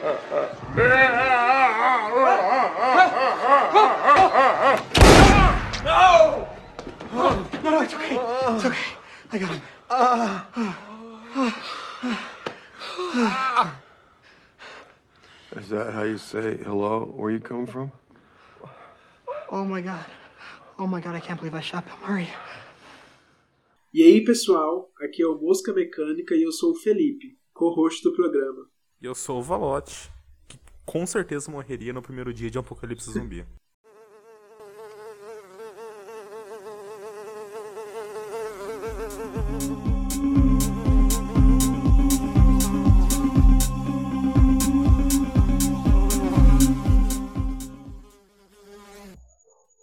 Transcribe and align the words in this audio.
No! 0.00 0.10
No, 7.12 7.46
no, 7.64 7.80
it's 7.82 7.94
okay. 7.94 8.14
It's 8.14 8.64
okay. 8.64 8.78
I 9.32 9.38
got 9.38 9.50
him. 9.50 9.62
Is 15.56 15.68
that 15.70 15.92
how 15.92 16.04
you 16.04 16.18
say 16.18 16.58
hello? 16.58 17.12
Where 17.16 17.32
you 17.32 17.40
coming 17.40 17.66
from? 17.66 17.90
Oh 19.50 19.64
my 19.64 19.80
god. 19.80 20.04
Oh 20.78 20.86
my 20.86 21.00
god, 21.00 21.16
I 21.16 21.20
can't 21.20 21.40
believe 21.40 21.56
I 21.56 21.60
shot 21.60 21.84
Bill 21.84 21.96
Murray. 22.06 22.28
E 23.92 24.02
aí, 24.04 24.24
pessoal, 24.24 24.92
aqui 25.02 25.24
é 25.24 25.26
o 25.26 25.34
Mosca 25.34 25.72
Mecânica 25.72 26.36
e 26.36 26.44
eu 26.44 26.52
sou 26.52 26.70
o 26.70 26.76
Felipe, 26.76 27.36
co-host 27.52 28.04
do 28.04 28.12
programa. 28.12 28.68
E 29.00 29.06
eu 29.06 29.14
sou 29.14 29.38
o 29.38 29.42
Valote, 29.42 30.10
que 30.48 30.58
com 30.84 31.06
certeza 31.06 31.48
morreria 31.48 31.92
no 31.92 32.02
primeiro 32.02 32.34
dia 32.34 32.50
de 32.50 32.58
apocalipse 32.58 33.08
zumbi. 33.12 33.46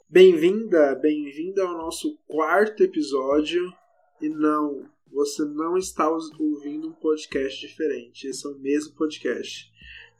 Bem-vinda, 0.09 0.95
bem-vinda 0.95 1.63
ao 1.63 1.77
nosso 1.77 2.17
quarto 2.27 2.83
episódio. 2.83 3.73
E 4.19 4.27
não, 4.27 4.89
você 5.15 5.45
não 5.45 5.77
está 5.77 6.09
ouvindo 6.09 6.89
um 6.89 6.93
podcast 6.93 7.65
diferente. 7.65 8.27
Esse 8.27 8.45
é 8.45 8.49
o 8.49 8.59
mesmo 8.59 8.93
podcast. 8.95 9.71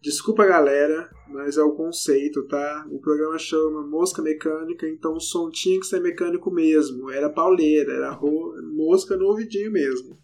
Desculpa, 0.02 0.46
galera, 0.46 1.12
mas 1.28 1.58
é 1.58 1.64
o 1.64 1.76
conceito, 1.76 2.48
tá? 2.48 2.88
O 2.90 3.00
programa 3.00 3.38
chama 3.38 3.86
Mosca 3.86 4.22
Mecânica, 4.22 4.88
então 4.88 5.14
o 5.14 5.20
som 5.20 5.50
tinha 5.50 5.78
que 5.80 5.86
ser 5.86 6.00
mecânico 6.00 6.50
mesmo. 6.50 7.10
Era 7.12 7.30
pauleira, 7.30 7.92
era 7.92 8.12
ro- 8.12 8.56
mosca 8.64 9.18
no 9.18 9.26
ouvidinho 9.26 9.70
mesmo. 9.72 10.18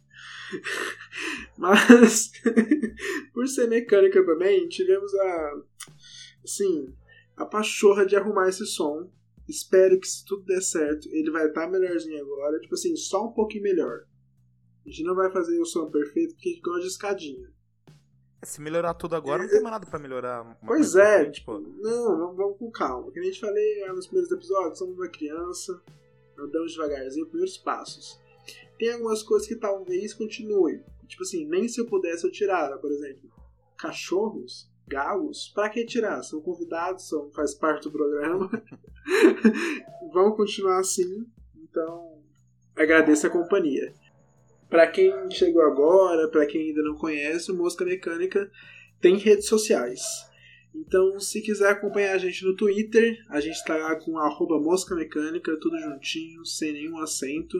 Mas, 1.57 2.31
por 3.33 3.47
ser 3.47 3.67
mecânica 3.67 4.25
também, 4.25 4.69
tivemos 4.69 5.13
a. 5.15 5.61
Assim, 6.43 6.93
a 7.35 7.45
pachorra 7.45 8.05
de 8.05 8.15
arrumar 8.15 8.47
esse 8.47 8.65
som. 8.65 9.11
Espero 9.49 9.99
que 9.99 10.07
se 10.07 10.23
tudo 10.25 10.45
der 10.45 10.61
certo, 10.61 11.09
ele 11.11 11.29
vai 11.29 11.47
estar 11.47 11.69
melhorzinho 11.69 12.21
agora. 12.21 12.59
Tipo 12.59 12.75
assim, 12.75 12.95
só 12.95 13.27
um 13.27 13.33
pouquinho 13.33 13.63
melhor. 13.63 14.05
A 14.85 14.89
gente 14.89 15.03
não 15.03 15.15
vai 15.15 15.31
fazer 15.31 15.59
o 15.59 15.65
som 15.65 15.89
perfeito 15.89 16.33
porque 16.33 16.49
a 16.49 16.51
gente 16.53 16.61
gosta 16.61 16.81
de 16.81 16.87
escadinha. 16.87 17.51
Se 18.43 18.59
melhorar 18.59 18.95
tudo 18.95 19.15
agora, 19.15 19.43
não 19.43 19.49
tem 19.49 19.61
mais 19.61 19.73
nada 19.73 19.85
pra 19.85 19.99
melhorar. 19.99 20.57
Pois 20.65 20.95
é, 20.95 21.29
tipo, 21.29 21.53
pô. 21.53 21.59
não, 21.59 22.17
vamos, 22.17 22.37
vamos 22.37 22.57
com 22.57 22.71
calma. 22.71 23.11
Como 23.11 23.19
a 23.19 23.23
gente 23.23 23.39
falei 23.39 23.85
nos 23.89 24.07
primeiros 24.07 24.31
episódios, 24.31 24.79
somos 24.79 24.97
uma 24.97 25.07
criança, 25.07 25.79
andamos 26.37 26.73
devagarzinho, 26.73 27.27
primeiros 27.27 27.57
passos. 27.57 28.19
Tem 28.79 28.93
algumas 28.93 29.21
coisas 29.21 29.47
que 29.47 29.55
talvez 29.55 30.13
continuem. 30.13 30.83
Tipo 31.07 31.21
assim, 31.21 31.45
nem 31.45 31.67
se 31.67 31.79
eu 31.79 31.85
pudesse 31.85 32.25
eu 32.25 32.31
tirara, 32.31 32.77
por 32.79 32.91
exemplo, 32.91 33.29
cachorros, 33.77 34.71
galos, 34.87 35.49
pra 35.53 35.69
que 35.69 35.85
tirar? 35.85 36.23
São 36.23 36.41
convidados, 36.41 37.07
são, 37.07 37.29
faz 37.31 37.53
parte 37.53 37.83
do 37.83 37.91
programa. 37.91 38.49
Vão 40.11 40.31
continuar 40.31 40.79
assim, 40.79 41.25
então 41.55 42.21
agradeço 42.75 43.27
a 43.27 43.29
companhia. 43.29 43.93
Pra 44.71 44.87
quem 44.87 45.11
chegou 45.29 45.61
agora, 45.63 46.29
pra 46.29 46.45
quem 46.45 46.69
ainda 46.69 46.81
não 46.81 46.95
conhece, 46.95 47.51
o 47.51 47.55
Mosca 47.55 47.83
Mecânica 47.83 48.49
tem 49.01 49.17
redes 49.17 49.47
sociais. 49.47 50.01
Então, 50.73 51.19
se 51.19 51.41
quiser 51.41 51.71
acompanhar 51.71 52.15
a 52.15 52.17
gente 52.17 52.45
no 52.45 52.55
Twitter, 52.55 53.17
a 53.27 53.41
gente 53.41 53.61
tá 53.65 53.75
lá 53.75 53.97
com 53.97 54.17
arroba 54.17 54.57
mosca 54.61 54.95
mecânica, 54.95 55.59
tudo 55.59 55.77
juntinho, 55.77 56.45
sem 56.45 56.71
nenhum 56.71 56.97
acento. 56.99 57.57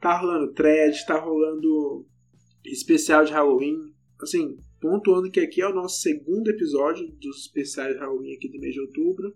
Tá 0.00 0.18
rolando 0.18 0.52
thread, 0.52 1.06
tá 1.06 1.16
rolando 1.16 2.04
especial 2.64 3.24
de 3.24 3.32
Halloween. 3.32 3.94
Assim, 4.20 4.58
pontuando 4.80 5.30
que 5.30 5.38
aqui 5.38 5.62
é 5.62 5.68
o 5.68 5.74
nosso 5.74 6.00
segundo 6.00 6.50
episódio 6.50 7.06
dos 7.20 7.42
especiais 7.42 7.94
de 7.94 8.00
Halloween 8.00 8.34
aqui 8.34 8.48
do 8.48 8.58
mês 8.58 8.74
de 8.74 8.80
outubro. 8.80 9.32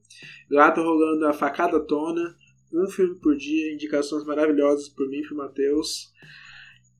Lá 0.50 0.72
tá 0.72 0.80
rolando 0.80 1.24
a 1.26 1.32
facada 1.32 1.78
tona, 1.78 2.36
um 2.72 2.88
filme 2.88 3.14
por 3.20 3.36
dia, 3.36 3.72
indicações 3.72 4.24
maravilhosas 4.24 4.88
por 4.88 5.08
mim 5.08 5.18
e 5.18 5.26
pro 5.28 5.36
Matheus. 5.36 6.12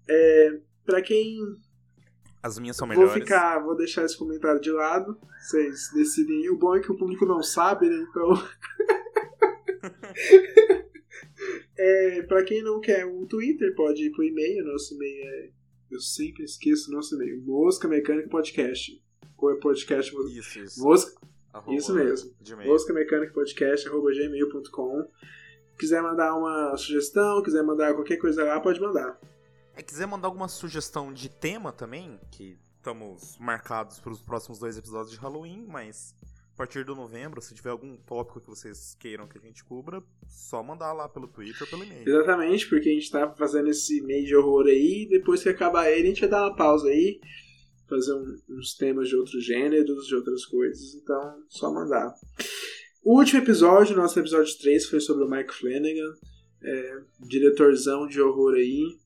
É, 0.08 0.58
pra 0.84 1.02
quem 1.02 1.38
As 2.42 2.58
minhas 2.58 2.76
são 2.76 2.86
Vou 2.86 2.96
melhores. 2.96 3.22
ficar, 3.22 3.58
vou 3.60 3.76
deixar 3.76 4.04
esse 4.04 4.16
comentário 4.16 4.60
de 4.60 4.70
lado. 4.70 5.18
Vocês 5.40 5.90
decidem. 5.94 6.48
O 6.50 6.56
bom 6.56 6.76
é 6.76 6.80
que 6.80 6.90
o 6.90 6.96
público 6.96 7.26
não 7.26 7.42
sabe, 7.42 7.88
né? 7.88 8.06
Então. 8.08 8.32
é, 11.76 12.22
pra 12.22 12.44
quem 12.44 12.62
não 12.62 12.80
quer 12.80 13.04
o 13.04 13.26
Twitter, 13.26 13.74
pode 13.74 14.06
ir 14.06 14.12
pro 14.12 14.24
e-mail. 14.24 14.64
Nosso 14.64 14.94
e-mail 14.94 15.24
é. 15.24 15.50
Eu 15.90 16.00
sempre 16.00 16.44
esqueço 16.44 16.90
o 16.90 16.94
nosso 16.94 17.14
e-mail. 17.14 17.40
Mosca 17.42 17.86
Mecânica 17.86 18.28
Podcast. 18.28 19.00
Ou 19.38 19.52
é 19.52 19.56
podcast. 19.56 20.12
Isso, 20.36 20.58
isso. 20.58 20.82
Mosca, 20.82 21.12
Arroba 21.56 21.74
isso 21.74 21.94
mesmo. 21.94 22.30
Mosca 22.66 22.92
Mecânica 22.92 23.32
Podcast, 23.32 23.88
arroba 23.88 24.12
gmail.com. 24.12 25.08
Quiser 25.78 26.02
mandar 26.02 26.34
uma 26.34 26.76
sugestão, 26.76 27.42
quiser 27.42 27.62
mandar 27.62 27.94
qualquer 27.94 28.18
coisa 28.18 28.44
lá, 28.44 28.60
pode 28.60 28.80
mandar. 28.80 29.18
É, 29.76 29.82
quiser 29.82 30.06
mandar 30.06 30.28
alguma 30.28 30.48
sugestão 30.48 31.12
de 31.12 31.28
tema 31.28 31.72
também, 31.72 32.18
que 32.30 32.56
estamos 32.76 33.36
marcados 33.38 33.98
para 33.98 34.12
os 34.12 34.20
próximos 34.22 34.58
dois 34.58 34.76
episódios 34.78 35.10
de 35.10 35.16
Halloween, 35.18 35.64
mas 35.68 36.14
a 36.54 36.56
partir 36.56 36.84
do 36.84 36.94
novembro, 36.94 37.42
se 37.42 37.54
tiver 37.54 37.70
algum 37.70 37.96
tópico 37.98 38.40
que 38.40 38.46
vocês 38.46 38.96
queiram 38.98 39.28
que 39.28 39.36
a 39.36 39.40
gente 39.40 39.62
cubra, 39.64 40.02
só 40.26 40.62
mandar 40.62 40.92
lá 40.94 41.06
pelo 41.08 41.28
Twitter 41.28 41.60
ou 41.62 41.68
pelo 41.68 41.84
e-mail. 41.84 42.08
Exatamente, 42.08 42.66
porque 42.68 42.88
a 42.88 42.92
gente 42.92 43.10
tá 43.10 43.30
fazendo 43.36 43.68
esse 43.68 44.00
meio 44.00 44.24
de 44.24 44.34
horror 44.34 44.66
aí, 44.66 45.06
depois 45.10 45.42
que 45.42 45.48
acabar 45.50 45.90
ele, 45.90 46.04
a 46.04 46.06
gente 46.08 46.20
vai 46.20 46.30
dar 46.30 46.46
uma 46.46 46.56
pausa 46.56 46.88
aí, 46.88 47.20
fazer 47.86 48.14
um- 48.14 48.38
uns 48.48 48.74
temas 48.74 49.08
de 49.08 49.16
outros 49.16 49.44
gêneros, 49.44 50.06
de 50.06 50.14
outras 50.14 50.46
coisas, 50.46 50.94
então 50.94 51.42
só 51.48 51.70
mandar. 51.72 52.14
O 53.04 53.18
último 53.18 53.42
episódio, 53.42 53.94
nosso 53.96 54.18
episódio 54.18 54.56
3, 54.58 54.86
foi 54.86 55.00
sobre 55.00 55.24
o 55.24 55.28
Mike 55.30 55.52
Flanagan, 55.52 56.14
é, 56.62 57.00
diretorzão 57.20 58.06
de 58.08 58.20
horror 58.20 58.54
aí. 58.54 58.96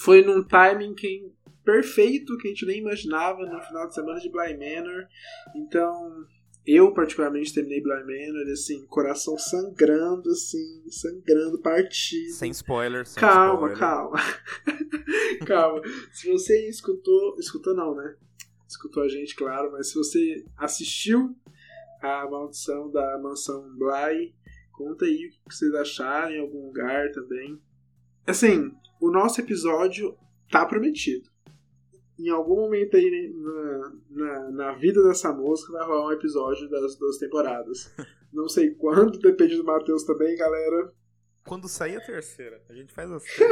Foi 0.00 0.22
num 0.24 0.42
timing 0.42 0.94
que, 0.94 1.30
perfeito, 1.64 2.36
que 2.38 2.48
a 2.48 2.50
gente 2.50 2.64
nem 2.66 2.78
imaginava, 2.78 3.44
no 3.44 3.60
final 3.60 3.86
de 3.86 3.94
semana 3.94 4.18
de 4.18 4.30
Bly 4.30 4.56
Manor. 4.56 5.06
Então, 5.54 6.26
eu 6.66 6.92
particularmente 6.94 7.52
terminei 7.52 7.82
Bly 7.82 8.00
Manor, 8.04 8.50
assim, 8.50 8.86
coração 8.86 9.36
sangrando, 9.36 10.30
assim, 10.30 10.84
sangrando, 10.88 11.60
partido. 11.60 12.32
Sem 12.32 12.50
spoiler, 12.50 13.06
sem 13.06 13.20
Calma, 13.20 13.72
spoiler. 13.72 13.78
calma. 13.78 14.16
calma. 15.46 15.82
Se 16.12 16.30
você 16.30 16.68
escutou. 16.68 17.36
Escutou 17.38 17.74
não, 17.74 17.94
né? 17.94 18.16
Escutou 18.66 19.02
a 19.02 19.08
gente, 19.08 19.34
claro, 19.34 19.72
mas 19.72 19.88
se 19.88 19.94
você 19.96 20.44
assistiu 20.56 21.36
a 22.00 22.26
maldição 22.30 22.90
da 22.90 23.18
mansão 23.18 23.68
Bly, 23.76 24.34
conta 24.72 25.04
aí 25.04 25.26
o 25.26 25.48
que 25.48 25.54
vocês 25.54 25.74
acharam 25.74 26.30
em 26.30 26.40
algum 26.40 26.66
lugar 26.66 27.10
também. 27.10 27.60
Assim, 28.26 28.72
o 29.00 29.10
nosso 29.10 29.40
episódio 29.40 30.16
tá 30.50 30.64
prometido. 30.66 31.28
Em 32.18 32.28
algum 32.28 32.56
momento 32.56 32.96
aí 32.96 33.10
né, 33.10 33.32
na, 33.32 33.92
na, 34.10 34.50
na 34.50 34.72
vida 34.72 35.02
dessa 35.02 35.32
música 35.32 35.72
vai 35.72 35.86
rolar 35.86 36.08
um 36.08 36.12
episódio 36.12 36.68
das 36.68 36.96
duas 36.96 37.16
temporadas. 37.16 37.92
Não 38.32 38.48
sei 38.48 38.70
quando, 38.70 39.18
depende 39.18 39.56
do 39.56 39.64
Matheus 39.64 40.04
também, 40.04 40.36
galera. 40.36 40.92
Quando 41.44 41.66
sair 41.66 41.96
a 41.96 42.00
terceira, 42.04 42.62
a 42.68 42.74
gente 42.74 42.92
faz 42.92 43.10
assim. 43.10 43.42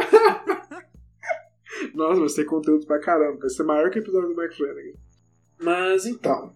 Nossa, 1.94 2.20
vai 2.20 2.28
ser 2.28 2.44
conteúdo 2.44 2.86
pra 2.86 3.00
caramba. 3.00 3.41
Vai 3.41 3.50
ser 3.50 3.62
maior 3.62 3.91
que 3.91 3.98
o 3.98 4.03
episódio 4.03 4.28
do 4.28 4.36
Mike 4.36 4.56
Flanagan. 4.56 4.98
Mas 5.60 6.06
então, 6.06 6.54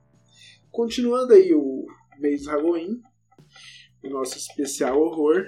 continuando 0.70 1.32
aí 1.32 1.52
o 1.54 1.86
mês 2.18 2.44
do 2.44 2.50
Halloween, 2.50 3.00
o 4.04 4.10
nosso 4.10 4.36
especial 4.36 5.00
horror, 5.00 5.44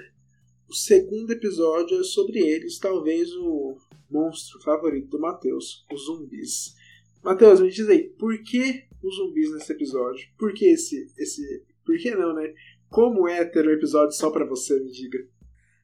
o 0.67 0.73
segundo 0.73 1.31
episódio 1.31 1.99
é 1.99 2.03
sobre 2.03 2.39
eles, 2.39 2.79
talvez 2.79 3.31
o 3.33 3.77
monstro 4.09 4.59
favorito 4.61 5.09
do 5.09 5.19
Matheus, 5.19 5.85
os 5.91 6.05
zumbis. 6.05 6.75
Matheus, 7.23 7.59
me 7.59 7.69
diz 7.69 7.87
aí, 7.89 8.09
por 8.09 8.37
que 8.43 8.85
os 9.03 9.15
zumbis 9.15 9.51
nesse 9.51 9.71
episódio? 9.71 10.27
Por 10.37 10.53
que 10.53 10.65
esse. 10.65 11.11
esse 11.17 11.65
por 11.85 11.97
que 11.97 12.11
não, 12.15 12.33
né? 12.33 12.53
Como 12.89 13.27
é 13.27 13.43
ter 13.45 13.67
um 13.67 13.71
episódio 13.71 14.13
só 14.13 14.31
pra 14.31 14.45
você, 14.45 14.79
me 14.79 14.91
diga? 14.91 15.19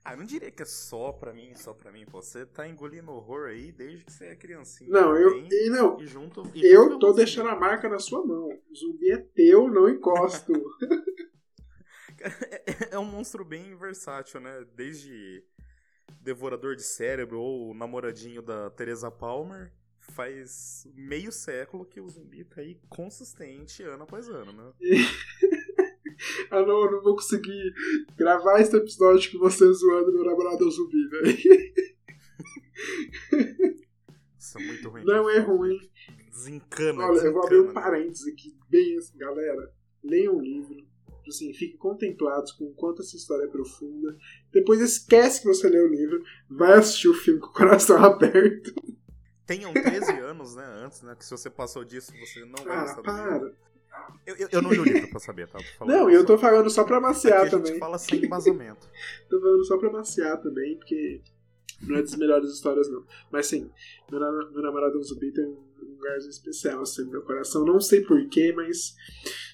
Ah, 0.03 0.13
eu 0.13 0.17
não 0.17 0.25
diria 0.25 0.49
que 0.49 0.63
é 0.63 0.65
só 0.65 1.11
pra 1.11 1.31
mim, 1.31 1.51
só 1.55 1.73
pra 1.73 1.91
mim. 1.91 2.05
Você 2.11 2.43
tá 2.45 2.67
engolindo 2.67 3.11
horror 3.11 3.49
aí 3.49 3.71
desde 3.71 4.03
que 4.03 4.11
você 4.11 4.25
é 4.25 4.35
criancinha. 4.35 4.89
Não, 4.89 5.15
eu. 5.15 5.37
E 5.37 5.69
não, 5.69 6.01
E 6.01 6.07
junto. 6.07 6.41
E 6.55 6.65
Eu 6.65 6.97
tô 6.97 7.13
deixando 7.13 7.49
a 7.49 7.55
marca 7.55 7.87
na 7.87 7.99
sua 7.99 8.25
mão. 8.25 8.47
O 8.47 8.75
zumbi 8.75 9.11
é 9.11 9.17
teu, 9.17 9.67
não 9.69 9.87
encosto. 9.87 10.51
É 12.91 12.99
um 12.99 13.05
monstro 13.05 13.43
bem 13.43 13.75
versátil, 13.75 14.39
né? 14.39 14.65
Desde 14.75 15.43
devorador 16.21 16.75
de 16.75 16.83
cérebro 16.83 17.39
ou 17.39 17.73
namoradinho 17.73 18.41
da 18.41 18.69
Teresa 18.69 19.09
Palmer, 19.09 19.71
faz 19.99 20.87
meio 20.93 21.31
século 21.31 21.85
que 21.85 22.01
o 22.01 22.09
zumbi 22.09 22.43
tá 22.43 22.61
aí 22.61 22.79
consistente 22.89 23.83
ano 23.83 24.03
após 24.03 24.27
ano, 24.27 24.51
né? 24.51 24.73
ah 26.51 26.61
não, 26.61 26.85
eu 26.85 26.91
não 26.91 27.01
vou 27.01 27.15
conseguir 27.15 27.73
gravar 28.17 28.59
esse 28.59 28.75
episódio 28.75 29.31
com 29.31 29.39
você 29.39 29.71
zoando 29.71 30.11
meu 30.11 30.25
namorado 30.25 30.63
é 30.63 30.67
um 30.67 30.71
zumbi, 30.71 31.07
velho. 31.07 31.37
Isso 34.37 34.57
é 34.57 34.61
muito 34.63 34.89
ruim. 34.89 35.03
Não 35.05 35.29
é 35.29 35.39
ruim. 35.39 35.79
Desencana, 36.29 37.05
Olha, 37.05 37.19
eu 37.19 37.33
vou 37.33 37.43
abrir 37.43 37.59
um 37.59 37.67
desencana. 37.67 37.85
parênteses 37.85 38.27
aqui, 38.27 38.57
bem 38.69 38.97
assim, 38.97 39.17
galera. 39.17 39.73
Leiam 40.03 40.35
o 40.35 40.41
livro. 40.41 40.90
Assim, 41.27 41.53
fiquem 41.53 41.77
contemplados 41.77 42.51
com 42.51 42.65
o 42.65 42.73
quanto 42.73 43.01
essa 43.01 43.15
história 43.15 43.45
é 43.45 43.47
profunda. 43.47 44.15
Depois 44.51 44.81
esquece 44.81 45.41
que 45.41 45.47
você 45.47 45.69
leu 45.69 45.85
o 45.85 45.89
livro. 45.89 46.23
Vai 46.49 46.73
assistir 46.73 47.07
o 47.07 47.13
filme 47.13 47.39
com 47.39 47.47
o 47.47 47.53
coração 47.53 47.97
aberto. 48.03 48.73
Tenham 49.45 49.73
13 49.73 50.11
anos, 50.19 50.55
né, 50.55 50.65
antes, 50.83 51.01
né? 51.01 51.15
Que 51.15 51.25
se 51.25 51.31
você 51.31 51.49
passou 51.49 51.83
disso, 51.83 52.11
você 52.19 52.45
não 52.45 52.63
vai 52.63 52.77
Ah, 52.77 52.81
gostar 52.81 53.01
do 53.01 53.23
livro. 53.23 53.39
para. 53.39 53.71
Eu, 54.25 54.35
eu, 54.37 54.47
eu 54.51 54.61
não 54.61 54.71
li 54.71 54.79
o 54.79 54.83
livro 54.83 55.09
pra 55.09 55.19
saber, 55.19 55.47
tá? 55.49 55.59
Não, 55.85 56.09
eu 56.09 56.25
tô 56.25 56.37
falando 56.37 56.69
só 56.69 56.83
pra 56.83 56.97
Aqui 56.97 57.05
maciar 57.07 57.41
a 57.41 57.45
gente 57.45 57.51
também. 57.51 57.77
fala 57.77 57.97
sem 57.97 58.23
embasamento. 58.23 58.89
Tô 59.29 59.39
falando 59.41 59.65
só 59.65 59.77
pra 59.77 59.91
maciar 59.91 60.41
também, 60.41 60.77
porque 60.77 61.21
não 61.81 61.97
é 61.97 62.01
das 62.01 62.15
melhores 62.15 62.49
histórias, 62.51 62.89
não. 62.89 63.03
Mas 63.29 63.47
sim, 63.47 63.69
meu, 64.09 64.19
meu 64.51 64.61
namorado 64.61 64.95
é 64.95 64.99
um 64.99 65.03
zumbi 65.03 65.31
tem 65.31 65.45
um 65.45 65.49
um 65.49 65.70
lugarzinho 66.01 66.31
especial 66.31 66.81
assim, 66.81 67.05
no 67.05 67.11
meu 67.11 67.21
coração. 67.21 67.63
Não 67.63 67.79
sei 67.79 68.01
porquê, 68.01 68.51
mas 68.53 68.95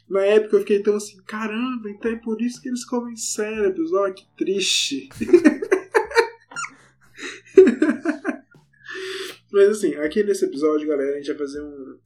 na 0.09 0.21
época 0.21 0.55
eu 0.55 0.61
fiquei 0.61 0.81
tão 0.81 0.95
assim: 0.95 1.21
caramba, 1.23 1.89
então 1.89 2.11
é 2.11 2.15
por 2.15 2.41
isso 2.41 2.61
que 2.61 2.69
eles 2.69 2.85
comem 2.85 3.15
cérebros. 3.15 3.91
Olha 3.93 4.13
que 4.13 4.25
triste. 4.37 5.09
mas 9.51 9.69
assim, 9.69 9.95
aqui 9.95 10.23
nesse 10.23 10.45
episódio, 10.45 10.87
galera, 10.87 11.13
a 11.13 11.17
gente 11.17 11.27
vai 11.27 11.37
fazer 11.37 11.61
um, 11.61 11.99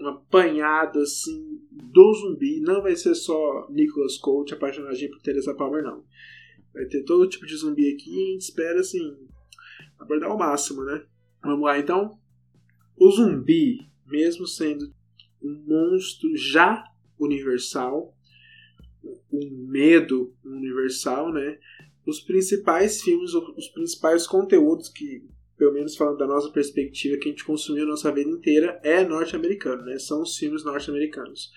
um 0.00 0.08
apanhado 0.08 1.00
assim 1.00 1.60
do 1.70 2.14
zumbi. 2.14 2.60
Não 2.60 2.82
vai 2.82 2.94
ser 2.94 3.14
só 3.14 3.66
Nicholas 3.70 4.18
Colt 4.18 4.52
apaixonadinho 4.52 5.10
por 5.10 5.22
Teresa 5.22 5.54
Palmer, 5.54 5.82
não. 5.82 6.04
Vai 6.72 6.86
ter 6.86 7.02
todo 7.04 7.28
tipo 7.28 7.46
de 7.46 7.56
zumbi 7.56 7.92
aqui 7.92 8.10
e 8.10 8.28
a 8.28 8.32
gente 8.32 8.42
espera, 8.42 8.80
assim, 8.80 9.16
abordar 9.98 10.30
ao 10.30 10.38
máximo, 10.38 10.84
né? 10.84 11.04
Vamos 11.42 11.66
lá, 11.66 11.78
então. 11.78 12.18
O 13.02 13.10
zumbi, 13.10 13.80
mesmo 14.06 14.46
sendo 14.46 14.94
um 15.42 15.64
monstro 15.66 16.36
já 16.36 16.84
universal, 17.18 18.16
um 19.32 19.66
medo 19.68 20.32
universal, 20.44 21.32
né? 21.32 21.58
Os 22.06 22.20
principais 22.20 23.02
filmes, 23.02 23.34
os 23.34 23.66
principais 23.70 24.24
conteúdos 24.24 24.88
que, 24.88 25.20
pelo 25.56 25.74
menos 25.74 25.96
falando 25.96 26.18
da 26.18 26.28
nossa 26.28 26.48
perspectiva, 26.50 27.16
que 27.16 27.28
a 27.28 27.32
gente 27.32 27.44
consumiu 27.44 27.82
a 27.82 27.88
nossa 27.88 28.12
vida 28.12 28.30
inteira 28.30 28.80
é 28.84 29.04
norte-americano, 29.04 29.82
né? 29.82 29.98
São 29.98 30.22
os 30.22 30.36
filmes 30.36 30.64
norte-americanos. 30.64 31.50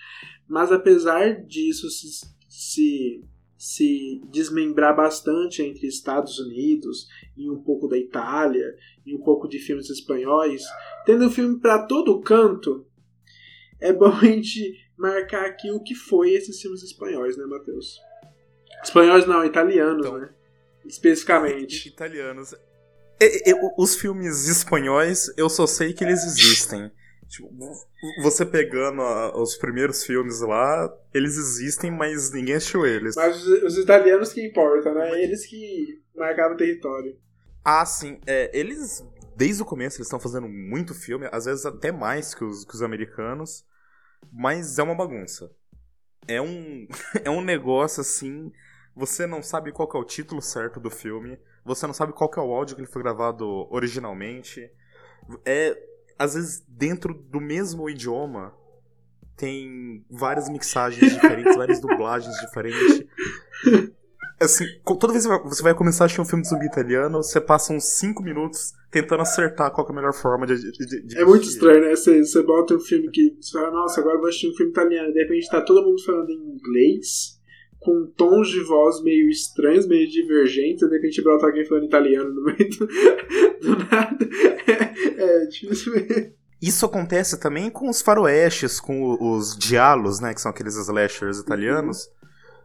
Mas 0.48 0.72
apesar 0.72 1.46
disso 1.46 1.92
se, 1.92 2.26
se 2.50 3.24
se 3.66 4.22
desmembrar 4.30 4.96
bastante 4.96 5.64
entre 5.64 5.88
Estados 5.88 6.38
Unidos 6.38 7.08
e 7.36 7.50
um 7.50 7.60
pouco 7.64 7.88
da 7.88 7.98
Itália 7.98 8.76
e 9.04 9.16
um 9.16 9.20
pouco 9.24 9.48
de 9.48 9.58
filmes 9.58 9.90
espanhóis, 9.90 10.64
tendo 11.04 11.32
filme 11.32 11.60
para 11.60 11.82
todo 11.88 12.22
canto, 12.22 12.86
é 13.82 13.92
bom 13.92 14.14
a 14.22 14.24
gente 14.26 14.80
marcar 14.96 15.48
aqui 15.48 15.72
o 15.72 15.82
que 15.82 15.96
foi 15.96 16.34
esses 16.34 16.62
filmes 16.62 16.84
espanhóis, 16.84 17.38
né, 17.38 17.46
Matheus? 17.46 18.00
Espanhóis 18.84 19.26
não, 19.26 19.44
italianos, 19.44 20.06
Então. 20.06 20.20
né? 20.20 20.30
Especificamente. 20.86 21.88
Italianos. 21.88 22.54
Os 23.80 23.96
filmes 23.96 24.48
espanhóis, 24.48 25.34
eu 25.38 25.50
só 25.50 25.66
sei 25.66 25.92
que 25.92 26.04
eles 26.04 26.24
existem. 26.24 26.92
Tipo, 27.28 27.50
você 28.22 28.46
pegando 28.46 29.02
a- 29.02 29.36
os 29.42 29.58
primeiros 29.58 30.04
filmes 30.06 30.40
lá, 30.42 30.90
eles 31.14 31.38
existem, 31.38 31.92
mas 31.92 32.32
ninguém 32.32 32.56
assistiu 32.56 32.86
eles. 32.86 33.16
Mas 33.16 33.46
os, 33.46 33.64
os 33.64 33.78
italianos 33.78 34.32
que 34.32 34.46
importam, 34.46 34.94
né? 34.94 35.22
Eles 35.22 35.46
que 35.46 36.02
marcavam 36.16 36.54
o 36.56 36.58
território. 36.58 37.18
Ah, 37.64 37.86
sim. 37.86 38.20
É, 38.28 38.52
eles, 38.58 39.04
desde 39.36 39.64
o 39.64 39.66
começo, 39.66 39.98
eles 39.98 40.08
estão 40.08 40.20
fazendo 40.20 40.48
muito 40.48 40.94
filme, 40.94 41.28
às 41.32 41.46
vezes 41.46 41.66
até 41.66 41.92
mais 41.92 42.34
que 42.36 42.44
os, 42.44 42.64
que 42.64 42.76
os 42.76 42.82
americanos, 42.82 43.66
mas 44.32 44.78
é 44.78 44.84
uma 44.84 44.96
bagunça. 44.96 45.52
É 46.28 46.42
um, 46.42 46.88
é 47.24 47.30
um 47.30 47.42
negócio 47.42 48.02
assim. 48.02 48.52
Você 48.96 49.26
não 49.26 49.42
sabe 49.44 49.72
qual 49.72 49.90
é 49.94 49.98
o 49.98 50.06
título 50.06 50.42
certo 50.42 50.80
do 50.80 50.90
filme, 50.90 51.38
você 51.66 51.86
não 51.86 51.94
sabe 51.94 52.14
qual 52.14 52.32
é 52.38 52.40
o 52.40 52.54
áudio 52.54 52.76
que 52.76 52.82
ele 52.82 52.92
foi 52.92 53.02
gravado 53.04 53.46
originalmente. 53.70 54.70
É, 55.46 55.76
às 56.18 56.34
vezes, 56.36 56.64
dentro 56.68 57.14
do 57.14 57.40
mesmo 57.42 57.90
idioma, 57.90 58.54
tem 59.38 60.06
várias 60.10 60.50
mixagens 60.50 61.14
diferentes, 61.14 61.56
várias 61.56 61.80
dublagens 61.82 62.36
diferentes. 62.40 63.04
Assim, 64.40 64.66
toda 65.00 65.14
vez 65.14 65.26
que 65.26 65.32
você 65.44 65.64
vai 65.64 65.74
começar 65.74 66.04
a 66.04 66.06
assistir 66.06 66.20
um 66.22 66.26
filme 66.26 66.42
de 66.44 66.50
zumbi 66.50 66.66
italiano, 66.66 67.24
você 67.24 67.40
passa 67.40 67.72
uns 67.72 67.86
5 67.98 68.22
minutos 68.22 68.74
tentando 68.92 69.22
acertar 69.22 69.72
qual 69.72 69.88
é 69.88 69.92
a 69.92 69.96
melhor 69.96 70.14
forma 70.14 70.46
de. 70.46 70.56
de, 70.58 71.06
de- 71.08 71.18
É 71.18 71.24
muito 71.24 71.48
estranho, 71.48 71.82
né? 71.82 71.96
Você, 71.96 72.20
você 72.24 72.44
bota 72.44 72.76
um 72.76 72.80
filme 72.80 73.10
que 73.10 73.38
você 73.40 73.52
fala, 73.54 73.72
nossa, 73.72 74.02
agora 74.02 74.16
eu 74.16 74.20
vou 74.20 74.28
assistir 74.28 74.50
um 74.50 74.56
filme 74.56 74.72
italiano. 74.72 75.14
De 75.14 75.22
repente 75.22 75.50
tá 75.50 75.62
todo 75.62 75.82
mundo 75.86 76.04
falando 76.04 76.30
em 76.30 76.50
inglês, 76.58 77.40
com 77.86 78.12
tons 78.18 78.50
de 78.50 78.62
voz 78.64 79.02
meio 79.04 79.30
estranhos, 79.30 79.88
meio 79.88 80.10
divergentes, 80.10 80.90
de 80.90 80.96
repente 80.96 81.22
brota 81.22 81.46
alguém 81.46 81.64
falando 81.64 81.86
italiano 81.86 82.34
no 82.34 82.44
meio 82.44 82.70
do, 82.72 82.88
do 83.62 83.78
nada. 83.86 84.30
É, 84.68 85.44
é 85.44 85.46
difícil 85.46 85.94
mesmo. 85.94 86.34
Isso 86.60 86.84
acontece 86.84 87.40
também 87.40 87.70
com 87.70 87.88
os 87.88 88.02
faroestes, 88.02 88.80
com 88.80 89.16
os 89.22 89.56
diálogos, 89.56 90.20
né? 90.20 90.34
Que 90.34 90.42
são 90.42 90.50
aqueles 90.50 90.76
slashers 90.76 91.38
italianos. 91.38 92.10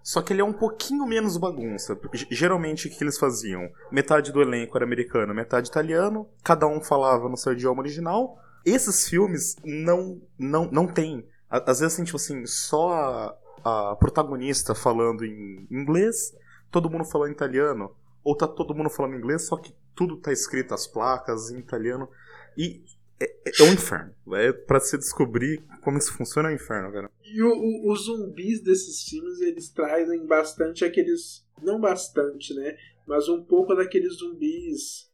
Só 0.03 0.23
que 0.23 0.33
ele 0.33 0.41
é 0.41 0.45
um 0.45 0.55
pouquinho 0.55 1.05
menos 1.05 1.37
bagunça. 1.37 1.99
Geralmente, 2.31 2.87
o 2.87 2.91
que 2.91 3.05
eles 3.05 3.19
faziam? 3.19 3.69
Metade 3.93 4.33
do 4.33 4.41
elenco 4.41 4.79
era 4.79 4.87
americano, 4.87 5.35
metade 5.35 5.69
italiano. 5.69 6.27
Cada 6.43 6.67
um 6.67 6.81
falava 6.81 7.29
no 7.29 7.37
seu 7.37 7.53
idioma 7.53 7.83
original. 7.83 8.39
Esses 8.65 9.07
filmes 9.07 9.57
não 9.63 10.23
não, 10.39 10.71
não 10.71 10.87
tem. 10.87 11.27
Às 11.51 11.81
vezes 11.81 11.97
tem, 11.97 12.05
tipo 12.05 12.17
assim, 12.17 12.47
só 12.47 13.37
a, 13.65 13.97
protagonista 13.97 14.75
falando 14.75 15.25
em 15.25 15.67
inglês, 15.71 16.33
todo 16.71 16.91
mundo 16.91 17.05
falando 17.05 17.33
italiano. 17.33 17.95
Ou 18.23 18.37
tá 18.37 18.47
todo 18.47 18.75
mundo 18.75 18.91
falando 18.91 19.17
inglês, 19.17 19.47
só 19.47 19.57
que 19.57 19.73
tudo 19.95 20.17
tá 20.19 20.33
escrito, 20.33 20.75
as 20.75 20.87
placas 20.87 21.51
em 21.51 21.59
italiano. 21.59 22.09
E 22.57 22.83
é, 23.19 23.63
é 23.63 23.65
um 23.65 23.73
inferno. 23.73 24.15
É 24.35 24.53
pra 24.53 24.79
se 24.81 24.97
descobrir 24.99 25.63
como 25.83 25.99
isso 25.99 26.13
funciona, 26.15 26.49
é 26.49 26.53
um 26.53 26.55
inferno, 26.57 26.93
cara. 26.93 27.11
E 27.25 27.43
o- 27.43 27.49
o- 27.55 27.93
os 27.93 28.05
zumbis 28.05 28.63
desses 28.63 29.03
filmes, 29.05 29.41
eles 29.41 29.71
trazem 29.71 30.27
bastante 30.27 30.85
aqueles. 30.85 31.47
Não 31.63 31.81
bastante, 31.81 32.55
né? 32.55 32.77
Mas 33.07 33.29
um 33.29 33.43
pouco 33.43 33.75
daqueles 33.75 34.15
zumbis 34.19 35.11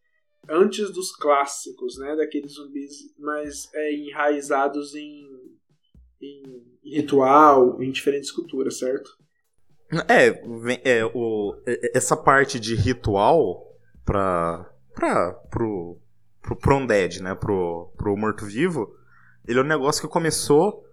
antes 0.49 0.91
dos 0.91 1.15
clássicos, 1.17 1.99
né? 1.99 2.15
Daqueles 2.17 2.53
zumbis 2.55 3.13
mais 3.19 3.69
é, 3.75 3.95
enraizados 3.95 4.95
em, 4.95 5.27
em 6.21 6.63
ritual, 6.85 7.83
em 7.83 7.91
diferentes 7.91 8.31
culturas, 8.31 8.79
certo? 8.79 9.11
É, 10.09 10.29
é 10.85 11.05
o, 11.05 11.55
é- 11.67 11.87
é- 11.87 11.99
essa 11.99 12.17
parte 12.17 12.59
de 12.59 12.75
ritual 12.75 13.65
pra, 14.05 14.69
pra, 14.95 15.33
pro, 15.51 15.99
pro, 16.41 16.77
undead, 16.77 17.23
né? 17.23 17.35
Pro, 17.35 17.93
pro 17.97 18.17
morto-vivo, 18.17 18.89
ele 19.47 19.59
é 19.59 19.63
um 19.63 19.67
negócio 19.67 20.03
que 20.03 20.09
começou 20.13 20.85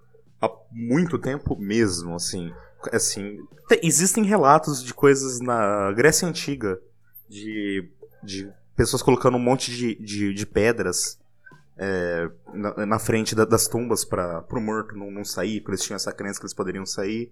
há 0.41 0.49
muito 0.71 1.17
tempo 1.17 1.57
mesmo, 1.57 2.15
assim. 2.15 2.51
assim 2.91 3.37
te- 3.67 3.79
existem 3.83 4.23
relatos 4.23 4.83
de 4.83 4.93
coisas 4.93 5.39
na 5.39 5.91
Grécia 5.93 6.27
Antiga, 6.27 6.79
de, 7.27 7.89
de 8.23 8.51
pessoas 8.75 9.01
colocando 9.01 9.37
um 9.37 9.39
monte 9.43 9.71
de, 9.71 9.95
de, 9.95 10.33
de 10.33 10.45
pedras 10.45 11.19
é, 11.77 12.29
na, 12.53 12.85
na 12.85 12.99
frente 12.99 13.33
da- 13.35 13.45
das 13.45 13.67
tumbas 13.67 14.05
para 14.05 14.41
pro 14.43 14.61
morto 14.61 14.95
não, 14.95 15.09
não 15.11 15.23
sair, 15.25 15.59
porque 15.61 15.71
eles 15.71 15.83
tinham 15.83 15.95
essa 15.95 16.11
crença 16.11 16.39
que 16.39 16.45
eles 16.45 16.53
poderiam 16.53 16.85
sair. 16.85 17.31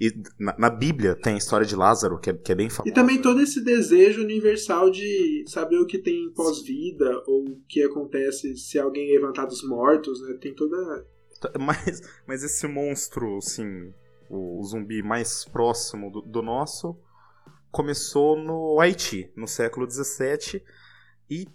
E 0.00 0.12
na, 0.38 0.56
na 0.56 0.70
Bíblia 0.70 1.16
tem 1.16 1.34
a 1.34 1.38
história 1.38 1.66
de 1.66 1.74
Lázaro, 1.74 2.20
que 2.20 2.30
é, 2.30 2.32
que 2.32 2.52
é 2.52 2.54
bem 2.54 2.70
famosa. 2.70 2.88
E 2.88 2.94
também 2.94 3.20
todo 3.20 3.40
esse 3.40 3.62
desejo 3.64 4.22
universal 4.22 4.90
de 4.90 5.44
saber 5.48 5.76
o 5.78 5.86
que 5.86 5.98
tem 5.98 6.30
pós-vida, 6.32 7.22
ou 7.26 7.48
o 7.48 7.60
que 7.68 7.82
acontece 7.82 8.56
se 8.56 8.78
alguém 8.78 9.12
levantar 9.12 9.46
dos 9.46 9.62
mortos, 9.66 10.22
né? 10.22 10.38
Tem 10.40 10.54
toda. 10.54 11.04
Mas, 11.58 12.00
mas 12.26 12.42
esse 12.44 12.66
monstro, 12.68 13.38
assim, 13.38 13.92
o, 14.30 14.60
o 14.60 14.64
zumbi 14.64 15.02
mais 15.02 15.44
próximo 15.44 16.10
do, 16.12 16.20
do 16.22 16.42
nosso, 16.42 16.96
começou 17.70 18.36
no 18.36 18.80
Haiti, 18.80 19.30
no 19.36 19.46
século 19.48 19.88
XVII, 19.90 20.62
e 21.28 21.46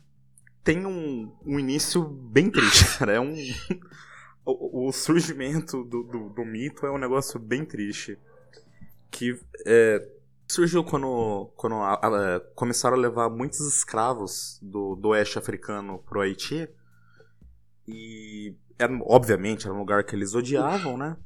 tem 0.63 0.86
um, 0.86 1.32
um 1.46 1.60
início 1.60 2.03
bem 2.03 2.50
triste, 2.50 2.86
cara. 2.98 3.13
É 3.13 3.20
um. 3.20 3.34
O, 4.46 4.89
o 4.89 4.91
surgimento 4.91 5.86
do, 5.86 6.03
do, 6.03 6.29
do 6.29 6.43
mito 6.46 6.86
é 6.86 6.91
um 6.91 6.98
negócio 6.98 7.39
bem 7.39 7.63
triste. 7.63 8.20
Que 9.10 9.39
é, 9.65 10.05
surgiu 10.50 10.84
quando, 10.84 11.50
quando 11.55 11.75
a- 11.75 11.93
a- 11.93 12.39
começaram 12.53 12.98
a 12.98 13.00
levar 13.00 13.29
muitos 13.29 13.62
escravos 13.62 14.60
do, 14.62 14.98
do 14.98 15.10
oeste 15.10 15.38
africano 15.39 16.00
pro 16.00 16.20
Haiti. 16.20 16.67
E, 17.88 18.55
era, 18.77 18.91
obviamente, 19.03 19.65
era 19.65 19.74
um 19.74 19.79
lugar 19.79 20.03
que 20.03 20.15
eles 20.15 20.34
odiavam, 20.36 20.98
né? 20.98 21.17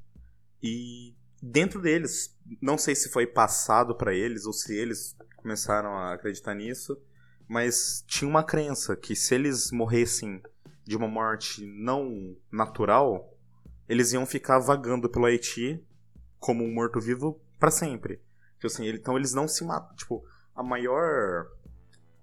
E 0.61 1.15
dentro 1.41 1.81
deles, 1.81 2.35
não 2.61 2.77
sei 2.77 2.95
se 2.95 3.09
foi 3.09 3.27
passado 3.27 3.95
para 3.95 4.13
eles 4.13 4.45
ou 4.45 4.53
se 4.53 4.75
eles 4.75 5.15
começaram 5.37 5.95
a 5.95 6.13
acreditar 6.13 6.53
nisso, 6.55 6.99
mas 7.47 8.03
tinha 8.07 8.29
uma 8.29 8.43
crença 8.43 8.95
que 8.95 9.15
se 9.15 9.33
eles 9.35 9.71
morressem 9.71 10.41
de 10.83 10.95
uma 10.95 11.07
morte 11.07 11.65
não 11.65 12.35
natural, 12.51 13.33
eles 13.87 14.13
iam 14.13 14.25
ficar 14.25 14.59
vagando 14.59 15.09
pelo 15.09 15.25
Haiti 15.25 15.83
como 16.39 16.63
um 16.63 16.73
morto-vivo 16.73 17.39
para 17.59 17.71
sempre. 17.71 18.21
Tipo 18.55 18.67
assim, 18.67 18.87
então 18.87 19.17
eles 19.17 19.33
não 19.33 19.47
se 19.47 19.63
matam. 19.63 19.95
Tipo, 19.95 20.23
a 20.55 20.63
maior 20.63 21.47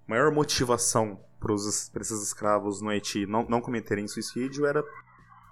maior 0.07 0.31
motivação 0.31 1.19
para 1.39 1.53
esses 2.01 2.23
escravos 2.23 2.81
no 2.81 2.89
Haiti 2.89 3.25
não, 3.25 3.43
não 3.47 3.61
cometerem 3.61 4.07
suicídio 4.07 4.65
era 4.65 4.83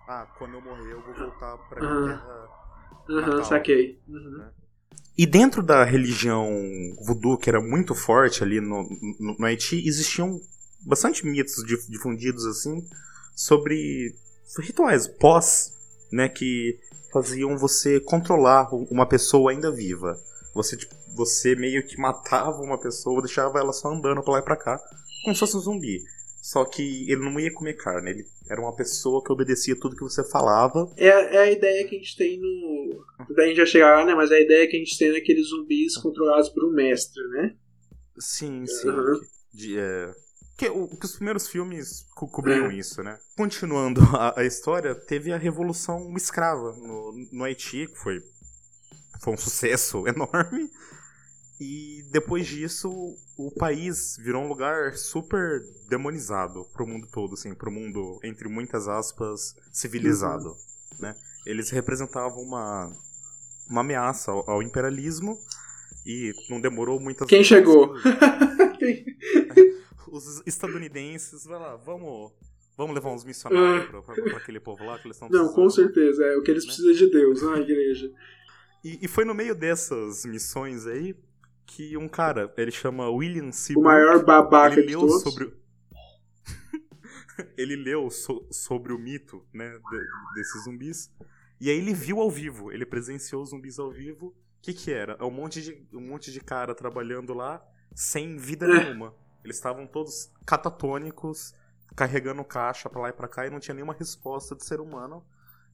ah, 0.08 0.28
quando 0.38 0.54
eu 0.56 0.62
morrer 0.62 0.92
eu 0.92 1.02
vou 1.02 1.14
voltar 1.14 1.58
pra 1.70 1.82
minha 1.82 1.92
Uhum. 1.92 2.18
terra 2.18 2.50
Aham, 3.10 3.30
natal. 3.30 3.44
saquei. 3.46 4.02
Uhum. 4.08 4.46
E 5.18 5.26
dentro 5.26 5.62
da 5.62 5.84
religião 5.84 6.50
voodoo, 7.06 7.38
que 7.38 7.50
era 7.50 7.62
muito 7.62 7.94
forte 7.94 8.44
ali 8.44 8.60
no, 8.60 8.84
no, 9.20 9.38
no 9.38 9.46
Haiti, 9.46 9.88
existiam 9.88 10.42
bastante 10.82 11.26
mitos 11.26 11.64
dif- 11.66 11.88
difundidos 11.90 12.46
assim 12.46 12.84
sobre 13.36 14.16
rituais 14.60 15.08
pós, 15.08 15.74
né, 16.12 16.28
que 16.30 16.80
faziam 17.12 17.58
você 17.58 18.00
controlar 18.00 18.68
uma 18.92 19.06
pessoa 19.08 19.52
ainda 19.52 19.72
viva. 19.72 20.20
Você, 20.54 20.76
tipo, 20.78 20.94
você 21.16 21.56
meio 21.56 21.86
que 21.86 22.00
matava 22.00 22.62
uma 22.62 22.80
pessoa, 22.80 23.22
deixava 23.22 23.60
ela 23.60 23.74
só 23.74 23.94
andando 23.94 24.22
pra 24.24 24.34
lá 24.34 24.40
e 24.40 24.44
pra 24.44 24.56
cá, 24.58 24.80
como 25.24 25.36
se 25.36 25.40
fosse 25.40 25.58
um 25.58 25.60
zumbi. 25.60 26.04
Só 26.46 26.66
que 26.66 27.10
ele 27.10 27.22
não 27.24 27.40
ia 27.40 27.54
comer 27.54 27.76
carne, 27.76 28.10
ele 28.12 28.26
era 28.50 28.60
uma 28.60 28.76
pessoa 28.76 29.24
que 29.24 29.32
obedecia 29.32 29.80
tudo 29.80 29.96
que 29.96 30.04
você 30.04 30.30
falava. 30.30 30.92
É, 30.98 31.08
é 31.08 31.38
a 31.38 31.50
ideia 31.50 31.88
que 31.88 31.96
a 31.96 32.00
gente 32.00 32.18
tem 32.18 32.38
no. 32.38 33.06
Daí 33.34 33.46
a 33.46 33.48
gente 33.48 33.58
vai 33.58 33.66
chegar 33.66 33.96
lá, 34.00 34.06
né? 34.06 34.14
Mas 34.14 34.30
é 34.30 34.36
a 34.36 34.42
ideia 34.42 34.68
que 34.70 34.76
a 34.76 34.80
gente 34.80 34.98
tem 34.98 35.14
naqueles 35.14 35.48
zumbis 35.48 35.96
controlados 35.96 36.50
por 36.50 36.66
um 36.66 36.74
mestre, 36.74 37.24
né? 37.30 37.56
Sim, 38.20 38.66
sim. 38.68 38.90
Uhum. 38.90 39.22
De, 39.54 39.80
é, 39.80 40.12
que, 40.58 40.68
o- 40.68 40.90
que 40.90 41.06
os 41.06 41.16
primeiros 41.16 41.48
filmes 41.48 42.06
co 42.14 42.28
cobriam 42.28 42.70
É. 42.70 42.76
isso, 42.76 43.02
né? 43.02 43.18
Continuando 43.38 44.02
a, 44.14 44.42
a 44.42 44.44
história, 44.46 44.94
teve 44.94 45.32
a 45.32 45.38
Revolução 45.38 46.14
Escrava 46.18 46.74
no, 46.74 47.14
no 47.32 47.44
Haiti, 47.46 47.88
que 47.88 47.96
foi, 47.98 48.20
foi 49.22 49.34
um 49.34 49.38
sucesso 49.38 50.06
enorme. 50.10 50.70
E 51.60 52.04
depois 52.12 52.48
disso, 52.48 52.90
o 53.38 53.52
país 53.58 54.18
virou 54.18 54.44
um 54.44 54.48
lugar 54.48 54.96
super 54.98 55.62
demonizado 55.88 56.66
pro 56.74 56.86
mundo 56.86 57.08
todo, 57.12 57.34
assim, 57.36 57.54
pro 57.54 57.72
mundo, 57.72 58.20
entre 58.24 58.50
muitas 58.50 58.88
aspas, 58.88 59.56
civilizado, 59.72 60.54
né? 61.00 61.16
Eles 61.46 61.70
representavam 61.70 62.42
uma, 62.42 62.92
uma 63.70 63.82
ameaça 63.82 64.32
ao, 64.32 64.50
ao 64.50 64.64
imperialismo 64.64 65.38
e 66.06 66.34
não 66.50 66.60
demorou 66.60 67.00
muitas 67.00 67.28
Quem 67.28 67.38
vezes 67.40 67.48
chegou? 67.50 67.94
Os 70.12 70.42
estadunidenses, 70.46 71.46
vai 71.46 71.60
lá, 71.60 71.76
vamos, 71.78 72.32
vamos 72.78 72.94
levar 72.94 73.12
uns 73.12 73.24
missionários 73.24 73.90
pra, 73.90 74.02
pra- 74.02 74.16
pra 74.16 74.38
aquele 74.38 74.60
povo 74.60 74.84
lá 74.86 74.98
que 75.00 75.08
eles 75.08 75.16
estão 75.16 75.28
Ah. 75.28 75.32
Não, 75.44 75.54
com 75.54 75.70
certeza. 75.70 76.24
É 76.26 76.38
o 76.38 76.44
que 76.44 76.52
eles 76.52 76.64
Né? 76.66 76.68
precisam 76.68 76.94
de 76.94 77.10
Deus, 77.12 77.42
a 77.44 77.58
igreja. 77.60 78.12
E, 78.84 79.00
e 79.06 79.08
foi 79.08 79.24
no 79.26 79.34
meio 79.34 79.56
dessas 79.56 80.26
missões 80.26 80.86
aí 80.86 81.16
que 81.66 81.96
um 81.98 82.08
cara, 82.08 82.54
ele 82.58 82.72
chama 82.72 83.10
William 83.10 83.50
O 83.50 83.54
Seabrook, 83.54 83.84
maior 83.86 84.24
babaca 84.26 84.74
ele 84.76 84.84
de 84.88 84.90
leu 84.96 85.00
todos. 85.02 85.22
sobre 85.24 85.46
o- 85.46 85.54
ele 87.58 87.76
leu 87.76 88.10
so- 88.10 88.48
sobre 88.52 88.94
o 88.94 89.00
mito, 89.00 89.46
né, 89.54 89.70
de- 89.72 90.36
desses 90.36 90.64
zumbis. 90.66 91.12
E 91.60 91.70
aí 91.70 91.78
ele 91.78 91.94
viu 91.94 92.20
ao 92.20 92.30
vivo, 92.30 92.72
ele 92.72 92.86
presenciou 92.86 93.42
os 93.42 93.50
zumbis 93.50 93.80
ao 93.80 93.92
vivo. 93.92 94.28
O 94.28 94.36
que 94.62 94.74
que 94.74 94.92
era? 94.92 95.18
É 95.20 95.24
um 95.24 95.32
monte 95.32 95.62
de 95.62 95.88
um 95.96 96.02
monte 96.02 96.32
de 96.32 96.40
cara 96.40 96.74
trabalhando 96.76 97.34
lá 97.34 97.62
sem 97.96 98.38
vida 98.38 98.66
É. 98.66 98.84
nenhuma. 98.84 99.14
Eles 99.44 99.58
estavam 99.58 99.86
todos 99.86 100.32
catatônicos, 100.46 101.54
carregando 101.96 102.44
caixa 102.44 102.90
pra 102.90 103.02
lá 103.02 103.10
e 103.10 103.14
pra 103.14 103.28
cá 103.28 103.46
e 103.46 103.50
não 103.50 103.60
tinha 103.60 103.76
nenhuma 103.76 103.94
resposta 103.94 104.56
de 104.56 104.64
ser 104.66 104.80
humano. 104.80 105.26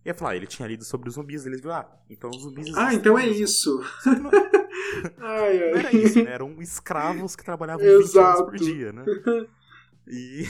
E 0.05 0.09
aí 0.09 0.15
falar, 0.15 0.31
ah, 0.31 0.35
ele 0.35 0.47
tinha 0.47 0.67
lido 0.67 0.83
sobre 0.83 1.09
os 1.09 1.15
zumbis, 1.15 1.45
eles 1.45 1.61
viram, 1.61 1.75
ah, 1.75 1.99
então 2.09 2.33
os 2.33 2.43
zumbis 2.43 2.67
Ah, 2.75 2.93
existem 2.93 2.99
então 2.99 3.17
é 3.19 3.27
isso. 3.27 3.81
Não- 4.05 4.31
Ai, 5.17 5.59
não 5.59 5.75
ai. 5.75 5.79
era 5.79 5.91
isso, 5.93 6.21
né? 6.21 6.31
Eram 6.31 6.61
escravos 6.61 7.35
que 7.35 7.43
trabalhavam 7.43 7.91
20 7.91 8.21
horas 8.21 8.41
por 8.41 8.57
dia, 8.57 8.91
né? 8.91 9.03
E, 10.07 10.43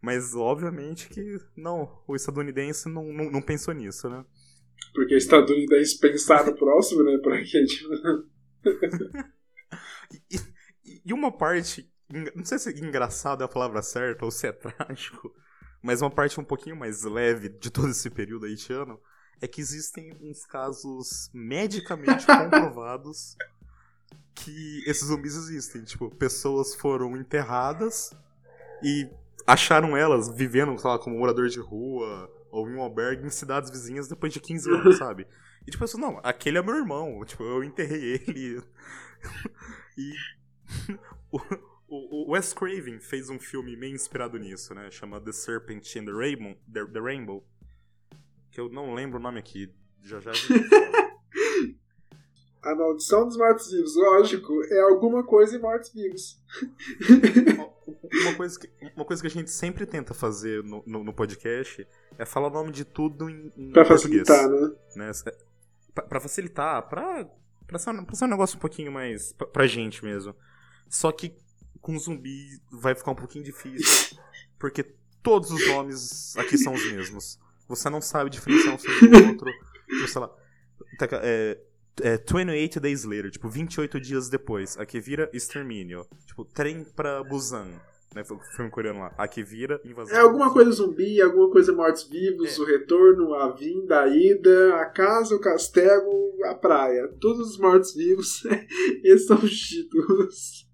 mas 0.00 0.34
obviamente 0.34 1.08
que 1.08 1.38
não, 1.56 2.02
o 2.06 2.14
estadunidense 2.14 2.88
não, 2.88 3.04
não, 3.12 3.30
não 3.30 3.42
pensou 3.42 3.74
nisso, 3.74 4.08
né? 4.08 4.24
Porque 4.94 5.16
estadunidense 5.16 5.98
pensar 5.98 6.46
no 6.46 6.54
próximo, 6.54 7.02
né? 7.04 7.18
Pra 7.18 7.42
quê? 7.42 7.64
E, 10.30 10.36
e- 10.84 11.02
e 11.06 11.12
uma 11.12 11.30
parte, 11.32 11.90
não 12.34 12.44
sei 12.44 12.58
se 12.58 12.70
engraçado 12.80 13.42
é 13.42 13.44
a 13.44 13.48
palavra 13.48 13.82
certa 13.82 14.24
ou 14.24 14.30
se 14.30 14.46
é 14.46 14.52
trágico, 14.52 15.34
mas 15.82 16.00
uma 16.00 16.10
parte 16.10 16.38
um 16.38 16.44
pouquinho 16.44 16.76
mais 16.76 17.02
leve 17.02 17.48
de 17.48 17.70
todo 17.70 17.88
esse 17.88 18.08
período 18.08 18.46
haitiano 18.46 19.00
é 19.40 19.48
que 19.48 19.60
existem 19.60 20.16
uns 20.20 20.46
casos 20.46 21.28
medicamente 21.34 22.24
comprovados 22.26 23.36
que 24.34 24.82
esses 24.86 25.08
zumbis 25.08 25.34
existem. 25.34 25.82
Tipo, 25.82 26.14
pessoas 26.14 26.74
foram 26.74 27.16
enterradas 27.16 28.12
e 28.82 29.10
acharam 29.46 29.96
elas 29.96 30.28
vivendo, 30.28 30.78
sei 30.78 30.88
lá, 30.88 30.98
como 30.98 31.18
morador 31.18 31.48
de 31.48 31.58
rua 31.58 32.30
ou 32.50 32.68
em 32.68 32.74
um 32.74 32.82
albergue 32.82 33.26
em 33.26 33.30
cidades 33.30 33.70
vizinhas 33.70 34.06
depois 34.06 34.32
de 34.32 34.38
15 34.38 34.70
anos, 34.70 34.98
sabe? 34.98 35.26
E 35.66 35.70
tipo, 35.70 35.84
assim, 35.84 36.00
não, 36.00 36.20
aquele 36.22 36.58
é 36.58 36.62
meu 36.62 36.76
irmão, 36.76 37.24
tipo, 37.24 37.42
eu 37.42 37.64
enterrei 37.64 38.14
ele. 38.14 38.62
e 39.98 40.12
o, 41.94 42.30
o, 42.30 42.32
Wes 42.32 42.52
Craven 42.54 42.98
fez 43.00 43.28
um 43.28 43.38
filme 43.38 43.76
meio 43.76 43.94
inspirado 43.94 44.38
nisso, 44.38 44.74
né? 44.74 44.90
Chama 44.90 45.20
The 45.20 45.32
Serpent 45.32 45.96
and 45.96 46.04
the 46.06 46.12
Rainbow, 46.12 46.56
the, 46.72 46.86
the 46.86 47.00
Rainbow 47.00 47.44
que 48.50 48.60
eu 48.60 48.68
não 48.70 48.94
lembro 48.94 49.18
o 49.18 49.22
nome 49.22 49.38
aqui. 49.38 49.70
Já 50.02 50.18
já. 50.20 50.32
a 52.62 52.74
maldição 52.74 53.26
dos 53.26 53.36
mortos-vivos, 53.36 53.96
lógico, 53.96 54.52
é 54.70 54.80
alguma 54.82 55.24
coisa 55.24 55.56
em 55.56 55.60
mortos-vivos. 55.60 56.40
uma, 58.24 58.34
coisa 58.36 58.58
que, 58.60 58.68
uma 58.94 59.04
coisa 59.04 59.22
que 59.22 59.26
a 59.26 59.30
gente 59.30 59.50
sempre 59.50 59.84
tenta 59.86 60.14
fazer 60.14 60.62
no, 60.62 60.82
no, 60.86 61.02
no 61.04 61.12
podcast 61.12 61.86
é 62.18 62.24
falar 62.24 62.48
o 62.48 62.52
nome 62.52 62.70
de 62.70 62.84
tudo 62.84 63.28
em, 63.28 63.50
em 63.56 63.72
Pra 63.72 63.84
português. 63.84 64.26
facilitar, 64.26 64.48
né? 64.48 64.76
né? 64.96 65.10
Pra, 65.94 66.04
pra 66.04 66.20
facilitar, 66.20 66.88
pra, 66.88 67.28
pra, 67.66 67.78
ser, 67.78 67.90
um- 67.90 68.04
pra 68.04 68.14
ser 68.14 68.24
um 68.26 68.28
negócio 68.28 68.56
um 68.56 68.60
pouquinho 68.60 68.92
mais 68.92 69.32
pra, 69.32 69.46
pra 69.46 69.66
gente 69.66 70.04
mesmo. 70.04 70.34
Só 70.88 71.10
que 71.10 71.34
com 71.82 71.98
zumbi 71.98 72.46
vai 72.70 72.94
ficar 72.94 73.10
um 73.10 73.14
pouquinho 73.16 73.44
difícil, 73.44 74.16
porque 74.58 74.82
todos 75.22 75.50
os 75.50 75.68
nomes 75.68 76.34
aqui 76.38 76.56
são 76.56 76.72
os 76.72 76.90
mesmos. 76.90 77.38
Você 77.68 77.90
não 77.90 78.00
sabe 78.00 78.30
diferenciar 78.30 78.74
um 78.74 78.78
sobre 78.78 79.06
o 79.06 79.28
outro. 79.28 79.50
Tipo, 79.88 80.08
sei 80.08 80.20
lá, 80.20 80.28
tá 80.98 81.08
é, 81.22 81.58
é 82.00 82.16
28 82.16 82.80
Days 82.80 83.04
Later, 83.04 83.30
tipo, 83.30 83.48
28 83.48 84.00
dias 84.00 84.28
depois. 84.28 84.78
Aqui 84.78 85.00
vira 85.00 85.28
Extermínio. 85.32 86.06
Tipo, 86.26 86.44
Trem 86.44 86.84
pra 86.84 87.22
Busan. 87.24 87.68
Né, 88.14 88.22
filme 88.54 88.70
coreano 88.70 89.00
lá. 89.00 89.14
Aqui 89.16 89.42
vira 89.42 89.80
Invasão. 89.84 90.14
É 90.14 90.20
alguma 90.20 90.52
coisa 90.52 90.70
zumbi, 90.70 91.20
alguma 91.20 91.50
coisa 91.50 91.72
mortos-vivos, 91.72 92.58
É. 92.58 92.60
o 92.60 92.64
retorno, 92.66 93.32
a 93.34 93.50
vinda, 93.52 94.02
a 94.02 94.06
ida, 94.06 94.76
a 94.76 94.84
casa, 94.84 95.34
o 95.34 95.40
castelo, 95.40 96.12
a 96.44 96.54
praia. 96.54 97.08
Todos 97.18 97.52
os 97.52 97.58
mortos-vivos, 97.58 98.42
esses 99.02 99.26
são 99.26 99.38
os 99.38 99.58
títulos. 99.58 100.68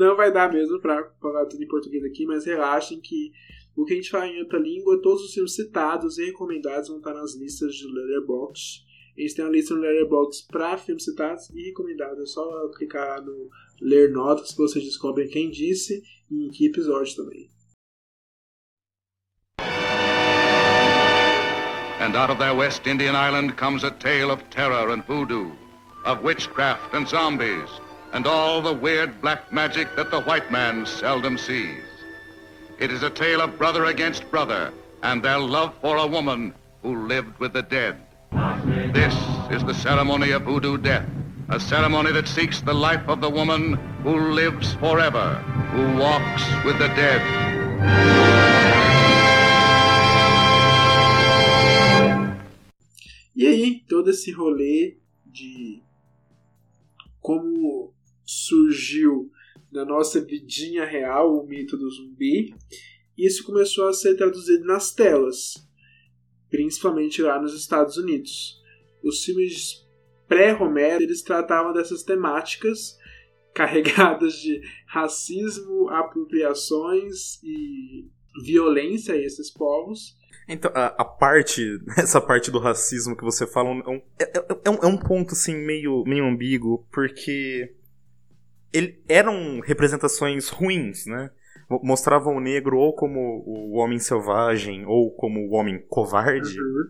Não 0.00 0.16
vai 0.16 0.32
dar 0.32 0.50
mesmo 0.50 0.80
pra 0.80 1.12
falar 1.20 1.44
tudo 1.44 1.62
em 1.62 1.68
português 1.68 2.02
aqui, 2.02 2.24
mas 2.24 2.46
relaxem 2.46 2.98
que 3.02 3.32
o 3.76 3.84
que 3.84 3.92
a 3.92 3.96
gente 3.96 4.08
fala 4.08 4.28
em 4.28 4.40
outra 4.40 4.58
língua, 4.58 5.02
todos 5.02 5.22
os 5.22 5.34
filmes 5.34 5.54
citados 5.54 6.16
e 6.16 6.24
recomendados 6.24 6.88
vão 6.88 6.96
estar 6.96 7.12
nas 7.12 7.34
listas 7.34 7.74
de 7.74 7.86
Letterboxd. 7.86 8.82
A 9.18 9.20
gente 9.20 9.34
tem 9.34 9.44
uma 9.44 9.50
lista 9.50 9.74
no 9.74 9.82
Letterboxd 9.82 10.46
para 10.50 10.78
filmes 10.78 11.04
citados 11.04 11.50
e 11.50 11.64
recomendados. 11.64 12.18
É 12.18 12.24
só 12.24 12.68
clicar 12.70 13.22
no 13.22 13.50
Ler 13.78 14.10
Notas 14.10 14.52
que 14.52 14.56
vocês 14.56 14.82
descobrem 14.82 15.28
quem 15.28 15.50
disse 15.50 16.02
e 16.30 16.46
em 16.46 16.48
que 16.48 16.64
episódio 16.64 17.16
também. 17.16 17.50
And 22.00 22.16
out 22.16 22.32
of 22.32 22.38
their 22.38 22.56
West 22.56 22.86
Indian 22.86 23.12
island 23.12 23.58
comes 23.58 23.84
a 23.84 23.90
tale 23.90 24.30
of 24.32 24.42
terror 24.44 24.90
and 24.94 25.02
voodoo, 25.06 25.52
of 26.06 26.24
witchcraft 26.24 26.94
and 26.94 27.06
zombies, 27.06 27.68
and 28.12 28.26
all 28.26 28.60
the 28.60 28.72
weird 28.72 29.20
black 29.20 29.52
magic 29.52 29.94
that 29.96 30.10
the 30.10 30.22
white 30.22 30.50
man 30.50 30.84
seldom 30.84 31.38
sees. 31.38 31.82
It 32.78 32.90
is 32.90 33.02
a 33.02 33.10
tale 33.10 33.40
of 33.40 33.58
brother 33.58 33.86
against 33.86 34.30
brother 34.30 34.72
and 35.02 35.22
their 35.22 35.38
love 35.38 35.74
for 35.80 35.96
a 35.96 36.06
woman 36.06 36.54
who 36.82 37.06
lived 37.06 37.38
with 37.38 37.52
the 37.52 37.62
dead. 37.62 38.00
This 38.92 39.14
is 39.50 39.64
the 39.64 39.74
ceremony 39.74 40.30
of 40.32 40.42
voodoo 40.42 40.78
death, 40.78 41.06
a 41.48 41.60
ceremony 41.60 42.12
that 42.12 42.28
seeks 42.28 42.60
the 42.60 42.74
life 42.74 43.06
of 43.08 43.20
the 43.20 43.30
woman 43.30 43.74
who 44.02 44.32
lives 44.32 44.74
forever, 44.74 45.34
who 45.72 45.96
walks 45.98 46.44
with 46.64 46.78
the 46.78 46.88
dead. 46.88 47.20
E 53.36 53.46
aí, 53.46 53.84
todo 53.88 54.10
esse 54.10 54.32
rolê 54.32 54.98
de 55.24 55.82
como 57.20 57.94
surgiu 58.30 59.30
na 59.72 59.84
nossa 59.84 60.20
vidinha 60.20 60.84
real 60.84 61.36
o 61.36 61.46
mito 61.46 61.76
do 61.76 61.90
zumbi, 61.90 62.54
isso 63.18 63.44
começou 63.44 63.88
a 63.88 63.92
ser 63.92 64.16
traduzido 64.16 64.64
nas 64.64 64.92
telas, 64.92 65.54
principalmente 66.48 67.20
lá 67.22 67.40
nos 67.40 67.54
Estados 67.54 67.96
Unidos. 67.96 68.60
Os 69.02 69.24
filmes 69.24 69.84
pré-Romero, 70.28 71.02
eles 71.02 71.22
tratavam 71.22 71.72
dessas 71.72 72.04
temáticas 72.04 72.96
carregadas 73.52 74.34
de 74.34 74.60
racismo, 74.86 75.88
apropriações 75.88 77.42
e 77.42 78.08
violência 78.44 79.14
a 79.14 79.18
esses 79.18 79.50
povos. 79.50 80.16
Então, 80.48 80.70
a, 80.72 80.86
a, 80.86 81.04
parte, 81.04 81.80
essa 81.98 82.20
parte 82.20 82.50
do 82.50 82.60
racismo 82.60 83.16
que 83.16 83.24
você 83.24 83.44
fala 83.44 83.70
é, 84.20 84.38
é, 84.38 84.46
é, 84.64 84.70
um, 84.70 84.76
é 84.76 84.86
um 84.86 84.96
ponto, 84.96 85.32
assim, 85.32 85.54
meio, 85.54 86.04
meio 86.04 86.24
ambíguo, 86.24 86.86
porque 86.92 87.74
ele, 88.72 89.02
eram 89.08 89.60
representações 89.60 90.48
ruins, 90.48 91.06
né? 91.06 91.30
Mostravam 91.82 92.36
o 92.36 92.40
negro 92.40 92.76
ou 92.78 92.94
como 92.94 93.44
o 93.46 93.76
homem 93.76 93.98
selvagem, 93.98 94.84
ou 94.86 95.10
como 95.14 95.40
o 95.48 95.54
homem 95.54 95.84
covarde, 95.88 96.60
uhum. 96.60 96.84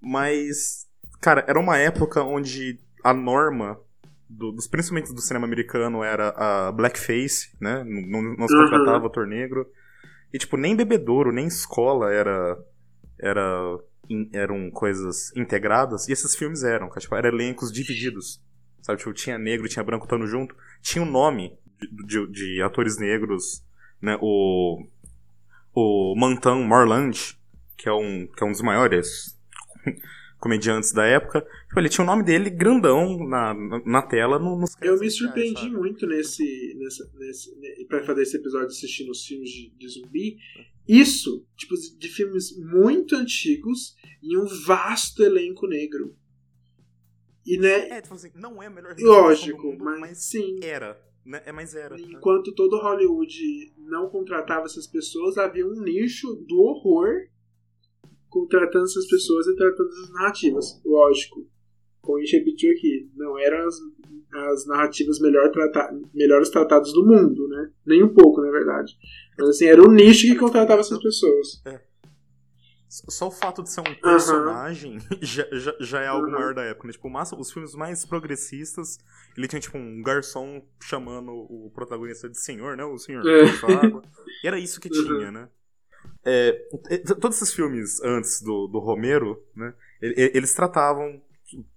mas, 0.00 0.88
cara, 1.20 1.44
era 1.46 1.58
uma 1.58 1.78
época 1.78 2.22
onde 2.22 2.80
a 3.04 3.14
norma 3.14 3.78
do, 4.28 4.52
dos, 4.52 4.66
principalmente 4.66 5.14
do 5.14 5.20
cinema 5.20 5.46
americano, 5.46 6.04
era 6.04 6.28
a 6.36 6.72
blackface, 6.72 7.56
né? 7.60 7.82
Não, 7.84 8.22
não 8.36 8.46
se 8.46 8.54
uhum. 8.54 8.64
contratava 8.64 9.06
ator 9.06 9.26
negro. 9.26 9.66
E, 10.32 10.38
tipo, 10.38 10.56
nem 10.56 10.76
bebedouro, 10.76 11.32
nem 11.32 11.46
escola 11.46 12.12
era. 12.12 12.58
era 13.18 13.78
in, 14.10 14.28
eram 14.34 14.70
coisas 14.70 15.34
integradas. 15.34 16.06
E 16.08 16.12
esses 16.12 16.34
filmes 16.36 16.62
eram, 16.62 16.90
tipo, 16.90 17.14
eram 17.14 17.30
elencos 17.30 17.72
divididos. 17.72 18.42
Sabe, 18.88 19.00
tipo, 19.00 19.12
tinha 19.12 19.38
negro, 19.38 19.68
tinha 19.68 19.84
branco 19.84 20.06
estando 20.06 20.26
junto. 20.26 20.56
Tinha 20.80 21.04
um 21.04 21.10
nome 21.10 21.52
de, 21.78 22.06
de, 22.06 22.26
de, 22.32 22.62
atores 22.62 22.98
negros, 22.98 23.62
né? 24.00 24.16
O. 24.18 24.82
O 25.74 26.14
Mantan 26.16 26.66
Marland, 26.66 27.38
que 27.76 27.86
é 27.86 27.92
um, 27.92 28.26
que 28.26 28.42
é 28.42 28.46
um 28.46 28.50
dos 28.50 28.62
maiores 28.62 29.38
comediantes 30.40 30.90
da 30.90 31.04
época. 31.04 31.46
Tipo, 31.68 31.78
ele 31.78 31.90
tinha 31.90 32.02
o 32.02 32.06
nome 32.06 32.24
dele 32.24 32.48
grandão 32.48 33.28
na, 33.28 33.52
na, 33.52 33.82
na 33.84 34.02
tela 34.02 34.38
no, 34.38 34.58
nos 34.58 34.74
Eu 34.80 34.98
me 34.98 35.10
surpreendi 35.10 35.60
sabe? 35.60 35.76
muito 35.76 36.06
nesse, 36.06 36.74
nessa, 36.78 37.12
nesse, 37.14 37.54
pra 37.86 38.02
fazer 38.02 38.22
esse 38.22 38.38
episódio 38.38 38.68
assistindo 38.68 39.10
os 39.10 39.24
filmes 39.24 39.50
de, 39.50 39.70
de 39.78 39.88
zumbi. 39.88 40.38
Isso, 40.88 41.46
tipo, 41.58 41.74
de 41.76 42.08
filmes 42.08 42.56
muito 42.56 43.14
antigos 43.14 43.94
e 44.22 44.36
um 44.36 44.46
vasto 44.64 45.22
elenco 45.22 45.68
negro. 45.68 46.16
E, 47.46 47.58
né, 47.58 47.88
é, 47.90 48.00
tipo 48.00 48.14
assim, 48.14 48.30
não 48.34 48.62
é 48.62 48.66
a 48.66 48.70
melhor 48.70 48.94
Lógico, 49.00 49.68
mundo, 49.68 49.84
mas, 49.84 50.00
mas, 50.00 50.24
sim. 50.24 50.58
Era. 50.62 51.00
Né? 51.24 51.42
É, 51.44 51.52
mas 51.52 51.74
era. 51.74 51.98
Enquanto 52.00 52.54
todo 52.54 52.78
Hollywood 52.78 53.72
não 53.78 54.08
contratava 54.08 54.66
essas 54.66 54.86
pessoas, 54.86 55.36
havia 55.38 55.66
um 55.66 55.80
nicho 55.82 56.34
do 56.46 56.58
horror 56.60 57.28
contratando 58.28 58.84
essas 58.84 59.06
pessoas 59.06 59.46
e 59.46 59.56
tratando 59.56 59.88
essas 59.88 60.10
narrativas. 60.12 60.80
Lógico, 60.84 61.46
como 62.00 62.18
a 62.18 62.20
gente 62.20 62.38
repetiu 62.38 62.72
aqui, 62.72 63.10
não 63.16 63.38
eram 63.38 63.66
as, 63.66 63.76
as 64.34 64.66
narrativas 64.66 65.20
melhor 65.20 65.50
trata 65.50 65.90
melhores 66.14 66.48
tratadas 66.48 66.92
do 66.92 67.04
mundo, 67.04 67.48
né? 67.48 67.70
Nem 67.84 68.02
um 68.02 68.12
pouco, 68.12 68.40
na 68.40 68.50
verdade. 68.50 68.96
Mas 69.38 69.50
assim, 69.50 69.66
era 69.66 69.82
o 69.82 69.92
nicho 69.92 70.26
que 70.26 70.34
contratava 70.34 70.80
essas 70.80 70.98
pessoas. 71.02 71.62
É. 71.66 71.87
Só 72.88 73.28
o 73.28 73.30
fato 73.30 73.62
de 73.62 73.70
ser 73.70 73.80
um 73.80 73.94
personagem 73.94 74.96
uh 74.96 75.00
-huh. 75.12 75.18
já, 75.20 75.46
já, 75.52 75.74
já, 75.78 76.00
é 76.00 76.06
algo 76.06 76.26
uh 76.26 76.30
-huh. 76.30 76.32
maior 76.32 76.54
da 76.54 76.62
época, 76.62 76.86
né? 76.86 76.92
Tipo, 76.92 77.10
massa, 77.10 77.36
os 77.36 77.52
filmes 77.52 77.74
mais 77.74 78.04
progressistas, 78.04 78.98
ele 79.36 79.46
tinha, 79.46 79.60
tipo, 79.60 79.76
um 79.76 80.02
garçom 80.02 80.62
chamando 80.80 81.30
o 81.32 81.70
protagonista 81.74 82.28
de 82.28 82.38
senhor, 82.38 82.76
né? 82.76 82.84
O 82.84 82.96
senhor 82.98 83.22
é. 83.26 83.86
água. 83.86 84.02
E 84.42 84.46
era 84.46 84.58
isso 84.58 84.80
que 84.80 84.88
uh 84.88 84.92
-huh. 84.92 85.06
tinha, 85.06 85.30
né? 85.30 85.48
É, 86.24 86.52
todos 87.20 87.36
esses 87.36 87.54
filmes 87.54 88.02
antes 88.02 88.42
do, 88.42 88.66
do 88.66 88.78
Romero, 88.78 89.42
né, 89.54 89.72
eles 90.00 90.52
tratavam 90.52 91.22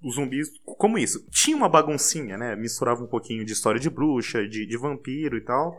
os 0.03 0.15
zumbis 0.15 0.49
como 0.65 0.97
isso. 0.97 1.25
Tinha 1.29 1.55
uma 1.55 1.69
baguncinha, 1.69 2.37
né? 2.37 2.55
Misturava 2.55 3.03
um 3.03 3.07
pouquinho 3.07 3.45
de 3.45 3.53
história 3.53 3.79
de 3.79 3.89
bruxa, 3.89 4.47
de, 4.47 4.65
de 4.65 4.77
vampiro 4.77 5.37
e 5.37 5.41
tal. 5.41 5.73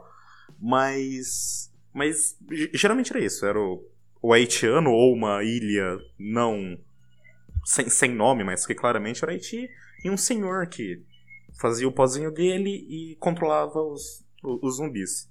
Mas. 0.58 1.70
Mas 1.92 2.38
geralmente 2.72 3.12
era 3.12 3.22
isso. 3.22 3.44
Era 3.44 3.58
o, 3.58 3.84
o 4.22 4.32
haitiano 4.32 4.90
ou 4.90 5.12
uma 5.12 5.42
ilha 5.42 5.98
não. 6.18 6.78
Sem, 7.64 7.88
sem 7.88 8.14
nome, 8.14 8.44
mas 8.44 8.66
que 8.66 8.74
claramente 8.74 9.22
era 9.22 9.32
Haiti. 9.32 9.68
E 10.04 10.10
um 10.10 10.16
senhor 10.16 10.66
que 10.66 11.02
fazia 11.60 11.86
o 11.86 11.92
pozinho 11.92 12.30
dele 12.30 12.70
e 12.70 13.16
controlava 13.20 13.80
os, 13.80 14.24
os, 14.42 14.62
os 14.62 14.76
zumbis. 14.76 15.30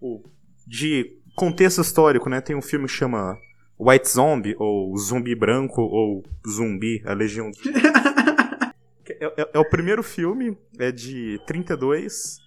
O, 0.00 0.22
de 0.66 1.18
contexto 1.36 1.80
histórico, 1.80 2.28
né? 2.28 2.40
Tem 2.40 2.56
um 2.56 2.62
filme 2.62 2.86
que 2.86 2.92
chama 2.92 3.38
White 3.78 4.08
Zombie, 4.08 4.56
ou 4.58 4.96
Zumbi 4.96 5.34
Branco, 5.34 5.82
ou 5.82 6.24
Zumbi, 6.48 7.02
a 7.04 7.12
Legião. 7.12 7.50
é, 9.08 9.24
é, 9.24 9.50
é, 9.54 9.58
o 9.58 9.68
primeiro 9.68 10.02
filme, 10.02 10.56
é 10.78 10.90
de 10.90 11.40
32. 11.46 12.38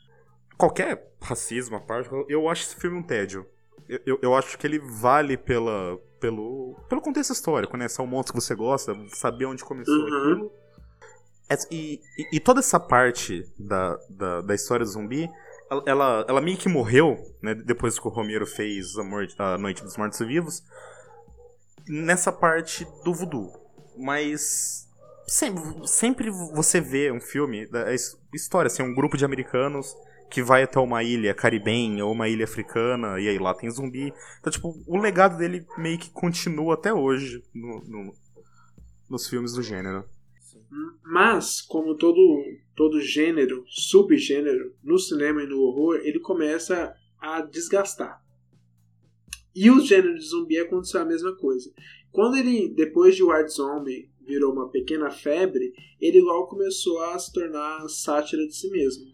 Qualquer 0.58 1.12
racismo 1.22 1.78
à 1.78 1.80
parte, 1.80 2.10
eu 2.28 2.50
acho 2.50 2.64
esse 2.64 2.76
filme 2.76 2.98
um 2.98 3.04
tédio. 3.04 3.46
Eu, 4.06 4.20
eu, 4.22 4.36
acho 4.36 4.58
que 4.58 4.66
ele 4.66 4.80
vale 4.80 5.36
pela, 5.36 5.98
pelo, 6.20 6.80
pelo 6.88 7.02
contexto 7.02 7.34
histórico, 7.34 7.76
né? 7.76 7.88
São 7.90 8.08
monstros 8.08 8.32
que 8.32 8.48
você 8.48 8.56
gosta, 8.56 8.96
saber 9.10 9.46
onde 9.46 9.64
começou 9.64 9.94
uhum. 9.94 10.08
aquilo. 10.08 10.52
É, 11.50 11.56
e, 11.70 12.00
e, 12.18 12.38
e, 12.38 12.40
toda 12.40 12.62
essa 12.62 12.80
parte 12.80 13.46
da, 13.60 14.00
da, 14.10 14.42
da 14.42 14.56
história 14.56 14.86
do 14.86 14.92
zumbi 14.92 15.30
ela, 15.86 16.26
ela 16.28 16.42
meio 16.42 16.58
que 16.58 16.68
morreu, 16.68 17.18
né, 17.42 17.56
depois 17.56 17.98
que 17.98 18.06
o 18.06 18.12
Romero 18.12 18.46
fez 18.46 18.98
a, 18.98 19.04
morte, 19.04 19.36
a 19.38 19.58
Noite 19.58 19.84
dos 19.84 19.96
Mortos 19.96 20.20
Vivos, 20.20 20.64
nessa 21.88 22.32
parte 22.32 22.86
do 23.06 23.14
voodoo. 23.14 23.52
Mas 23.98 24.88
sempre, 25.28 25.88
sempre 25.88 26.30
você 26.30 26.82
vê 26.82 27.12
um 27.12 27.22
filme, 27.22 27.68
da 27.68 27.88
história, 28.34 28.68
assim, 28.68 28.84
um 28.84 28.94
grupo 28.94 29.16
de 29.16 29.24
americanos 29.24 29.96
que 30.32 30.42
vai 30.42 30.64
até 30.64 30.80
uma 30.80 31.04
ilha 31.04 31.34
caribenha 31.34 32.06
ou 32.06 32.14
uma 32.14 32.30
ilha 32.30 32.46
africana, 32.46 33.20
e 33.20 33.28
aí 33.28 33.38
lá 33.38 33.54
tem 33.54 33.70
zumbi. 33.70 34.14
Então, 34.40 34.52
tipo, 34.52 34.82
o 34.88 34.98
legado 34.98 35.38
dele 35.38 35.66
meio 35.78 36.00
que 36.00 36.10
continua 36.10 36.74
até 36.74 36.94
hoje 36.94 37.44
no, 37.54 37.82
no 37.82 38.14
nos 39.10 39.28
filmes 39.28 39.52
do 39.52 39.62
gênero. 39.62 40.06
Mas, 41.04 41.62
como 41.62 41.98
todo, 41.98 42.18
todo 42.74 43.02
gênero, 43.02 43.66
subgênero, 43.68 44.74
no 44.82 44.98
cinema 44.98 45.44
e 45.44 45.48
no 45.48 45.60
horror, 45.60 46.00
ele 46.02 46.20
começa 46.22 46.96
a 47.20 47.42
desgastar. 47.42 48.24
E 49.54 49.70
o 49.70 49.82
gênero 49.82 50.18
de 50.18 50.26
zumbi 50.26 50.58
aconteceu 50.58 51.02
a 51.02 51.06
mesma 51.06 51.36
coisa. 51.36 51.70
Quando 52.10 52.38
ele, 52.38 52.70
depois 52.70 53.18
de 53.18 53.24
White 53.24 53.52
Zombie, 53.52 54.10
virou 54.26 54.54
uma 54.54 54.70
pequena 54.70 55.12
febre, 55.12 55.74
ele 56.00 56.22
logo 56.22 56.48
começou 56.48 57.02
a 57.04 57.20
se 57.20 57.34
tornar 57.34 57.86
sátira 57.90 58.48
de 58.48 58.56
si 58.56 58.70
mesmo. 58.70 59.12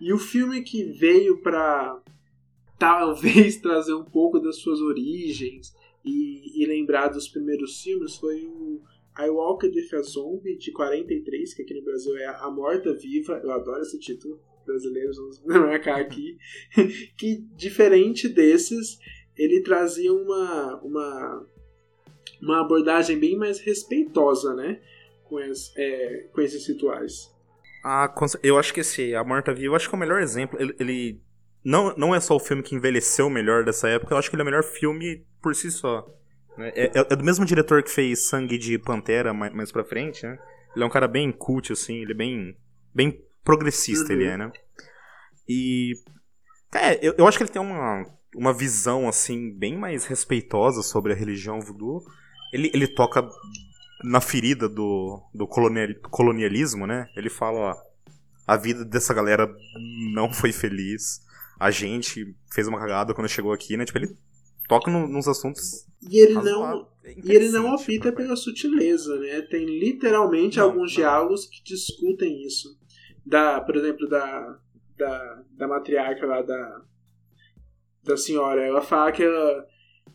E 0.00 0.12
o 0.12 0.18
filme 0.18 0.62
que 0.62 0.84
veio 0.84 1.42
para 1.42 2.00
talvez 2.78 3.56
trazer 3.60 3.94
um 3.94 4.04
pouco 4.04 4.40
das 4.40 4.56
suas 4.56 4.80
origens 4.80 5.74
e, 6.04 6.62
e 6.62 6.66
lembrar 6.66 7.08
dos 7.08 7.28
primeiros 7.28 7.82
filmes 7.82 8.16
foi 8.16 8.46
o 8.46 8.80
I 9.18 9.28
Walked 9.28 9.74
with 9.74 9.94
a 9.94 10.02
Zombie, 10.02 10.56
de 10.56 10.72
43, 10.72 11.52
que 11.52 11.62
aqui 11.62 11.74
no 11.74 11.82
Brasil 11.82 12.16
é 12.16 12.26
A 12.26 12.50
Morta 12.50 12.94
Viva. 12.94 13.38
Eu 13.42 13.50
adoro 13.50 13.82
esse 13.82 13.98
título. 13.98 14.40
Brasileiros, 14.64 15.16
vamos 15.44 15.68
marcar 15.68 16.00
aqui. 16.00 16.38
que, 17.18 17.44
diferente 17.56 18.28
desses, 18.28 18.98
ele 19.36 19.62
trazia 19.62 20.12
uma, 20.12 20.80
uma, 20.82 21.46
uma 22.40 22.60
abordagem 22.60 23.18
bem 23.18 23.36
mais 23.36 23.58
respeitosa, 23.58 24.54
né? 24.54 24.80
Com, 25.24 25.38
as, 25.38 25.72
é, 25.76 26.28
com 26.32 26.40
esses 26.40 26.66
rituais. 26.66 27.30
Ah, 27.84 28.12
eu 28.42 28.58
acho 28.58 28.74
que 28.74 28.80
esse 28.80 29.14
A 29.14 29.24
Morta 29.24 29.54
Viva, 29.54 29.66
eu 29.66 29.74
acho 29.76 29.88
que 29.88 29.94
é 29.94 29.96
o 29.96 30.00
melhor 30.00 30.20
exemplo. 30.20 30.60
Ele, 30.60 30.74
ele 30.78 31.20
não, 31.64 31.94
não 31.96 32.14
é 32.14 32.20
só 32.20 32.36
o 32.36 32.40
filme 32.40 32.62
que 32.62 32.74
envelheceu 32.74 33.28
melhor 33.30 33.64
dessa 33.64 33.88
época, 33.88 34.14
eu 34.14 34.18
acho 34.18 34.28
que 34.30 34.36
ele 34.36 34.42
é 34.42 34.44
o 34.44 34.46
melhor 34.46 34.62
filme 34.62 35.24
por 35.42 35.54
si 35.54 35.70
só. 35.70 36.06
Né? 36.56 36.72
É, 36.74 36.98
é, 36.98 37.06
é, 37.10 37.16
do 37.16 37.24
mesmo 37.24 37.44
diretor 37.44 37.82
que 37.82 37.90
fez 37.90 38.28
Sangue 38.28 38.58
de 38.58 38.78
Pantera 38.78 39.32
mais, 39.32 39.52
mais 39.52 39.72
pra 39.72 39.84
frente, 39.84 40.24
né? 40.24 40.38
Ele 40.74 40.84
é 40.84 40.86
um 40.86 40.90
cara 40.90 41.08
bem 41.08 41.32
cult, 41.32 41.72
assim, 41.72 42.02
ele 42.02 42.12
é 42.12 42.16
bem, 42.16 42.56
bem 42.94 43.20
progressista, 43.44 44.12
uhum. 44.12 44.20
ele 44.20 44.24
é, 44.28 44.36
né? 44.36 44.52
E. 45.48 45.94
É, 46.74 47.06
eu, 47.06 47.14
eu 47.18 47.26
acho 47.26 47.36
que 47.36 47.42
ele 47.42 47.50
tem 47.50 47.60
uma, 47.60 48.04
uma 48.36 48.52
visão, 48.52 49.08
assim, 49.08 49.56
bem 49.58 49.76
mais 49.76 50.06
respeitosa 50.06 50.82
sobre 50.82 51.12
a 51.12 51.16
religião 51.16 51.60
voodoo. 51.60 52.00
Ele, 52.52 52.70
ele 52.72 52.86
toca 52.86 53.26
na 54.02 54.20
ferida 54.20 54.68
do, 54.68 55.20
do 55.34 55.46
colonialismo, 55.46 56.86
né? 56.86 57.08
Ele 57.16 57.28
fala, 57.30 57.58
ó, 57.58 57.76
a 58.46 58.56
vida 58.56 58.84
dessa 58.84 59.12
galera 59.14 59.48
não 60.14 60.32
foi 60.32 60.52
feliz. 60.52 61.20
A 61.58 61.70
gente 61.70 62.34
fez 62.52 62.66
uma 62.66 62.78
cagada 62.78 63.14
quando 63.14 63.28
chegou 63.28 63.52
aqui, 63.52 63.76
né? 63.76 63.84
Tipo, 63.84 63.98
ele 63.98 64.16
toca 64.68 64.90
no- 64.90 65.06
nos 65.08 65.28
assuntos. 65.28 65.86
E 66.10 66.18
ele 66.18 66.34
não. 66.34 66.88
É 67.04 67.12
E 67.12 67.32
ele 67.32 67.50
não 67.50 67.74
opta 67.74 68.12
pela 68.12 68.36
sutileza, 68.36 69.18
né? 69.18 69.42
Tem 69.42 69.64
literalmente 69.66 70.58
Não, 70.58 70.64
alguns 70.66 70.90
não. 70.92 70.96
diálogos 70.96 71.46
que 71.46 71.62
discutem 71.62 72.44
isso. 72.46 72.68
Da, 73.24 73.60
por 73.60 73.76
exemplo, 73.76 74.08
da, 74.08 74.58
da, 74.96 75.42
da 75.52 75.68
matriarca 75.68 76.26
lá 76.26 76.40
da, 76.42 76.80
da 78.04 78.16
senhora. 78.16 78.62
Ela 78.62 78.80
fala 78.82 79.12
que 79.12 79.22
ela 79.22 79.66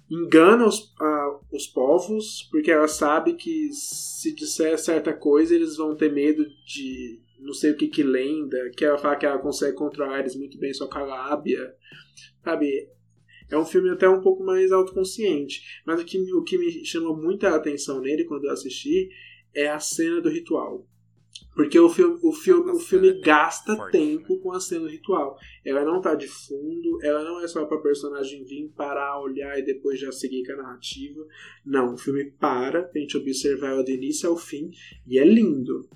engana 0.09 0.65
os, 0.65 0.93
ah, 0.99 1.39
os 1.51 1.67
povos 1.67 2.47
porque 2.51 2.71
ela 2.71 2.87
sabe 2.87 3.33
que 3.33 3.69
se 3.71 4.33
disser 4.35 4.77
certa 4.77 5.13
coisa 5.13 5.55
eles 5.55 5.77
vão 5.77 5.95
ter 5.95 6.11
medo 6.11 6.45
de 6.65 7.19
não 7.45 7.53
sei 7.53 7.71
o 7.71 7.77
que 7.77 7.87
que 7.87 8.03
lenda. 8.03 8.57
Que 8.75 8.85
ela 8.85 8.97
fala 8.97 9.15
que 9.15 9.25
ela 9.25 9.39
consegue 9.39 9.77
controlar 9.77 10.19
eles 10.19 10.35
muito 10.35 10.57
bem 10.57 10.73
só 10.73 10.87
com 10.87 10.97
a 10.97 11.03
lábia. 11.03 11.73
Sabe? 12.43 12.89
É 13.49 13.57
um 13.57 13.65
filme 13.65 13.89
até 13.91 14.09
um 14.09 14.21
pouco 14.21 14.43
mais 14.43 14.71
autoconsciente. 14.71 15.61
Mas 15.85 16.01
o 16.01 16.05
que, 16.05 16.17
o 16.33 16.43
que 16.43 16.57
me 16.57 16.85
chamou 16.85 17.15
muita 17.15 17.55
atenção 17.55 18.01
nele 18.01 18.25
quando 18.25 18.45
eu 18.45 18.51
assisti 18.51 19.09
é 19.53 19.67
a 19.67 19.79
cena 19.79 20.19
do 20.19 20.29
ritual. 20.29 20.85
Porque 21.55 21.79
o 21.79 21.87
filme, 21.89 22.19
o 22.21 22.33
filme, 22.33 22.71
o 22.71 22.79
filme 22.79 23.13
gasta 23.21 23.77
Forte, 23.77 23.93
tempo 23.93 24.37
com 24.41 24.51
a 24.51 24.59
cena 24.59 24.89
ritual. 24.89 25.37
Ela 25.65 25.85
não 25.85 26.01
tá 26.01 26.13
de 26.13 26.27
fundo, 26.27 26.99
ela 27.01 27.23
não 27.23 27.39
é 27.41 27.47
só 27.47 27.65
pra 27.65 27.77
personagem 27.77 28.43
vir 28.43 28.69
parar, 28.75 29.21
olhar 29.21 29.57
e 29.57 29.63
depois 29.63 29.97
já 29.99 30.11
seguir 30.11 30.45
com 30.45 30.51
a 30.51 30.57
narrativa. 30.57 31.25
Não, 31.65 31.93
o 31.93 31.97
filme 31.97 32.25
para, 32.31 32.83
pra 32.83 32.99
gente 32.99 33.15
observar 33.17 33.69
ela 33.71 33.83
do 33.83 33.89
início 33.91 34.29
ao 34.29 34.35
fim, 34.35 34.69
e 35.07 35.17
é 35.17 35.23
lindo. 35.23 35.87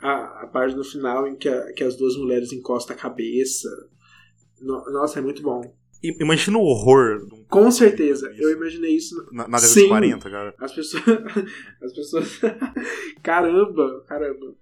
A, 0.00 0.44
a 0.44 0.46
parte 0.46 0.74
no 0.74 0.82
final 0.82 1.26
em 1.28 1.36
que, 1.36 1.48
a- 1.48 1.72
que 1.74 1.84
as 1.84 1.94
duas 1.96 2.16
mulheres 2.16 2.50
encostam 2.52 2.96
a 2.96 2.98
cabeça. 2.98 3.68
No- 4.62 4.90
nossa, 4.92 5.18
é 5.18 5.22
muito 5.22 5.42
bom. 5.42 5.60
Imagina 6.02 6.56
o 6.56 6.62
horror. 6.62 7.28
um- 7.30 7.44
Com 7.44 7.70
certeza, 7.70 8.32
eu 8.38 8.50
imaginei 8.50 8.96
isso 8.96 9.14
Na, 9.30 9.46
na 9.46 9.58
década 9.58 9.66
Sim. 9.66 9.82
de 9.82 9.88
40, 9.88 10.30
cara. 10.30 10.54
As 10.58 10.72
pessoas. 10.74 11.04
As 11.84 11.92
pessoas. 11.94 12.40
caramba, 13.22 14.02
caramba. 14.08 14.54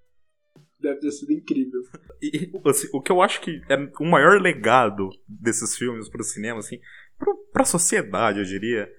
Deve 0.79 0.99
ter 1.01 1.11
sido 1.11 1.33
incrível. 1.33 1.81
E, 2.21 2.49
assim, 2.65 2.87
o 2.93 3.01
que 3.01 3.11
eu 3.11 3.21
acho 3.21 3.41
que 3.41 3.61
é 3.69 3.75
o 3.99 4.05
maior 4.05 4.39
legado 4.41 5.09
desses 5.27 5.75
filmes 5.75 6.07
pro 6.09 6.23
cinema, 6.23 6.59
assim, 6.59 6.79
pro, 7.17 7.35
pra 7.51 7.65
sociedade, 7.65 8.39
eu 8.39 8.45
diria, 8.45 8.89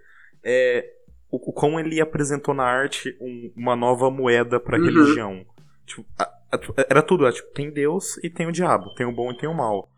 é 0.45 0.85
o, 1.31 1.37
o 1.51 1.53
como 1.53 1.81
ele 1.81 2.01
apresentou 2.01 2.53
na 2.55 2.65
arte 2.65 3.17
um- 3.21 3.53
uma 3.57 3.75
nova 3.77 4.11
moeda 4.11 4.61
pra 4.61 4.79
Uhum. 4.79 4.85
religião. 4.85 5.47
Tipo, 5.87 6.05
a- 6.19 6.25
a- 6.53 6.87
era 6.89 7.03
tudo, 7.03 7.27
é, 7.27 7.33
tipo, 7.33 7.51
tem 7.53 7.71
Deus 7.73 8.19
e 8.23 8.29
tem 8.29 8.47
o 8.47 8.53
diabo, 8.53 8.95
tem 8.95 9.07
o 9.07 9.13
bom 9.13 9.31
e 9.33 9.37
tem 9.39 9.49
o 9.49 9.55
mal. 9.55 9.91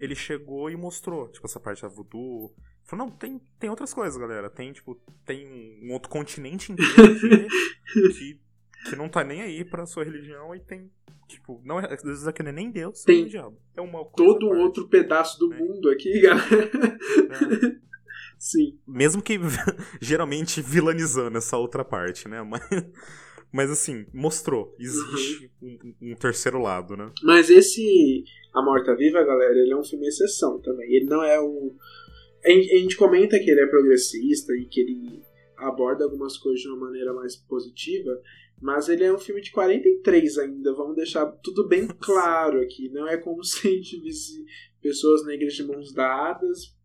Ele 0.00 0.14
chegou 0.16 0.68
e 0.70 0.76
mostrou, 0.76 1.28
tipo, 1.28 1.46
essa 1.46 1.60
parte 1.60 1.82
da 1.82 1.88
voodoo. 1.88 2.52
Falou, 2.84 3.06
não, 3.06 3.12
tem, 3.14 3.40
tem 3.58 3.70
outras 3.70 3.94
coisas, 3.94 4.18
galera. 4.18 4.50
Tem, 4.50 4.72
tipo, 4.72 4.96
tem 5.24 5.46
um 5.84 5.92
outro 5.92 6.08
continente 6.10 6.72
inteiro 6.72 6.82
aqui 7.04 7.46
que, 8.18 8.40
que 8.90 8.96
não 8.96 9.08
tá 9.08 9.22
nem 9.22 9.42
aí 9.42 9.64
pra 9.64 9.86
sua 9.86 10.02
religião 10.02 10.54
e 10.54 10.60
tem, 10.60 10.90
tipo, 11.30 11.60
não 11.64 11.80
é, 11.80 11.92
às 11.92 12.02
vezes 12.02 12.26
aqui 12.26 12.42
não 12.42 12.50
é 12.50 12.52
nem 12.52 12.70
Deus, 12.70 13.02
Tem 13.04 13.16
nem 13.16 13.24
o 13.26 13.28
diabo. 13.28 13.56
É 13.76 13.80
uma 13.80 14.04
Todo 14.04 14.48
parte. 14.48 14.62
outro 14.62 14.88
pedaço 14.88 15.38
do 15.38 15.52
É. 15.52 15.58
mundo 15.58 15.88
aqui, 15.90 16.20
galera. 16.20 16.70
É. 17.74 17.80
Sim. 18.38 18.78
Mesmo 18.86 19.20
que 19.22 19.38
geralmente 20.00 20.62
vilanizando 20.62 21.36
essa 21.38 21.56
outra 21.58 21.84
parte, 21.84 22.26
né? 22.28 22.42
Mas, 22.42 22.62
mas 23.52 23.70
assim, 23.70 24.06
mostrou. 24.14 24.74
Existe 24.78 25.50
Uhum. 25.60 25.78
um, 26.00 26.12
um 26.12 26.14
terceiro 26.14 26.58
lado, 26.60 26.96
né? 26.96 27.10
Mas 27.22 27.50
esse 27.50 28.24
A 28.54 28.62
Morta 28.62 28.96
Viva, 28.96 29.22
galera, 29.22 29.52
ele 29.58 29.72
é 29.72 29.76
um 29.76 29.84
filme 29.84 30.06
exceção 30.06 30.58
também. 30.60 30.90
Ele 30.94 31.04
não 31.06 31.22
é 31.22 31.38
o. 31.38 31.74
A 32.42 32.50
gente 32.78 32.96
comenta 32.96 33.38
que 33.38 33.50
ele 33.50 33.60
é 33.60 33.66
progressista 33.66 34.54
e 34.54 34.64
que 34.64 34.80
ele 34.80 35.22
aborda 35.58 36.04
algumas 36.04 36.38
coisas 36.38 36.62
de 36.62 36.68
uma 36.68 36.86
maneira 36.86 37.12
mais 37.12 37.36
positiva, 37.36 38.18
mas 38.60 38.88
ele 38.88 39.04
é 39.04 39.12
um 39.12 39.18
filme 39.18 39.40
de 39.40 39.50
43 39.50 40.38
ainda. 40.38 40.74
Vamos 40.74 40.96
deixar 40.96 41.26
tudo 41.26 41.66
bem 41.66 41.86
claro 41.86 42.60
aqui. 42.60 42.88
Não 42.90 43.08
é 43.08 43.16
como 43.16 43.42
se 43.44 43.66
a 43.66 43.70
gente 43.70 44.00
visse 44.00 44.44
pessoas 44.82 45.24
negras 45.24 45.54
de 45.54 45.64
mãos 45.64 45.92
dadas 45.92 46.76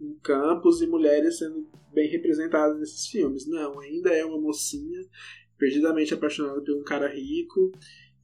em 0.00 0.14
campos 0.22 0.82
e 0.82 0.86
mulheres 0.86 1.38
sendo 1.38 1.66
bem 1.92 2.08
representadas 2.08 2.78
nesses 2.78 3.06
filmes. 3.08 3.46
Não, 3.46 3.80
ainda 3.80 4.10
é 4.10 4.24
uma 4.24 4.40
mocinha 4.40 5.00
perdidamente 5.58 6.12
apaixonada 6.12 6.60
por 6.60 6.76
um 6.76 6.84
cara 6.84 7.08
rico 7.08 7.72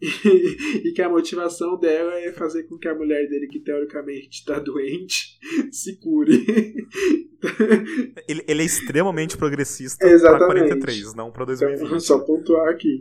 e 0.85 0.93
que 0.93 1.01
a 1.01 1.09
motivação 1.09 1.79
dela 1.79 2.15
é 2.19 2.33
fazer 2.33 2.65
com 2.65 2.77
que 2.77 2.89
a 2.89 2.95
mulher 2.95 3.29
dele, 3.29 3.47
que 3.47 3.61
teoricamente 3.61 4.41
está 4.41 4.59
doente, 4.59 5.39
se 5.71 5.97
cure. 6.01 6.45
Ele, 8.29 8.45
ele 8.47 8.63
é 8.63 8.65
extremamente 8.65 9.37
progressista 9.37 10.07
Exatamente. 10.07 10.47
pra 10.47 10.69
43, 10.79 11.15
não 11.15 11.33
pra 11.33 11.43
Então, 11.43 11.57
2020. 11.57 12.01
só 12.01 12.21
pontuar 12.21 12.69
aqui. 12.69 13.01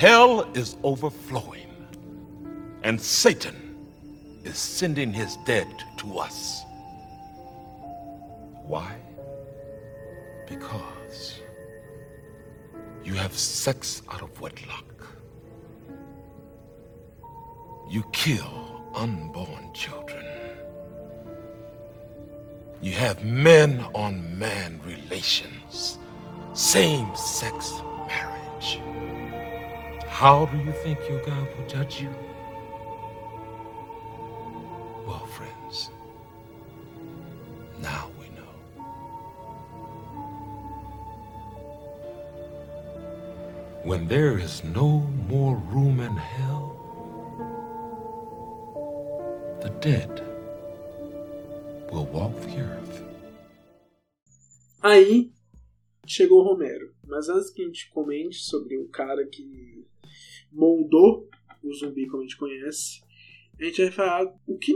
Hell 0.00 0.46
is 0.54 0.78
overflowing, 0.84 1.66
and 2.84 2.98
Satan 2.98 3.56
is 4.44 4.56
sending 4.56 5.10
his 5.12 5.36
dead 5.44 5.66
to 5.98 6.06
us. 6.20 6.62
Why? 8.68 8.94
Because 10.48 11.42
you 13.04 13.14
have 13.16 13.34
sex 13.36 14.02
out 14.08 14.22
of 14.22 14.30
wedlock. 14.40 14.84
You 17.90 18.02
kill 18.12 18.82
unborn 18.94 19.72
children. 19.72 20.26
You 22.82 22.92
have 22.92 23.24
men 23.24 23.80
on 23.94 24.38
man 24.38 24.80
relations, 24.84 25.98
same 26.52 27.14
sex 27.16 27.72
marriage. 28.06 28.80
How 30.06 30.46
do 30.46 30.58
you 30.58 30.72
think 30.72 30.98
your 31.08 31.20
God 31.24 31.48
will 31.56 31.66
judge 31.66 32.00
you? 32.00 32.14
Well, 35.06 35.26
friends, 35.26 35.90
now 37.80 38.10
we 38.20 38.26
know. 38.36 38.54
When 43.82 44.08
there 44.08 44.38
is 44.38 44.62
no 44.64 45.00
more 45.28 45.56
room 45.72 46.00
in 46.00 46.16
hell, 46.16 46.57
the 49.60 49.70
dead 49.80 50.08
will 51.92 52.06
walk 52.12 52.34
the 52.42 52.60
earth. 52.60 53.02
Aí 54.82 55.32
chegou 56.06 56.42
Romero. 56.42 56.94
Mas 57.06 57.28
antes 57.28 57.50
que 57.50 57.62
a 57.62 57.64
gente 57.64 57.90
comente 57.90 58.36
sobre 58.36 58.76
o 58.76 58.86
cara 58.88 59.26
que 59.26 59.84
moldou 60.52 61.28
o 61.62 61.72
zumbi 61.74 62.06
como 62.06 62.22
a 62.22 62.26
gente 62.26 62.36
conhece, 62.36 63.00
a 63.58 63.64
gente 63.64 63.80
vai 63.82 63.90
falar 63.90 64.34
o 64.46 64.58
que 64.58 64.72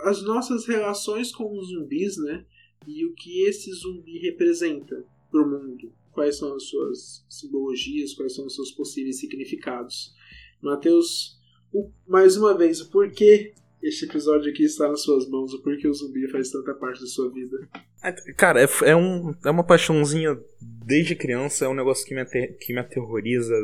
as 0.00 0.22
nossas 0.22 0.66
relações 0.66 1.32
com 1.32 1.56
os 1.56 1.68
zumbis, 1.68 2.16
né? 2.18 2.44
E 2.86 3.04
o 3.06 3.14
que 3.14 3.42
esse 3.44 3.72
zumbi 3.72 4.18
representa 4.18 5.04
para 5.30 5.42
o 5.42 5.48
mundo. 5.48 5.92
Quais 6.12 6.36
são 6.38 6.54
as 6.54 6.64
suas 6.64 7.24
simbologias, 7.28 8.14
quais 8.14 8.34
são 8.34 8.46
os 8.46 8.54
seus 8.54 8.70
possíveis 8.72 9.18
significados. 9.20 10.14
Matheus, 10.60 11.38
o- 11.72 11.90
mais 12.06 12.36
uma 12.36 12.56
vez, 12.56 12.80
o 12.80 12.90
porquê 12.90 13.54
este 13.82 14.04
episódio 14.04 14.50
aqui 14.50 14.64
está 14.64 14.88
nas 14.88 15.02
suas 15.02 15.28
mãos, 15.28 15.52
o 15.52 15.62
porquê 15.62 15.86
o 15.86 15.94
zumbi 15.94 16.28
faz 16.30 16.50
tanta 16.50 16.74
parte 16.74 17.00
da 17.00 17.06
sua 17.06 17.30
vida. 17.30 17.68
É, 18.02 18.12
Cara, 18.34 18.62
é, 18.62 18.68
é, 18.84 18.96
um, 18.96 19.34
é 19.44 19.50
uma 19.50 19.64
paixãozinha 19.64 20.38
desde 20.60 21.14
criança, 21.14 21.64
é 21.64 21.68
um 21.68 21.74
negócio 21.74 22.06
que 22.06 22.14
me, 22.14 22.20
ater- 22.20 22.56
que 22.58 22.72
me 22.72 22.80
aterroriza 22.80 23.54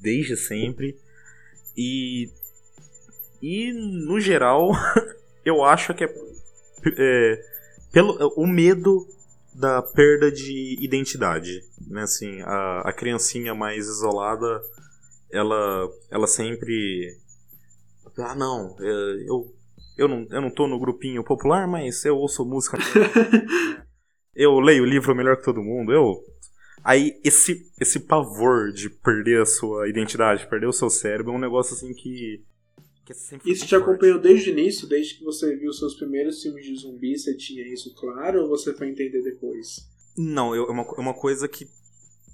desde 0.00 0.36
sempre. 0.36 0.98
E. 1.76 2.30
E, 3.40 3.72
no 3.72 4.20
geral, 4.20 4.70
eu 5.44 5.64
acho 5.64 5.92
que 5.94 6.04
é, 6.04 6.14
é 6.96 7.42
pelo 7.92 8.16
o 8.36 8.46
medo 8.46 9.06
da 9.54 9.82
perda 9.82 10.30
de 10.30 10.76
identidade. 10.80 11.62
Né? 11.86 12.02
Assim, 12.02 12.40
a, 12.42 12.82
a 12.88 12.92
criancinha 12.92 13.54
mais 13.54 13.86
isolada, 13.86 14.62
ela, 15.30 15.88
ela 16.10 16.26
sempre. 16.26 17.16
Ah, 18.18 18.34
não, 18.34 18.76
é, 18.78 19.24
eu, 19.26 19.52
eu, 19.96 20.08
não, 20.08 20.26
eu 20.30 20.40
não 20.40 20.50
tô 20.50 20.66
no 20.66 20.78
grupinho 20.78 21.24
popular, 21.24 21.66
mas 21.66 22.04
eu 22.04 22.16
ouço 22.16 22.44
música 22.44 22.78
eu 24.34 24.58
leio 24.60 24.82
o 24.82 24.86
livro 24.86 25.14
melhor 25.14 25.36
que 25.36 25.44
todo 25.44 25.62
mundo, 25.62 25.92
eu. 25.92 26.22
Aí 26.84 27.20
esse, 27.24 27.70
esse 27.80 28.00
pavor 28.00 28.72
de 28.72 28.90
perder 28.90 29.42
a 29.42 29.46
sua 29.46 29.88
identidade, 29.88 30.48
perder 30.48 30.66
o 30.66 30.72
seu 30.72 30.90
cérebro, 30.90 31.32
é 31.32 31.36
um 31.36 31.40
negócio 31.40 31.74
assim 31.74 31.94
que. 31.94 32.42
que 33.04 33.14
sempre 33.14 33.46
foi 33.46 33.52
Isso 33.52 33.66
te 33.66 33.76
forte. 33.76 33.90
acompanhou 33.90 34.18
desde 34.18 34.50
o 34.50 34.52
início, 34.52 34.88
desde 34.88 35.16
que 35.16 35.24
você 35.24 35.54
viu 35.56 35.72
seus 35.72 35.94
primeiros 35.94 36.42
filmes 36.42 36.64
de 36.66 36.74
zumbi, 36.76 37.16
você 37.16 37.36
tinha 37.36 37.66
isso 37.72 37.94
claro 37.94 38.42
ou 38.42 38.48
você 38.48 38.74
foi 38.74 38.88
entender 38.88 39.22
depois? 39.22 39.88
Não, 40.16 40.54
é 40.54 40.60
uma, 40.60 40.82
é 40.82 41.00
uma 41.00 41.14
coisa 41.14 41.48
que, 41.48 41.66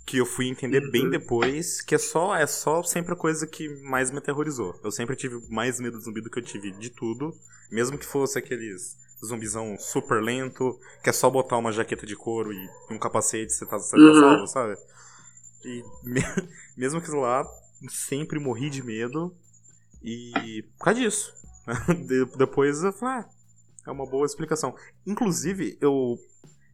que 0.09 0.16
eu 0.16 0.25
fui 0.25 0.49
entender 0.49 0.83
Uhum. 0.85 0.90
bem 0.90 1.11
depois, 1.11 1.83
que 1.83 1.94
é 1.94 1.99
só, 1.99 2.35
é 2.35 2.47
só 2.47 2.83
sempre 2.83 3.12
a 3.12 3.16
coisa 3.16 3.47
que 3.47 3.68
mais 3.83 4.11
me 4.11 4.16
aterrorizou. 4.16 4.75
Eu 4.83 4.90
sempre 4.90 5.14
tive 5.14 5.38
mais 5.51 5.79
medo 5.79 5.99
do 5.99 6.03
zumbi 6.03 6.23
do 6.23 6.31
que 6.31 6.38
eu 6.38 6.42
tive 6.42 6.71
de 6.71 6.88
tudo, 6.88 7.31
mesmo 7.71 7.99
que 7.99 8.07
fosse 8.07 8.38
aqueles 8.38 8.97
zumbizão 9.23 9.77
super 9.79 10.23
lento, 10.23 10.79
que 11.05 11.11
é 11.11 11.12
só 11.12 11.29
botar 11.29 11.59
uma 11.59 11.73
jaqueta 11.73 12.07
de 12.07 12.16
couro 12.16 12.51
e 12.55 12.68
um 12.90 12.99
capacete 12.99 13.53
você 13.53 13.66
tá, 13.66 13.77
você 13.77 13.97
tá 13.97 14.03
Uhum. 14.03 14.14
salvo, 14.21 14.47
sabe? 14.47 14.77
E 15.64 15.83
me- 16.03 16.23
mesmo 16.75 17.03
que 17.03 17.11
lá, 17.11 17.44
sempre 17.90 18.38
morri 18.40 18.71
de 18.71 18.83
medo 18.83 19.37
e 20.03 20.64
por 20.79 20.85
causa 20.87 21.01
disso. 21.01 21.35
De- 22.07 22.25
depois 22.38 22.83
eu 22.83 22.92
falei, 22.94 23.16
ah, 23.25 23.29
é 23.87 23.90
uma 23.90 24.07
boa 24.07 24.25
explicação. 24.25 24.75
Inclusive, 25.07 25.77
eu, 25.83 26.16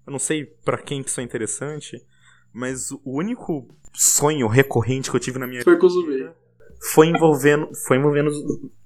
eu 0.07 0.13
não 0.13 0.21
sei 0.21 0.45
pra 0.65 0.79
quem 0.79 1.03
que 1.03 1.11
isso 1.11 1.21
é 1.21 1.25
interessante, 1.25 2.01
mas 2.55 2.91
o 2.93 3.01
único 3.05 3.69
sonho 3.93 4.47
recorrente 4.47 5.11
que 5.11 5.17
eu 5.17 5.21
tive 5.21 5.39
na 5.39 5.47
minha 5.47 5.63
Foi 5.63 5.77
com 5.77 5.89
zumbi. 5.89 6.31
foi 6.93 7.09
envolvendo, 7.09 7.69
foi 7.87 7.97
envolvendo 7.99 8.31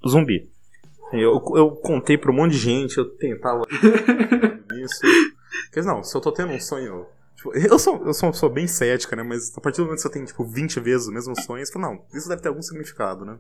zumbi. 0.09 0.51
Eu, 1.13 1.43
eu 1.57 1.71
contei 1.83 2.19
pra 2.19 2.31
um 2.31 2.35
monte 2.35 2.53
de 2.53 2.59
gente, 2.59 2.99
eu 2.99 3.05
tentava 3.05 3.63
isso. 4.83 5.01
Dizer, 5.73 5.87
não, 5.87 6.03
se 6.03 6.15
eu 6.17 6.21
tô 6.21 6.31
tendo 6.33 6.53
um 6.53 6.61
sonho. 6.61 7.07
tipo, 7.37 7.55
eu 7.57 7.79
sou, 7.79 8.05
eu 8.05 8.13
sou 8.13 8.27
uma 8.27 8.33
pessoa 8.33 8.53
bem 8.53 8.67
cética, 8.67 9.17
né? 9.17 9.23
Mas 9.23 9.57
a 9.57 9.61
partir 9.61 9.79
do 9.79 9.85
momento 9.85 9.97
que 9.97 10.03
você 10.03 10.11
tem, 10.11 10.25
tipo, 10.25 10.45
20 10.45 10.81
vezes 10.81 11.09
o 11.09 11.13
mesmo 11.13 11.35
sonho, 11.41 11.65
você 11.65 11.73
fala, 11.73 11.89
não, 11.89 12.05
isso 12.15 12.29
deve 12.29 12.43
ter 12.43 12.49
algum 12.49 12.61
significado, 12.63 13.25
né? 13.25 13.39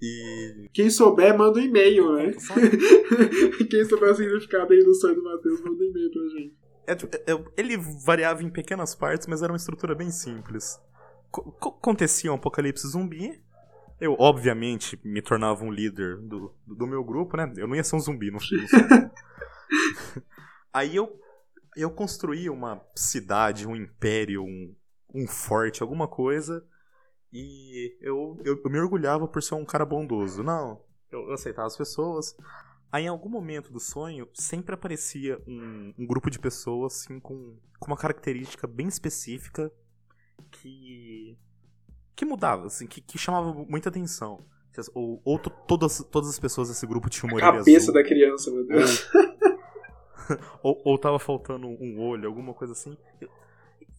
E. 0.00 0.68
Quem 0.72 0.90
souber, 0.90 1.36
manda 1.36 1.58
um 1.58 1.62
e-mail, 1.62 2.12
né? 2.12 2.32
Quem 3.70 3.84
souber 3.84 4.10
o 4.10 4.14
significado 4.14 4.72
aí 4.72 4.84
do 4.84 4.94
sonho 4.94 5.14
do 5.14 5.22
Matheus, 5.24 5.60
manda 5.60 5.82
um 5.82 5.86
e-mail 5.86 6.10
pra 6.10 6.22
gente. 6.40 6.54
É, 6.86 6.92
é, 6.92 7.32
é, 7.32 7.44
ele 7.56 7.76
variava 7.76 8.42
em 8.42 8.50
pequenas 8.50 8.94
partes, 8.94 9.26
mas 9.26 9.42
era 9.42 9.52
uma 9.52 9.56
estrutura 9.56 9.94
bem 9.94 10.10
simples. 10.10 10.80
Co- 11.30 11.52
co- 11.52 11.68
acontecia 11.70 12.30
um 12.32 12.36
apocalipse 12.36 12.86
zumbi. 12.88 13.42
Eu, 14.00 14.16
obviamente, 14.18 14.98
me 15.04 15.22
tornava 15.22 15.64
um 15.64 15.70
líder 15.70 16.16
do, 16.18 16.52
do 16.66 16.86
meu 16.86 17.04
grupo, 17.04 17.36
né? 17.36 17.52
Eu 17.56 17.68
não 17.68 17.76
ia 17.76 17.84
ser 17.84 17.94
um 17.96 18.00
zumbi, 18.00 18.26
não, 18.30 18.34
não 18.34 18.40
sou. 18.40 18.80
Aí 20.72 20.96
eu, 20.96 21.18
eu 21.76 21.90
construí 21.90 22.48
uma 22.50 22.80
cidade, 22.96 23.66
um 23.66 23.76
império, 23.76 24.42
um, 24.42 24.74
um 25.14 25.26
forte, 25.26 25.82
alguma 25.82 26.08
coisa. 26.08 26.64
E 27.32 27.96
eu, 28.00 28.38
eu, 28.44 28.60
eu 28.64 28.70
me 28.70 28.80
orgulhava 28.80 29.28
por 29.28 29.42
ser 29.42 29.54
um 29.54 29.64
cara 29.64 29.84
bondoso. 29.86 30.42
Não, 30.42 30.82
eu, 31.10 31.20
eu 31.28 31.32
aceitava 31.34 31.66
as 31.66 31.76
pessoas. 31.76 32.36
Aí, 32.92 33.04
em 33.04 33.08
algum 33.08 33.30
momento 33.30 33.72
do 33.72 33.80
sonho, 33.80 34.28
sempre 34.34 34.74
aparecia 34.74 35.40
um, 35.48 35.94
um 35.98 36.06
grupo 36.06 36.30
de 36.30 36.38
pessoas, 36.38 36.92
assim, 36.94 37.18
com, 37.18 37.56
com 37.80 37.86
uma 37.86 37.96
característica 37.96 38.66
bem 38.66 38.86
específica 38.86 39.72
que. 40.50 41.36
que 42.14 42.24
mudava, 42.26 42.66
assim, 42.66 42.86
que, 42.86 43.00
que 43.00 43.16
chamava 43.16 43.52
muita 43.66 43.88
atenção. 43.88 44.44
Ou, 44.94 45.20
ou 45.24 45.38
to- 45.38 45.50
todas, 45.66 45.98
todas 46.10 46.28
as 46.30 46.38
pessoas 46.38 46.68
desse 46.68 46.86
grupo 46.86 47.08
tinham 47.10 47.28
uma 47.30 47.36
orelha 47.36 47.58
Cabeça 47.58 47.76
azul, 47.90 47.94
da 47.94 48.02
criança, 48.04 48.50
meu 48.50 48.66
Deus. 48.66 49.06
ou, 50.62 50.80
ou 50.84 50.98
tava 50.98 51.18
faltando 51.18 51.66
um 51.66 52.00
olho, 52.00 52.28
alguma 52.28 52.54
coisa 52.54 52.72
assim. 52.72 52.96
Eu- 53.20 53.30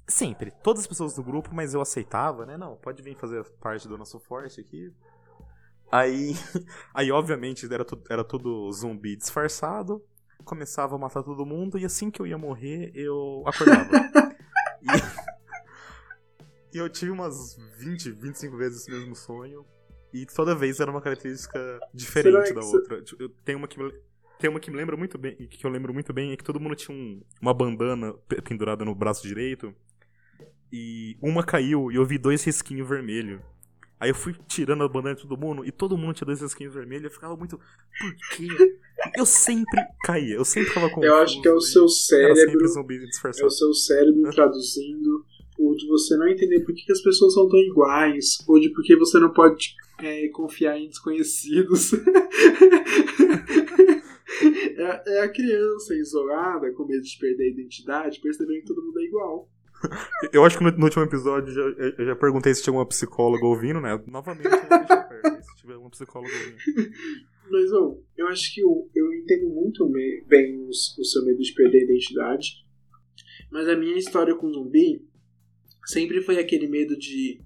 sempre, 0.08 0.51
todas 0.63 0.82
as 0.82 0.88
pessoas 0.88 1.15
do 1.15 1.23
grupo, 1.23 1.49
mas 1.53 1.73
eu 1.73 1.82
aceitava, 1.82 2.45
né? 2.45 2.58
Não, 2.58 2.75
pode 2.75 3.01
vir 3.01 3.15
fazer 3.15 3.43
parte 3.60 3.88
do 3.88 3.97
nosso 3.97 4.19
forte 4.19 4.60
aqui. 4.62 4.91
Aí, 5.95 6.34
aí 6.91 7.12
obviamente, 7.12 7.71
era, 7.71 7.86
tu, 7.86 8.01
era 8.10 8.23
tudo 8.23 8.71
zumbi 8.71 9.15
disfarçado. 9.15 10.03
Começava 10.43 10.95
a 10.95 10.97
matar 10.97 11.21
todo 11.23 11.45
mundo, 11.45 11.77
e 11.77 11.86
assim 11.86 12.10
que 12.10 12.19
eu 12.19 12.25
ia 12.27 12.38
morrer, 12.38 12.91
eu 12.95 13.43
acordava. 13.45 13.89
e, 16.73 16.75
e 16.75 16.77
eu 16.82 16.89
tive 16.89 17.12
umas 17.12 17.56
20, 17.77 18.12
25 18.12 18.58
vezes 18.58 18.82
esse 18.82 18.91
mesmo 18.91 19.15
sonho. 19.15 19.63
E 20.12 20.25
toda 20.25 20.56
vez 20.56 20.79
era 20.79 20.89
uma 20.91 21.01
característica 21.01 21.79
diferente 21.93 22.47
que 22.49 22.53
da 22.53 22.62
você- 22.62 22.75
outra. 22.77 23.01
Tipo, 23.01 23.21
Eu 23.23 23.29
tenho 23.45 23.58
uma 23.60 23.67
que 23.67 23.79
me, 23.82 23.91
tem 24.39 24.49
uma 24.49 24.60
que 24.60 24.69
me 24.71 24.77
lembra 24.77 24.97
muito 24.97 25.17
bem, 25.17 25.36
que 25.36 25.63
eu 25.65 25.69
lembro 25.71 25.93
muito 25.93 26.12
bem, 26.12 26.32
é 26.32 26.38
que 26.38 26.43
todo 26.43 26.60
mundo 26.60 26.75
tinha 26.75 26.95
um- 26.97 27.21
uma 27.41 27.53
bandana 27.53 28.13
pe- 28.27 28.41
pendurada 28.41 28.84
no 28.84 28.93
braço 28.95 29.21
direito. 29.27 29.73
E 30.71 31.17
uma 31.21 31.43
caiu 31.43 31.91
e 31.91 31.95
eu 31.95 32.06
vi 32.06 32.17
dois 32.17 32.43
risquinhos 32.43 32.88
vermelhos. 32.89 33.39
Aí 34.04 34.10
eu 34.10 34.16
fui 34.16 34.36
tirando 34.50 34.84
a 34.84 34.88
bandana 34.89 35.16
de 35.16 35.22
todo 35.22 35.39
mundo 35.39 35.66
e 35.66 35.72
todo 35.72 35.98
mundo 35.98 36.13
tinha 36.13 36.26
dois 36.26 36.42
risquinhos 36.42 36.74
vermelhos. 36.74 37.06
Eu 37.06 37.12
ficava 37.12 37.38
muito. 37.38 37.58
Por 37.58 38.16
quê? 38.36 38.78
Eu 39.16 39.26
sempre 39.26 39.82
caía, 40.04 40.36
eu 40.36 40.44
sempre 40.44 40.68
ficava 40.68 40.89
com 40.89 41.02
Eu 41.02 41.16
acho 41.16 41.42
que 41.42 41.48
é 41.48 41.54
o 41.54 41.62
seu 41.62 41.84
Era 41.84 41.89
sempre 41.89 42.36
cérebro. 42.36 42.68
zumbi 42.68 43.00
É 43.00 43.46
o 43.46 43.50
seu 43.50 43.74
cérebro 43.74 44.30
traduzindo 44.36 45.26
ou 45.58 45.74
de 45.74 45.88
você 45.88 46.18
não 46.18 46.28
entender 46.28 46.60
por 46.66 46.76
que, 46.76 46.86
que 46.86 46.92
as 46.92 47.02
pessoas 47.02 47.34
são 47.34 47.48
tão 47.48 47.58
iguais, 47.60 48.39
ou 48.46 48.60
de 48.60 48.70
por 48.72 48.84
que 48.84 48.98
você 48.98 49.18
não 49.20 49.32
pode 49.32 49.74
é, 50.00 50.28
confiar 50.34 50.78
em 50.78 50.89
desconhecidos. 50.89 51.94
é, 54.76 55.13
é 55.16 55.22
a 55.22 55.30
criança 55.30 55.96
isolada, 55.96 56.74
com 56.74 56.86
medo 56.86 57.04
de 57.04 57.18
perder 57.18 57.46
a 57.46 57.52
identidade, 57.52 58.20
percebendo 58.20 58.60
que 58.60 58.68
todo 58.68 58.84
mundo 58.84 59.00
é 59.00 59.04
igual. 59.04 59.48
Eu 60.32 60.46
acho 60.46 60.58
que 60.58 60.63
no, 60.63 60.84
último 60.84 61.04
episódio 61.04 61.50
eu 61.50 61.76
já, 61.76 61.80
eu 61.98 62.06
já 62.06 62.15
perguntei 62.15 62.54
se 62.54 62.63
tinha 62.63 62.72
alguma 62.72 62.88
psicóloga 62.88 63.46
ouvindo, 63.46 63.82
né? 63.82 64.02
Novamente, 64.08 64.46
eu 64.46 65.41
se 65.43 65.56
tiver 65.58 65.74
alguma 65.74 65.91
psicóloga 65.91 66.32
ouvindo. 66.34 66.91
Mas 67.50 67.72
ô, 67.72 68.02
eu 68.17 68.28
acho 68.28 68.54
que 68.54 68.62
eu, 68.62 68.89
eu 68.96 69.13
entendo 69.13 69.50
muito 69.50 69.88
bem 70.28 70.58
o, 70.58 70.69
o 70.69 71.06
seu 71.06 71.26
medo 71.26 71.39
de 71.39 71.54
perder 71.54 71.82
a 71.82 71.84
identidade. 71.84 72.65
Mas 73.52 73.67
a 73.67 73.76
minha 73.76 73.98
história 73.98 74.36
com 74.36 74.52
zumbi 74.52 75.06
sempre 75.86 76.22
foi 76.22 76.39
aquele 76.39 76.67
medo 76.67 76.98
de 76.98 77.41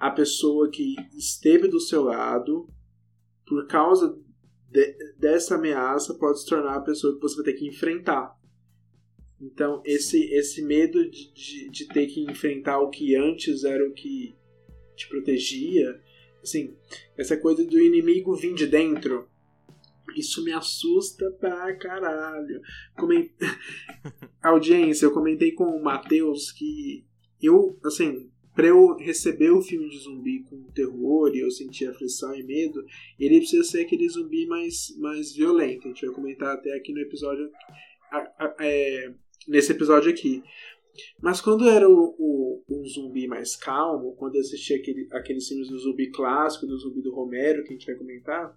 a 0.00 0.10
pessoa 0.10 0.68
que 0.68 0.96
esteve 1.16 1.68
do 1.68 1.78
seu 1.78 2.02
lado, 2.02 2.68
por 3.46 3.66
causa 3.68 4.18
de- 4.68 4.96
dessa 5.16 5.54
ameaça, 5.54 6.14
pode 6.14 6.40
se 6.40 6.46
tornar 6.46 6.74
a 6.74 6.80
pessoa 6.80 7.14
que 7.14 7.20
você 7.20 7.36
vai 7.36 7.44
ter 7.44 7.52
que 7.52 7.68
enfrentar. 7.68 8.34
Então, 9.42 9.82
esse, 9.84 10.22
esse 10.32 10.62
medo 10.62 11.10
de, 11.10 11.32
de, 11.34 11.68
de 11.70 11.88
ter 11.88 12.06
que 12.06 12.20
enfrentar 12.20 12.78
o 12.80 12.90
que 12.90 13.16
antes 13.16 13.64
era 13.64 13.84
o 13.86 13.92
que 13.92 14.36
te 14.94 15.08
protegia, 15.08 16.00
assim, 16.42 16.76
essa 17.16 17.36
coisa 17.36 17.64
do 17.64 17.80
inimigo 17.80 18.36
vir 18.36 18.54
de 18.54 18.66
dentro, 18.68 19.28
isso 20.16 20.44
me 20.44 20.52
assusta 20.52 21.28
pra 21.40 21.74
caralho. 21.76 22.60
Comen- 22.96 23.32
Audiência, 24.42 25.06
eu 25.06 25.12
comentei 25.12 25.52
com 25.52 25.64
o 25.64 25.82
Matheus 25.82 26.52
que 26.52 27.04
eu, 27.42 27.76
assim, 27.84 28.30
pra 28.54 28.68
eu 28.68 28.94
receber 28.96 29.50
o 29.50 29.62
filme 29.62 29.88
de 29.88 29.98
zumbi 29.98 30.44
com 30.44 30.62
terror 30.72 31.34
e 31.34 31.40
eu 31.40 31.50
sentir 31.50 31.86
aflição 31.88 32.34
e 32.34 32.42
medo, 32.44 32.84
ele 33.18 33.38
precisa 33.38 33.64
ser 33.64 33.80
aquele 33.82 34.08
zumbi 34.08 34.46
mais, 34.46 34.94
mais 34.98 35.32
violento. 35.34 35.86
A 35.86 35.88
gente 35.88 36.06
vai 36.06 36.14
comentar 36.14 36.54
até 36.54 36.72
aqui 36.76 36.92
no 36.92 37.00
episódio. 37.00 37.50
a- 38.10 38.30
a- 38.44 38.56
é, 38.60 39.10
nesse 39.48 39.72
episódio 39.72 40.10
aqui. 40.10 40.42
Mas 41.20 41.40
quando 41.40 41.68
era 41.68 41.88
o, 41.88 42.14
o, 42.18 42.64
um 42.68 42.84
zumbi 42.84 43.26
mais 43.26 43.56
calmo, 43.56 44.14
quando 44.16 44.34
eu 44.34 44.40
assistia 44.40 44.76
aquele, 44.76 45.08
aqueles 45.12 45.48
filmes 45.48 45.68
do 45.68 45.78
zumbi 45.78 46.10
clássico, 46.10 46.66
do 46.66 46.78
zumbi 46.78 47.00
do 47.00 47.14
Romero, 47.14 47.62
que 47.64 47.70
a 47.70 47.72
gente 47.72 47.86
vai 47.86 47.94
comentar, 47.94 48.54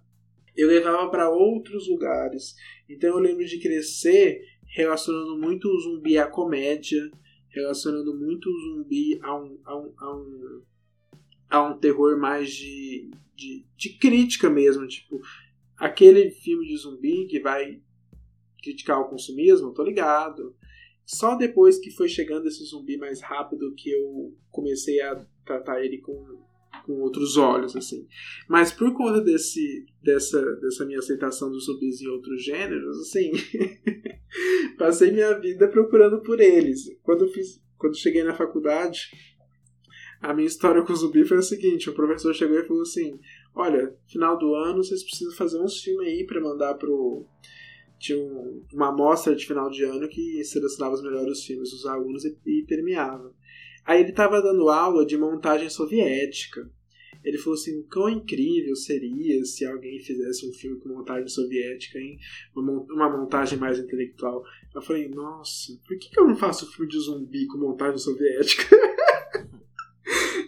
eu 0.56 0.68
levava 0.68 1.08
para 1.10 1.30
outros 1.30 1.88
lugares. 1.88 2.54
Então 2.88 3.10
eu 3.10 3.18
lembro 3.18 3.44
de 3.44 3.58
crescer 3.58 4.40
relacionando 4.68 5.38
muito 5.38 5.68
o 5.68 5.80
zumbi 5.80 6.18
à 6.18 6.26
comédia, 6.26 7.10
relacionando 7.48 8.14
muito 8.14 8.48
o 8.50 8.60
zumbi 8.60 9.18
a 9.22 9.34
um, 9.34 9.58
a 9.64 9.78
um, 9.78 9.94
a 9.96 10.16
um, 10.16 10.62
a 11.48 11.62
um 11.68 11.78
terror 11.78 12.18
mais 12.18 12.50
de, 12.50 13.10
de, 13.34 13.64
de 13.76 13.98
crítica 13.98 14.50
mesmo. 14.50 14.86
Tipo, 14.86 15.20
aquele 15.76 16.30
filme 16.30 16.66
de 16.66 16.76
zumbi 16.76 17.26
que 17.26 17.40
vai 17.40 17.80
criticar 18.62 19.00
o 19.00 19.08
consumismo, 19.08 19.72
tô 19.72 19.82
ligado. 19.82 20.54
Só 21.06 21.36
depois 21.36 21.78
que 21.78 21.92
foi 21.92 22.08
chegando 22.08 22.48
esse 22.48 22.64
zumbi 22.64 22.96
mais 22.98 23.20
rápido 23.20 23.72
que 23.76 23.88
eu 23.90 24.34
comecei 24.50 25.00
a 25.00 25.24
tratar 25.44 25.80
ele 25.80 25.98
com, 25.98 26.40
com 26.84 27.00
outros 27.00 27.36
olhos, 27.36 27.76
assim. 27.76 28.08
Mas 28.48 28.72
por 28.72 28.92
conta 28.92 29.20
desse, 29.20 29.86
dessa, 30.02 30.42
dessa 30.56 30.84
minha 30.84 30.98
aceitação 30.98 31.48
dos 31.48 31.66
zumbis 31.66 32.00
em 32.00 32.08
outros 32.08 32.42
gêneros, 32.44 32.98
assim, 33.02 33.30
passei 34.76 35.12
minha 35.12 35.38
vida 35.38 35.68
procurando 35.68 36.20
por 36.22 36.40
eles. 36.40 36.80
Quando 37.04 37.28
fiz, 37.28 37.62
quando 37.78 37.96
cheguei 37.96 38.24
na 38.24 38.34
faculdade, 38.34 39.08
a 40.20 40.34
minha 40.34 40.48
história 40.48 40.82
com 40.82 40.92
o 40.92 40.96
zumbi 40.96 41.24
foi 41.24 41.38
a 41.38 41.42
seguinte: 41.42 41.88
o 41.88 41.94
professor 41.94 42.34
chegou 42.34 42.58
e 42.58 42.66
falou 42.66 42.82
assim: 42.82 43.20
Olha, 43.54 43.96
final 44.08 44.36
do 44.36 44.56
ano 44.56 44.82
vocês 44.82 45.04
precisam 45.04 45.32
fazer 45.34 45.60
uns 45.60 45.80
filmes 45.80 46.08
aí 46.08 46.26
para 46.26 46.40
mandar 46.40 46.74
pro 46.74 47.24
tinha 47.98 48.18
um- 48.18 48.62
uma 48.72 48.88
amostra 48.88 49.34
de 49.34 49.46
final 49.46 49.70
de 49.70 49.84
ano 49.84 50.08
que 50.08 50.42
selecionava 50.44 50.94
os 50.94 51.02
melhores 51.02 51.42
filmes 51.44 51.70
dos 51.70 51.86
alunos 51.86 52.24
e, 52.24 52.36
e 52.46 52.64
premiava. 52.66 53.32
Aí 53.84 54.00
ele 54.00 54.10
estava 54.10 54.40
dando 54.42 54.68
aula 54.68 55.06
de 55.06 55.16
montagem 55.16 55.68
soviética. 55.70 56.68
Ele 57.24 57.38
falou 57.38 57.54
assim: 57.54 57.82
quão 57.92 58.08
incrível 58.08 58.76
seria 58.76 59.44
se 59.44 59.64
alguém 59.64 59.98
fizesse 60.00 60.48
um 60.48 60.52
filme 60.52 60.78
com 60.78 60.88
montagem 60.90 61.26
soviética, 61.28 61.98
hein? 61.98 62.18
Uma, 62.54 62.64
mon- 62.72 62.86
uma 62.90 63.10
montagem 63.18 63.58
mais 63.58 63.78
intelectual. 63.78 64.44
Eu 64.74 64.82
falei: 64.82 65.08
nossa, 65.08 65.72
por 65.86 65.98
que, 65.98 66.08
que 66.10 66.20
eu 66.20 66.26
não 66.28 66.36
faço 66.36 66.70
filme 66.72 66.90
de 66.90 66.98
zumbi 67.00 67.46
com 67.48 67.58
montagem 67.58 67.98
soviética? 67.98 68.76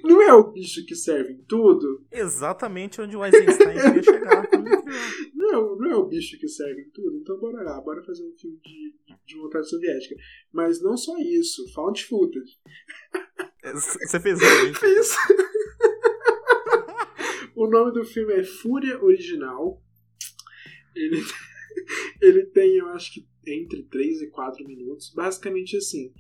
Não 0.05 0.23
é 0.23 0.33
o 0.33 0.53
bicho 0.53 0.87
que 0.87 0.95
serve 0.95 1.33
em 1.33 1.43
tudo? 1.43 2.03
Exatamente 2.13 3.01
onde 3.01 3.17
o 3.17 3.25
Eisenstein 3.25 3.75
queria 3.75 4.03
chegar. 4.03 4.49
Não 5.49 5.55
é, 5.55 5.59
o- 5.59 5.77
não 5.77 5.91
é 5.91 5.97
o 5.97 6.07
bicho 6.07 6.39
que 6.39 6.47
serve 6.47 6.83
em 6.83 6.91
tudo? 6.91 7.17
Então 7.17 7.39
bora 7.39 7.63
lá, 7.63 7.81
bora 7.81 8.03
fazer 8.05 8.23
um 8.23 8.37
filme 8.37 8.59
de, 8.63 8.95
de 9.27 9.37
vontade 9.37 9.69
soviética. 9.69 10.15
Mas 10.53 10.83
não 10.83 10.97
só 10.97 11.17
isso, 11.19 11.67
found 11.73 12.05
footage. 12.05 12.59
É, 13.65 13.73
Você 13.73 14.21
fez 14.21 14.39
realmente. 14.41 14.79
Fiz. 14.79 15.15
o 17.55 17.67
nome 17.69 17.93
do 17.93 18.05
filme 18.05 18.35
é 18.35 18.45
Fúria 18.45 19.03
Original. 19.03 19.83
Ele, 20.95 21.17
ele 22.21 22.47
tem, 22.47 22.77
eu 22.77 22.89
acho 22.91 23.13
que, 23.15 23.27
entre 23.47 23.83
3 23.85 24.23
e 24.23 24.31
4 24.31 24.67
minutos. 24.67 25.13
Basicamente 25.15 25.77
assim. 25.77 26.13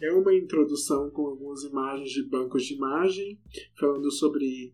É 0.00 0.12
uma 0.12 0.32
introdução 0.32 1.10
com 1.10 1.26
algumas 1.26 1.64
imagens 1.64 2.10
de 2.10 2.22
bancos 2.22 2.64
de 2.64 2.74
imagem, 2.74 3.36
falando 3.80 4.08
sobre 4.12 4.72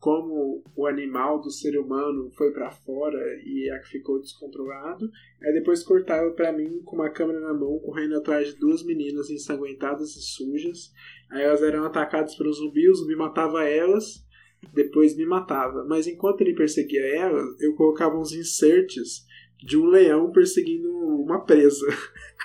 como 0.00 0.62
o 0.76 0.86
animal 0.86 1.40
do 1.40 1.50
ser 1.50 1.76
humano 1.76 2.30
foi 2.36 2.52
pra 2.52 2.70
fora 2.70 3.18
e 3.44 3.68
é 3.68 3.82
ficou 3.82 4.20
descontrolado. 4.20 5.10
Aí 5.42 5.52
depois 5.52 5.82
cortava 5.82 6.30
pra 6.30 6.52
mim 6.52 6.80
com 6.84 6.96
uma 6.96 7.10
câmera 7.10 7.40
na 7.40 7.52
mão, 7.52 7.78
correndo 7.80 8.16
atrás 8.16 8.48
de 8.48 8.58
duas 8.58 8.84
meninas 8.84 9.28
ensanguentadas 9.28 10.14
e 10.14 10.22
sujas. 10.22 10.92
Aí 11.30 11.42
elas 11.42 11.62
eram 11.62 11.84
atacadas 11.84 12.36
pelo 12.36 12.52
zumbi, 12.52 12.88
o 12.88 12.94
zumbi 12.94 13.16
matava 13.16 13.64
elas, 13.64 14.24
depois 14.72 15.16
me 15.16 15.26
matava. 15.26 15.84
Mas 15.84 16.06
enquanto 16.06 16.42
ele 16.42 16.54
perseguia 16.54 17.04
elas, 17.16 17.60
eu 17.60 17.74
colocava 17.74 18.16
uns 18.16 18.32
inserts 18.32 19.26
de 19.58 19.76
um 19.76 19.86
leão 19.86 20.30
perseguindo 20.30 20.88
uma 20.90 21.44
presa. 21.44 21.86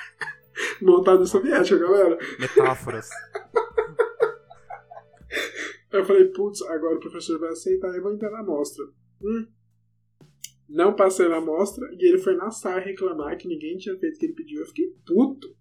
Montado 0.82 1.26
soviética, 1.28 1.78
galera. 1.78 2.18
Metáforas. 2.39 3.10
Eu 5.93 6.03
falei, 6.03 6.25
putz, 6.25 6.62
agora 6.63 6.95
o 6.95 6.99
professor 6.99 7.39
vai 7.39 7.49
aceitar 7.49 7.95
e 7.95 8.01
vou 8.01 8.12
entrar 8.12 8.32
na 8.32 8.39
amostra. 8.39 8.84
Hum. 9.21 9.45
Não 10.67 10.95
passei 10.95 11.27
na 11.27 11.38
amostra 11.38 11.88
e 11.99 12.08
ele 12.08 12.17
foi 12.17 12.36
na 12.36 12.49
sala 12.49 12.79
reclamar 12.79 13.38
que 13.38 13.47
ninguém 13.47 13.77
tinha 13.77 13.95
feito 13.97 14.15
o 14.15 14.19
que 14.19 14.25
ele 14.25 14.34
pediu. 14.34 14.60
Eu 14.62 14.65
fiquei 14.65 14.91
puto. 15.06 15.56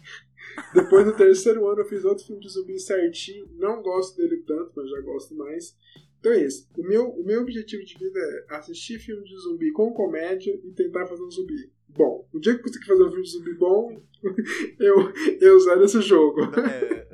Depois 0.74 1.04
do 1.04 1.14
terceiro 1.14 1.68
ano 1.68 1.82
eu 1.82 1.84
fiz 1.84 2.02
outro 2.02 2.24
filme 2.24 2.40
de 2.40 2.48
zumbi 2.50 2.78
certinho. 2.78 3.46
Não 3.58 3.82
gosto 3.82 4.16
dele 4.16 4.42
tanto, 4.46 4.72
mas 4.74 4.88
já 4.88 5.00
gosto 5.02 5.34
mais. 5.34 5.76
Então 6.18 6.32
é 6.32 6.44
isso. 6.44 6.66
O 6.76 6.82
meu, 6.82 7.10
o 7.10 7.22
meu 7.22 7.42
objetivo 7.42 7.84
de 7.84 7.94
vida 7.94 8.18
é 8.18 8.56
assistir 8.56 8.98
filme 8.98 9.22
de 9.22 9.36
zumbi 9.38 9.70
com 9.72 9.92
comédia 9.92 10.58
e 10.64 10.72
tentar 10.72 11.06
fazer 11.06 11.22
um 11.22 11.30
zumbi. 11.30 11.70
Bom, 11.90 12.26
o 12.32 12.40
dia 12.40 12.54
que 12.54 12.60
eu 12.60 12.64
conseguir 12.64 12.86
fazer 12.86 13.02
um 13.02 13.10
filme 13.10 13.24
de 13.24 13.30
zumbi 13.30 13.54
bom, 13.54 14.02
eu, 14.80 15.12
eu 15.40 15.60
zero 15.60 15.84
esse 15.84 16.00
jogo. 16.00 16.40
É, 16.58 17.08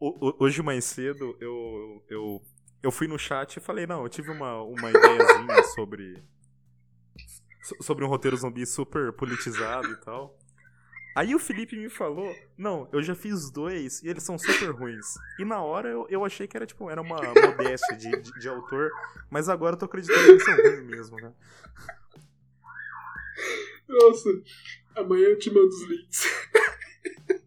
hoje 0.00 0.62
mais 0.62 0.84
cedo 0.84 1.36
eu, 1.40 2.02
eu, 2.08 2.42
eu 2.82 2.90
fui 2.90 3.06
no 3.08 3.18
chat 3.18 3.56
e 3.56 3.60
falei, 3.60 3.86
não, 3.86 4.02
eu 4.02 4.08
tive 4.08 4.30
uma, 4.30 4.62
uma 4.62 4.90
ideiazinha 4.90 5.62
sobre. 5.74 6.22
so- 7.62 7.76
sobre 7.82 8.04
um 8.04 8.08
roteiro 8.08 8.36
zumbi 8.36 8.64
super 8.66 9.12
politizado 9.12 9.92
e 9.92 9.96
tal. 9.96 10.38
Aí 11.14 11.34
o 11.34 11.38
Felipe 11.38 11.76
me 11.76 11.88
falou, 11.88 12.40
não, 12.56 12.88
eu 12.92 13.02
já 13.02 13.14
fiz 13.14 13.50
dois 13.50 14.02
e 14.02 14.08
eles 14.08 14.22
são 14.22 14.38
super 14.38 14.70
ruins. 14.70 15.14
E 15.36 15.44
na 15.44 15.60
hora 15.60 15.88
eu, 15.88 16.06
eu 16.08 16.24
achei 16.24 16.46
que 16.46 16.56
era 16.56 16.64
tipo, 16.66 16.88
era 16.88 17.02
uma 17.02 17.34
modéstia 17.34 17.96
de, 17.96 18.16
de, 18.22 18.32
de 18.32 18.48
autor, 18.48 18.92
mas 19.28 19.48
agora 19.48 19.74
eu 19.74 19.78
tô 19.78 19.86
acreditando 19.86 20.28
que 20.28 20.34
eles 20.34 20.44
são 20.44 20.56
ruins 20.56 20.80
mesmo, 20.80 21.18
né? 21.18 21.32
Nossa, 23.88 24.28
amanhã 24.96 25.28
eu 25.28 25.38
te 25.38 25.50
mando 25.50 25.68
os 25.68 25.82
links. 25.88 26.22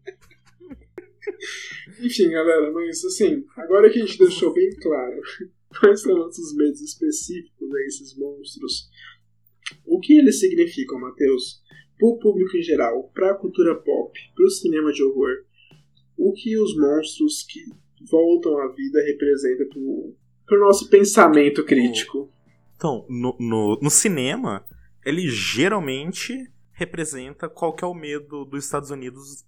Enfim, 2.00 2.30
galera, 2.30 2.70
mas 2.72 3.04
assim, 3.04 3.44
agora 3.56 3.90
que 3.90 4.00
a 4.00 4.06
gente 4.06 4.18
deixou 4.18 4.52
bem 4.52 4.70
claro 4.80 5.20
quais 5.80 6.00
são 6.00 6.16
nossos 6.16 6.54
medos 6.54 6.80
específicos 6.80 7.74
a 7.74 7.80
esses 7.86 8.16
monstros, 8.16 8.88
o 9.86 10.00
que 10.00 10.18
eles 10.18 10.40
significam, 10.40 11.00
Matheus, 11.00 11.62
para 11.98 12.08
o 12.08 12.18
público 12.18 12.56
em 12.56 12.62
geral, 12.62 13.10
para 13.14 13.30
a 13.30 13.34
cultura 13.34 13.74
pop, 13.74 14.18
para 14.34 14.44
o 14.44 14.50
cinema 14.50 14.92
de 14.92 15.02
horror, 15.02 15.44
o 16.16 16.32
que 16.32 16.58
os 16.58 16.76
monstros 16.76 17.44
que 17.44 17.60
voltam 18.10 18.58
à 18.58 18.68
vida 18.68 19.02
representam 19.04 19.68
para 20.46 20.58
o 20.58 20.60
nosso 20.60 20.88
pensamento 20.90 21.64
crítico? 21.64 22.30
Então, 22.76 23.06
no, 23.08 23.36
no, 23.38 23.78
no 23.80 23.90
cinema, 23.90 24.64
ele 25.04 25.28
geralmente 25.28 26.50
representa 26.72 27.48
qual 27.48 27.74
que 27.74 27.84
é 27.84 27.86
o 27.86 27.94
medo 27.94 28.44
dos 28.44 28.64
Estados 28.64 28.90
Unidos 28.90 29.44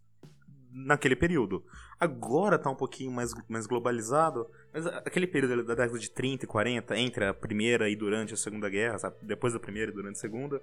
naquele 0.74 1.14
período. 1.14 1.64
Agora 2.00 2.58
tá 2.58 2.68
um 2.70 2.74
pouquinho 2.74 3.12
mais, 3.12 3.32
mais 3.48 3.66
globalizado, 3.66 4.46
mas 4.72 4.87
aquele 4.87 5.26
período 5.26 5.62
da 5.64 5.74
década 5.74 5.98
de 5.98 6.10
30 6.10 6.44
e 6.44 6.48
40, 6.48 6.98
entre 6.98 7.24
a 7.26 7.32
primeira 7.34 7.88
e 7.88 7.94
durante 7.94 8.34
a 8.34 8.37
segunda 8.37 8.68
guerra, 8.68 8.98
sabe? 8.98 9.16
depois 9.22 9.52
da 9.52 9.60
primeira 9.60 9.90
e 9.92 9.94
durante 9.94 10.16
a 10.16 10.20
segunda, 10.20 10.60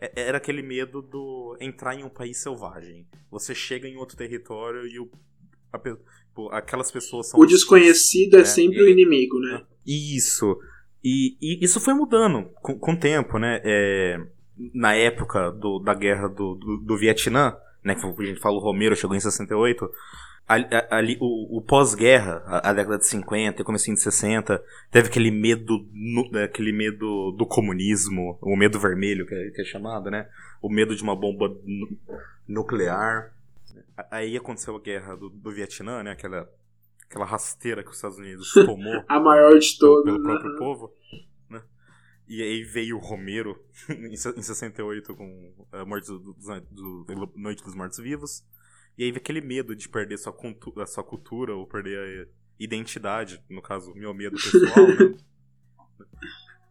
é- 0.00 0.12
era 0.28 0.36
aquele 0.38 0.62
medo 0.62 1.00
do 1.00 1.56
entrar 1.60 1.94
em 1.94 2.04
um 2.04 2.10
país 2.10 2.42
selvagem. 2.42 3.06
Você 3.30 3.54
chega 3.54 3.88
em 3.88 3.96
outro 3.96 4.16
território 4.16 4.86
e 4.86 4.98
o, 5.00 5.10
a 5.72 5.78
pô, 5.78 6.50
aquelas 6.52 6.90
pessoas 6.90 7.30
são 7.30 7.40
O 7.40 7.46
desconhecido 7.46 8.36
é, 8.36 8.40
É, 8.40 8.44
sempre 8.44 8.78
é. 8.80 8.82
o 8.82 8.88
inimigo, 8.88 9.38
né? 9.40 9.64
isso. 9.86 10.58
E, 11.02 11.36
e 11.40 11.62
isso 11.64 11.78
foi 11.80 11.92
mudando 11.94 12.50
com, 12.62 12.78
com 12.78 12.92
o 12.92 12.98
tempo, 12.98 13.38
né? 13.38 13.60
É, 13.64 14.18
na 14.74 14.94
época 14.94 15.50
do- 15.52 15.78
da 15.78 15.92
guerra 15.94 16.28
do, 16.28 16.54
do, 16.54 16.76
do 16.78 16.96
Vietnã, 16.96 17.54
né? 17.84 17.94
Que 17.94 18.04
a 18.06 18.26
gente 18.26 18.40
fala 18.40 18.56
o 18.56 18.60
Romero 18.60 18.96
chegou 18.96 19.14
em 19.16 19.20
68. 19.20 19.88
Ali, 20.46 20.66
ali- 20.90 21.18
o, 21.20 21.58
o 21.58 21.62
pós-guerra, 21.62 22.42
a, 22.46 22.68
a 22.70 22.72
década 22.74 22.98
de 22.98 23.06
50 23.06 23.62
e 23.62 23.64
comecinho 23.64 23.94
de 23.96 24.02
60, 24.02 24.62
teve 24.90 25.08
aquele 25.08 25.30
medo, 25.30 25.86
nu- 25.92 26.30
aquele 26.42 26.70
medo 26.70 27.32
do 27.32 27.46
comunismo, 27.46 28.38
o 28.42 28.54
medo 28.56 28.78
vermelho 28.78 29.24
que 29.26 29.34
é, 29.34 29.50
que 29.50 29.62
é 29.62 29.64
chamado, 29.64 30.10
né? 30.10 30.28
O 30.60 30.68
medo 30.68 30.94
de 30.94 31.02
uma 31.02 31.16
bomba 31.16 31.48
nu- 31.64 31.96
nuclear. 32.46 33.32
Aí 34.10 34.36
aconteceu 34.36 34.76
a 34.76 34.80
guerra 34.80 35.16
do, 35.16 35.30
do 35.30 35.50
Vietnã, 35.50 36.02
né? 36.02 36.10
Aquela, 36.12 36.46
aquela 37.08 37.24
rasteira 37.24 37.82
que 37.82 37.88
os 37.90 37.96
Estados 37.96 38.18
Unidos 38.18 38.52
tomou 38.66 39.02
A 39.08 39.18
maior 39.20 39.58
de 39.58 39.78
pelo, 39.78 40.02
todas. 40.02 40.04
pelo 40.14 40.18
né? 40.18 40.30
próprio 40.30 40.58
povo. 40.58 40.92
E 42.26 42.42
aí 42.42 42.62
veio 42.64 42.96
o 42.96 43.00
Romero 43.00 43.62
em 43.90 44.16
se- 44.16 44.30
em 44.36 44.42
68 44.42 45.14
com 45.14 45.66
a 45.72 45.84
morte 45.84 46.06
do, 46.06 46.18
do- 46.18 46.34
do- 46.70 47.32
Noite 47.36 47.62
dos 47.62 47.74
Mortos 47.74 47.98
Vivos. 47.98 48.44
E 48.96 49.04
aí 49.04 49.10
veio 49.10 49.20
aquele 49.20 49.40
medo 49.40 49.74
de 49.74 49.88
perder 49.88 50.18
sua, 50.18 50.34
a 50.82 50.86
sua 50.86 51.04
cultura 51.04 51.54
ou 51.54 51.66
perder 51.66 52.26
a 52.28 52.30
identidade, 52.58 53.42
no 53.50 53.60
caso, 53.60 53.92
meu 53.94 54.14
medo 54.14 54.36
pessoal, 54.36 54.86
né? 54.88 55.16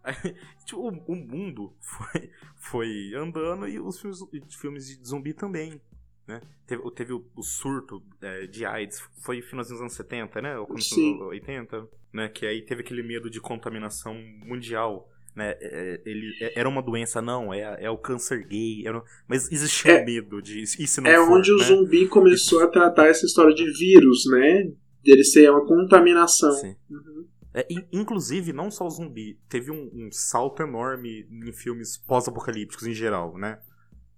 Aí, 0.03 0.15
tipo, 0.65 0.81
o, 0.81 0.89
o 1.11 1.15
mundo 1.15 1.75
foi, 1.79 2.31
foi 2.55 3.13
andando 3.15 3.67
e 3.67 3.79
os 3.79 3.99
filmes, 3.99 4.19
filmes 4.59 4.87
de 4.87 5.07
zumbi 5.07 5.33
também. 5.33 5.81
Né? 6.25 6.41
Teve, 6.65 6.89
teve 6.91 7.13
o, 7.13 7.29
o 7.35 7.43
surto 7.43 8.01
é, 8.21 8.47
de 8.47 8.65
AIDS, 8.65 9.01
foi 9.23 9.41
finalzinho 9.41 9.75
dos 9.75 9.81
anos 9.81 9.93
70, 9.93 10.41
né? 10.41 10.57
Ou 10.57 10.65
começo 10.65 10.95
dos 10.95 11.27
80, 11.27 11.87
né? 12.13 12.29
Que 12.29 12.45
aí 12.45 12.61
teve 12.65 12.81
aquele 12.81 13.03
medo 13.03 13.29
de 13.29 13.41
contaminação 13.41 14.13
mundial. 14.45 15.09
Né? 15.35 15.55
É, 15.59 16.01
ele, 16.05 16.31
é- 16.41 16.59
era 16.59 16.69
uma 16.69 16.81
doença, 16.81 17.21
não, 17.21 17.51
é, 17.53 17.77
é 17.85 17.89
o 17.89 17.97
câncer 17.97 18.45
gay. 18.47 18.85
era- 18.85 19.01
mas 19.27 19.51
existia 19.51 19.93
É- 19.93 20.05
medo 20.05 20.41
de. 20.41 20.65
Se 20.67 21.01
não 21.01 21.09
É 21.09 21.15
for, 21.15 21.37
onde 21.37 21.51
o 21.51 21.57
né? 21.57 21.63
zumbi 21.63 22.07
começou 22.07 22.61
a 22.63 22.67
tratar 22.67 23.07
essa 23.07 23.25
história 23.25 23.53
de 23.53 23.65
vírus, 23.71 24.25
né? 24.29 24.71
Dele 25.03 25.23
ser 25.23 25.49
uma 25.49 25.65
contaminação. 25.65 26.51
Sim. 26.51 26.75
Uhum. 26.89 27.25
É, 27.53 27.65
in- 27.69 27.85
inclusive, 27.91 28.53
não 28.53 28.69
só 28.71 28.85
o 28.85 28.89
zumbi, 28.89 29.39
teve 29.49 29.69
um, 29.71 29.89
um 29.93 30.09
salto 30.11 30.61
enorme 30.63 31.27
em 31.31 31.51
filmes 31.51 31.97
pós-apocalípticos 31.97 32.85
em 32.87 32.93
geral, 32.93 33.37
né? 33.37 33.59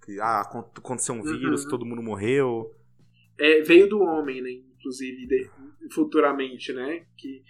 Que, 0.06 0.19
ah, 0.19 0.41
acon- 0.41 0.69
aconteceu 0.78 1.15
um 1.15 1.21
vírus, 1.23 1.63
Uhum. 1.63 1.69
todo 1.69 1.86
mundo 1.86 2.04
morreu. 2.04 2.73
É, 3.39 3.62
veio 3.62 3.88
do 3.89 3.99
homem, 4.01 4.41
né? 4.41 4.51
Inclusive, 4.80 5.25
de- 5.28 5.49
futuramente, 5.91 6.71
né? 6.73 7.06
Que 7.17 7.41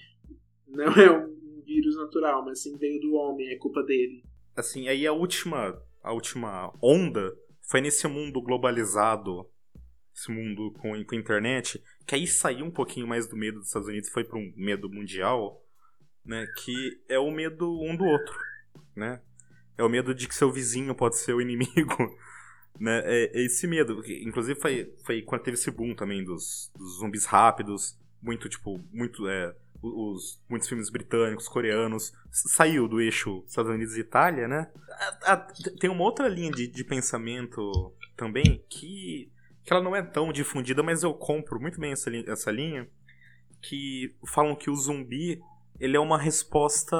não 0.67 0.85
é 0.93 1.11
um 1.11 1.34
vírus 1.65 1.95
natural, 1.97 2.45
mas 2.45 2.61
sim 2.61 2.77
veio 2.77 2.99
do 3.01 3.13
homem, 3.13 3.49
é 3.49 3.57
culpa 3.57 3.83
dele. 3.83 4.23
Assim, 4.55 4.87
aí 4.87 5.05
a 5.05 5.11
última, 5.11 5.81
a 6.01 6.13
última 6.13 6.73
onda 6.81 7.35
foi 7.69 7.81
nesse 7.81 8.07
mundo 8.07 8.41
globalizado, 8.41 9.49
esse 10.15 10.31
mundo 10.31 10.71
com, 10.79 11.03
com 11.03 11.15
internet, 11.15 11.83
que 12.07 12.15
aí 12.15 12.25
saiu 12.25 12.65
um 12.65 12.71
pouquinho 12.71 13.07
mais 13.07 13.27
do 13.27 13.35
medo 13.35 13.57
dos 13.57 13.67
Estados 13.67 13.89
Unidos 13.89 14.09
foi 14.09 14.23
para 14.23 14.37
um 14.37 14.53
medo 14.55 14.89
mundial, 14.89 15.61
né? 16.23 16.47
Que 16.63 16.73
é 17.09 17.19
o 17.19 17.29
medo 17.29 17.69
um 17.81 17.95
do 17.95 18.05
outro, 18.05 18.39
né? 18.95 19.21
É 19.77 19.83
o 19.83 19.89
medo 19.89 20.15
de 20.15 20.27
que 20.27 20.35
seu 20.35 20.51
vizinho 20.51 20.95
pode 20.95 21.17
ser 21.17 21.33
o 21.33 21.41
inimigo, 21.41 22.17
né? 22.79 23.01
É, 23.03 23.37
é 23.37 23.45
esse 23.45 23.67
medo. 23.67 24.01
Inclusive 24.05 24.59
foi, 24.59 24.95
foi 25.05 25.21
quando 25.21 25.43
teve 25.43 25.55
esse 25.55 25.69
boom 25.69 25.93
também 25.93 26.23
dos, 26.23 26.71
dos 26.77 26.99
zumbis 26.99 27.25
rápidos, 27.25 27.99
muito, 28.21 28.47
tipo, 28.47 28.81
muito, 28.93 29.27
é, 29.27 29.53
os, 29.87 30.41
muitos 30.49 30.67
filmes 30.67 30.89
britânicos, 30.89 31.47
coreanos, 31.47 32.11
saiu 32.31 32.87
do 32.87 32.99
eixo 33.01 33.43
Estados 33.47 33.71
Unidos 33.71 33.95
e 33.95 34.01
Itália, 34.01 34.47
né? 34.47 34.71
A- 35.23 35.33
a- 35.33 35.47
tem 35.79 35.89
uma 35.89 36.03
outra 36.03 36.27
linha 36.27 36.51
de, 36.51 36.67
de 36.67 36.83
pensamento 36.83 37.93
também 38.15 38.63
que, 38.69 39.31
que 39.63 39.73
ela 39.73 39.81
não 39.83 39.95
é 39.95 40.01
tão 40.01 40.31
difundida, 40.31 40.81
mas 40.83 41.03
eu 41.03 41.13
compro 41.13 41.59
muito 41.59 41.79
bem 41.79 41.91
essa, 41.91 42.09
essa 42.27 42.51
linha, 42.51 42.87
que 43.61 44.15
falam 44.27 44.55
que 44.55 44.69
o 44.69 44.75
zumbi 44.75 45.39
ele 45.79 45.97
é 45.97 45.99
uma 45.99 46.17
resposta 46.17 46.95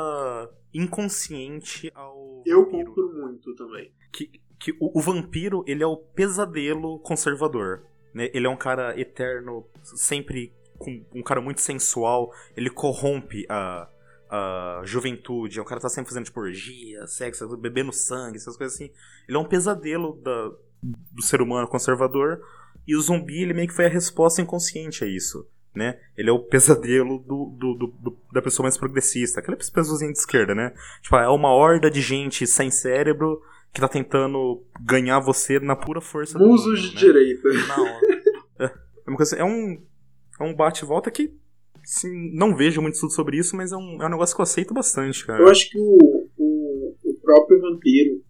inconsciente 0.74 1.92
ao 1.96 2.44
Eu 2.46 2.66
vampiro. 2.66 2.86
compro 2.94 3.14
muito 3.14 3.56
também. 3.56 3.92
que, 4.12 4.32
que 4.60 4.72
o, 4.80 4.98
o 4.98 5.02
vampiro 5.02 5.64
ele 5.68 5.84
é 5.84 5.88
o 5.88 5.98
pesadelo 5.98 7.00
conservador. 7.00 7.86
Né? 8.14 8.30
Ele 8.34 8.48
é 8.48 8.50
um 8.50 8.56
cara 8.58 9.00
eterno, 9.00 9.68
sempre 9.84 10.54
com 10.86 11.20
um 11.20 11.24
cara 11.24 11.42
muito 11.42 11.62
sensual. 11.62 12.32
Ele 12.56 12.70
corrompe 12.70 13.46
a, 13.50 13.88
a 14.30 14.82
juventude. 14.86 15.60
É 15.60 15.62
um 15.62 15.66
cara 15.66 15.82
tá 15.82 15.90
sempre 15.90 16.10
fazendo 16.10 16.26
tipo 16.26 16.40
orgia, 16.40 17.06
sexo, 17.08 17.58
bebendo 17.58 17.92
sangue, 17.92 18.38
essas 18.38 18.56
coisas 18.58 18.76
assim. 18.76 18.92
Ele 19.28 19.38
é 19.38 19.40
um 19.40 19.46
pesadelo 19.48 20.20
da, 20.24 20.52
do 20.82 21.22
ser 21.22 21.42
humano 21.42 21.68
conservador. 21.68 22.40
E 22.88 22.96
o 22.96 23.02
zumbi 23.02 23.42
ele 23.42 23.54
meio 23.54 23.68
que 23.68 23.74
foi 23.74 23.86
a 23.86 23.90
resposta 23.90 24.42
inconsciente 24.42 25.04
a 25.04 25.08
isso. 25.08 25.48
Né? 25.74 26.00
Ele 26.16 26.30
é 26.30 26.32
o 26.32 26.40
pesadelo 26.40 27.20
do, 27.20 27.54
do- 27.60 27.74
do- 27.76 27.88
do- 28.00 28.18
da 28.32 28.42
pessoa 28.42 28.64
mais 28.64 28.78
progressista, 28.78 29.42
aquela 29.42 29.58
pessoazinha 29.58 30.10
de 30.14 30.18
esquerda, 30.20 30.56
né? 30.56 30.74
Tipo, 31.02 31.18
é 31.18 31.28
uma 31.28 31.50
horda 31.50 31.92
de 31.92 32.00
gente 32.00 32.48
sem 32.48 32.72
cérebro 32.72 33.42
que 33.74 33.82
tá 33.82 33.88
tentando 33.90 34.64
ganhar 34.80 35.20
você 35.20 35.60
na 35.60 35.76
pura 35.76 36.00
força 36.00 36.40
do 36.40 36.46
Musos 36.48 36.66
número, 36.66 36.82
de 36.82 36.94
né? 36.94 37.02
direita. 37.02 37.50
Não, 37.68 37.88
é, 37.88 38.66
é 38.66 39.10
uma 39.10 39.18
coisa- 39.18 39.36
é 39.36 39.44
um, 39.44 39.84
é 40.40 40.44
um 40.44 40.56
bate-volta 40.56 41.10
que 41.12 41.32
assim, 41.84 42.32
não 42.34 42.56
vejo 42.56 42.82
muito 42.82 42.96
estudo 42.96 43.14
sobre 43.14 43.38
isso, 43.38 43.56
mas 43.56 43.72
é 43.72 43.78
um, 43.78 44.02
é 44.02 44.08
um 44.08 44.10
negócio 44.10 44.36
que 44.36 44.42
eu 44.42 44.44
aceito 44.44 44.74
bastante, 44.74 45.26
cara. 45.26 45.42
Eu 45.42 45.48
acho 45.48 45.70
que 45.70 45.78
o, 45.78 46.30
o, 46.38 46.96
o 47.04 47.14
próprio 47.22 47.62
vampiro, 47.62 48.24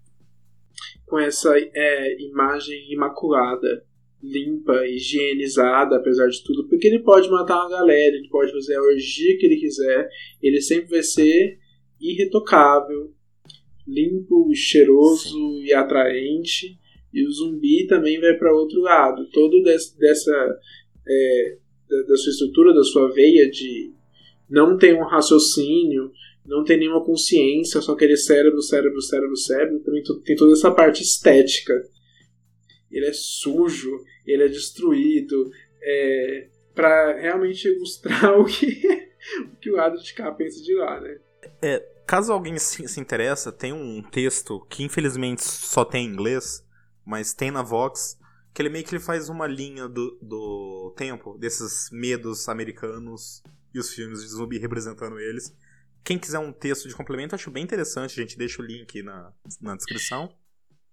com 1.05 1.17
essa 1.17 1.53
é, 1.57 2.21
imagem 2.21 2.91
imaculada, 2.91 3.85
limpa, 4.21 4.85
higienizada, 4.87 5.97
apesar 5.97 6.27
de 6.27 6.43
tudo, 6.43 6.67
porque 6.67 6.87
ele 6.87 6.99
pode 6.99 7.29
matar 7.29 7.61
uma 7.61 7.69
galera, 7.69 8.15
ele 8.15 8.27
pode 8.29 8.51
fazer 8.51 8.75
a 8.75 8.81
orgia 8.81 9.37
que 9.37 9.45
ele 9.45 9.57
quiser, 9.57 10.09
ele 10.41 10.61
sempre 10.61 10.89
vai 10.89 11.03
ser 11.03 11.59
irretocável, 11.99 13.13
limpo, 13.87 14.51
cheiroso 14.53 15.61
e 15.63 15.73
atraente. 15.73 16.77
E 17.13 17.25
o 17.25 17.31
zumbi 17.31 17.87
também 17.87 18.19
vai 18.19 18.33
para 18.33 18.53
outro 18.53 18.81
lado. 18.81 19.29
Todo 19.31 19.63
des, 19.63 19.95
dessa 19.95 20.59
é, 21.07 21.57
da, 21.89 22.01
da 22.03 22.17
sua 22.17 22.31
estrutura, 22.31 22.73
da 22.73 22.83
sua 22.83 23.11
veia 23.11 23.49
de 23.49 23.93
não 24.49 24.77
ter 24.77 24.95
um 24.95 25.03
raciocínio, 25.03 26.11
não 26.45 26.63
tem 26.63 26.77
nenhuma 26.77 27.03
consciência, 27.03 27.81
só 27.81 27.95
querer 27.95 28.17
cérebro, 28.17 28.61
cérebro, 28.61 29.01
cérebro, 29.01 29.35
cérebro. 29.35 29.79
Também 29.79 30.03
tem 30.23 30.35
toda 30.35 30.53
essa 30.53 30.71
parte 30.71 31.01
estética. 31.01 31.73
Ele 32.91 33.07
é 33.07 33.13
sujo, 33.13 33.91
ele 34.25 34.43
é 34.43 34.47
destruído, 34.47 35.49
é, 35.81 36.47
para 36.73 37.19
realmente 37.19 37.67
ilustrar 37.67 38.37
o 38.39 38.45
que, 38.45 38.65
o 39.41 39.55
que 39.57 39.71
o 39.71 39.89
de 39.97 40.13
cá 40.13 40.31
pensa 40.31 40.61
de 40.61 40.75
lá, 40.75 40.99
né? 40.99 41.17
Caso 42.05 42.31
alguém 42.31 42.57
se, 42.59 42.87
se 42.87 42.99
interessa, 42.99 43.51
tem 43.51 43.73
um 43.73 44.03
texto 44.03 44.63
que 44.69 44.83
infelizmente 44.83 45.43
só 45.43 45.83
tem 45.83 46.05
em 46.05 46.09
inglês, 46.09 46.63
mas 47.03 47.33
tem 47.33 47.49
na 47.49 47.63
Vox, 47.63 48.17
que 48.55 48.61
ele 48.61 48.69
meio 48.69 48.85
que 48.85 48.95
ele 48.95 49.03
faz 49.03 49.27
uma 49.27 49.45
linha 49.45 49.85
do, 49.85 50.17
do 50.21 50.93
tempo, 50.95 51.37
desses 51.37 51.89
medos 51.91 52.47
americanos 52.47 53.43
e 53.73 53.79
os 53.79 53.93
filmes 53.93 54.21
de 54.21 54.29
zumbi 54.29 54.57
representando 54.57 55.19
eles. 55.19 55.53
Quem 56.05 56.17
quiser 56.17 56.39
um 56.39 56.53
texto 56.53 56.87
de 56.87 56.95
complemento, 56.95 57.35
acho 57.35 57.51
bem 57.51 57.65
interessante, 57.65 58.17
a 58.17 58.23
gente 58.23 58.37
deixa 58.37 58.61
o 58.61 58.65
link 58.65 59.03
na, 59.03 59.33
na 59.61 59.75
descrição. 59.75 60.33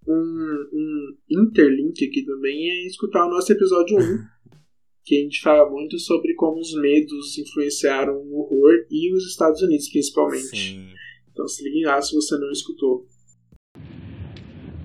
Um, 0.09 0.69
um 0.73 1.17
interlink 1.31 2.05
aqui 2.05 2.25
também 2.25 2.69
é 2.69 2.87
escutar 2.89 3.25
o 3.27 3.31
nosso 3.31 3.53
episódio 3.53 3.97
1, 3.97 4.19
que 5.07 5.19
a 5.19 5.23
gente 5.23 5.41
fala 5.41 5.71
muito 5.71 6.01
sobre 6.01 6.35
como 6.35 6.59
os 6.59 6.75
medos 6.75 7.39
influenciaram 7.39 8.17
o 8.17 8.41
horror 8.41 8.73
e 8.91 9.15
os 9.15 9.25
Estados 9.29 9.63
Unidos, 9.63 9.89
principalmente. 9.89 10.49
Sim. 10.49 10.93
Então 11.31 11.47
se 11.47 11.63
liguem 11.63 11.85
lá 11.85 12.03
se 12.03 12.13
você 12.13 12.37
não 12.39 12.51
escutou. 12.51 13.07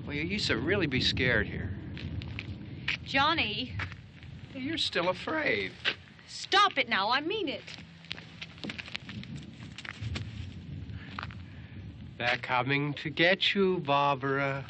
Well, 0.06 0.16
you 0.16 0.36
used 0.36 0.46
to 0.46 0.54
really 0.54 0.86
be 0.86 1.00
scared 1.00 1.48
here. 1.48 1.77
Johnny, 3.08 3.72
You're 4.54 4.76
still 4.76 5.08
afraid. 5.08 5.72
stop 6.26 6.76
it 6.76 6.90
now. 6.90 7.10
I 7.10 7.22
mean 7.22 7.48
it. 7.48 7.62
They're 12.18 12.36
coming 12.42 12.92
to 13.02 13.08
get 13.08 13.54
you, 13.54 13.78
Barbara. 13.80 14.66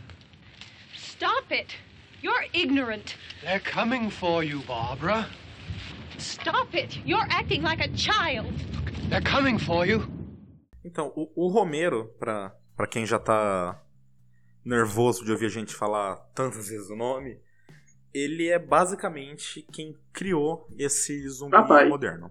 Stop 0.95 1.51
it. 1.51 1.75
You're 2.23 2.45
ignorant. 2.53 3.17
They're 3.43 3.59
coming 3.59 4.09
for 4.09 4.45
you, 4.45 4.61
Barbara. 4.69 5.27
Stop 6.19 6.75
it. 6.77 6.97
You're 7.05 7.27
acting 7.31 7.63
like 7.63 7.81
a 7.81 7.89
child. 7.97 8.53
They're 9.09 9.21
coming 9.21 9.59
for 9.59 9.85
you. 9.85 10.07
Então, 10.85 11.13
o, 11.17 11.47
o 11.47 11.49
Romero, 11.49 12.05
pra, 12.21 12.53
pra 12.77 12.87
quem 12.87 13.05
já 13.05 13.19
tá 13.19 13.81
nervoso 14.65 15.25
de 15.25 15.33
ouvir 15.33 15.47
a 15.47 15.51
gente 15.51 15.75
falar 15.75 16.17
tantas 16.37 16.69
vezes 16.69 16.89
o 16.89 16.95
nome, 16.97 17.37
ele 18.13 18.49
é 18.49 18.59
basicamente 18.59 19.67
quem 19.73 19.97
criou 20.13 20.67
esse 20.79 21.29
zumbi 21.29 21.53
Papai. 21.53 21.89
moderno. 21.89 22.31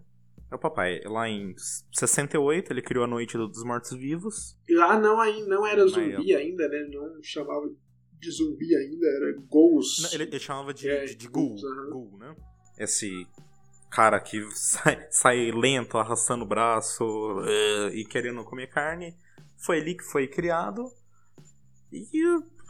É 0.49 0.55
o 0.55 0.59
papai. 0.59 1.01
Lá 1.03 1.27
em 1.27 1.53
68, 1.93 2.71
ele 2.71 2.81
criou 2.81 3.03
a 3.03 3.07
Noite 3.07 3.37
dos 3.37 3.63
Mortos-Vivos. 3.65 4.57
E 4.67 4.75
lá 4.75 4.97
não, 4.97 5.17
não 5.45 5.67
era 5.67 5.85
zumbi 5.85 6.33
ainda, 6.33 6.67
né? 6.69 6.87
Não 6.89 7.21
chamava 7.21 7.69
de 8.13 8.31
zumbi 8.31 8.73
ainda, 8.75 9.05
era. 9.07 9.35
Não, 9.35 10.13
Ele, 10.13 10.23
ele 10.23 10.39
chamava 10.39 10.73
de, 10.73 10.89
É, 10.89 11.03
de, 11.05 11.15
de 11.15 11.27
Ghoul, 11.27 11.49
ghouls. 11.49 11.61
Ghoul, 11.91 12.17
né? 12.17 12.35
Esse 12.77 13.27
cara 13.91 14.19
que 14.21 14.41
sai, 14.55 15.07
sai 15.11 15.51
lento, 15.51 15.97
arrastando 15.97 16.45
o 16.45 16.47
braço 16.47 17.03
eh, 17.45 17.89
e 17.95 18.05
querendo 18.05 18.43
comer 18.45 18.67
carne. 18.67 19.17
Foi 19.57 19.79
ali 19.79 19.95
que 19.95 20.03
foi 20.03 20.27
criado. 20.27 20.89
E 21.91 22.23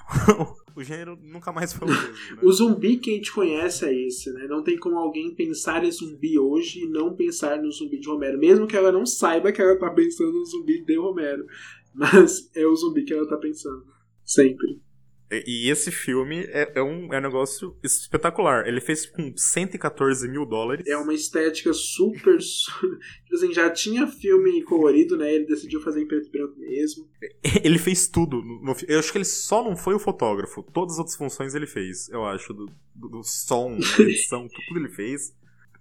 o, 0.78 0.84
gênero 0.84 1.18
nunca 1.22 1.52
mais 1.52 1.74
foi 1.74 1.88
o 1.88 1.92
mesmo, 1.92 2.36
né? 2.36 2.42
O 2.44 2.52
zumbi 2.52 2.98
que 2.98 3.12
a 3.12 3.14
gente 3.16 3.32
conhece 3.32 3.86
é 3.86 4.08
esse, 4.08 4.32
né? 4.32 4.48
Não 4.48 4.64
tem 4.64 4.78
como 4.78 4.98
alguém 4.98 5.34
pensar 5.34 5.84
em 5.84 5.92
zumbi 5.92 6.38
hoje 6.38 6.84
e 6.84 6.90
não 6.90 7.16
pensar 7.16 7.62
no 7.62 7.72
zumbi 7.72 8.00
de 8.00 8.08
Romero. 8.08 8.38
Mesmo 8.38 8.68
que 8.68 8.76
ela 8.76 8.92
não 8.92 9.06
saiba 9.06 9.52
que 9.52 9.62
ela 9.62 9.78
tá 9.78 9.90
pensando 9.90 10.34
no 10.34 10.46
zumbi 10.46 10.84
de 10.84 10.98
Romero. 10.98 11.46
Mas 11.94 12.50
é 12.56 12.66
o 12.66 12.76
zumbi 12.76 13.04
que 13.04 13.14
ela 13.14 13.28
tá 13.28 13.38
pensando. 13.38 13.84
Sempre. 14.24 14.82
E 15.30 15.70
esse 15.70 15.92
filme 15.92 16.46
é, 16.50 16.72
é 16.76 16.82
um, 16.82 17.14
é 17.14 17.18
um 17.18 17.22
negócio 17.22 17.76
espetacular. 17.84 18.66
Ele 18.68 18.80
fez 18.80 19.06
com 19.06 19.34
114 19.36 20.28
mil 20.30 20.46
dólares. 20.46 20.86
É 20.88 20.96
uma 20.96 21.14
estética 21.14 21.74
super. 21.74 22.42
su- 22.42 22.72
Tipo 23.26 23.36
assim, 23.36 23.54
já 23.54 23.70
tinha 23.70 24.08
filme 24.08 24.64
colorido, 24.64 25.18
né? 25.18 25.34
Ele 25.34 25.46
decidiu 25.46 25.82
fazer 25.82 26.02
em 26.02 26.08
preto 26.08 26.28
e 26.28 26.32
branco 26.32 26.58
mesmo. 26.58 27.10
Ele 27.64 27.78
fez 27.78 28.08
tudo. 28.08 28.42
no- 28.42 28.74
eu 28.88 29.00
acho 29.00 29.12
que 29.12 29.18
ele 29.18 29.26
só 29.26 29.62
não 29.64 29.76
foi 29.76 29.96
o 29.96 30.00
fotógrafo. 30.00 30.64
Todas 30.64 30.94
as 30.94 31.00
outras 31.00 31.18
funções 31.18 31.54
ele 31.56 31.68
fez, 31.68 32.08
eu 32.10 32.24
acho. 32.26 32.54
Do, 32.54 32.66
do, 32.96 33.10
do 33.10 33.24
som, 33.24 33.76
da 33.98 34.04
edição, 34.04 34.48
tudo 34.48 34.80
ele 34.80 34.90
fez. 34.90 35.34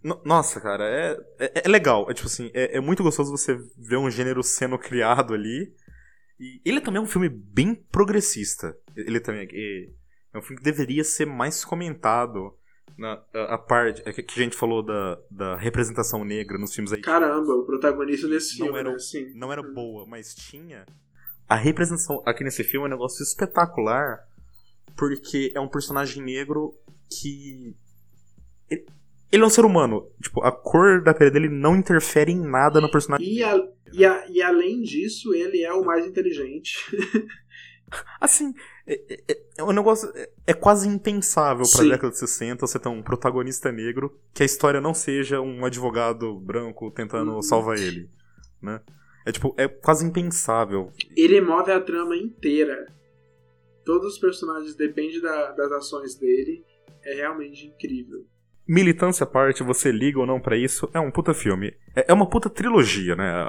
No- 0.03 0.21
Nossa, 0.25 0.61
cara, 0.61 0.85
é, 0.85 1.17
é, 1.47 1.63
é 1.65 1.69
legal. 1.69 2.11
É 2.11 2.15
tipo 2.15 2.27
assim, 2.27 2.51
é, 2.53 2.79
é 2.79 2.81
muito 2.81 3.03
gostoso 3.05 3.31
você 3.31 3.57
ver 3.79 3.97
um 3.97 4.11
gênero 4.11 4.43
sendo 4.43 4.77
criado 4.77 5.35
ali. 5.35 5.73
E 6.39 6.61
ele 6.65 6.81
também 6.81 7.01
é 7.01 7.03
um 7.03 7.07
filme 7.09 7.29
bem 7.29 7.75
progressista. 7.75 8.77
Ele 8.95 9.21
também 9.21 9.49
é, 9.51 9.89
é 10.35 10.39
um 10.39 10.43
filme 10.43 10.59
que 10.59 10.65
deveria 10.65 11.03
ser 11.05 11.27
mais 11.27 11.65
comentado. 11.65 12.55
Na, 12.99 13.23
a, 13.35 13.55
a 13.55 13.59
parte 13.59 14.03
é 14.07 14.13
que 14.13 14.23
que 14.23 14.41
a 14.41 14.43
gente 14.43 14.57
falou 14.57 14.83
da, 14.83 15.19
da 15.31 15.57
representação 15.57 16.25
negra 16.25 16.57
nos 16.59 16.75
filmes 16.75 16.93
aí. 16.93 17.01
Caramba, 17.03 17.53
o 17.55 17.65
protagonista 17.67 18.27
desse 18.29 18.59
Não 18.59 18.67
filme, 18.67 18.81
era- 18.81 18.93
né? 18.93 18.99
Sim. 18.99 19.33
não 19.35 19.53
era 19.53 19.63
boa, 19.63 20.07
mas 20.07 20.35
tinha. 20.35 20.87
A 21.49 21.55
representação 21.57 22.23
aqui 22.27 22.43
nesse 22.43 22.65
filme 22.65 22.85
é 22.87 22.89
um 22.89 22.93
negócio 22.93 23.23
espetacular, 23.23 24.19
porque 24.97 25.53
é 25.55 25.61
um 25.61 25.69
personagem 25.69 26.23
negro 26.23 26.75
que. 27.11 27.75
Ele, 28.71 28.87
ele 29.33 29.43
é 29.43 29.47
um 29.47 29.51
ser 29.51 29.65
humano. 29.65 30.09
Tipo, 30.23 30.43
a 30.43 30.53
cor 30.53 31.03
da 31.03 31.13
pele 31.15 31.31
dele 31.31 31.49
não 31.49 31.77
interfere 31.77 32.33
em 32.33 32.41
nada 32.41 32.81
no 32.81 32.91
personagem. 32.91 33.27
E, 33.27 33.43
a- 33.43 33.69
e, 33.93 34.05
a- 34.05 34.27
e 34.29 34.43
além 34.43 34.83
disso, 34.83 35.35
ele 35.35 35.63
é 35.63 35.73
o 35.73 35.85
mais 35.85 36.07
inteligente. 36.07 36.77
Assim, 38.21 38.53
é, 38.87 39.01
é, 39.31 39.39
é 39.59 39.63
um 39.65 39.71
negócio. 39.73 40.11
É, 40.17 40.29
é 40.49 40.55
quase 40.55 40.89
impensável 40.89 41.65
pra 41.71 41.83
Sim. 41.83 41.89
década 41.89 42.11
de 42.11 42.19
60 42.19 42.67
você 42.67 42.79
ter 42.79 42.89
um 42.89 43.03
protagonista 43.03 43.71
negro 43.71 44.19
que 44.35 44.43
a 44.43 44.47
história 44.47 44.81
não 44.81 44.93
seja 44.93 45.41
um 45.41 45.65
advogado 45.65 46.39
branco 46.41 46.91
tentando 46.91 47.35
Uhum. 47.35 47.43
salvar 47.43 47.79
ele. 47.79 48.11
Né? 48.61 48.81
É 49.25 49.31
tipo, 49.33 49.55
é 49.57 49.69
quase 49.69 50.05
impensável. 50.05 50.91
Ele 51.17 51.41
move 51.41 51.71
a 51.71 51.81
trama 51.81 52.17
inteira. 52.17 52.87
Todos 53.85 54.15
os 54.15 54.19
personagens 54.19 54.75
dependem 54.75 55.21
da- 55.21 55.53
das 55.53 55.71
ações 55.73 56.17
dele. 56.19 56.65
É 57.05 57.15
realmente 57.15 57.67
incrível. 57.69 58.25
Militância 58.69 59.25
à 59.25 59.27
parte, 59.27 59.63
você 59.63 59.93
liga 59.93 60.19
ou 60.19 60.27
não 60.27 60.41
pra 60.41 60.57
isso, 60.57 60.89
é 60.93 60.99
um 60.99 61.11
puta 61.11 61.33
filme. 61.33 61.73
É 61.95 62.07
é 62.09 62.13
uma 62.13 62.29
puta 62.29 62.51
trilogia, 62.51 63.15
né? 63.15 63.45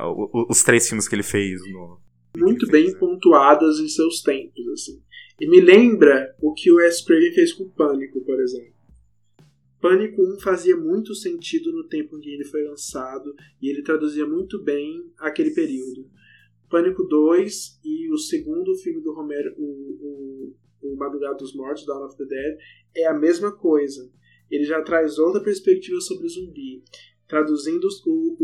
Os 0.49 0.63
três 0.63 0.87
filmes 0.87 1.07
que 1.07 1.15
ele 1.15 1.23
fez 1.23 1.59
no. 1.71 1.99
Muito 2.37 2.67
bem 2.67 2.83
fez, 2.83 2.93
né? 2.93 2.99
pontuadas 2.99 3.79
em 3.79 3.87
seus 3.87 4.21
tempos, 4.21 4.67
assim. 4.67 5.01
E 5.39 5.47
me 5.47 5.59
lembra 5.59 6.35
o 6.41 6.53
que 6.53 6.71
o 6.71 6.77
Wes 6.77 7.03
Craven 7.03 7.31
fez 7.33 7.53
com 7.53 7.63
o 7.63 7.69
Pânico, 7.69 8.21
por 8.21 8.39
exemplo. 8.39 8.77
Pânico 9.79 10.21
1 10.21 10.39
fazia 10.39 10.75
muito 10.75 11.13
sentido 11.13 11.71
no 11.71 11.87
tempo 11.87 12.17
em 12.17 12.19
que 12.19 12.29
ele 12.29 12.43
foi 12.43 12.63
lançado 12.63 13.35
e 13.61 13.69
ele 13.69 13.83
traduzia 13.83 14.25
muito 14.25 14.61
bem 14.63 15.03
aquele 15.19 15.51
período. 15.51 16.09
Pânico 16.69 17.03
2 17.03 17.79
e 17.83 18.11
o 18.11 18.17
segundo 18.17 18.75
filme 18.75 19.01
do 19.01 19.13
Romero, 19.13 19.53
o, 19.57 19.63
o, 19.63 20.55
o 20.81 20.97
Madrugada 20.97 21.35
dos 21.35 21.55
Mortos, 21.55 21.85
Dawn 21.85 22.05
of 22.05 22.17
the 22.17 22.25
Dead, 22.25 22.57
é 22.95 23.07
a 23.07 23.13
mesma 23.13 23.51
coisa. 23.51 24.11
Ele 24.49 24.63
já 24.63 24.81
traz 24.81 25.17
outra 25.17 25.41
perspectiva 25.41 25.99
sobre 26.01 26.25
o 26.25 26.29
zumbi, 26.29 26.83
traduzindo 27.27 27.85
os, 27.85 28.01
o, 28.05 28.37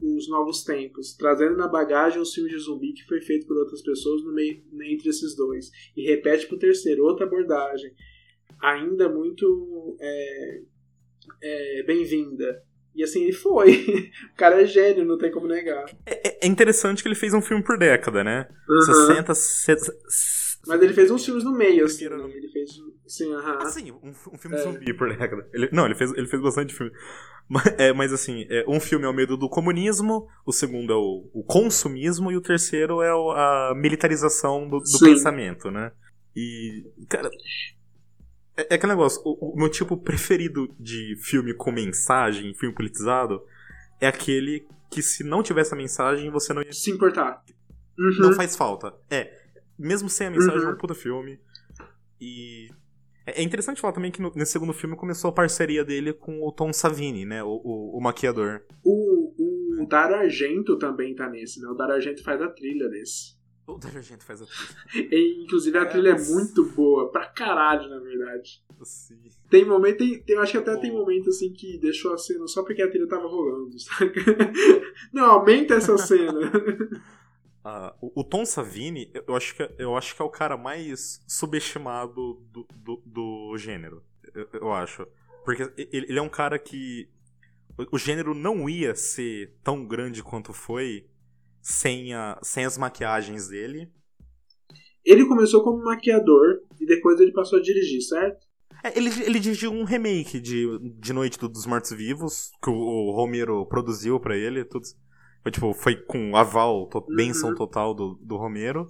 o, 0.00 0.16
os 0.16 0.28
novos 0.28 0.62
tempos, 0.62 1.14
trazendo 1.16 1.56
na 1.56 1.66
bagagem 1.66 2.20
o 2.20 2.26
filme 2.26 2.50
de 2.50 2.58
zumbi 2.58 2.92
que 2.92 3.04
foi 3.06 3.20
feito 3.20 3.46
por 3.46 3.56
outras 3.56 3.82
pessoas 3.82 4.22
no 4.22 4.32
meio, 4.32 4.62
entre 4.84 5.08
esses 5.08 5.34
dois. 5.34 5.70
E 5.96 6.06
repete 6.06 6.46
para 6.46 6.56
o 6.56 6.60
terceiro, 6.60 7.04
outra 7.04 7.26
abordagem, 7.26 7.92
ainda 8.60 9.08
muito 9.08 9.96
é, 10.00 10.60
é, 11.42 11.82
bem-vinda. 11.84 12.62
E 12.94 13.02
assim 13.02 13.22
ele 13.22 13.32
foi. 13.32 13.72
o 14.32 14.36
cara 14.36 14.62
é 14.62 14.66
gênio, 14.66 15.04
não 15.04 15.18
tem 15.18 15.30
como 15.30 15.46
negar. 15.46 15.84
É, 16.06 16.44
é 16.44 16.48
interessante 16.48 17.02
que 17.02 17.08
ele 17.08 17.14
fez 17.14 17.32
um 17.32 17.42
filme 17.42 17.62
por 17.62 17.78
década, 17.78 18.24
né? 18.24 18.48
Uhum. 18.68 18.80
60, 19.08 19.34
60. 19.34 19.92
Mas 20.66 20.82
ele 20.82 20.92
fez 20.92 21.10
uns 21.10 21.24
filmes 21.24 21.44
no 21.44 21.52
meio, 21.52 21.84
assim. 21.84 22.06
Ele 22.06 22.48
fez. 22.48 22.70
Assim, 23.08 23.32
aham. 23.34 23.58
Ah, 23.62 23.70
sim, 23.70 23.90
um, 23.90 24.10
um 24.10 24.38
filme 24.38 24.56
É. 24.56 24.60
zumbi 24.60 24.92
por 24.94 25.08
década. 25.16 25.48
Ele, 25.52 25.68
não, 25.72 25.86
ele 25.86 25.94
fez, 25.94 26.12
ele 26.12 26.26
fez 26.26 26.42
bastante 26.42 26.74
filme. 26.74 26.92
Mas, 27.48 27.66
é, 27.78 27.92
mas 27.94 28.12
assim, 28.12 28.44
é, 28.50 28.64
um 28.68 28.78
filme 28.78 29.06
é 29.06 29.08
o 29.08 29.12
medo 29.14 29.34
do 29.36 29.48
comunismo, 29.48 30.28
o 30.44 30.52
segundo 30.52 30.92
é 30.92 30.96
o, 30.96 31.30
o 31.32 31.42
consumismo 31.42 32.30
e 32.30 32.36
o 32.36 32.42
terceiro 32.42 33.00
é 33.00 33.14
o- 33.14 33.30
a 33.30 33.72
militarização 33.74 34.68
do, 34.68 34.78
do 34.80 34.86
Sim. 34.86 35.06
pensamento, 35.06 35.70
né? 35.70 35.90
E, 36.36 36.84
cara. 37.08 37.30
É, 38.56 38.66
é 38.70 38.74
aquele 38.74 38.92
negócio, 38.92 39.22
o, 39.24 39.54
o 39.54 39.56
meu 39.56 39.70
tipo 39.70 39.96
preferido 39.96 40.68
de 40.78 41.16
filme 41.22 41.54
com 41.54 41.72
mensagem, 41.72 42.52
filme 42.54 42.74
politizado, 42.74 43.40
é 44.00 44.06
aquele 44.06 44.66
que 44.90 45.00
se 45.02 45.24
não 45.24 45.42
tivesse 45.42 45.72
a 45.72 45.76
mensagem 45.76 46.30
você 46.30 46.52
não 46.52 46.62
ia 46.62 46.72
Se 46.72 46.90
importar. 46.90 47.42
Uhum. 47.98 48.20
não 48.28 48.32
faz 48.34 48.54
falta. 48.56 48.94
É, 49.10 49.32
mesmo 49.78 50.08
sem 50.10 50.26
a 50.26 50.30
mensagem, 50.30 50.60
Uhum. 50.60 50.70
é 50.70 50.74
um 50.74 50.78
puta 50.78 50.94
filme. 50.94 51.40
E 52.20 52.68
é 53.30 53.40
é 53.40 53.42
interessante 53.42 53.80
falar 53.80 53.92
também 53.92 54.10
que 54.10 54.20
no- 54.22 54.32
nesse 54.34 54.52
segundo 54.52 54.72
filme 54.72 54.96
começou 54.96 55.28
a 55.30 55.32
parceria 55.32 55.84
dele 55.84 56.12
com 56.12 56.40
o 56.46 56.52
Tom 56.52 56.72
Savini, 56.72 57.24
né? 57.24 57.42
O, 57.42 57.48
o, 57.64 57.98
o 57.98 58.00
maquiador. 58.00 58.62
O, 58.84 59.82
o 59.82 59.86
Dario 59.86 60.16
Argento 60.16 60.76
também 60.78 61.14
tá 61.14 61.28
nesse, 61.28 61.60
né? 61.60 61.68
O 61.68 61.74
Dario 61.74 61.94
Argento 61.94 62.22
faz 62.22 62.40
a 62.42 62.48
trilha 62.48 62.88
desse. 62.88 63.36
O 63.66 63.76
Dario 63.78 63.98
Argento 63.98 64.24
faz 64.24 64.40
a 64.42 64.46
trilha. 64.46 65.08
E, 65.14 65.44
inclusive 65.44 65.76
a 65.78 65.82
É, 65.82 65.84
trilha 65.84 66.12
nossa. 66.12 66.32
é 66.32 66.34
muito 66.34 66.64
boa, 66.70 67.10
pra 67.12 67.26
caralho, 67.26 67.88
na 67.88 67.98
verdade. 68.00 68.62
Assim. 68.80 69.16
Tem 69.50 69.64
momento, 69.64 69.98
tem, 69.98 70.22
tem- 70.22 70.36
eu 70.36 70.42
acho 70.42 70.52
que 70.52 70.58
até 70.58 70.74
Oh. 70.74 70.80
tem 70.80 70.92
momento 70.92 71.28
assim 71.28 71.52
que 71.52 71.78
deixou 71.78 72.12
a 72.14 72.18
cena 72.18 72.46
só 72.46 72.62
porque 72.62 72.80
a 72.82 72.88
trilha 72.90 73.06
tava 73.08 73.26
rolando, 73.28 73.78
saca? 73.78 74.08
Não, 75.12 75.24
aumenta 75.32 75.74
essa 75.74 75.96
cena. 75.98 76.32
Ah, 77.70 77.94
o, 78.00 78.20
o 78.20 78.24
Tom 78.24 78.46
Savini, 78.46 79.10
eu 79.26 79.36
acho, 79.36 79.54
que, 79.54 79.62
é- 79.62 79.74
eu 79.78 79.94
acho 79.94 80.16
que 80.16 80.22
é 80.22 80.24
o 80.24 80.30
cara 80.30 80.56
mais 80.56 81.22
subestimado 81.28 82.40
do, 82.50 82.66
do, 82.76 83.02
do 83.04 83.58
gênero. 83.58 84.02
Eu, 84.34 84.48
eu 84.54 84.72
acho. 84.72 85.06
Porque 85.44 85.62
ele, 85.76 86.06
ele 86.08 86.18
é 86.18 86.22
um 86.22 86.28
cara 86.30 86.58
que. 86.58 87.08
o- 87.78 87.96
O 87.96 87.98
gênero 87.98 88.34
não 88.34 88.68
ia 88.70 88.94
ser 88.94 89.54
tão 89.62 89.86
grande 89.86 90.22
quanto 90.22 90.52
foi 90.54 91.06
sem, 91.60 92.14
a, 92.14 92.38
sem 92.42 92.64
as 92.64 92.78
maquiagens 92.78 93.48
dele. 93.48 93.92
Ele 95.04 95.26
começou 95.26 95.62
como 95.62 95.84
maquiador 95.84 96.60
e 96.80 96.86
depois 96.86 97.20
ele 97.20 97.32
passou 97.32 97.58
a 97.58 97.62
dirigir, 97.62 98.00
certo? 98.02 98.46
É, 98.82 98.96
ele, 98.96 99.10
ele 99.24 99.40
dirigiu 99.40 99.72
um 99.72 99.84
remake 99.84 100.40
de, 100.40 100.66
de 101.00 101.12
Noite 101.12 101.38
do- 101.38 101.48
dos 101.48 101.66
Mortos 101.66 101.90
Vivos, 101.90 102.50
que 102.62 102.70
o, 102.70 102.74
o 102.74 103.10
Romero 103.12 103.66
produziu 103.66 104.18
pra 104.20 104.36
ele. 104.36 104.64
Tudo, 104.64 104.86
foi, 105.42 105.52
tipo, 105.52 105.72
foi 105.74 105.96
com 105.96 106.36
aval, 106.36 106.86
to, 106.88 106.98
Uhum. 107.08 107.16
benção 107.16 107.54
total 107.54 107.94
do, 107.94 108.14
do 108.22 108.36
Romero. 108.36 108.86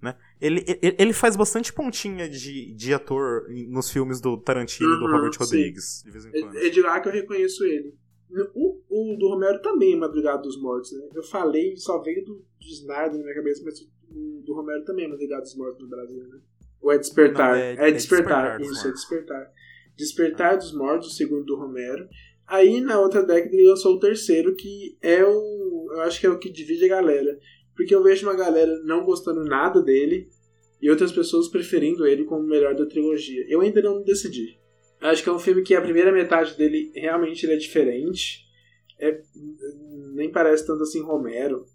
Né? 0.00 0.16
Ele, 0.40 0.64
ele, 0.80 0.96
ele 0.98 1.12
faz 1.12 1.34
bastante 1.34 1.72
pontinha 1.72 2.28
de, 2.28 2.72
de 2.72 2.94
ator 2.94 3.46
nos 3.68 3.90
filmes 3.90 4.20
do 4.20 4.36
Tarantino 4.36 4.94
e 4.94 4.98
do 4.98 5.04
Uhum, 5.06 5.10
Robert 5.12 5.32
sim. 5.32 5.38
Rodrigues, 5.40 6.02
de 6.04 6.10
vez 6.12 6.24
em 6.24 6.30
quando. 6.30 6.56
É, 6.56 6.66
é 6.66 6.70
de 6.70 6.80
lá 6.80 7.00
que 7.00 7.08
eu 7.08 7.12
reconheço 7.12 7.64
ele. 7.64 7.94
O, 8.54 8.78
o 8.88 9.16
do 9.16 9.28
Romero 9.28 9.60
também 9.62 9.94
é 9.94 9.96
Madrugada 9.96 10.42
dos 10.42 10.60
Mortos, 10.60 10.92
né? 10.92 11.08
Eu 11.14 11.22
falei, 11.22 11.76
só 11.78 11.98
veio 12.02 12.24
do, 12.24 12.34
do 12.34 12.66
Snyder 12.66 13.14
na 13.14 13.24
minha 13.24 13.34
cabeça, 13.34 13.62
mas 13.64 13.80
o 14.10 14.42
do 14.44 14.54
Romero 14.54 14.84
também 14.84 15.06
é 15.06 15.08
Madrugada 15.08 15.42
dos 15.42 15.56
Mortos 15.56 15.80
no 15.82 15.88
Brasil, 15.88 16.28
né? 16.28 16.38
Ou 16.80 16.92
é 16.92 16.98
Despertar? 16.98 17.52
Não, 17.52 17.56
é- 17.56 17.74
é, 17.74 17.88
é 17.88 17.90
Despertar, 17.90 18.58
Despertar 18.58 18.60
isso, 18.60 18.86
é. 18.86 18.92
Despertar. 18.92 19.50
Despertar 19.96 20.56
dos 20.58 20.72
Mortos, 20.74 21.08
o 21.08 21.10
segundo 21.16 21.44
do 21.44 21.56
Romero. 21.56 22.06
Aí 22.48 22.80
na 22.80 22.98
outra 22.98 23.22
década 23.22 23.54
ele 23.54 23.68
lançou 23.68 23.96
o 23.96 24.00
terceiro, 24.00 24.56
que 24.56 24.96
é 25.02 25.22
o. 25.22 25.90
Eu 25.92 26.00
acho 26.02 26.18
que 26.18 26.26
é 26.26 26.30
o 26.30 26.38
que 26.38 26.50
divide 26.50 26.86
a 26.86 26.88
galera. 26.88 27.38
Porque 27.76 27.94
eu 27.94 28.02
vejo 28.02 28.26
uma 28.26 28.34
galera 28.34 28.80
não 28.84 29.04
gostando 29.04 29.44
nada 29.44 29.82
dele 29.82 30.28
e 30.80 30.90
outras 30.90 31.12
pessoas 31.12 31.48
preferindo 31.48 32.06
ele 32.06 32.24
como 32.24 32.42
o 32.42 32.48
melhor 32.48 32.74
da 32.74 32.86
trilogia. 32.86 33.44
Eu 33.48 33.60
ainda 33.60 33.82
não 33.82 34.02
decidi. 34.02 34.58
Acho 35.00 35.22
que 35.22 35.28
é 35.28 35.32
um 35.32 35.38
filme 35.38 35.62
que 35.62 35.74
a 35.74 35.80
primeira 35.80 36.10
metade 36.10 36.56
dele 36.56 36.90
realmente 36.94 37.44
ele 37.44 37.52
é 37.52 37.56
diferente. 37.56 38.44
É, 38.98 39.20
nem 40.14 40.30
parece 40.32 40.66
tanto 40.66 40.82
assim 40.82 41.02
Romero. 41.02 41.66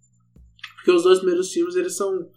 Porque 0.76 0.92
os 0.92 1.04
dois 1.04 1.20
primeiros 1.20 1.52
filmes 1.52 1.76
eles 1.76 1.96
são 1.96 2.30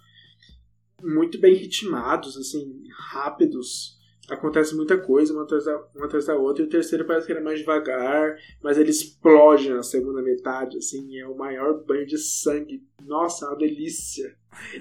muito 1.03 1.39
bem 1.39 1.55
ritmados, 1.55 2.37
assim, 2.37 2.85
rápidos. 3.11 3.96
Acontece 4.31 4.75
muita 4.75 4.99
coisa 4.99 5.33
uma 5.33 5.45
atrás, 5.45 5.65
da, 5.65 5.77
uma 5.95 6.07
atrás 6.07 6.25
da 6.27 6.35
outra. 6.35 6.63
E 6.63 6.67
o 6.67 6.69
terceiro 6.69 7.05
parece 7.05 7.27
que 7.27 7.33
ele 7.33 7.41
é 7.41 7.43
mais 7.45 7.61
devagar, 7.61 8.37
mas 8.63 8.77
ele 8.77 8.91
explode 8.91 9.71
na 9.71 9.83
segunda 9.83 10.21
metade, 10.23 10.79
assim. 10.79 11.17
É 11.19 11.27
o 11.27 11.37
maior 11.37 11.85
banho 11.85 12.05
de 12.07 12.19
sangue. 12.19 12.83
Nossa, 13.05 13.45
é 13.45 13.49
uma 13.49 13.57
delícia. 13.59 14.35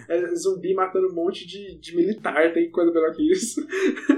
É 0.10 0.34
zumbi 0.36 0.74
matando 0.74 1.08
um 1.10 1.14
monte 1.14 1.46
de, 1.46 1.78
de 1.80 1.96
militar, 1.96 2.54
tem 2.54 2.72
coisa 2.72 2.92
melhor 2.92 3.12
que 3.14 3.32
isso. 3.32 3.62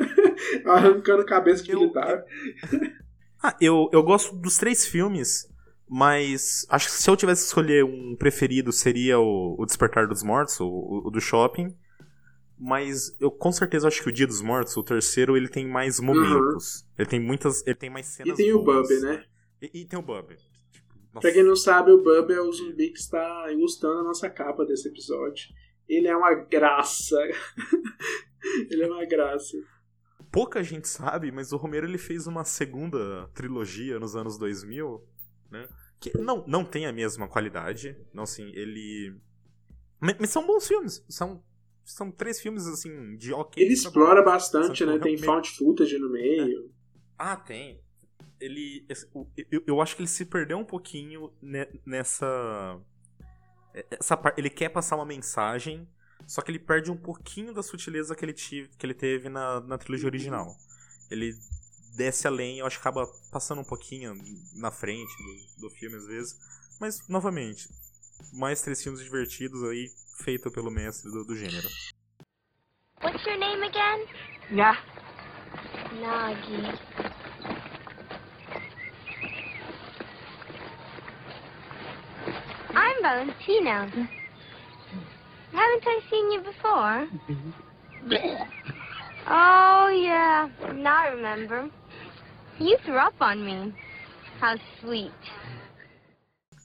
Arrancando 0.66 1.26
cabeça 1.26 1.64
de 1.64 1.72
Eu- 1.72 1.80
militar. 1.80 2.24
Ah, 3.44 3.56
eu, 3.62 3.88
eu 3.94 4.02
gosto 4.02 4.36
dos 4.36 4.58
três 4.58 4.88
filmes, 4.88 5.48
mas 5.88 6.66
acho 6.70 6.88
que 6.88 6.94
se 6.94 7.08
eu 7.08 7.16
tivesse 7.16 7.44
que 7.44 7.48
escolher 7.50 7.86
um 7.86 8.16
preferido 8.18 8.72
seria 8.72 9.20
o, 9.20 9.56
o 9.60 9.64
Despertar 9.66 10.08
dos 10.08 10.24
Mortos, 10.24 10.60
o- 10.60 11.04
o 11.06 11.12
do 11.12 11.22
shopping. 11.22 11.72
Mas 12.60 13.16
eu 13.20 13.30
com 13.30 13.52
certeza 13.52 13.88
acho 13.88 14.02
que 14.02 14.10
o 14.10 14.12
Dia 14.12 14.26
dos 14.26 14.42
Mortos, 14.42 14.76
o 14.76 14.84
terceiro, 14.84 15.38
ele 15.38 15.48
tem 15.48 15.68
mais 15.68 16.00
momentos. 16.00 16.86
Ele 16.98 17.08
tem 17.08 17.20
muitas. 17.20 17.66
Ele 17.68 17.76
tem 17.76 17.90
mais 17.90 18.08
E 18.08 18.12
cenas. 18.12 18.38
tem 18.38 18.52
o 18.54 18.64
boas. 18.64 18.88
Bub, 18.88 19.00
né? 19.02 19.24
E, 19.62 19.82
e 19.82 19.86
tem 19.86 20.00
o 20.00 20.02
Bub. 20.02 20.36
Tipo, 20.72 20.88
nossa. 21.14 21.22
Pra 21.22 21.32
quem 21.32 21.44
não 21.44 21.56
sabe, 21.56 21.92
o 21.92 22.02
Bub 22.02 22.32
é 22.32 22.42
o 22.42 22.52
zumbi 22.52 22.90
que 22.90 23.00
está 23.00 23.52
ilustrando 23.52 24.00
a 24.00 24.04
nossa 24.04 24.30
capa 24.30 24.66
desse 24.66 24.88
episódio. 24.88 25.50
Ele 25.88 26.08
é 26.08 26.16
uma 26.18 26.34
graça. 26.34 27.16
ele 28.72 28.84
é 28.84 28.88
uma 28.88 29.06
graça. 29.06 29.56
Pouca 30.32 30.62
gente 30.64 30.88
sabe, 30.88 31.32
mas 31.32 31.52
o 31.52 31.58
Romero 31.58 31.88
ele 31.88 31.98
fez 31.98 32.28
uma 32.28 32.44
segunda 32.44 33.28
trilogia 33.34 33.98
nos 34.00 34.16
anos 34.16 34.38
2000, 34.38 35.02
né? 35.50 35.68
Que 36.00 36.16
não, 36.18 36.44
não 36.46 36.66
tem 36.66 36.86
a 36.86 36.92
mesma 36.92 37.28
qualidade. 37.28 37.96
Não, 38.14 38.24
assim, 38.24 38.52
ele. 38.54 39.16
Mas, 40.00 40.18
mas 40.20 40.30
são 40.30 40.46
bons 40.46 40.68
filmes. 40.68 41.04
São, 41.10 41.44
são 41.88 42.12
três 42.12 42.40
filmes, 42.40 42.68
assim, 42.68 43.16
de 43.16 43.34
ok. 43.34 43.64
Ele 43.64 43.74
explora 43.74 44.22
bastante, 44.22 44.86
né? 44.86 45.00
Tem 45.00 45.18
found 45.18 45.50
footage 45.50 45.98
no 45.98 46.10
meio. 46.10 46.70
Ah, 47.18 47.38
tem. 47.38 47.82
Ele. 48.40 48.86
Eu, 49.50 49.64
eu 49.66 49.82
acho 49.82 49.96
que 49.96 50.02
ele 50.02 50.10
se 50.10 50.26
perdeu 50.26 50.58
um 50.58 50.66
pouquinho 50.66 51.32
ne- 51.42 51.80
nessa. 51.86 52.80
Essa 53.90 54.18
parte. 54.18 54.40
Ele 54.40 54.50
quer 54.50 54.70
passar 54.70 54.98
uma 54.98 55.06
mensagem, 55.06 55.88
só 56.28 56.42
que 56.42 56.52
ele 56.52 56.60
perde 56.60 56.92
um 56.92 56.98
pouquinho 56.98 57.54
da 57.54 57.64
sutileza 57.64 58.16
que 58.16 58.26
ele, 58.26 58.34
tive, 58.34 58.70
que 58.78 58.86
ele 58.86 58.94
teve 58.94 59.30
na, 59.30 59.62
na 59.62 59.78
trilogia 59.78 60.08
original. 60.08 60.54
Ele 61.10 61.34
desce 61.96 62.28
além, 62.28 62.60
eu 62.60 62.66
acho 62.66 62.76
que 62.76 62.82
acaba 62.82 63.08
passando 63.32 63.62
um 63.62 63.66
pouquinho 63.66 64.14
na 64.56 64.72
frente 64.72 65.12
do, 65.58 65.62
do 65.62 65.70
filme 65.70 65.96
às 65.96 66.06
vezes. 66.06 66.36
Mas, 66.80 67.08
novamente, 67.08 67.70
mais 68.34 68.62
três 68.62 68.82
filmes 68.82 69.02
divertidos 69.04 69.64
aí, 69.64 69.90
feito 70.24 70.52
pelo 70.52 70.72
mestre 70.72 71.12
do, 71.12 71.24
do 71.24 71.36
gênero. 71.36 71.68
What's 73.02 73.24
your 73.26 73.38
name 73.38 73.64
again? 73.64 74.06
Yeah. 74.52 74.78
Nagi. 76.02 76.80
I'm 82.74 83.02
Valentina. 83.02 83.88
Haven't 85.52 85.88
I 85.88 86.00
seen 86.10 86.32
you 86.32 86.42
before? 86.42 87.08
Oh, 89.30 89.90
yeah. 89.90 90.50
Now 90.74 91.04
I 91.04 91.08
remember. 91.10 91.70
You 92.60 92.78
threw 92.86 92.98
up 92.98 93.16
on 93.20 93.46
me. 93.46 93.74
How 94.40 94.56
sweet. 94.82 95.12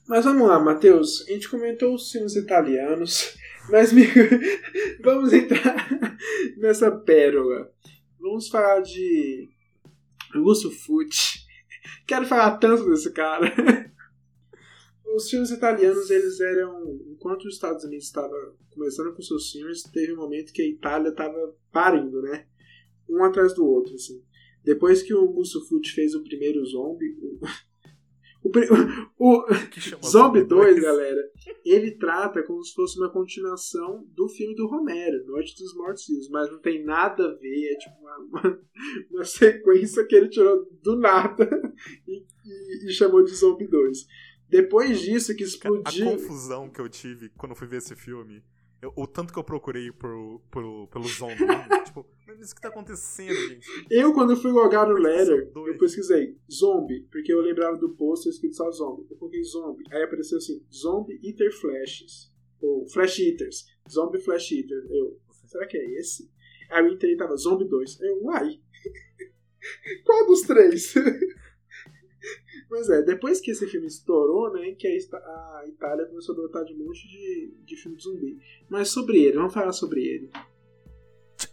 Mas 0.07 0.25
vamos 0.25 0.47
lá, 0.47 0.59
Matheus. 0.59 1.25
A 1.27 1.31
gente 1.31 1.49
comentou 1.49 1.95
os 1.95 2.11
filmes 2.11 2.35
italianos, 2.35 3.35
mas 3.69 3.91
vamos 5.01 5.31
entrar 5.31 5.87
nessa 6.57 6.91
pérola. 6.91 7.71
Vamos 8.19 8.47
falar 8.47 8.81
de 8.81 9.49
Lúcio 10.33 10.71
Fucci 10.71 11.43
Quero 12.05 12.25
falar 12.25 12.57
tanto 12.57 12.89
desse 12.89 13.11
cara. 13.11 13.53
Os 15.15 15.29
filmes 15.29 15.51
italianos, 15.51 16.09
eles 16.09 16.39
eram. 16.39 16.99
Enquanto 17.11 17.45
os 17.45 17.53
Estados 17.53 17.83
Unidos 17.83 18.05
estava 18.05 18.33
começando 18.71 19.13
com 19.13 19.21
seus 19.21 19.51
filmes, 19.51 19.83
teve 19.83 20.13
um 20.13 20.17
momento 20.17 20.51
que 20.51 20.61
a 20.61 20.67
Itália 20.67 21.09
estava 21.09 21.55
parindo, 21.71 22.21
né? 22.21 22.47
Um 23.09 23.23
atrás 23.23 23.53
do 23.53 23.65
outro, 23.65 23.93
assim. 23.93 24.23
Depois 24.63 25.01
que 25.01 25.13
o 25.13 25.31
Mussolini 25.31 25.87
fez 25.89 26.15
o 26.15 26.23
primeiro 26.23 26.65
zombie. 26.65 27.15
O, 28.43 28.49
o 29.17 29.45
Zombie 30.05 30.43
2, 30.43 30.81
galera, 30.81 31.21
ele 31.65 31.91
trata 31.91 32.43
como 32.43 32.63
se 32.63 32.73
fosse 32.73 32.99
uma 32.99 33.09
continuação 33.09 34.05
do 34.13 34.27
filme 34.27 34.53
do 34.55 34.67
Romero, 34.67 35.25
Noite 35.25 35.55
dos 35.57 35.73
Mortos 35.75 36.05
Vivos, 36.07 36.29
mas 36.29 36.51
não 36.51 36.59
tem 36.59 36.83
nada 36.83 37.25
a 37.25 37.35
ver, 37.35 37.73
é 37.73 37.77
tipo 37.77 37.95
uma, 37.99 38.17
uma, 38.41 38.59
uma 39.11 39.23
sequência 39.23 40.05
que 40.05 40.15
ele 40.15 40.29
tirou 40.29 40.67
do 40.81 40.97
nada 40.97 41.49
e, 42.07 42.25
e, 42.45 42.89
e 42.89 42.91
chamou 42.91 43.23
de 43.23 43.33
Zombie 43.33 43.67
2. 43.67 44.05
Depois 44.49 44.99
disso 44.99 45.35
que 45.35 45.43
explodiu. 45.43 46.09
A 46.09 46.11
confusão 46.11 46.69
que 46.69 46.79
eu 46.79 46.87
tive 46.87 47.29
quando 47.29 47.55
fui 47.55 47.67
ver 47.67 47.77
esse 47.77 47.95
filme. 47.95 48.43
Eu, 48.83 48.91
o 48.97 49.07
tanto 49.07 49.31
que 49.31 49.39
eu 49.39 49.43
procurei 49.45 49.93
por, 49.93 50.41
por, 50.51 50.87
pelo 50.89 51.07
zombie. 51.07 51.37
tipo, 51.85 52.05
mas 52.27 52.51
o 52.51 52.55
que 52.55 52.61
tá 52.61 52.67
acontecendo, 52.67 53.33
gente? 53.33 53.65
Eu, 53.89 54.13
quando 54.13 54.35
fui 54.35 54.51
logar 54.51 54.85
no 54.85 54.95
Letter, 54.95 55.49
eu 55.55 55.77
pesquisei 55.77 56.37
zombie, 56.51 57.07
porque 57.09 57.31
eu 57.31 57.39
lembrava 57.39 57.77
do 57.77 57.95
post 57.95 58.27
escrito 58.27 58.57
só 58.57 58.69
zombie. 58.71 59.07
Eu 59.09 59.15
coloquei 59.15 59.41
zombie. 59.41 59.85
Aí 59.89 60.03
apareceu 60.03 60.37
assim: 60.37 60.61
Zombie 60.69 61.17
Eater 61.23 61.49
Flashes. 61.61 62.29
Ou 62.59 62.85
Flash 62.89 63.19
Eaters. 63.19 63.65
Zombie 63.89 64.19
Flash 64.19 64.51
Eater. 64.51 64.85
Eu, 64.89 65.17
será 65.45 65.65
que 65.65 65.77
é 65.77 65.99
esse? 65.99 66.29
Aí 66.69 66.83
o 66.83 66.91
entrei 66.91 67.15
tava 67.15 67.37
Zombie 67.37 67.69
2. 67.69 68.01
Eu, 68.01 68.23
uai. 68.23 68.59
Qual 70.03 70.27
dos 70.27 70.41
três? 70.41 70.93
Pois 72.73 72.89
é, 72.89 73.03
depois 73.03 73.39
que 73.39 73.51
esse 73.51 73.67
filme 73.67 73.85
estourou, 73.85 74.51
né, 74.51 74.71
que 74.71 74.87
a 74.87 75.67
Itália 75.67 76.07
começou 76.07 76.33
a 76.33 76.37
dotar 76.39 76.65
de 76.65 76.73
um 76.73 76.79
monte 76.79 77.07
de, 77.07 77.53
de 77.63 77.77
filme 77.77 77.95
de 77.95 78.01
zumbi. 78.03 78.39
Mas 78.67 78.89
sobre 78.89 79.25
ele, 79.25 79.37
vamos 79.37 79.53
falar 79.53 79.71
sobre 79.71 80.01
ele. 80.01 80.31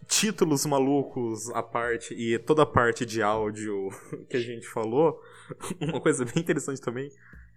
Títulos 0.08 0.64
malucos 0.64 1.50
à 1.50 1.62
parte 1.62 2.14
e 2.14 2.38
toda 2.38 2.62
a 2.62 2.66
parte 2.66 3.04
de 3.04 3.20
áudio 3.20 3.90
que 4.30 4.38
a 4.38 4.40
gente 4.40 4.66
falou, 4.66 5.20
uma 5.78 6.00
coisa 6.00 6.24
bem 6.24 6.38
interessante 6.38 6.80
também 6.80 7.10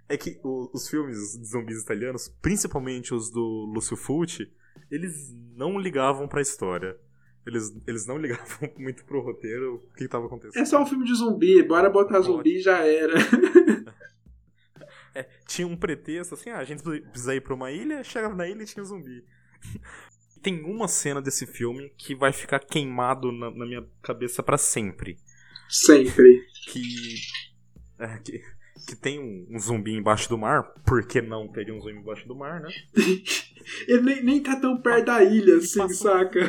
é 0.10 0.18
que 0.18 0.42
os 0.44 0.90
filmes 0.90 1.16
de 1.40 1.46
zumbis 1.46 1.82
italianos, 1.82 2.28
principalmente 2.42 3.14
os 3.14 3.32
do 3.32 3.72
Lúcio 3.74 3.96
Fulci, 3.96 4.52
eles 4.92 5.34
não 5.56 5.80
ligavam 5.80 6.28
para 6.28 6.40
a 6.40 6.42
história. 6.42 7.00
Eles, 7.46 7.76
eles 7.86 8.06
não 8.06 8.18
ligavam 8.18 8.72
muito 8.78 9.04
pro 9.06 9.22
roteiro, 9.22 9.76
o 9.76 9.94
que 9.96 10.08
tava 10.08 10.28
acontecendo. 10.28 10.62
É 10.62 10.66
só 10.66 10.82
um 10.82 10.86
filme 10.86 11.06
de 11.06 11.14
zumbi, 11.16 11.62
bora 11.64 11.90
botar 11.90 12.22
zumbi 12.22 12.58
e 12.58 12.62
já 12.62 12.80
era. 12.86 13.14
é, 15.14 15.28
tinha 15.46 15.68
um 15.68 15.76
pretexto 15.76 16.36
assim, 16.36 16.50
ah, 16.50 16.60
a 16.60 16.64
gente 16.64 16.82
precisa 16.84 17.36
ir 17.36 17.42
pra 17.42 17.54
uma 17.54 17.72
ilha, 17.72 18.04
chegava 18.04 18.34
na 18.34 18.48
ilha 18.48 18.64
e 18.64 18.66
tinha 18.66 18.84
zumbi. 18.84 19.24
Tem 20.42 20.62
uma 20.64 20.88
cena 20.90 21.22
desse 21.22 21.46
filme 21.46 21.94
que 21.98 22.14
vai 22.14 22.34
ficar 22.34 22.60
queimado 22.60 23.32
na, 23.32 23.50
na 23.52 23.66
minha 23.66 23.86
cabeça 24.02 24.44
para 24.44 24.58
sempre. 24.58 25.18
Sempre. 25.70 26.46
Que, 26.66 26.82
é, 27.98 28.18
que, 28.18 28.42
que 28.86 28.96
tem 28.96 29.20
um, 29.20 29.48
um, 29.50 29.58
zumbi 29.58 29.94
embaixo 29.94 30.28
do 30.28 30.38
mar, 30.38 30.64
por 30.86 31.08
que 31.08 31.22
não 31.22 31.48
teria 31.48 31.74
um 31.74 31.80
zumbi 31.80 31.98
embaixo 31.98 32.28
do 32.28 32.36
mar, 32.36 32.60
né? 32.60 32.70
Ele 33.88 34.02
nem, 34.02 34.24
nem 34.24 34.44
tá 34.44 34.60
tão 34.60 34.82
perto 34.82 35.06
da 35.06 35.24
ilha, 35.24 35.58
assim, 35.58 35.80
passou... 35.80 36.12
saca? 36.12 36.42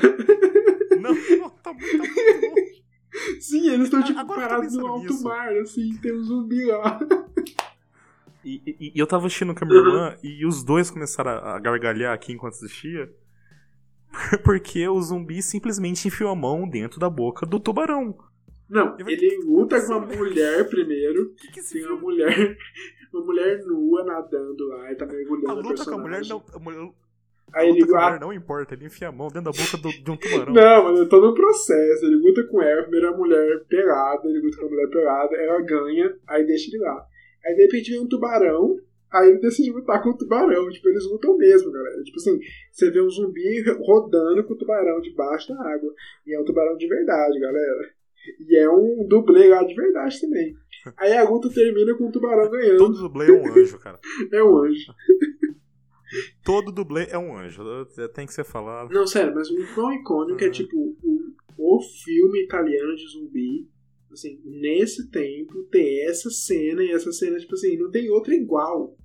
Não, 1.08 1.14
não 1.38 1.50
tá, 1.50 1.72
muito, 1.72 1.86
tá 1.86 1.98
muito 1.98 2.46
longe. 2.46 2.84
Sim, 3.40 3.70
eles 3.70 3.84
estão 3.84 4.02
tipo 4.02 4.26
parados 4.26 4.74
no 4.74 4.86
alto 4.86 5.12
nisso. 5.12 5.24
mar, 5.24 5.56
assim, 5.58 5.96
tem 5.98 6.12
um 6.12 6.22
zumbi 6.22 6.64
lá. 6.64 6.98
E, 8.44 8.60
e, 8.66 8.92
e 8.94 8.98
eu 8.98 9.06
tava 9.06 9.26
assistindo 9.26 9.54
com 9.54 9.64
a 9.64 9.68
minha 9.68 9.80
irmã 9.80 10.16
e 10.22 10.44
os 10.44 10.62
dois 10.62 10.90
começaram 10.90 11.30
a, 11.30 11.56
a 11.56 11.58
gargalhar 11.60 12.12
aqui 12.12 12.32
enquanto 12.32 12.54
assistia. 12.54 13.10
Porque 14.44 14.86
o 14.88 15.00
zumbi 15.00 15.42
simplesmente 15.42 16.06
enfiou 16.06 16.30
a 16.30 16.36
mão 16.36 16.68
dentro 16.68 17.00
da 17.00 17.08
boca 17.08 17.46
do 17.46 17.58
tubarão. 17.58 18.16
Não, 18.68 18.96
ele 18.98 19.38
luta 19.44 19.80
com 19.86 19.94
a 19.94 20.00
mulher 20.00 20.66
primeiro. 20.70 21.34
Que 21.34 21.48
que 21.48 21.54
tem 21.54 21.82
filme? 21.82 21.88
uma 21.88 22.00
mulher, 22.00 22.58
uma 23.12 23.24
mulher 23.24 23.64
nua 23.64 24.04
nadando 24.04 24.68
lá, 24.68 24.92
e 24.92 24.94
tá 24.96 25.06
mergulhando. 25.06 25.50
A 25.50 25.54
luta 25.54 25.84
com 25.84 25.94
a 25.94 25.98
mulher 25.98 26.22
não. 26.26 26.42
Aí 27.54 27.68
ele 27.68 27.84
luta 27.84 28.18
não 28.18 28.32
importa, 28.32 28.74
ele 28.74 28.86
enfia 28.86 29.08
a 29.08 29.12
mão 29.12 29.28
dentro 29.28 29.44
da 29.44 29.50
boca 29.52 29.76
do, 29.76 29.88
de 29.90 30.10
um 30.10 30.16
tubarão. 30.16 30.52
Não, 30.52 30.84
mas 30.84 31.00
é 31.00 31.04
todo 31.06 31.30
um 31.30 31.34
processo. 31.34 32.04
Ele 32.04 32.16
luta 32.16 32.42
com 32.44 32.60
ela, 32.60 32.82
primeiro 32.82 33.08
a 33.08 33.16
mulher 33.16 33.64
pelada, 33.68 34.28
ele 34.28 34.40
luta 34.40 34.58
com 34.58 34.66
a 34.66 34.70
mulher 34.70 34.88
pelada, 34.90 35.36
ela 35.36 35.60
ganha, 35.62 36.16
aí 36.26 36.44
deixa 36.44 36.70
ele 36.70 36.82
lá. 36.82 37.06
Aí 37.46 37.54
de 37.54 37.62
repente 37.62 37.90
vem 37.92 38.00
um 38.00 38.08
tubarão, 38.08 38.76
aí 39.12 39.30
ele 39.30 39.38
decide 39.38 39.70
lutar 39.70 40.02
com 40.02 40.10
o 40.10 40.16
tubarão. 40.16 40.68
Tipo, 40.70 40.88
eles 40.88 41.04
lutam 41.04 41.36
mesmo, 41.36 41.70
galera. 41.70 42.02
Tipo 42.02 42.16
assim, 42.16 42.40
você 42.72 42.90
vê 42.90 43.00
um 43.00 43.10
zumbi 43.10 43.62
rodando 43.86 44.44
com 44.44 44.54
o 44.54 44.58
tubarão 44.58 45.00
debaixo 45.00 45.54
da 45.54 45.60
água. 45.60 45.92
E 46.26 46.34
é 46.34 46.40
um 46.40 46.44
tubarão 46.44 46.76
de 46.76 46.88
verdade, 46.88 47.38
galera. 47.38 47.90
E 48.40 48.56
é 48.56 48.68
um 48.68 49.06
dublê 49.06 49.48
lá 49.48 49.62
de 49.62 49.74
verdade 49.74 50.20
também. 50.20 50.54
Aí 50.96 51.12
a 51.16 51.28
luta 51.28 51.48
termina 51.50 51.94
com 51.94 52.08
o 52.08 52.12
tubarão 52.12 52.50
ganhando. 52.50 52.78
Todo 52.78 52.98
dublê 52.98 53.26
é 53.30 53.32
um 53.32 53.46
anjo, 53.46 53.78
cara. 53.78 53.98
é 54.32 54.42
um 54.42 54.58
anjo. 54.58 54.92
Todo 56.42 56.72
dublê 56.72 57.06
é 57.10 57.18
um 57.18 57.36
anjo, 57.36 57.62
tem 58.14 58.26
que 58.26 58.34
ser 58.34 58.44
falado. 58.44 58.92
Não, 58.92 59.06
sério, 59.06 59.34
mas 59.34 59.50
o 59.50 59.74
quão 59.74 59.92
icônico 59.92 60.42
é 60.44 60.50
tipo 60.50 60.76
o, 60.76 61.34
o 61.56 61.80
filme 61.80 62.44
italiano 62.44 62.94
de 62.94 63.08
zumbi. 63.08 63.68
Assim, 64.12 64.40
nesse 64.44 65.10
tempo 65.10 65.64
ter 65.64 66.08
essa 66.08 66.30
cena 66.30 66.84
e 66.84 66.92
essa 66.92 67.10
cena, 67.10 67.36
tipo 67.36 67.54
assim, 67.54 67.76
não 67.76 67.90
tem 67.90 68.08
outra 68.10 68.32
igual. 68.32 68.96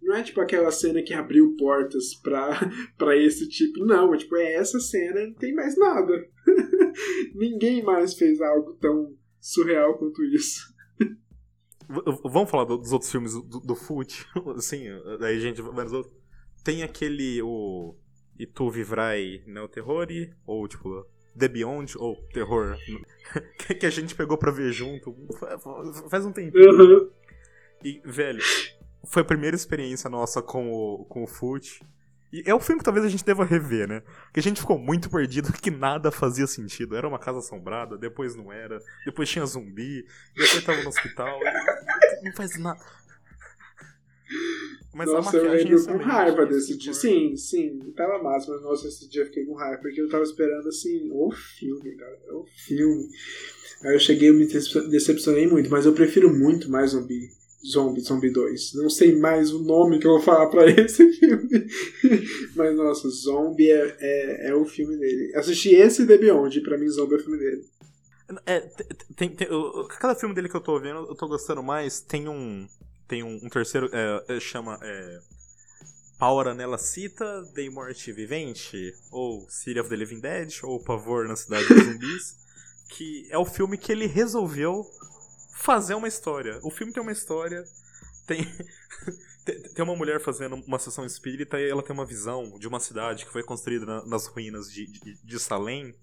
Não 0.00 0.14
é 0.14 0.22
tipo 0.22 0.40
aquela 0.40 0.70
cena 0.70 1.02
que 1.02 1.12
abriu 1.12 1.56
portas 1.56 2.14
pra, 2.22 2.50
pra 2.96 3.16
esse 3.16 3.48
tipo, 3.48 3.84
não. 3.84 4.14
É 4.14 4.18
tipo, 4.18 4.36
é 4.36 4.54
essa 4.54 4.78
cena 4.78 5.20
e 5.20 5.26
não 5.28 5.34
tem 5.34 5.52
mais 5.52 5.76
nada. 5.76 6.28
Ninguém 7.34 7.82
mais 7.82 8.14
fez 8.14 8.40
algo 8.40 8.74
tão 8.74 9.16
surreal 9.40 9.98
quanto 9.98 10.22
isso. 10.24 10.60
Vamos 12.24 12.50
falar 12.50 12.64
dos 12.64 12.92
outros 12.92 13.10
filmes 13.10 13.32
do, 13.32 13.60
do 13.60 13.74
Foot? 13.76 14.26
Sim, 14.58 14.84
daí 15.20 15.36
a 15.36 15.40
gente 15.40 15.62
vai 15.62 15.84
nos 15.84 15.92
outros 15.92 16.14
tem 16.66 16.82
aquele 16.82 17.40
o 17.42 17.94
e 18.36 18.44
tu 18.44 18.68
vivrai 18.68 19.40
no 19.46 19.68
terror 19.68 20.08
ou 20.44 20.66
tipo 20.66 21.06
The 21.38 21.46
Beyond 21.46 21.96
ou 21.96 22.16
terror 22.34 22.76
que 23.78 23.86
a 23.86 23.90
gente 23.90 24.16
pegou 24.16 24.36
pra 24.36 24.50
ver 24.50 24.72
junto 24.72 25.14
faz 26.10 26.26
um 26.26 26.32
tempo. 26.32 26.58
Uhum. 26.58 27.08
E 27.84 28.02
velho, 28.04 28.42
foi 29.06 29.22
a 29.22 29.24
primeira 29.24 29.54
experiência 29.54 30.10
nossa 30.10 30.42
com 30.42 30.72
o 30.72 31.04
com 31.04 31.22
o 31.22 31.26
Foot. 31.28 31.80
E 32.32 32.42
é 32.44 32.52
o 32.52 32.58
filme 32.58 32.80
que 32.80 32.84
talvez 32.84 33.06
a 33.06 33.08
gente 33.08 33.24
deva 33.24 33.44
rever, 33.44 33.86
né? 33.88 34.02
Que 34.34 34.40
a 34.40 34.42
gente 34.42 34.60
ficou 34.60 34.76
muito 34.76 35.08
perdido, 35.08 35.52
que 35.52 35.70
nada 35.70 36.10
fazia 36.10 36.48
sentido. 36.48 36.96
Era 36.96 37.06
uma 37.06 37.20
casa 37.20 37.38
assombrada, 37.38 37.96
depois 37.96 38.34
não 38.34 38.52
era, 38.52 38.80
depois 39.04 39.30
tinha 39.30 39.46
zumbi, 39.46 40.04
depois 40.34 40.64
tava 40.64 40.82
no 40.82 40.88
hospital. 40.88 41.38
Não 42.24 42.32
faz 42.32 42.58
nada. 42.58 42.84
Mas 44.96 45.12
nossa, 45.12 45.36
eu 45.36 45.52
lembro 45.52 45.84
com 45.84 45.96
raiva 45.98 46.46
desse 46.46 46.74
dia. 46.74 46.94
Sim, 46.94 47.36
sim, 47.36 47.78
tava 47.94 48.22
massa, 48.22 48.50
mas 48.50 48.62
nossa, 48.62 48.88
esse 48.88 49.06
dia 49.06 49.20
eu 49.20 49.26
fiquei 49.26 49.44
com 49.44 49.52
raiva, 49.52 49.82
porque 49.82 50.00
eu 50.00 50.08
tava 50.08 50.24
esperando 50.24 50.66
assim, 50.66 51.10
o 51.12 51.30
filme, 51.30 51.94
cara, 51.96 52.18
o 52.32 52.46
filme. 52.64 53.06
Aí 53.84 53.94
eu 53.94 54.00
cheguei 54.00 54.30
e 54.30 54.32
me 54.32 54.46
decepcionei 54.46 55.46
muito, 55.46 55.68
mas 55.68 55.84
eu 55.84 55.92
prefiro 55.92 56.32
muito 56.34 56.70
mais 56.70 56.92
Zombie. 56.92 57.28
Zombie, 57.70 58.00
Zombie 58.00 58.30
2. 58.30 58.72
Não 58.74 58.88
sei 58.88 59.14
mais 59.14 59.52
o 59.52 59.62
nome 59.62 59.98
que 59.98 60.06
eu 60.06 60.12
vou 60.12 60.22
falar 60.22 60.46
pra 60.46 60.64
esse 60.70 61.12
filme. 61.12 61.66
Mas, 62.54 62.74
nossa, 62.74 63.06
Zombie 63.10 63.70
é, 63.70 63.96
é, 64.00 64.48
é 64.48 64.54
o 64.54 64.64
filme 64.64 64.96
dele. 64.96 65.30
Assisti 65.34 65.74
esse 65.74 66.04
e 66.04 66.06
The 66.06 66.16
Beyond, 66.16 66.58
pra 66.62 66.78
mim, 66.78 66.88
Zombie 66.88 67.16
é 67.16 67.18
o 67.18 67.22
filme 67.22 67.38
dele. 67.38 67.64
É, 68.46 68.60
tem, 69.14 69.28
tem, 69.28 69.48
cada 70.00 70.14
filme 70.14 70.34
dele 70.34 70.48
que 70.48 70.56
eu 70.56 70.60
tô 70.60 70.80
vendo, 70.80 71.06
eu 71.06 71.14
tô 71.14 71.28
gostando 71.28 71.62
mais. 71.62 72.00
Tem 72.00 72.28
um, 72.28 72.66
tem 73.08 73.22
um, 73.22 73.36
um 73.42 73.48
terceiro, 73.48 73.88
é, 73.92 74.36
é, 74.36 74.40
chama 74.40 74.78
é, 74.82 75.18
Power 76.18 76.48
Anela 76.48 76.78
Cita, 76.78 77.42
Day 77.54 77.70
Morte 77.70 78.12
Vivente, 78.12 78.94
ou 79.10 79.48
City 79.48 79.78
of 79.78 79.88
the 79.88 79.96
Living 79.96 80.20
Dead, 80.20 80.52
ou 80.62 80.82
Pavor 80.82 81.28
na 81.28 81.36
Cidade 81.36 81.68
dos 81.68 81.84
Zumbis, 81.84 82.36
que 82.90 83.26
é 83.30 83.38
o 83.38 83.44
filme 83.44 83.78
que 83.78 83.92
ele 83.92 84.06
resolveu 84.06 84.84
fazer 85.54 85.94
uma 85.94 86.08
história. 86.08 86.58
O 86.62 86.70
filme 86.70 86.92
tem 86.92 87.02
uma 87.02 87.12
história, 87.12 87.64
tem, 88.26 88.44
tem 89.44 89.84
uma 89.84 89.96
mulher 89.96 90.20
fazendo 90.20 90.56
uma 90.66 90.78
sessão 90.78 91.04
espírita 91.04 91.60
e 91.60 91.68
ela 91.68 91.82
tem 91.82 91.94
uma 91.94 92.04
visão 92.04 92.58
de 92.58 92.66
uma 92.66 92.80
cidade 92.80 93.24
que 93.24 93.32
foi 93.32 93.42
construída 93.42 93.86
na, 93.86 94.04
nas 94.06 94.26
ruínas 94.26 94.70
de, 94.70 94.86
de, 94.86 95.14
de 95.22 95.38
Salem, 95.38 95.94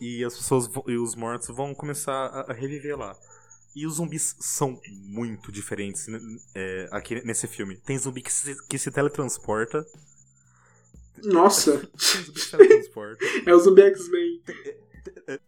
e 0.00 0.24
as 0.24 0.36
pessoas 0.36 0.70
e 0.86 0.96
os 0.96 1.14
mortos 1.14 1.48
vão 1.48 1.74
começar 1.74 2.26
a, 2.26 2.52
a 2.52 2.52
reviver 2.52 2.96
lá. 2.96 3.16
E 3.76 3.86
os 3.86 3.94
zumbis 3.96 4.34
são 4.40 4.80
muito 5.06 5.52
diferentes 5.52 6.08
né, 6.08 6.18
é, 6.54 6.88
aqui 6.90 7.24
nesse 7.24 7.46
filme. 7.46 7.76
Tem 7.76 7.98
zumbi 7.98 8.22
que 8.22 8.32
se, 8.32 8.56
que 8.66 8.78
se 8.78 8.90
teletransporta. 8.90 9.84
Nossa! 11.24 11.78
Tem 11.96 12.22
zumbi 12.22 12.32
que 12.32 12.40
se 12.40 12.50
teletransporta. 12.50 13.24
é 13.46 13.54
o 13.54 13.58
zumbi 13.58 13.82
X-Men. 13.82 14.42
Tem, 14.44 14.78
é, 15.26 15.38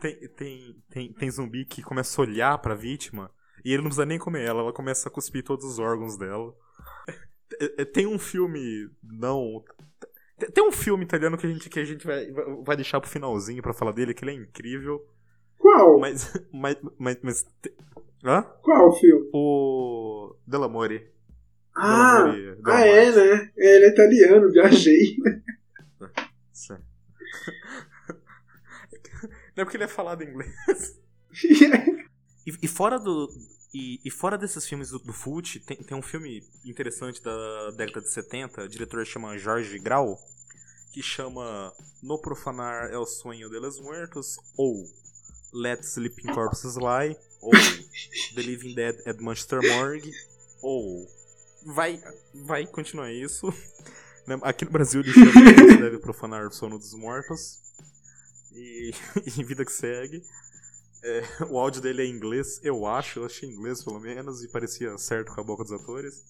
tem, 0.00 0.28
tem, 0.28 0.82
tem, 0.90 1.12
tem 1.12 1.30
zumbi 1.30 1.64
que 1.64 1.82
começa 1.82 2.20
a 2.20 2.24
olhar 2.24 2.58
pra 2.58 2.74
vítima 2.74 3.30
e 3.64 3.68
ele 3.72 3.78
não 3.78 3.84
precisa 3.88 4.06
nem 4.06 4.18
comer 4.18 4.44
ela, 4.44 4.60
ela 4.60 4.72
começa 4.72 5.08
a 5.08 5.12
cuspir 5.12 5.44
todos 5.44 5.64
os 5.64 5.78
órgãos 5.78 6.16
dela. 6.16 6.54
É, 7.60 7.82
é, 7.82 7.84
Tem 7.84 8.06
um 8.06 8.18
filme. 8.18 8.88
Não. 9.02 9.62
tem- 10.52 10.64
um 10.66 10.72
filme 10.72 11.04
italiano 11.04 11.36
que 11.38 11.46
a 11.46 11.50
gente, 11.50 11.68
que 11.68 11.78
a 11.78 11.84
gente 11.84 12.04
vai, 12.06 12.30
vai 12.64 12.76
deixar 12.76 13.00
pro 13.00 13.08
finalzinho 13.10 13.62
pra 13.62 13.74
falar 13.74 13.92
dele, 13.92 14.14
que 14.14 14.24
ele 14.24 14.32
é 14.32 14.34
incrível. 14.34 15.06
Qual? 15.62 15.98
Mas. 16.00 16.32
Mas. 16.52 16.76
Mas. 16.98 17.18
mas 17.22 17.46
te- 17.62 17.72
hã? 18.24 18.42
Qual 18.62 18.88
o 18.88 18.92
filme? 18.92 19.30
O. 19.32 20.34
Delamore. 20.44 21.08
Ah, 21.74 22.24
Delamore- 22.24 22.60
ah 22.66 22.80
é, 22.86 23.10
né? 23.12 23.52
É, 23.56 23.76
ele 23.76 23.84
é 23.86 23.88
italiano, 23.90 24.50
viajei. 24.50 25.16
Sim. 26.52 26.76
Não 29.56 29.62
é 29.62 29.64
porque 29.64 29.76
ele 29.76 29.84
é 29.84 29.88
falado 29.88 30.22
em 30.22 30.28
inglês. 30.28 31.00
E, 32.44 32.50
e 32.60 32.66
fora 32.66 32.98
do. 32.98 33.28
E, 33.72 34.00
e 34.04 34.10
fora 34.10 34.36
desses 34.36 34.66
filmes 34.66 34.90
do, 34.90 34.98
do 34.98 35.12
tem, 35.64 35.76
tem 35.76 35.96
um 35.96 36.02
filme 36.02 36.42
interessante 36.64 37.22
da 37.22 37.70
década 37.76 38.00
de 38.00 38.10
70, 38.10 38.64
o 38.64 38.68
diretor 38.68 39.06
chama 39.06 39.38
Jorge 39.38 39.78
Grau, 39.78 40.18
que 40.92 41.00
chama 41.00 41.72
No 42.02 42.20
Profanar 42.20 42.90
é 42.90 42.98
o 42.98 43.06
Sonho 43.06 43.48
de 43.48 43.60
los 43.60 43.78
Muertos, 43.80 44.36
ou 44.58 44.74
Let 45.52 45.82
Sleeping 45.84 46.32
Corpses 46.32 46.76
Lie, 46.76 47.16
ou 47.40 47.50
The 48.34 48.42
Living 48.42 48.74
Dead 48.74 48.96
at 49.06 49.18
Manchester 49.20 49.60
Morgue, 49.62 50.12
ou. 50.62 51.06
Vai, 51.64 52.02
vai 52.34 52.66
continuar 52.66 53.12
isso. 53.12 53.52
Né, 54.26 54.38
Aqui 54.42 54.64
no 54.64 54.70
Brasil 54.70 55.00
ele 55.00 55.12
chama 55.12 55.32
se 55.32 55.76
Deve 55.78 55.98
Profanar 55.98 56.46
o 56.46 56.52
Sono 56.52 56.78
dos 56.78 56.94
Mortos. 56.94 57.58
E, 58.52 58.92
e 59.36 59.44
vida 59.44 59.64
que 59.64 59.72
segue. 59.72 60.22
É, 61.04 61.22
o 61.50 61.58
áudio 61.58 61.80
dele 61.82 62.02
é 62.02 62.06
em 62.06 62.10
inglês, 62.14 62.60
eu 62.62 62.86
acho, 62.86 63.18
eu 63.20 63.26
achei 63.26 63.48
em 63.48 63.52
inglês 63.52 63.82
pelo 63.82 63.98
menos, 63.98 64.44
e 64.44 64.48
parecia 64.48 64.96
certo 64.98 65.34
com 65.34 65.40
a 65.40 65.44
boca 65.44 65.64
dos 65.64 65.72
atores. 65.72 66.22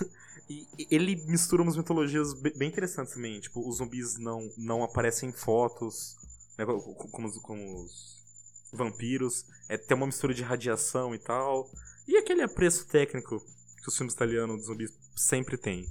E 0.48 0.64
ele 0.92 1.16
mistura 1.26 1.60
umas 1.60 1.76
mitologias 1.76 2.32
be- 2.32 2.52
bem 2.56 2.68
interessantes 2.68 3.14
também, 3.14 3.40
tipo, 3.40 3.68
os 3.68 3.78
zumbis 3.78 4.16
não, 4.16 4.48
não 4.56 4.84
aparecem 4.84 5.30
em 5.30 5.32
fotos, 5.32 6.14
né, 6.56 6.64
co- 6.64 6.78
co- 6.94 7.08
como, 7.08 7.26
os, 7.26 7.36
como 7.38 7.82
os 7.82 8.24
vampiros, 8.72 9.44
é, 9.68 9.76
tem 9.76 9.96
uma 9.96 10.06
mistura 10.06 10.34
de 10.34 10.42
radiação 10.42 11.14
e 11.14 11.18
tal, 11.18 11.70
e 12.06 12.16
aquele 12.16 12.42
apreço 12.42 12.86
técnico 12.86 13.40
que 13.82 13.88
os 13.88 13.96
filmes 13.96 14.14
italianos 14.14 14.60
de 14.60 14.66
zumbis 14.66 14.92
sempre 15.16 15.56
têm, 15.56 15.86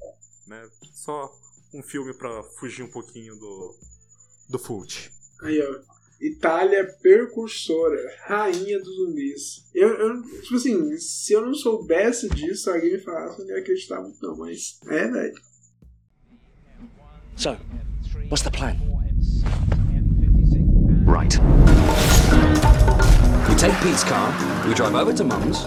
né, 0.47 0.69
só 0.93 1.31
um 1.73 1.83
filme 1.83 2.13
pra 2.13 2.43
fugir 2.57 2.83
um 2.83 2.89
pouquinho 2.89 3.35
do, 3.35 3.75
do 4.49 4.59
Fult. 4.59 5.11
Aí, 5.41 5.61
ó. 5.61 5.95
Itália 6.21 6.85
percursora, 7.01 7.99
rainha 8.25 8.79
dos 8.79 8.95
zumbis. 8.95 9.65
Eu, 9.73 9.89
eu, 9.89 10.21
tipo 10.41 10.55
assim, 10.55 10.97
se 10.97 11.33
eu 11.33 11.45
não 11.45 11.53
soubesse 11.53 12.29
disso, 12.29 12.71
alguém 12.71 12.93
me 12.93 12.99
falasse, 12.99 13.41
eu 13.41 13.45
não 13.45 13.53
ia 13.53 13.61
acreditar 13.61 14.01
muito, 14.01 14.17
não, 14.21 14.35
mas 14.37 14.79
é, 14.87 15.07
velho. 15.09 15.35
So, 17.35 17.57
what's 18.29 18.43
the 18.43 18.49
plan? 18.49 18.77
Right. 21.05 21.37
We 23.49 23.55
take 23.55 23.73
Pete's 23.81 24.03
car, 24.03 24.67
we 24.67 24.73
drive 24.73 24.95
over 24.95 25.13
to 25.13 25.23
Mum's, 25.23 25.65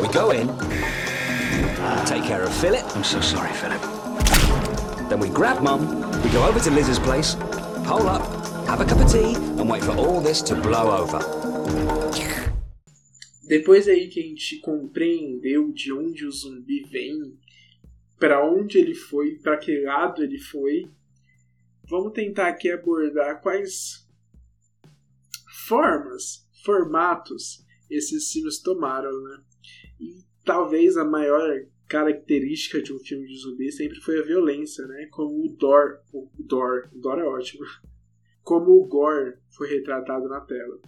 we 0.00 0.08
go 0.08 0.30
in, 0.30 0.48
take 2.06 2.24
care 2.24 2.42
of 2.42 2.52
Philip. 2.54 2.84
I'm 2.96 3.04
so 3.04 3.20
sorry, 3.20 3.52
Philip. 3.52 3.80
Then 5.08 5.18
we 5.18 5.28
grab 5.28 5.62
Mum, 5.62 5.80
we 6.22 6.30
go 6.30 6.46
over 6.46 6.60
to 6.60 6.70
Liz's 6.70 6.98
place, 6.98 7.34
hole 7.84 8.08
up, 8.08 8.22
have 8.66 8.80
a 8.80 8.84
cup 8.84 9.00
of 9.00 9.10
tea, 9.10 9.34
and 9.34 9.68
wait 9.68 9.82
for 9.82 9.96
all 9.96 10.20
this 10.20 10.42
to 10.42 10.54
blow 10.54 10.90
over. 10.90 11.18
Depois 13.48 13.88
aí 13.88 14.08
que 14.08 14.20
a 14.20 14.22
gente 14.22 14.60
compreendeu 14.60 15.72
de 15.72 15.92
onde 15.92 16.24
o 16.24 16.30
zumbi 16.30 16.84
vem, 16.90 17.38
pra 18.18 18.44
onde 18.44 18.78
ele 18.78 18.94
foi, 18.94 19.34
pra 19.42 19.56
que 19.56 19.82
lado 19.82 20.22
ele 20.22 20.38
foi, 20.38 20.88
vamos 21.88 22.12
tentar 22.12 22.48
aqui 22.48 22.70
abordar 22.70 23.42
quais 23.42 24.06
formas, 25.66 26.46
formatos 26.64 27.64
esses 27.90 28.30
filmes 28.32 28.60
tomaram, 28.60 29.10
né? 29.22 29.42
E 30.00 30.24
talvez 30.44 30.96
a 30.96 31.04
maior 31.04 31.66
característica 31.88 32.82
de 32.82 32.92
um 32.92 32.98
filme 32.98 33.26
de 33.26 33.36
zumbi 33.36 33.70
sempre 33.70 34.00
foi 34.00 34.18
a 34.18 34.24
violência, 34.24 34.86
né? 34.86 35.06
Como 35.10 35.44
o 35.44 35.56
Dor, 35.56 36.00
o 36.12 36.30
Dor, 36.38 36.88
o 36.92 36.98
Dor 36.98 37.18
é 37.18 37.24
ótimo. 37.24 37.64
Como 38.42 38.72
o 38.72 38.88
Gore 38.88 39.36
foi 39.50 39.68
retratado 39.68 40.28
na 40.28 40.40
tela. 40.40 40.80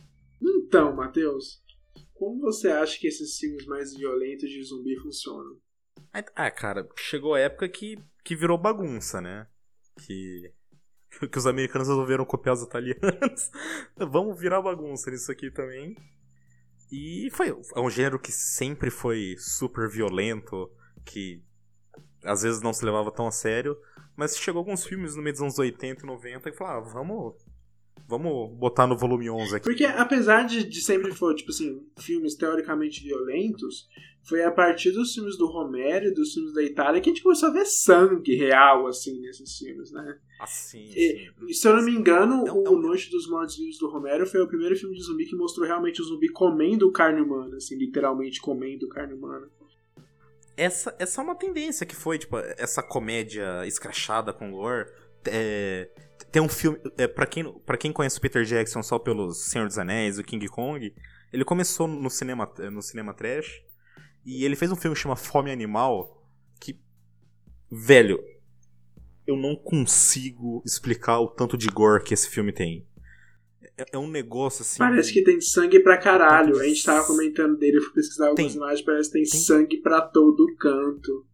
Então, 0.43 0.93
Matheus, 0.93 1.63
como 2.15 2.41
você 2.41 2.69
acha 2.69 2.99
que 2.99 3.07
esses 3.07 3.39
filmes 3.39 3.65
mais 3.67 3.95
violentos 3.95 4.51
de 4.51 4.61
zumbi 4.65 4.97
funcionam? 4.97 5.57
Ah, 6.35 6.51
cara, 6.51 6.89
chegou 6.97 7.35
a 7.35 7.39
época 7.39 7.69
que, 7.69 7.97
que 8.25 8.35
virou 8.35 8.59
bagunça, 8.59 9.21
né? 9.21 9.47
Que, 10.05 10.53
que 11.31 11.39
os 11.39 11.47
americanos 11.47 11.89
resolveram 11.89 12.25
copiar 12.25 12.55
os 12.55 12.63
italianos. 12.63 13.51
Vamos 13.97 14.39
virar 14.39 14.63
bagunça 14.63 15.11
nisso 15.11 15.31
aqui 15.31 15.51
também. 15.51 15.97
E 16.91 17.29
foi 17.33 17.49
é 17.49 17.81
um 17.81 17.91
gênero 17.91 18.19
que 18.19 18.31
sempre 18.31 18.91
foi 18.91 19.35
super 19.39 19.89
violento, 19.89 20.71
que 21.05 21.43
às 22.25 22.43
vezes 22.43 22.63
não 22.63 22.73
se 22.73 22.85
levava 22.85 23.11
tão 23.11 23.27
a 23.27 23.31
sério, 23.31 23.77
mas 24.17 24.37
chegou 24.37 24.61
alguns 24.61 24.85
filmes 24.85 25.17
no 25.17 25.23
meio 25.23 25.35
dos 25.35 25.43
anos 25.43 25.59
80 25.59 26.03
e 26.03 26.07
90 26.07 26.49
e 26.49 26.53
falaram, 26.53 26.79
ah, 26.79 26.93
vamos, 26.93 27.35
vamos 28.07 28.57
botar 28.57 28.87
no 28.87 28.97
volume 28.97 29.29
11 29.29 29.57
aqui. 29.57 29.65
Porque 29.65 29.85
apesar 29.85 30.45
de, 30.45 30.65
de 30.65 30.81
sempre 30.81 31.13
for, 31.13 31.35
tipo 31.35 31.51
assim, 31.51 31.85
filmes 31.99 32.35
teoricamente 32.35 33.03
violentos, 33.03 33.89
foi 34.27 34.43
a 34.43 34.51
partir 34.51 34.91
dos 34.93 35.13
filmes 35.15 35.37
do 35.37 35.47
Romero 35.47 36.07
e 36.07 36.15
dos 36.15 36.33
filmes 36.33 36.55
da 36.55 36.63
Itália 36.63 37.01
que 37.01 37.11
a 37.11 37.13
gente 37.13 37.23
começou 37.23 37.51
a 37.51 37.53
ver 37.53 37.67
sangue 37.67 38.35
real, 38.35 38.87
assim, 38.87 39.21
nesses 39.21 39.57
filmes, 39.59 39.93
né? 39.93 40.19
Assim, 40.41 40.83
E, 40.97 41.31
se 41.55 41.69
eu 41.69 41.77
não 41.77 41.85
me 41.85 41.93
engano, 41.93 42.43
um- 42.45 42.67
é 42.67 42.71
o 42.71 42.77
Noite 42.81 43.11
dos 43.11 43.29
Mortos 43.29 43.57
Vivos 43.57 43.79
do 43.79 43.89
Romero 43.89 44.27
foi 44.27 44.41
o 44.41 44.49
primeiro 44.49 44.75
filme 44.77 44.95
de 44.97 45.03
zumbi 45.03 45.27
que 45.27 45.37
mostrou 45.37 45.67
realmente 45.67 46.01
o 46.01 46.05
zumbi 46.05 46.29
comendo 46.31 46.91
carne 46.91 47.21
humana, 47.21 47.57
assim, 47.57 47.77
literalmente 47.77 48.41
comendo 48.41 48.89
carne 48.89 49.13
humana. 49.15 49.47
essa, 50.57 50.95
essa 50.99 51.21
é 51.21 51.25
uma 51.25 51.35
tendência 51.35 51.85
que 51.85 51.97
foi, 51.97 52.19
tipo, 52.19 52.37
essa 52.39 52.83
comédia 52.83 53.67
escrachada 53.67 54.33
com 54.33 54.51
gore. 54.53 54.89
É, 55.27 55.89
tem 56.31 56.41
um 56.41 56.49
filme. 56.49 56.79
É, 56.97 57.09
para 57.09 57.27
quem, 57.27 57.53
pra 57.67 57.77
quem 57.77 57.93
conhece 57.93 58.19
o 58.19 58.21
Peter 58.21 58.45
Jackson 58.45 58.83
só 58.83 58.99
pelos 58.99 59.47
Senhor 59.47 59.67
dos 59.67 59.79
Anéis, 59.79 60.19
o 60.19 60.23
King 60.23 60.47
Kong, 60.49 60.95
ele 61.33 61.45
começou 61.45 61.89
no 61.89 62.09
cinema, 62.09 62.51
no 62.73 62.81
cinema 62.83 63.13
trash. 63.13 63.63
E 64.25 64.45
ele 64.45 64.57
fez 64.57 64.71
um 64.73 64.77
filme 64.77 64.95
que 64.97 65.03
chama 65.03 65.17
Fome 65.17 65.51
Animal. 65.51 66.23
Que. 66.61 66.79
Velho. 67.71 68.19
Eu 69.27 69.37
não 69.37 69.57
consigo 69.57 70.63
explicar 70.67 71.19
o 71.21 71.29
tanto 71.29 71.57
de 71.57 71.67
gore 71.69 72.05
que 72.05 72.13
esse 72.13 72.29
filme 72.29 72.53
tem. 72.53 72.87
É, 73.77 73.87
é 73.95 73.99
um 73.99 74.07
negócio 74.09 74.63
assim. 74.63 74.79
Parece 74.79 75.13
que 75.13 75.23
tem 75.25 75.41
sangue 75.41 75.81
pra 75.81 75.97
caralho. 75.99 76.59
A 76.61 76.65
gente 76.65 76.85
tava 76.85 77.07
comentando 77.07 77.57
dele, 77.57 77.79
eu 77.79 77.83
fui 77.83 77.95
pesquisar 77.95 78.29
algumas 78.29 78.53
Tem. 78.53 78.61
imagens, 78.61 78.83
parece 78.85 79.09
que 79.11 79.19
tem, 79.19 79.23
Tem. 79.31 79.41
sangue 79.41 79.77
pra 79.81 80.03
todo 80.03 80.47
canto. 80.57 81.27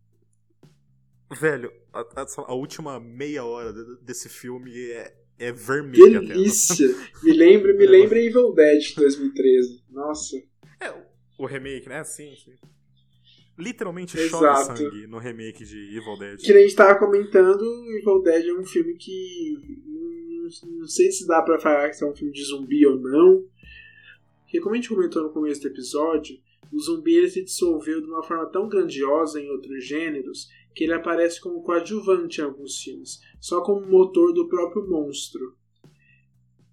Velho, 1.41 1.73
a, 1.93 2.01
a- 2.01 2.27
a 2.49 2.55
última 2.55 2.99
meia 2.99 3.45
hora 3.45 3.73
de- 3.73 4.01
desse 4.03 4.29
filme 4.29 4.73
é, 4.91 5.15
é 5.39 5.53
vermelha. 5.53 6.21
Delícia! 6.21 6.89
Me 7.23 7.33
lembra, 7.33 7.73
me 7.75 7.87
lembra 7.87 8.19
Evil 8.21 8.53
Dead 8.55 8.81
de 8.81 8.95
2013. 8.97 9.85
Nossa. 9.91 10.37
É, 10.81 10.93
o 11.39 11.47
remake, 11.47 11.89
né? 11.89 12.03
Sim, 12.05 12.35
sim. 12.37 12.55
Literalmente 13.61 14.19
Exato. 14.19 14.45
chove 14.45 14.79
sangue 14.79 15.07
no 15.07 15.19
remake 15.19 15.65
de 15.65 15.97
Evil 15.97 16.17
Dead. 16.19 16.39
Que 16.41 16.53
nem 16.53 16.65
a 16.65 16.67
gente 16.67 16.77
tava 16.77 16.99
comentando, 16.99 17.63
Evil 17.99 18.23
Dead 18.23 18.47
é 18.47 18.55
um 18.55 18.65
filme 18.65 18.95
que. 18.95 19.57
Não, 19.87 20.79
não 20.79 20.87
sei 20.87 21.11
se 21.13 21.27
dá 21.27 21.43
pra 21.43 21.59
falar 21.59 21.91
que 21.91 22.03
é 22.03 22.07
um 22.07 22.15
filme 22.15 22.33
de 22.33 22.43
zumbi 22.45 22.87
ou 22.87 22.99
não. 22.99 23.45
Porque, 24.43 24.61
como 24.61 24.75
a 24.75 24.77
gente 24.77 24.89
comentou 24.89 25.23
no 25.23 25.31
começo 25.31 25.61
do 25.61 25.69
episódio, 25.69 26.37
o 26.73 26.81
zumbi 26.81 27.15
ele 27.15 27.29
se 27.29 27.45
dissolveu 27.45 28.01
de 28.01 28.09
uma 28.09 28.23
forma 28.23 28.47
tão 28.47 28.69
grandiosa 28.69 29.41
em 29.41 29.51
outros 29.51 29.85
gêneros 29.85 30.49
que 30.75 30.85
ele 30.85 30.93
aparece 30.93 31.41
como 31.41 31.63
coadjuvante 31.63 32.41
em 32.41 32.45
alguns 32.45 32.79
filmes, 32.79 33.21
só 33.41 33.61
como 33.61 33.87
motor 33.87 34.33
do 34.33 34.49
próprio 34.49 34.89
monstro. 34.89 35.57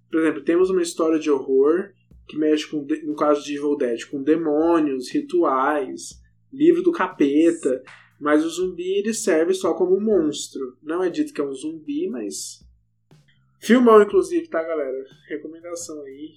Por 0.09 0.21
exemplo, 0.21 0.43
temos 0.43 0.69
uma 0.69 0.81
história 0.81 1.19
de 1.19 1.29
horror 1.29 1.91
que 2.27 2.37
mexe 2.37 2.67
com, 2.67 2.85
no 3.03 3.15
caso 3.15 3.43
de 3.43 3.55
Evil 3.55 3.75
Dead, 3.75 4.05
com 4.05 4.21
demônios, 4.21 5.09
rituais, 5.09 6.21
livro 6.51 6.81
do 6.81 6.91
capeta, 6.91 7.83
mas 8.19 8.43
o 8.43 8.49
zumbi 8.49 8.99
ele 8.99 9.13
serve 9.13 9.53
só 9.53 9.73
como 9.73 9.95
um 9.95 10.01
monstro. 10.01 10.77
Não 10.81 11.03
é 11.03 11.09
dito 11.09 11.33
que 11.33 11.41
é 11.41 11.43
um 11.43 11.53
zumbi, 11.53 12.09
mas. 12.09 12.65
Filmão, 13.59 14.01
inclusive, 14.01 14.47
tá, 14.47 14.63
galera? 14.63 15.05
Recomendação 15.27 16.01
aí. 16.03 16.31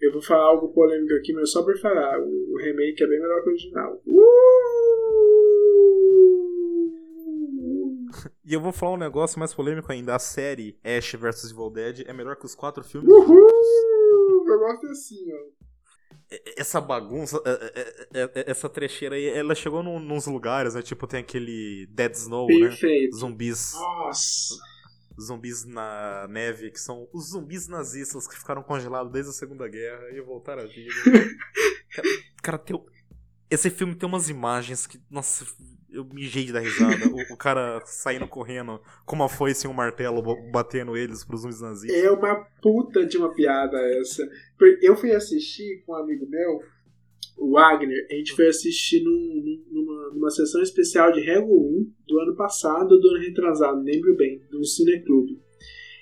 Eu 0.00 0.12
vou 0.12 0.20
falar 0.20 0.44
algo 0.44 0.72
polêmico 0.72 1.14
aqui, 1.14 1.32
mas 1.32 1.50
só 1.50 1.62
por 1.62 1.78
falar. 1.78 2.20
O 2.20 2.56
remake 2.58 3.02
é 3.02 3.06
bem 3.06 3.20
melhor 3.20 3.42
que 3.42 3.48
o 3.48 3.52
original. 3.52 4.02
Uh! 4.06 5.06
E 8.44 8.54
eu 8.54 8.60
vou 8.60 8.72
falar 8.72 8.92
um 8.92 8.98
negócio 8.98 9.38
mais 9.38 9.52
polêmico 9.52 9.90
ainda. 9.90 10.14
A 10.14 10.18
série 10.18 10.78
Ash 10.84 11.12
vs 11.14 11.50
Evil 11.50 11.70
Dead 11.70 12.04
é 12.06 12.12
melhor 12.12 12.36
que 12.36 12.46
os 12.46 12.54
quatro 12.54 12.84
filmes 12.84 13.10
Uhul! 13.10 13.48
eu 14.46 14.58
gosto 14.58 14.86
assim, 14.86 15.32
ó. 15.32 15.65
Essa 16.56 16.80
bagunça, 16.80 17.40
é, 17.44 18.20
é, 18.20 18.22
é, 18.22 18.50
essa 18.50 18.68
trecheira 18.68 19.14
aí, 19.14 19.26
ela 19.28 19.54
chegou 19.54 19.82
num, 19.82 20.00
nos 20.00 20.26
lugares, 20.26 20.74
né? 20.74 20.82
Tipo, 20.82 21.06
tem 21.06 21.20
aquele 21.20 21.86
Dead 21.90 22.12
Snow, 22.14 22.48
Perfeito. 22.48 23.14
né? 23.14 23.20
Zumbis. 23.20 23.72
Nossa. 23.74 24.54
Zumbis 25.20 25.64
na 25.64 26.26
neve, 26.28 26.70
que 26.70 26.80
são 26.80 27.08
os 27.12 27.30
zumbis 27.30 27.68
nazistas 27.68 28.26
que 28.26 28.36
ficaram 28.36 28.62
congelados 28.62 29.12
desde 29.12 29.30
a 29.30 29.34
Segunda 29.34 29.68
Guerra 29.68 30.10
e 30.10 30.20
voltaram 30.20 30.62
à 30.62 30.66
vida. 30.66 30.92
cara, 31.90 32.08
cara 32.42 32.58
tem, 32.58 32.84
esse 33.48 33.70
filme 33.70 33.94
tem 33.94 34.08
umas 34.08 34.28
imagens 34.28 34.86
que, 34.86 35.00
nossa, 35.08 35.46
eu 35.90 36.04
mijei 36.04 36.50
dar 36.52 36.60
risada. 36.60 37.08
o, 37.08 37.34
o, 37.34 37.36
cara 37.36 37.80
saindo 37.84 38.26
correndo 38.28 38.80
com 39.04 39.16
uma 39.16 39.28
foice 39.28 39.66
e 39.66 39.70
um 39.70 39.72
martelo 39.72 40.22
batendo 40.50 40.96
eles 40.96 41.24
pros 41.24 41.42
zumbis 41.42 41.60
nazistas. 41.60 42.02
É 42.02 42.10
uma 42.10 42.34
puta 42.60 43.04
de 43.06 43.16
uma 43.16 43.32
piada 43.32 43.78
essa. 43.98 44.28
Eu 44.82 44.96
fui 44.96 45.12
assistir 45.12 45.82
com 45.84 45.92
um 45.92 45.96
amigo 45.96 46.28
meu, 46.28 46.60
o 47.38 47.52
Wagner, 47.52 48.06
a 48.10 48.14
gente 48.14 48.34
foi 48.34 48.48
assistir 48.48 49.02
num, 49.02 49.62
numa, 49.70 50.10
numa 50.10 50.30
sessão 50.30 50.62
especial 50.62 51.12
de 51.12 51.20
Halloween 51.20 51.92
do 52.06 52.18
ano 52.20 52.34
passado, 52.34 52.98
do 52.98 53.08
ano 53.08 53.20
retrasado, 53.20 53.82
lembro 53.82 54.16
bem, 54.16 54.40
do 54.50 54.64
Cineclube. 54.64 55.38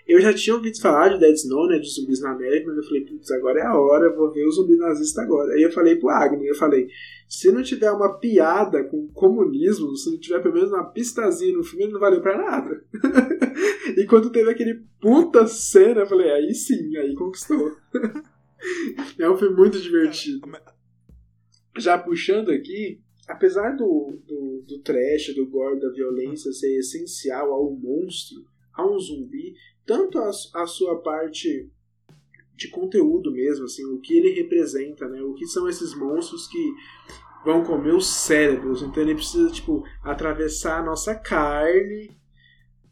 Eu 0.06 0.20
já 0.20 0.34
tinha 0.34 0.54
ouvido 0.54 0.78
falar 0.80 1.08
de 1.08 1.20
Dead 1.20 1.34
Snow, 1.34 1.66
né, 1.66 1.78
de 1.78 1.88
zumbis 1.88 2.20
na 2.20 2.36
neve, 2.36 2.66
mas 2.66 2.76
eu 2.76 2.82
falei, 2.84 3.04
putz, 3.06 3.30
agora 3.30 3.60
é 3.60 3.62
a 3.62 3.78
hora, 3.78 4.04
eu 4.04 4.16
vou 4.16 4.30
ver 4.30 4.46
os 4.46 4.56
zumbis 4.56 4.78
nazistas 4.78 5.24
agora. 5.24 5.54
Aí 5.54 5.62
eu 5.62 5.72
falei 5.72 5.96
pro 5.96 6.10
Agnes, 6.10 6.46
eu 6.46 6.54
falei, 6.54 6.88
se 7.26 7.50
não 7.50 7.62
tiver 7.62 7.90
uma 7.90 8.18
piada 8.18 8.84
com 8.84 9.08
comunismo, 9.08 9.96
se 9.96 10.10
não 10.10 10.18
tiver 10.18 10.42
pelo 10.42 10.54
menos 10.54 10.70
uma 10.70 10.84
pistazinha 10.84 11.56
no 11.56 11.64
filme, 11.64 11.84
ele 11.84 11.94
não 11.94 12.00
valeu 12.00 12.20
pra 12.20 12.36
nada. 12.36 12.84
e 13.96 14.04
quando 14.06 14.30
teve 14.30 14.50
aquele 14.50 14.82
puta 15.00 15.46
cena, 15.46 16.02
eu 16.02 16.06
falei, 16.06 16.30
aí 16.30 16.54
sim, 16.54 16.96
aí 16.98 17.14
conquistou. 17.14 17.74
é 19.18 19.30
um 19.30 19.38
filme 19.38 19.56
muito 19.56 19.80
divertido. 19.80 20.46
Já 21.78 21.96
puxando 21.96 22.50
aqui, 22.50 23.00
apesar 23.26 23.70
do, 23.70 24.18
do, 24.26 24.64
do 24.68 24.78
trash, 24.80 25.34
do 25.34 25.46
gore, 25.46 25.80
da 25.80 25.90
violência 25.90 26.52
ser 26.52 26.78
essencial 26.78 27.52
ao 27.52 27.74
monstro, 27.74 28.44
a 28.74 28.86
um 28.86 28.98
zumbi, 28.98 29.54
tanto 29.86 30.18
a, 30.18 30.30
a 30.54 30.66
sua 30.66 31.00
parte 31.00 31.70
de 32.56 32.68
conteúdo 32.68 33.32
mesmo, 33.32 33.64
assim, 33.64 33.84
o 33.84 34.00
que 34.00 34.16
ele 34.16 34.30
representa, 34.30 35.08
né? 35.08 35.20
O 35.22 35.34
que 35.34 35.46
são 35.46 35.68
esses 35.68 35.94
monstros 35.94 36.46
que 36.46 36.72
vão 37.44 37.64
comer 37.64 37.94
os 37.94 38.06
cérebros. 38.06 38.82
Então 38.82 39.02
ele 39.02 39.14
precisa, 39.14 39.50
tipo, 39.50 39.84
atravessar 40.02 40.80
a 40.80 40.84
nossa 40.84 41.14
carne, 41.14 42.16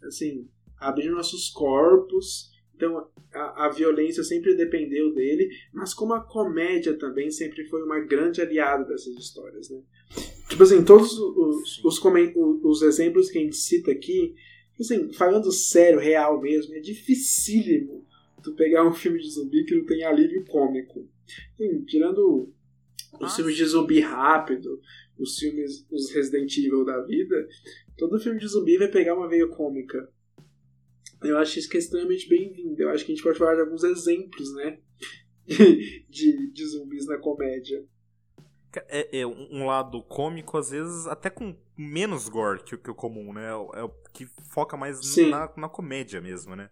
assim, 0.03 0.49
abrir 0.79 1.11
nossos 1.11 1.49
corpos. 1.51 2.51
Então 2.75 3.09
a, 3.33 3.67
a 3.67 3.69
violência 3.71 4.25
sempre 4.25 4.55
dependeu 4.55 5.15
dele, 5.15 5.49
mas 5.73 5.95
como 5.95 6.13
a 6.13 6.21
comédia 6.21 6.99
também 6.99 7.31
sempre 7.31 7.65
foi 7.69 7.83
uma 7.83 8.01
grande 8.01 8.41
aliada 8.41 8.85
dessas 8.85 9.15
histórias, 9.17 9.71
né? 9.71 9.81
Tipo 10.49 10.65
assim, 10.65 10.85
todos 10.85 11.13
os, 11.13 11.79
os, 11.85 12.05
os, 12.05 12.65
os 12.65 12.83
exemplos 12.83 13.31
que 13.31 13.39
a 13.39 13.43
gente 13.43 13.57
cita 13.57 13.91
aqui 13.91 14.35
assim, 14.83 15.13
falando 15.13 15.51
sério, 15.51 15.99
real 15.99 16.41
mesmo, 16.41 16.75
é 16.75 16.81
dificílimo 16.81 18.07
tu 18.43 18.55
pegar 18.55 18.87
um 18.87 18.93
filme 18.93 19.21
de 19.21 19.31
zumbi 19.31 19.65
que 19.65 19.75
não 19.75 19.87
tem 19.87 20.05
alívio 20.05 20.45
cômico. 20.45 21.09
Assim, 21.55 21.85
tirando 21.85 22.53
os 23.21 23.37
filmes 23.37 23.57
de 23.57 23.65
zumbi 23.65 24.01
rápido, 24.01 24.81
os 25.19 25.39
filmes, 25.39 25.87
os 25.91 26.11
Resident 26.11 26.57
Evil 26.59 26.85
da 26.85 27.01
vida, 27.03 27.49
todo 27.97 28.19
filme 28.19 28.41
de 28.41 28.49
zumbi 28.49 28.77
vai 28.77 28.89
pegar 28.89 29.15
uma 29.15 29.29
veia 29.29 29.47
cômica. 29.47 30.11
Eu 31.23 31.39
acho 31.39 31.59
isso 31.59 31.69
que 31.69 31.77
é 31.77 31.81
extremamente 31.81 32.29
bem-vindo. 32.29 32.83
Eu 32.83 32.89
acho 32.91 33.05
que 33.05 33.13
a 33.13 33.15
gente 33.15 33.23
pode 33.23 33.39
falar 33.39 33.55
de 33.55 33.61
alguns 33.61 33.85
exemplos, 33.85 34.53
né? 34.55 34.81
de, 35.47 36.53
de 36.53 36.67
zumbis 36.67 37.07
na 37.07 37.19
comédia. 37.19 37.85
É, 38.89 39.21
é, 39.21 39.27
um 39.27 39.67
lado 39.67 40.03
cômico, 40.03 40.57
às 40.57 40.71
vezes, 40.71 41.07
até 41.07 41.29
com 41.29 41.57
menos 41.77 42.29
gore 42.29 42.63
que, 42.63 42.77
que 42.77 42.91
o 42.91 42.95
comum, 42.95 43.33
né? 43.33 43.47
É, 43.47 43.81
é 43.81 43.83
o 43.83 43.91
que 44.13 44.27
foca 44.51 44.77
mais 44.77 45.01
na, 45.17 45.53
na, 45.57 45.69
comédia 45.69 46.21
mesmo, 46.21 46.57
né? 46.57 46.71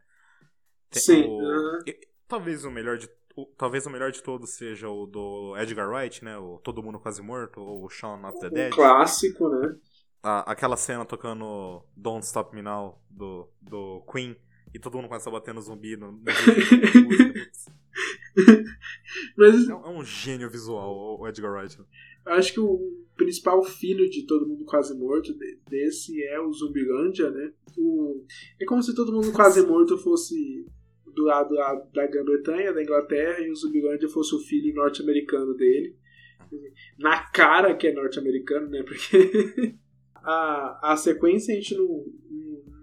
Tem 0.91 1.03
Sim. 1.03 1.25
O, 1.25 1.39
uhum. 1.39 1.79
Talvez 2.27 2.65
o 2.65 2.71
melhor 2.71 2.97
de 2.97 3.09
o, 3.37 3.47
talvez 3.57 3.87
o 3.87 3.91
melhor 3.91 4.11
de 4.11 4.23
todos 4.23 4.51
seja 4.51 4.89
o 4.89 5.07
do 5.07 5.57
Edgar 5.57 5.89
Wright, 5.89 6.25
né? 6.25 6.37
O 6.39 6.59
Todo 6.59 6.83
Mundo 6.83 6.99
Quase 6.99 7.23
Morto, 7.23 7.61
ou 7.61 7.85
o 7.85 7.89
Shaun 7.89 8.25
of 8.27 8.41
the 8.41 8.49
um 8.49 8.51
Dead. 8.51 8.73
clássico, 8.73 9.49
né? 9.49 9.77
A, 10.23 10.51
aquela 10.53 10.77
cena 10.77 11.05
tocando 11.05 11.85
Don't 11.97 12.25
Stop 12.25 12.55
Me 12.55 12.63
Now 12.63 13.01
do, 13.09 13.49
do 13.61 14.05
Queen 14.11 14.37
e 14.73 14.79
todo 14.79 14.97
mundo 14.97 15.09
começa 15.09 15.29
a 15.29 15.33
bater 15.33 15.55
no 15.55 15.61
zumbi 15.61 15.97
no, 15.97 16.13
no 16.13 16.23
Mas... 19.37 19.69
É, 19.69 19.73
é, 19.73 19.75
um 19.75 20.05
gênio 20.05 20.51
visual, 20.51 21.19
o 21.21 21.29
Edgar 21.29 21.53
Wright. 21.53 21.79
Acho 22.27 22.53
que 22.53 22.61
o 22.61 22.79
principal 23.17 23.63
filho 23.65 24.09
de 24.09 24.27
todo 24.27 24.47
mundo 24.47 24.65
quase 24.65 24.95
morto 24.95 25.35
desse 25.69 26.23
é 26.25 26.41
o 26.41 26.53
Zumbilândia, 26.53 27.31
né? 27.31 27.53
O... 27.77 28.25
É 28.61 28.65
como 28.65 28.83
se 28.83 28.95
todo 28.95 29.13
mundo 29.13 29.33
quase 29.33 29.65
morto 29.67 29.99
fosse 29.99 30.67
do 31.15 31.25
lado 31.25 31.55
da 31.93 32.07
Grã-Bretanha, 32.07 32.73
da 32.73 32.83
Inglaterra, 32.83 33.41
e 33.41 33.51
o 33.51 33.57
Zumbilândia 33.57 34.09
fosse 34.09 34.35
o 34.35 34.41
filho 34.41 34.75
norte-americano 34.75 35.55
dele. 35.55 35.97
Na 36.99 37.23
cara 37.31 37.75
que 37.75 37.89
é 37.89 37.93
norte-americano, 37.93 38.69
né? 38.69 38.83
Porque 38.83 39.75
a, 40.17 40.93
a 40.93 40.97
sequência 40.97 41.53
a 41.53 41.57
gente 41.57 41.75
não, 41.75 42.07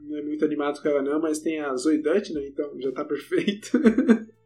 não 0.04 0.18
é 0.18 0.22
muito 0.22 0.46
animado 0.46 0.82
com 0.82 0.88
ela, 0.88 1.02
não, 1.02 1.22
mas 1.22 1.40
tem 1.40 1.60
a 1.60 1.76
Zoe 1.76 1.98
Dutch, 1.98 2.32
né? 2.32 2.48
Então 2.48 2.80
já 2.80 2.92
tá 2.92 3.04
perfeito. 3.04 3.72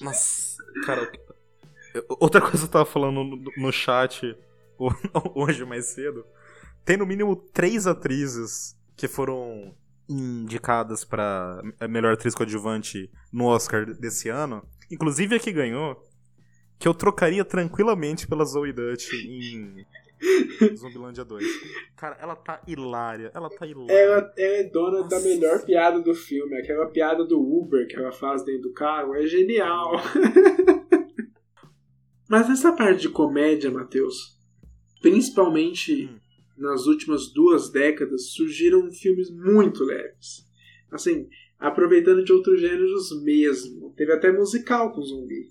Nossa, 0.00 0.62
cara, 0.84 1.10
outra 2.20 2.40
coisa 2.40 2.58
que 2.58 2.64
eu 2.64 2.68
tava 2.68 2.84
falando 2.84 3.24
no, 3.24 3.52
no 3.56 3.72
chat 3.72 4.36
hoje 5.34 5.64
mais 5.64 5.86
cedo. 5.86 6.24
Tem 6.84 6.96
no 6.96 7.06
mínimo 7.06 7.34
três 7.34 7.86
atrizes 7.86 8.76
que 8.96 9.08
foram 9.08 9.74
indicadas 10.08 11.04
para 11.04 11.60
melhor 11.88 12.12
atriz 12.12 12.34
coadjuvante 12.34 13.10
no 13.32 13.46
Oscar 13.46 13.84
desse 13.86 14.28
ano, 14.28 14.66
inclusive 14.90 15.34
a 15.34 15.40
que 15.40 15.50
ganhou, 15.50 16.00
que 16.78 16.86
eu 16.86 16.94
trocaria 16.94 17.44
tranquilamente 17.44 18.28
pela 18.28 18.44
Zoe 18.44 18.72
Dutch 18.72 19.12
em 19.12 19.84
Zumbilândia 20.76 21.24
2. 21.24 21.44
Cara, 21.96 22.16
ela 22.20 22.34
tá 22.34 22.60
hilária. 22.66 23.30
Ela 23.34 23.50
tá 23.50 23.66
hilária. 23.66 23.92
Ela, 23.92 24.32
ela 24.36 24.54
é 24.56 24.64
dona 24.64 25.00
Nossa. 25.00 25.08
da 25.08 25.20
melhor 25.20 25.64
piada 25.64 26.00
do 26.00 26.14
filme. 26.14 26.56
Aquela 26.56 26.86
piada 26.86 27.24
do 27.24 27.40
Uber 27.40 27.86
que 27.86 27.96
ela 27.96 28.12
faz 28.12 28.44
dentro 28.44 28.62
do 28.62 28.72
carro 28.72 29.14
é 29.14 29.26
genial. 29.26 29.92
Mas 32.28 32.50
essa 32.50 32.72
parte 32.72 33.02
de 33.02 33.08
comédia, 33.08 33.70
Matheus, 33.70 34.36
principalmente 35.00 36.06
hum. 36.06 36.18
nas 36.56 36.86
últimas 36.86 37.32
duas 37.32 37.70
décadas, 37.70 38.30
surgiram 38.32 38.90
filmes 38.90 39.30
muito 39.30 39.84
leves. 39.84 40.44
Assim, 40.90 41.28
aproveitando 41.58 42.24
de 42.24 42.32
outros 42.32 42.60
gêneros 42.60 43.22
mesmo. 43.22 43.92
Teve 43.96 44.12
até 44.12 44.32
musical 44.32 44.92
com 44.92 45.02
zumbi. 45.02 45.50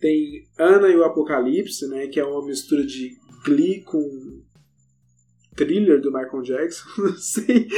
Tem 0.00 0.44
Ana 0.58 0.88
e 0.88 0.96
o 0.96 1.04
Apocalipse, 1.04 1.86
né, 1.88 2.08
que 2.08 2.18
é 2.18 2.24
uma 2.24 2.44
mistura 2.44 2.84
de 2.84 3.16
Glee 3.44 3.82
com 3.82 4.42
thriller 5.56 6.00
do 6.00 6.12
Michael 6.12 6.42
Jackson, 6.42 6.88
não 6.98 7.16
sei. 7.16 7.68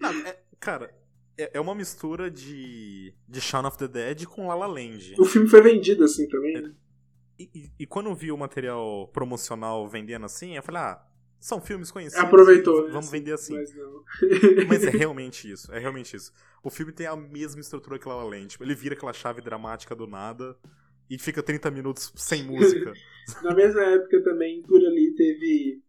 Não, 0.00 0.10
é, 0.26 0.38
cara, 0.60 0.94
é, 1.36 1.50
é 1.54 1.60
uma 1.60 1.74
mistura 1.74 2.30
de, 2.30 3.14
de 3.28 3.40
Shaun 3.40 3.66
of 3.66 3.78
the 3.78 3.88
Dead 3.88 4.24
com 4.26 4.46
La 4.46 4.54
La 4.54 4.66
Land. 4.66 5.14
O 5.18 5.24
filme 5.24 5.48
foi 5.48 5.62
vendido 5.62 6.04
assim 6.04 6.28
também, 6.28 6.60
né? 6.60 6.74
E, 7.38 7.50
e, 7.54 7.70
e, 7.80 7.86
quando 7.86 8.08
eu 8.08 8.14
vi 8.14 8.30
o 8.30 8.38
material 8.38 9.08
promocional 9.08 9.88
vendendo 9.88 10.24
assim, 10.24 10.54
eu 10.56 10.62
falei, 10.62 10.82
ah, 10.82 11.04
são 11.40 11.60
filmes 11.60 11.90
conhecidos. 11.90 12.24
Aproveitou. 12.24 12.88
Vamos 12.90 13.10
né? 13.10 13.18
vender 13.18 13.32
assim. 13.32 13.54
Mas, 13.54 13.70
mas 14.68 14.84
é 14.84 14.90
realmente 14.96 15.50
isso. 15.50 15.72
É 15.72 15.78
realmente 15.78 16.16
isso. 16.16 16.32
O 16.62 16.70
filme 16.70 16.92
tem 16.92 17.06
a 17.06 17.16
mesma 17.16 17.60
estrutura 17.60 17.98
que 17.98 18.08
La 18.08 18.16
La 18.16 18.24
Land. 18.24 18.48
Tipo, 18.48 18.64
ele 18.64 18.74
vira 18.74 18.94
aquela 18.94 19.12
chave 19.12 19.40
dramática 19.40 19.94
do 19.94 20.06
nada 20.06 20.56
e 21.10 21.18
fica 21.18 21.42
30 21.42 21.70
minutos 21.70 22.12
sem 22.16 22.44
música. 22.44 22.92
Na 23.42 23.54
mesma 23.54 23.82
época 23.82 24.22
também, 24.22 24.62
por 24.62 24.84
ali, 24.84 25.14
teve 25.14 25.82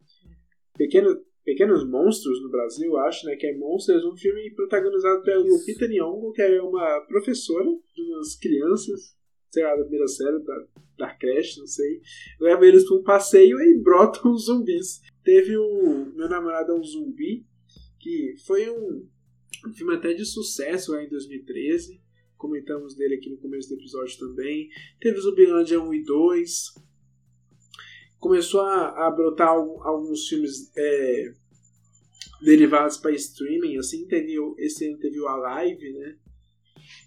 Pequeno, 0.78 1.22
Pequenos 1.44 1.88
Monstros 1.88 2.42
no 2.42 2.50
Brasil, 2.50 2.98
acho, 2.98 3.26
né? 3.26 3.36
Que 3.36 3.48
é 3.48 3.58
Monsters, 3.58 4.04
um 4.06 4.16
filme 4.16 4.52
protagonizado 4.52 5.24
pelo 5.24 5.48
Isso. 5.48 5.66
Peter 5.66 5.90
Nyong'o, 5.90 6.32
que 6.34 6.42
é 6.42 6.62
uma 6.62 7.02
professora 7.08 7.66
de 7.94 8.02
umas 8.02 8.36
crianças, 8.36 9.16
sei 9.52 9.64
lá, 9.64 9.76
da 9.76 9.84
primeira 9.84 10.08
série, 10.08 10.44
da, 10.44 10.68
da 10.98 11.16
creche, 11.16 11.60
não 11.60 11.68
sei. 11.68 12.02
Leva 12.40 12.66
eles 12.66 12.86
para 12.86 12.98
um 12.98 13.04
passeio 13.04 13.60
e 13.60 13.82
brotam 13.82 14.32
os 14.32 14.46
zumbis. 14.46 15.02
Teve 15.24 15.58
o 15.58 16.12
Meu 16.16 16.30
Namorado 16.30 16.72
é 16.72 16.76
um 16.76 16.84
Zumbi, 16.84 17.46
que 18.00 18.36
foi 18.46 18.70
um, 18.70 19.08
um 19.68 19.74
filme 19.74 19.96
até 19.96 20.14
de 20.14 20.26
sucesso 20.26 20.92
lá 20.92 21.04
em 21.04 21.10
2013 21.10 22.06
comentamos 22.38 22.96
dele 22.96 23.16
aqui 23.16 23.30
no 23.30 23.38
começo 23.38 23.70
do 23.70 23.76
episódio 23.76 24.20
também. 24.20 24.70
Teve 25.00 25.20
Zumbilândia 25.20 25.82
1 25.82 25.94
e 25.94 26.04
2. 26.04 26.74
Começou 28.26 28.61
a, 28.61 29.05
a 29.05 29.11
brotar 29.11 29.49
alguns 29.49 30.28
filmes 30.28 30.71
é, 30.76 31.32
derivados 32.41 32.97
para 32.97 33.11
streaming, 33.11 33.78
assim, 33.78 34.07
teve, 34.07 34.36
esse 34.57 34.88
ano 34.88 34.97
teve 34.97 35.19
o 35.19 35.28
Alive, 35.28 35.93
né? 35.93 36.15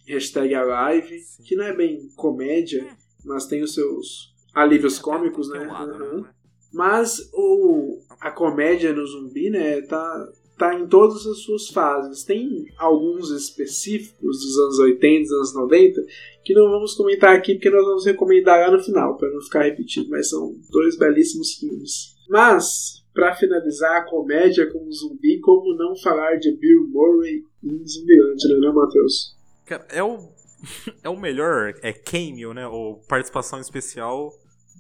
Hashtag 0.07 0.55
Alive, 0.55 1.21
que 1.45 1.57
não 1.57 1.65
é 1.65 1.75
bem 1.75 2.09
comédia, 2.15 2.87
mas 3.25 3.47
tem 3.47 3.65
os 3.65 3.75
seus 3.75 4.33
alívios 4.55 5.01
cômicos, 5.01 5.51
né? 5.51 5.67
Lado, 5.67 5.91
Uhum. 6.05 6.21
né? 6.23 6.31
Mas 6.73 7.19
o, 7.35 7.99
a 8.21 8.31
comédia 8.31 8.93
no 8.93 9.05
zumbi, 9.05 9.51
né, 9.51 9.81
tá, 9.83 10.29
tá 10.59 10.75
em 10.75 10.87
todas 10.87 11.25
as 11.27 11.39
suas 11.39 11.69
fases. 11.69 12.25
Tem 12.25 12.67
alguns 12.77 13.31
específicos 13.31 14.41
dos 14.41 14.59
anos 14.59 14.79
80, 14.81 15.23
dos 15.23 15.33
anos 15.33 15.55
90, 15.55 16.03
que 16.45 16.53
não 16.53 16.69
vamos 16.69 16.95
comentar 16.95 17.35
aqui 17.35 17.55
porque 17.55 17.71
nós 17.71 17.85
vamos 17.85 18.05
recomendar 18.05 18.61
lá 18.61 18.77
no 18.77 18.83
final, 18.83 19.17
para 19.17 19.31
não 19.31 19.41
ficar 19.41 19.63
repetido, 19.63 20.11
mas 20.11 20.29
são 20.29 20.57
dois 20.71 20.99
belíssimos 20.99 21.55
filmes. 21.55 22.17
Mas, 22.29 23.05
para 23.15 23.35
finalizar 23.35 23.97
a 23.97 24.05
comédia 24.05 24.71
com 24.71 24.85
o 24.85 24.93
zumbi, 24.93 25.41
como 25.41 25.75
não 25.77 25.97
falar 25.97 26.37
de 26.37 26.53
Bill 26.53 26.89
Murray 26.89 27.45
em 27.63 27.87
Zumbilândia, 27.87 28.59
né, 28.59 28.71
Matheus? 28.71 29.37
Cara, 29.65 29.87
é 29.91 30.03
o, 30.03 30.19
é 31.03 31.09
o 31.09 31.19
melhor 31.19 31.75
é 31.83 31.93
cameo, 31.93 32.53
né? 32.53 32.67
Ou 32.67 33.01
participação 33.09 33.61
especial 33.61 34.33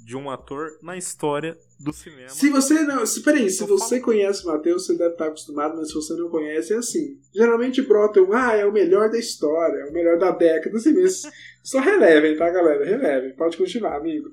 de 0.04 0.16
um 0.16 0.30
ator 0.30 0.78
na 0.82 0.96
história 0.96 1.56
do 1.78 1.92
cinema. 1.92 2.28
Se 2.28 2.50
você 2.50 2.82
não. 2.82 3.06
Se, 3.06 3.22
peraí, 3.22 3.48
se 3.48 3.64
você 3.64 4.00
conhece 4.00 4.44
o 4.44 4.48
Matheus, 4.48 4.86
você 4.86 4.96
deve 4.96 5.12
estar 5.12 5.26
acostumado, 5.26 5.76
mas 5.76 5.88
se 5.88 5.94
você 5.94 6.14
não 6.14 6.28
conhece, 6.28 6.72
é 6.72 6.76
assim. 6.76 7.20
Geralmente 7.34 7.82
brota 7.82 8.20
um, 8.20 8.32
ah, 8.32 8.54
é 8.54 8.66
o 8.66 8.72
melhor 8.72 9.10
da 9.10 9.18
história, 9.18 9.82
é 9.82 9.84
o 9.86 9.92
melhor 9.92 10.18
da 10.18 10.30
década, 10.30 10.76
assim 10.76 10.92
mesmo. 10.92 11.30
Só 11.62 11.78
relevem, 11.80 12.36
tá, 12.36 12.50
galera? 12.50 12.84
Relevem. 12.84 13.34
Pode 13.36 13.56
continuar, 13.56 13.96
amigo. 13.96 14.32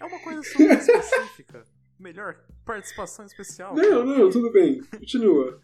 É 0.00 0.04
uma 0.04 0.18
coisa 0.20 0.42
super 0.42 0.78
específica. 0.78 1.66
Melhor 1.98 2.36
participação 2.64 3.24
especial. 3.24 3.74
Não, 3.74 4.04
não, 4.04 4.30
tudo 4.30 4.52
bem. 4.52 4.82
Continua. 4.96 5.60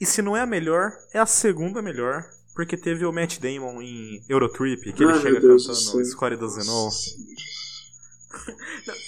E 0.00 0.06
se 0.06 0.22
não 0.22 0.36
é 0.36 0.40
a 0.40 0.46
melhor, 0.46 0.90
é 1.12 1.18
a 1.18 1.26
segunda 1.26 1.80
melhor. 1.80 2.24
Porque 2.54 2.74
teve 2.74 3.04
o 3.04 3.12
Matt 3.12 3.38
Damon 3.38 3.82
em 3.82 4.24
Eurotrip, 4.30 4.90
que 4.94 5.04
ele 5.04 5.12
Ai, 5.12 5.20
chega 5.20 5.40
Deus 5.40 5.66
cantando 5.66 5.84
céu. 5.84 6.04
Score 6.06 6.36
do 6.38 6.48
Zenon. 6.48 6.88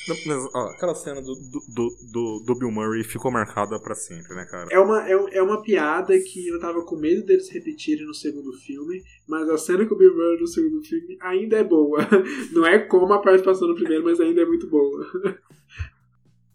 Não, 0.09 0.17
mas, 0.27 0.51
ó, 0.55 0.69
aquela 0.71 0.95
cena 0.95 1.21
do, 1.21 1.35
do, 1.35 1.91
do, 2.13 2.45
do- 2.47 2.59
Bill 2.59 2.71
Murray 2.71 3.05
ficou 3.05 3.31
marcada 3.31 3.79
pra 3.81 3.95
sempre, 3.95 4.35
né, 4.35 4.45
cara? 4.51 4.69
É 4.71 4.79
uma, 4.79 5.09
é, 5.09 5.13
é 5.39 5.43
uma 5.43 5.63
piada 5.63 6.19
que 6.19 6.49
eu 6.49 6.59
tava 6.59 6.83
com 6.85 6.97
medo 6.97 7.25
deles 7.25 7.49
repetirem 7.51 8.07
no 8.07 8.15
segundo 8.15 8.53
filme, 8.55 9.03
mas 9.29 9.49
a 9.49 9.57
cena 9.59 9.87
com 9.87 9.95
o 9.95 9.99
Bill 9.99 10.15
Murray 10.15 10.41
no 10.41 10.47
segundo 10.47 10.83
filme 10.83 11.17
ainda 11.21 11.57
é 11.59 11.65
boa. 11.65 11.99
Não 12.53 12.67
é 12.67 12.79
como 12.79 13.13
a 13.13 13.21
participação 13.23 13.69
no 13.69 13.75
primeiro, 13.75 14.05
mas 14.05 14.19
ainda 14.21 14.43
é 14.43 14.47
muito 14.47 14.69
boa. 14.69 15.07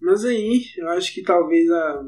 Mas 0.05 0.25
aí, 0.25 0.61
eu 0.75 0.89
acho 0.89 1.13
que 1.13 1.23
talvez 1.23 1.71
a 1.71 2.05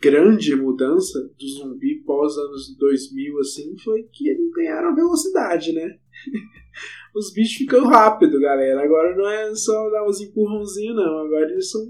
grande 0.00 0.54
mudança 0.56 1.18
do 1.38 1.46
zumbi 1.48 2.02
pós 2.04 2.36
anos 2.36 2.74
2000, 2.78 3.38
assim, 3.40 3.76
foi 3.78 4.02
que 4.04 4.28
eles 4.28 4.50
ganharam 4.50 4.94
velocidade, 4.94 5.72
né? 5.72 5.98
Os 7.14 7.32
bichos 7.32 7.58
ficam 7.58 7.86
rápido, 7.86 8.40
galera. 8.40 8.82
Agora 8.82 9.14
não 9.16 9.28
é 9.28 9.54
só 9.54 9.90
dar 9.90 10.04
uns 10.04 10.20
empurrãozinhos, 10.20 10.96
não. 10.96 11.18
Agora 11.18 11.50
eles 11.50 11.70
são 11.70 11.80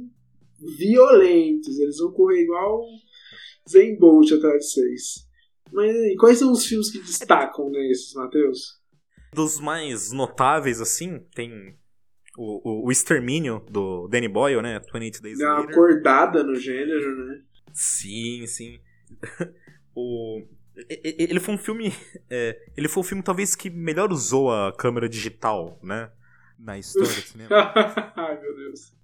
violentos. 0.79 1.79
Eles 1.79 1.99
vão 1.99 2.12
correr 2.12 2.43
igual 2.43 2.85
Zen 3.68 3.99
Bolt 3.99 4.31
atrás 4.33 4.59
de 4.59 4.70
vocês. 4.70 5.27
Mas 5.72 5.95
e 5.95 6.16
quais 6.16 6.39
são 6.39 6.53
os 6.53 6.66
filmes 6.66 6.91
que 6.91 6.99
destacam 6.99 7.70
nesses, 7.70 8.12
Matheus? 8.14 8.81
Dos 9.33 9.59
mais 9.59 10.12
notáveis, 10.12 10.81
assim, 10.81 11.18
tem 11.35 11.77
o, 12.37 12.68
o, 12.68 12.87
o 12.87 12.93
Extermínio 12.93 13.64
do 13.70 14.07
Danny 14.09 14.29
Boyle, 14.29 14.62
né? 14.62 14.79
28 14.81 15.22
Days 15.22 15.39
Dá 15.39 15.47
uma 15.47 15.61
Later. 15.61 15.75
acordada 15.75 16.43
no 16.45 16.55
gênero, 16.55 17.27
né? 17.27 17.43
Sim, 17.72 18.47
sim. 18.47 18.79
o... 19.97 20.43
Ele 20.77 21.41
foi 21.41 21.55
um 21.55 21.59
filme. 21.59 21.93
é, 22.29 22.61
ele 22.77 22.89
foi 22.89 23.01
o 23.03 23.07
filme 23.07 23.22
talvez 23.22 23.55
que 23.55 23.70
melhor 23.70 24.11
usou 24.11 24.53
a 24.53 24.72
câmera 24.72 25.09
digital, 25.09 25.79
né? 25.83 26.11
Na 26.59 26.79
história 26.79 27.09
do 27.09 27.22
cinema. 27.22 27.51
Ai, 28.16 28.41
meu 28.41 28.55
Deus. 28.57 28.95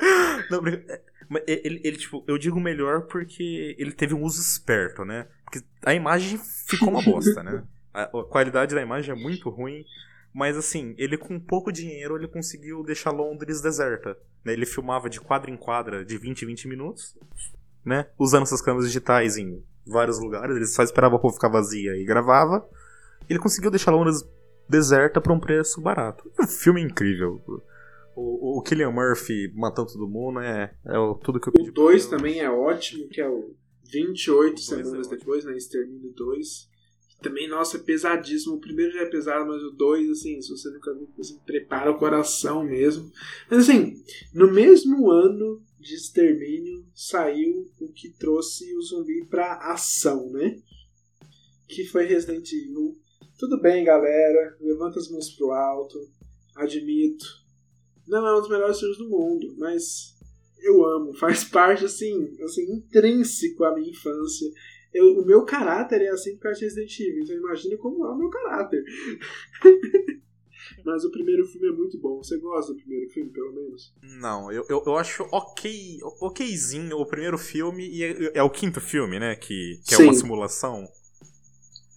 Não, 0.50 0.62
é, 0.66 1.60
ele, 1.64 1.80
ele, 1.84 1.96
tipo, 1.96 2.24
eu 2.26 2.38
digo 2.38 2.60
melhor 2.60 3.02
porque 3.02 3.74
ele 3.78 3.92
teve 3.92 4.14
um 4.14 4.22
uso 4.22 4.40
esperto, 4.40 5.04
né? 5.04 5.26
Porque 5.44 5.66
a 5.84 5.94
imagem 5.94 6.38
ficou 6.66 6.88
uma 6.88 7.02
bosta, 7.02 7.42
né? 7.42 7.64
A, 7.92 8.04
a 8.04 8.24
qualidade 8.24 8.74
da 8.74 8.82
imagem 8.82 9.12
é 9.12 9.18
muito 9.18 9.50
ruim, 9.50 9.84
mas 10.32 10.56
assim, 10.56 10.94
ele 10.98 11.18
com 11.18 11.38
pouco 11.40 11.72
dinheiro 11.72 12.16
ele 12.16 12.28
conseguiu 12.28 12.82
deixar 12.82 13.10
Londres 13.10 13.60
deserta. 13.60 14.16
Né? 14.44 14.52
Ele 14.52 14.66
filmava 14.66 15.10
de 15.10 15.20
quadra 15.20 15.50
em 15.50 15.56
quadra 15.56 16.04
de 16.04 16.16
20 16.16 16.42
em 16.42 16.46
20 16.46 16.68
minutos, 16.68 17.18
né? 17.84 18.06
Usando 18.18 18.42
essas 18.42 18.62
câmeras 18.62 18.86
digitais 18.86 19.36
em 19.36 19.62
vários 19.88 20.18
lugares, 20.20 20.54
ele 20.56 20.66
só 20.66 20.82
esperava 20.82 21.16
a 21.16 21.18
povo 21.18 21.34
ficar 21.34 21.48
vazia 21.48 21.96
e 21.96 22.04
gravava. 22.04 22.66
Ele 23.28 23.38
conseguiu 23.38 23.70
deixar 23.70 23.90
Londres 23.90 24.22
deserta 24.68 25.20
por 25.20 25.32
um 25.32 25.40
preço 25.40 25.80
barato. 25.80 26.30
Um 26.40 26.46
filme 26.46 26.80
incrível. 26.82 27.40
O, 28.16 28.58
o 28.58 28.62
Killian 28.62 28.90
Murphy 28.90 29.52
matando 29.54 29.92
todo 29.92 30.08
mundo 30.08 30.40
é, 30.40 30.74
é 30.86 30.98
o- 30.98 31.14
tudo 31.14 31.38
que 31.40 31.48
eu 31.48 31.52
pedi. 31.52 31.70
O 31.70 31.72
2 31.72 32.06
pra 32.06 32.16
ele. 32.16 32.22
também 32.24 32.40
é 32.40 32.50
ótimo, 32.50 33.08
que 33.08 33.20
é 33.20 33.28
o 33.28 33.54
28 33.92 34.54
dois 34.54 34.64
semanas 34.64 35.06
é 35.06 35.16
depois, 35.16 35.44
né? 35.44 35.56
Extermínio 35.56 36.12
2. 36.14 36.68
Também, 37.22 37.48
nossa, 37.48 37.76
é 37.76 37.80
pesadíssimo. 37.80 38.56
O 38.56 38.60
primeiro 38.60 38.92
já 38.92 39.00
é 39.02 39.06
pesado, 39.06 39.46
mas 39.46 39.62
o 39.62 39.70
2, 39.70 40.10
assim, 40.10 40.40
se 40.40 40.50
você 40.50 40.68
nunca 40.70 40.92
viu, 40.94 41.08
assim, 41.18 41.38
prepara 41.46 41.90
o 41.90 41.98
coração 41.98 42.62
mesmo. 42.64 43.10
Mas 43.50 43.60
assim, 43.68 43.94
no 44.34 44.52
mesmo 44.52 45.10
ano 45.10 45.60
de 45.78 45.94
Extermínio 45.94 46.84
saiu 46.94 47.70
o 47.80 47.92
que 47.92 48.10
trouxe 48.10 48.74
o 48.76 48.82
zumbi 48.82 49.24
pra 49.26 49.54
ação, 49.72 50.30
né? 50.30 50.60
Que 51.68 51.84
foi 51.84 52.04
Resident 52.06 52.50
Evil. 52.52 52.98
Tudo 53.38 53.60
bem, 53.60 53.84
galera. 53.84 54.56
Levanta 54.60 54.98
as 54.98 55.08
mãos 55.10 55.30
pro 55.36 55.52
alto. 55.52 55.98
Admito. 56.56 57.24
Não 58.06 58.26
é 58.26 58.36
um 58.36 58.40
dos 58.40 58.48
melhores 58.50 58.78
filmes 58.80 58.98
do 58.98 59.08
mundo, 59.08 59.54
mas 59.58 60.16
eu 60.60 60.84
amo. 60.84 61.14
Faz 61.18 61.44
parte, 61.44 61.84
assim, 61.84 62.36
assim 62.42 62.62
intrínseco 62.72 63.64
à 63.64 63.74
minha 63.74 63.90
infância. 63.90 64.50
Eu- 64.92 65.18
o 65.20 65.24
meu 65.26 65.44
caráter 65.44 66.00
é 66.02 66.08
assim 66.08 66.34
por 66.34 66.42
causa 66.44 66.58
de 66.58 66.64
Resident 66.64 66.98
Evil. 67.00 67.22
Então 67.22 67.36
imagina 67.36 67.76
como 67.76 68.04
é 68.06 68.10
o 68.10 68.18
meu 68.18 68.30
caráter. 68.30 68.82
mas 70.88 71.04
o 71.04 71.10
primeiro 71.10 71.44
filme 71.46 71.68
é 71.68 71.72
muito 71.72 71.98
bom. 71.98 72.18
Você 72.22 72.38
gosta 72.38 72.72
do 72.72 72.78
primeiro 72.78 73.08
filme, 73.10 73.30
pelo 73.30 73.52
menos? 73.52 73.92
Não, 74.20 74.50
eu, 74.50 74.64
eu, 74.68 74.82
eu 74.86 74.96
acho 74.96 75.22
ok, 75.30 75.98
okzinho 76.20 76.96
o 76.98 77.06
primeiro 77.06 77.38
filme 77.38 77.88
e 77.88 78.02
é, 78.02 78.38
é 78.38 78.42
o 78.42 78.50
quinto 78.50 78.80
filme, 78.80 79.18
né? 79.18 79.36
Que, 79.36 79.78
que 79.86 79.94
é 79.94 79.98
uma 79.98 80.12
Sim. 80.12 80.20
simulação. 80.20 80.88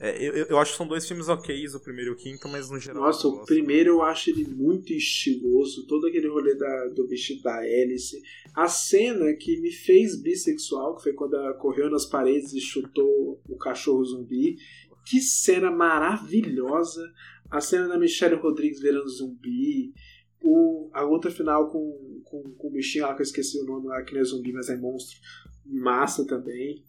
É, 0.03 0.17
eu, 0.19 0.33
eu- 0.47 0.57
acho 0.57 0.71
que 0.71 0.77
são 0.77 0.87
dois 0.87 1.07
filmes 1.07 1.29
oks, 1.29 1.75
o 1.75 1.79
primeiro 1.79 2.09
e 2.11 2.13
o 2.13 2.17
quinto, 2.17 2.47
mas 2.49 2.71
no 2.71 2.79
geral. 2.79 3.03
Nossa, 3.03 3.27
o 3.27 3.45
primeiro 3.45 3.91
eu 3.91 4.01
acho 4.01 4.31
ele 4.31 4.45
muito 4.45 4.91
estiloso. 4.91 5.85
Todo 5.85 6.07
aquele 6.07 6.27
rolê 6.27 6.55
da, 6.55 6.87
do 6.87 7.07
vestido 7.07 7.43
da 7.43 7.63
hélice. 7.63 8.19
A 8.55 8.67
cena 8.67 9.31
que 9.35 9.61
me 9.61 9.71
fez 9.71 10.19
bissexual, 10.19 10.95
que 10.95 11.03
foi 11.03 11.13
quando 11.13 11.35
ela 11.35 11.53
correu 11.53 11.87
nas 11.89 12.07
paredes 12.07 12.51
e 12.53 12.59
chutou 12.59 13.39
o 13.47 13.55
cachorro 13.57 14.03
zumbi. 14.03 14.57
Que 15.05 15.21
cena 15.21 15.69
maravilhosa. 15.69 17.03
A 17.51 17.59
cena 17.61 17.87
da 17.87 17.99
Michelle 17.99 18.35
Rodrigues 18.35 18.79
virando 18.81 19.09
zumbi. 19.09 19.93
O, 20.43 20.89
a 20.93 21.01
luta 21.03 21.29
final 21.29 21.69
com, 21.69 22.21
com, 22.23 22.41
com 22.57 22.67
o 22.67 22.71
bichinho 22.71 23.03
lá 23.05 23.13
que 23.13 23.21
eu 23.21 23.25
esqueci 23.25 23.59
o 23.59 23.65
nome 23.65 23.87
lá, 23.87 24.01
que 24.03 24.13
não 24.13 24.21
é 24.21 24.23
zumbi, 24.23 24.51
mas 24.53 24.69
é 24.69 24.77
monstro. 24.77 25.19
Massa 25.65 26.25
também. 26.25 26.83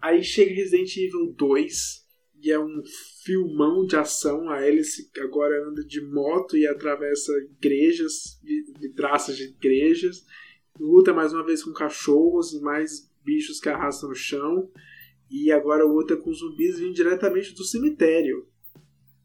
Aí 0.00 0.22
chega 0.22 0.54
Resident 0.54 0.96
Evil 0.96 1.34
2 1.36 2.06
e 2.42 2.50
é 2.50 2.58
um 2.58 2.82
filmão 3.24 3.84
de 3.84 3.96
ação. 3.96 4.48
A 4.48 4.56
Alice 4.58 5.10
agora 5.18 5.68
anda 5.68 5.84
de 5.84 6.00
moto 6.00 6.56
e 6.56 6.66
atravessa 6.66 7.32
igrejas, 7.50 8.38
vi- 8.42 8.64
vidraças 8.80 9.36
de 9.36 9.44
igrejas. 9.44 10.24
Luta 10.78 11.12
mais 11.12 11.32
uma 11.32 11.44
vez 11.44 11.62
com 11.64 11.72
cachorros 11.72 12.52
e 12.52 12.60
mais 12.60 13.10
bichos 13.24 13.58
que 13.60 13.68
arrastam 13.68 14.08
no 14.10 14.14
chão. 14.14 14.70
E 15.30 15.50
agora 15.50 15.84
luta 15.84 16.16
com 16.16 16.32
zumbis 16.32 16.78
vindo 16.78 16.94
diretamente 16.94 17.54
do 17.54 17.64
cemitério. 17.64 18.46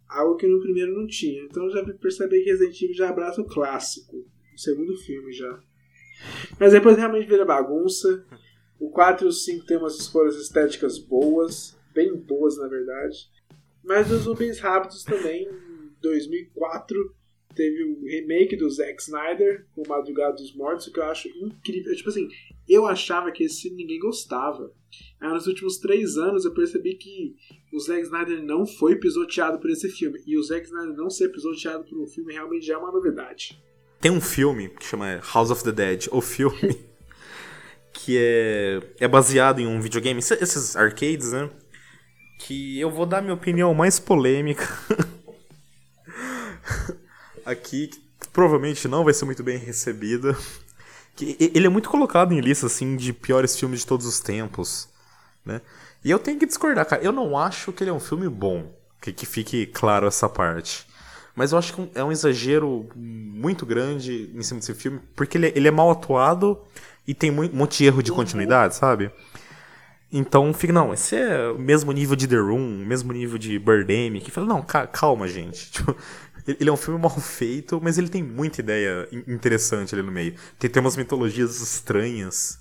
Algo 0.08 0.38
que 0.38 0.48
no 0.48 0.60
primeiro 0.60 0.94
não 0.94 1.08
tinha. 1.08 1.44
Então 1.44 1.70
já 1.70 1.84
percebi 1.84 2.44
que 2.44 2.52
Resident 2.52 2.82
Evil 2.82 2.96
já 2.96 3.10
abraça 3.10 3.42
o 3.42 3.46
clássico. 3.46 4.18
O 4.54 4.60
segundo 4.60 4.96
filme 4.98 5.32
já. 5.34 5.60
Mas 6.60 6.72
depois 6.72 6.98
realmente 6.98 7.28
vira 7.28 7.46
bagunça. 7.46 8.26
O 8.80 8.90
4 8.90 9.26
e 9.26 9.30
o 9.30 9.32
5 9.32 9.66
tem 9.66 9.78
umas 9.78 10.00
escolhas 10.00 10.36
estéticas 10.36 10.98
boas, 10.98 11.78
bem 11.94 12.16
boas 12.16 12.58
na 12.58 12.68
verdade. 12.68 13.30
Mas 13.84 14.12
os 14.12 14.22
zumbis 14.24 14.60
rápidos 14.60 15.04
também, 15.04 15.48
em 15.48 15.92
2004, 16.02 17.16
teve 17.56 17.84
o 17.84 18.04
remake 18.04 18.56
do 18.56 18.70
Zack 18.70 19.02
Snyder, 19.02 19.66
com 19.74 19.84
Madrugada 19.88 20.36
dos 20.36 20.54
Mortos, 20.56 20.88
que 20.90 21.00
eu 21.00 21.04
acho 21.06 21.28
incrível. 21.30 21.96
Tipo 21.96 22.10
assim, 22.10 22.28
eu 22.68 22.86
achava 22.86 23.32
que 23.32 23.44
esse 23.46 23.70
ninguém 23.72 24.00
gostava. 24.00 24.72
Aí 25.20 25.30
nos 25.30 25.48
últimos 25.48 25.78
três 25.78 26.18
anos 26.18 26.46
eu 26.46 26.54
percebi 26.54 26.96
que 26.96 27.36
o 27.74 27.80
Zack 27.80 28.02
Snyder 28.04 28.44
não 28.44 28.66
foi 28.66 28.96
pisoteado 28.98 29.60
por 29.60 29.70
esse 29.70 29.90
filme. 29.90 30.22
E 30.28 30.38
o 30.38 30.44
Zack 30.44 30.66
Snyder 30.66 30.96
não 30.96 31.10
ser 31.10 31.30
pisoteado 31.30 31.84
por 31.86 31.98
um 32.00 32.08
filme 32.08 32.34
realmente 32.34 32.66
já 32.66 32.76
é 32.76 32.78
uma 32.78 32.92
novidade. 32.92 33.60
Tem 34.00 34.12
um 34.12 34.22
filme 34.22 34.70
que 34.70 34.86
chama 34.86 35.20
House 35.34 35.50
of 35.52 35.64
the 35.64 35.72
Dead, 35.72 36.08
o 36.12 36.22
filme, 36.22 36.78
que 37.94 38.18
é, 38.18 38.80
é 39.00 39.08
baseado 39.08 39.60
em 39.60 39.68
um 39.68 39.80
videogame, 39.82 40.20
esse- 40.20 40.36
esses 40.42 40.76
arcades, 40.76 41.32
né? 41.32 41.50
que 42.38 42.78
eu 42.78 42.92
vou 42.92 43.06
dar 43.06 43.22
minha 43.22 43.34
opinião 43.34 43.74
mais 43.74 43.98
polêmica 43.98 44.68
aqui, 47.46 47.88
que 47.88 48.28
provavelmente 48.34 48.88
não 48.88 49.04
vai 49.04 49.14
ser 49.14 49.26
muito 49.26 49.44
bem 49.44 49.58
recebida. 49.58 50.36
Que 51.16 51.38
ele 51.40 51.68
é 51.68 51.70
muito 51.70 51.90
colocado 51.90 52.34
em 52.34 52.42
lista 52.42 52.66
assim 52.66 52.96
de 52.98 53.14
piores 53.14 53.58
filmes 53.58 53.82
de 53.82 53.88
todos 53.88 54.06
os 54.06 54.20
tempos, 54.20 54.90
né? 55.46 55.62
E 56.04 56.12
eu 56.12 56.20
tenho 56.20 56.38
que 56.38 56.46
discordar, 56.46 56.86
cara. 56.86 57.02
Eu 57.02 57.12
não 57.12 57.38
acho 57.38 57.72
que 57.72 57.84
ele 57.84 57.90
é 57.90 57.94
um 57.94 58.00
filme 58.00 58.28
bom, 58.28 58.72
que, 59.00 59.14
que 59.14 59.26
fique 59.26 59.66
claro 59.66 60.08
essa 60.08 60.28
parte. 60.28 60.86
Mas 61.36 61.52
eu 61.52 61.58
acho 61.58 61.74
que 61.74 61.92
é 61.96 62.04
um 62.04 62.12
exagero 62.12 62.88
muito 62.96 63.66
grande 63.66 64.30
em 64.34 64.42
cima 64.42 64.60
desse 64.60 64.74
filme, 64.74 65.00
porque 65.16 65.38
ele, 65.38 65.48
é, 65.48 65.54
ele 65.56 65.68
é 65.68 65.72
mal 65.72 65.92
atuado 65.92 66.62
e 67.08 67.14
tem 67.14 67.32
um 67.32 67.50
monte 67.52 67.80
de 67.80 67.86
erro 67.86 68.02
de 68.02 68.12
continuidade, 68.12 68.76
sabe? 68.76 69.12
Então 70.12 70.54
fica, 70.54 70.72
não, 70.72 70.94
esse 70.94 71.16
é 71.16 71.50
o 71.50 71.60
mesmo 71.60 71.92
nível 71.92 72.16
de 72.16 72.28
The 72.28 72.38
Room, 72.38 72.86
mesmo 72.86 73.12
nível 73.12 73.38
de 73.38 73.60
Birdemic. 73.60 74.26
Que 74.26 74.32
fala, 74.32 74.48
não, 74.48 74.62
calma, 74.62 75.28
gente. 75.28 75.72
Tipo, 75.74 75.96
ele 76.48 76.70
é 76.70 76.74
um 76.74 76.78
filme 76.78 77.00
mal 77.00 77.10
feito, 77.20 77.80
mas 77.82 77.98
ele 77.98 78.10
tem 78.10 78.24
muita 78.24 78.62
ideia 78.62 79.08
interessante 79.28 79.96
ali 79.96 80.04
no 80.04 80.12
meio. 80.12 80.36
Tem, 80.60 80.70
tem 80.70 80.82
umas 80.82 80.98
mitologias 80.98 81.62
estranhas. 81.62 82.60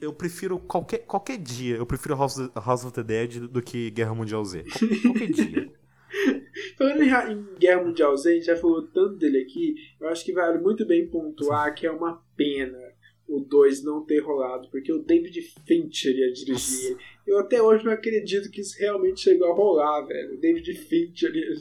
Eu 0.00 0.12
prefiro 0.12 0.58
qualquer, 0.58 0.98
qualquer 0.98 1.36
dia, 1.36 1.76
eu 1.76 1.84
prefiro 1.84 2.16
House, 2.16 2.38
House 2.54 2.84
of 2.84 2.92
the 2.94 3.02
Dead 3.02 3.48
do 3.48 3.60
que 3.60 3.90
Guerra 3.90 4.14
Mundial 4.14 4.42
Z. 4.44 4.64
Qualquer 5.02 5.30
dia. 5.30 5.72
Falando 6.78 7.02
em 7.02 7.58
Guerra 7.58 7.84
Mundial 7.84 8.16
Z, 8.16 8.30
a 8.30 8.34
gente 8.34 8.46
já 8.46 8.56
falou 8.56 8.82
tanto 8.86 9.16
dele 9.16 9.38
aqui, 9.42 9.74
eu 10.00 10.08
acho 10.08 10.24
que 10.24 10.32
vale 10.32 10.58
muito 10.58 10.86
bem 10.86 11.06
pontuar 11.06 11.74
que 11.74 11.86
é 11.86 11.90
uma 11.90 12.22
pena 12.34 12.78
o 13.28 13.40
2 13.40 13.84
não 13.84 14.04
ter 14.04 14.20
rolado, 14.20 14.68
porque 14.70 14.90
o 14.90 15.02
David 15.02 15.38
Fincher 15.66 16.16
ia 16.16 16.32
dirigir 16.32 16.92
ele. 16.92 16.96
Eu 17.26 17.38
até 17.38 17.62
hoje 17.62 17.84
não 17.84 17.92
acredito 17.92 18.50
que 18.50 18.62
isso 18.62 18.78
realmente 18.78 19.20
chegou 19.20 19.52
a 19.52 19.54
rolar, 19.54 20.06
velho. 20.06 20.34
O 20.34 20.40
David 20.40 20.72
Fincher 20.74 21.34
ia... 21.34 21.52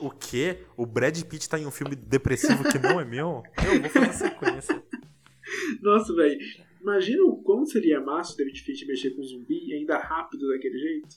O 0.00 0.10
quê? 0.10 0.58
O 0.76 0.86
Brad 0.86 1.20
Pitt 1.22 1.48
tá 1.48 1.58
em 1.58 1.66
um 1.66 1.70
filme 1.70 1.96
depressivo 1.96 2.62
que 2.70 2.78
não 2.78 3.00
é 3.00 3.04
meu? 3.04 3.42
Eu 3.66 3.80
vou 3.80 3.90
fazer 3.90 4.12
sequência. 4.12 4.82
Nossa, 5.82 6.14
velho. 6.14 6.38
Imagina 6.80 7.24
o 7.24 7.42
quão 7.42 7.64
seria 7.64 8.00
massa 8.00 8.34
o 8.34 8.36
David 8.36 8.60
Fincher 8.60 8.86
mexer 8.86 9.10
com 9.10 9.22
zumbi 9.22 9.72
ainda 9.72 9.98
rápido 9.98 10.48
daquele 10.48 10.78
jeito. 10.78 11.08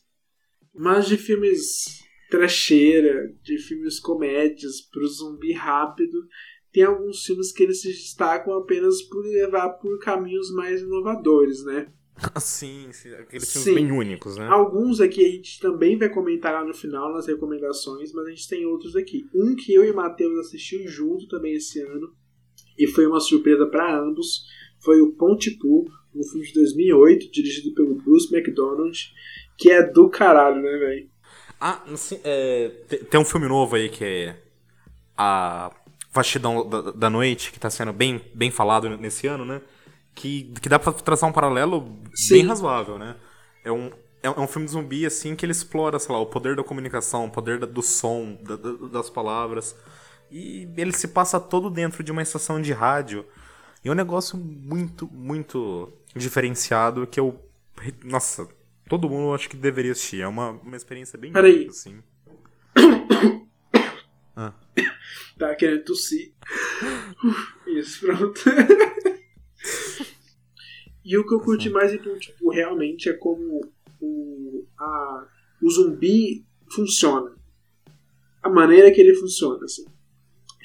Mas 0.74 1.08
de 1.08 1.18
filmes 1.18 2.04
trecheira, 2.30 3.34
de 3.44 3.58
filmes 3.58 4.00
comédias 4.00 4.82
pro 4.82 5.08
zumbi 5.08 5.54
rápido, 5.54 6.28
tem 6.72 6.84
alguns 6.84 7.24
filmes 7.24 7.52
que 7.52 7.64
eles 7.64 7.82
se 7.82 7.90
destacam 7.90 8.54
apenas 8.54 9.02
por 9.04 9.26
levar 9.26 9.70
por 9.72 10.00
caminhos 10.00 10.52
mais 10.52 10.82
inovadores, 10.82 11.64
né? 11.66 11.92
sim, 12.40 12.88
sim, 12.92 13.14
aqueles 13.14 13.52
filmes 13.52 13.74
bem 13.74 13.92
únicos, 13.92 14.38
né? 14.38 14.48
Alguns 14.48 15.00
aqui 15.00 15.24
a 15.24 15.30
gente 15.30 15.60
também 15.60 15.98
vai 15.98 16.10
comentar 16.10 16.54
lá 16.54 16.64
no 16.64 16.74
final 16.74 17.14
nas 17.14 17.28
recomendações, 17.28 18.12
mas 18.14 18.26
a 18.26 18.30
gente 18.30 18.48
tem 18.48 18.66
outros 18.66 18.96
aqui. 18.96 19.30
Um 19.34 19.56
que 19.56 19.74
eu 19.74 19.84
e 19.84 19.92
o 19.92 19.96
Matheus 19.96 20.48
assistimos 20.48 20.92
junto 20.92 21.28
também 21.28 21.54
esse 21.54 21.80
ano 21.82 22.14
e 22.78 22.88
foi 22.88 23.08
uma 23.08 23.20
surpresa 23.20 23.66
para 23.66 24.00
ambos, 24.00 24.46
foi 24.80 25.02
o 25.02 25.12
Pontypool, 25.14 25.90
um 26.16 26.24
filme 26.24 26.48
de 26.48 26.54
2008 26.54 27.32
dirigido 27.32 27.74
pelo 27.74 27.96
Bruce 27.96 28.34
McDonald, 28.36 29.14
que 29.58 29.72
é 29.72 29.84
do 29.84 30.10
caralho, 30.10 30.62
né, 30.62 30.78
velho? 30.78 31.10
Ah, 31.60 31.84
assim, 31.92 32.20
é, 32.24 32.70
tem 33.10 33.20
um 33.20 33.26
filme 33.26 33.48
novo 33.48 33.76
aí 33.76 33.90
que 33.90 34.04
é 34.04 34.38
a 35.18 35.72
Vastidão 36.12 36.68
da, 36.68 36.92
da 36.92 37.10
Noite, 37.10 37.52
que 37.52 37.58
está 37.58 37.70
sendo 37.70 37.92
bem, 37.92 38.22
bem 38.34 38.52
falado 38.52 38.90
nesse 38.98 39.28
ano, 39.28 39.46
né? 39.46 39.62
Que, 40.18 40.52
que 40.60 40.68
dá 40.68 40.80
pra 40.80 40.92
traçar 40.92 41.30
um 41.30 41.32
paralelo 41.32 41.96
Sim. 42.16 42.34
bem 42.34 42.48
razoável, 42.48 42.98
né? 42.98 43.16
É 43.64 43.72
um, 43.72 43.92
é, 44.24 44.28
é 44.28 44.40
um 44.40 44.48
filme 44.48 44.66
de 44.66 44.72
zumbi, 44.72 45.06
assim, 45.06 45.36
que 45.36 45.46
ele 45.46 45.52
explora, 45.52 46.00
sei 46.00 46.12
lá, 46.12 46.20
o 46.20 46.26
poder 46.26 46.56
da 46.56 46.64
comunicação, 46.64 47.26
o 47.26 47.30
poder 47.30 47.60
do 47.68 47.84
som, 47.84 48.36
da, 48.42 48.56
das 48.88 49.12
palavras. 49.12 49.76
E 50.32 50.68
ele 50.76 50.92
se 50.92 51.10
passa 51.10 51.40
todo 51.40 51.70
dentro 51.70 52.04
de 52.04 52.12
uma 52.12 52.24
estação 52.24 52.60
de 52.60 52.74
rádio. 52.74 53.28
E 53.86 53.90
é 53.90 53.92
um 53.92 53.96
negócio 53.96 54.40
muito, 54.40 55.08
muito 55.14 55.94
diferenciado 56.16 57.06
que 57.06 57.20
eu. 57.20 57.40
Nossa, 58.04 58.48
todo 58.90 59.08
mundo 59.08 59.36
acho 59.36 59.48
que 59.48 59.56
deveria 59.56 59.92
assistir. 59.92 60.22
É 60.22 60.28
uma, 60.28 60.50
uma 60.50 60.76
experiência 60.76 61.18
bem 61.20 61.32
Peraí. 61.32 61.68
assim. 61.68 62.02
ah. 64.36 64.52
Tá 65.38 65.54
querendo 65.54 65.84
tossir. 65.84 66.34
Isso, 67.68 68.04
pronto. 68.04 68.42
e 71.08 71.18
o 71.18 71.26
que 71.26 71.34
eu 71.34 71.40
curti 71.40 71.70
mais 71.70 71.94
então, 71.94 72.20
tipo, 72.20 72.52
realmente 72.52 73.08
é 73.08 73.14
como 73.14 73.62
o, 74.02 74.66
a, 74.78 75.28
o 75.64 75.70
zumbi 75.70 76.46
funciona. 76.70 77.34
A 78.44 78.50
maneira 78.50 78.92
que 78.92 79.00
ele 79.00 79.16
funciona, 79.16 79.64
assim. 79.64 79.86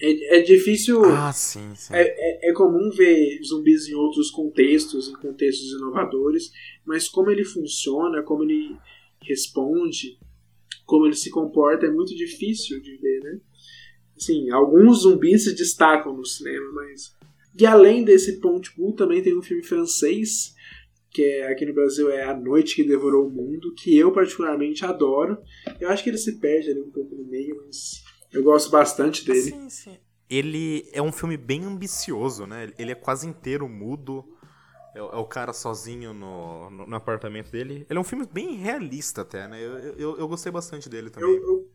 É, 0.01 0.39
é 0.39 0.43
difícil. 0.43 1.05
Ah, 1.05 1.33
sim, 1.33 1.73
sim. 1.77 1.95
É, 1.95 2.03
é, 2.03 2.51
é, 2.51 2.53
comum 2.53 2.91
ver 2.91 3.41
zumbis 3.45 3.87
em 3.87 3.95
outros 3.95 4.33
contextos, 4.33 5.09
em 5.09 5.13
contextos 5.13 5.71
inovadores, 5.75 6.51
mas 6.85 7.09
como 7.09 7.31
ele 7.31 7.45
funciona, 7.45 8.21
como 8.25 8.43
ele 8.43 8.77
responde, 9.23 10.19
como 10.85 11.07
ele 11.07 11.15
se 11.15 11.31
comporta, 11.31 11.87
é 11.87 11.91
muito 11.91 12.17
difícil 12.17 12.81
de 12.81 12.97
ver, 12.97 13.21
né? 13.23 13.41
Sim, 14.19 14.51
alguns 14.51 15.03
zumbis 15.03 15.45
se 15.45 15.55
destacam 15.55 16.17
no 16.17 16.27
cinema, 16.27 16.67
mas. 16.73 17.17
E 17.59 17.67
além 17.67 18.05
desse 18.05 18.41
Ponte 18.41 18.75
Bull, 18.77 18.95
também 18.95 19.23
tem 19.23 19.37
um 19.37 19.43
filme 19.43 19.63
francês, 19.63 20.55
que 21.11 21.23
é, 21.23 21.49
aqui 21.49 21.67
no 21.67 21.75
Brasil 21.75 22.11
é 22.11 22.25
A 22.25 22.35
Noite 22.35 22.75
que 22.75 22.85
Devorou 22.85 23.27
o 23.27 23.31
Mundo, 23.31 23.75
que 23.75 23.97
eu 23.97 24.11
particularmente 24.13 24.85
adoro. 24.85 25.39
Eu 25.79 25.91
acho 25.91 26.03
que 26.03 26.11
ele 26.11 26.19
se 26.19 26.39
perde 26.39 26.71
ali 26.71 26.81
um 26.81 26.91
pouco 26.91 27.15
no 27.15 27.25
meio, 27.25 27.63
mas 27.65 28.03
eu 28.33 28.43
gosto 28.43 28.71
bastante 28.71 29.25
dele. 29.25 29.43
Sim, 29.43 29.69
sim. 29.69 29.99
Ele 30.31 30.89
é 30.93 31.03
um 31.03 31.13
filme 31.13 31.37
bem 31.37 31.65
ambicioso, 31.65 32.47
né? 32.47 32.73
Ele 32.79 32.93
é 32.93 32.95
quase 32.95 33.29
inteiro 33.29 33.69
mudo. 33.69 34.25
É, 34.95 34.99
é 34.99 35.03
o 35.03 35.25
cara 35.27 35.53
sozinho 35.53 36.15
no, 36.15 36.71
no, 36.71 36.87
no, 36.87 36.97
apartamento 36.97 37.51
dele. 37.51 37.87
Ele 37.89 37.99
é 37.99 38.01
um 38.01 38.05
filme 38.05 38.27
bem 38.27 38.57
realista 38.57 39.21
até, 39.21 39.47
né? 39.47 39.63
Eu, 39.63 39.77
eu, 39.99 40.19
eu 40.19 40.29
gostei 40.29 40.51
bastante 40.51 40.89
dele 40.89 41.11
também. 41.11 41.29
Eu, 41.29 41.43
eu, 41.43 41.72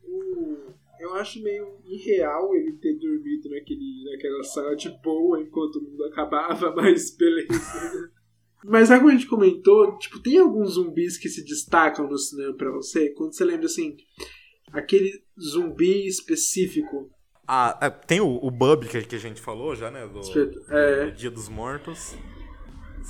eu 1.07 1.15
acho 1.15 1.41
meio 1.41 1.79
irreal 1.85 2.53
ele 2.55 2.73
ter 2.73 2.93
dormido 2.97 3.49
naquele, 3.49 4.03
naquela 4.11 4.43
sala 4.43 4.75
de 4.75 4.89
boa 5.01 5.41
enquanto 5.41 5.77
o 5.77 5.83
mundo 5.83 6.03
acabava, 6.05 6.73
mas 6.75 7.15
beleza. 7.15 8.11
mas 8.65 8.89
como 8.89 9.09
a 9.09 9.11
gente 9.11 9.27
comentou, 9.27 9.97
tipo, 9.97 10.21
tem 10.21 10.37
alguns 10.37 10.73
zumbis 10.73 11.17
que 11.17 11.29
se 11.29 11.43
destacam 11.43 12.07
no 12.07 12.17
cinema 12.17 12.55
pra 12.55 12.71
você? 12.71 13.09
Quando 13.13 13.33
você 13.33 13.45
lembra 13.45 13.65
assim, 13.65 13.95
aquele 14.71 15.11
zumbi 15.39 16.07
específico. 16.07 17.09
Ah, 17.47 17.77
é, 17.81 17.89
tem 17.89 18.19
o, 18.19 18.27
o 18.27 18.51
Bub 18.51 18.85
que, 18.87 19.01
que 19.03 19.15
a 19.15 19.19
gente 19.19 19.41
falou 19.41 19.75
já, 19.75 19.89
né? 19.89 20.05
Do, 20.07 20.21
é. 20.69 21.05
do 21.05 21.11
Dia 21.13 21.31
dos 21.31 21.47
Mortos. 21.47 22.15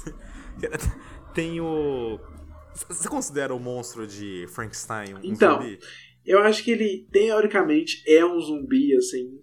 tem 1.33 1.59
o. 1.59 2.19
Você 2.87 3.09
considera 3.09 3.55
o 3.55 3.59
monstro 3.59 4.05
de 4.05 4.45
Frankenstein 4.49 5.15
um 5.15 5.19
então, 5.23 5.59
zumbi? 5.59 5.79
Eu 6.27 6.39
acho 6.39 6.61
que 6.61 6.71
ele, 6.71 7.07
teoricamente, 7.09 8.03
é 8.05 8.23
um 8.25 8.37
zumbi, 8.39 8.93
assim. 8.97 9.39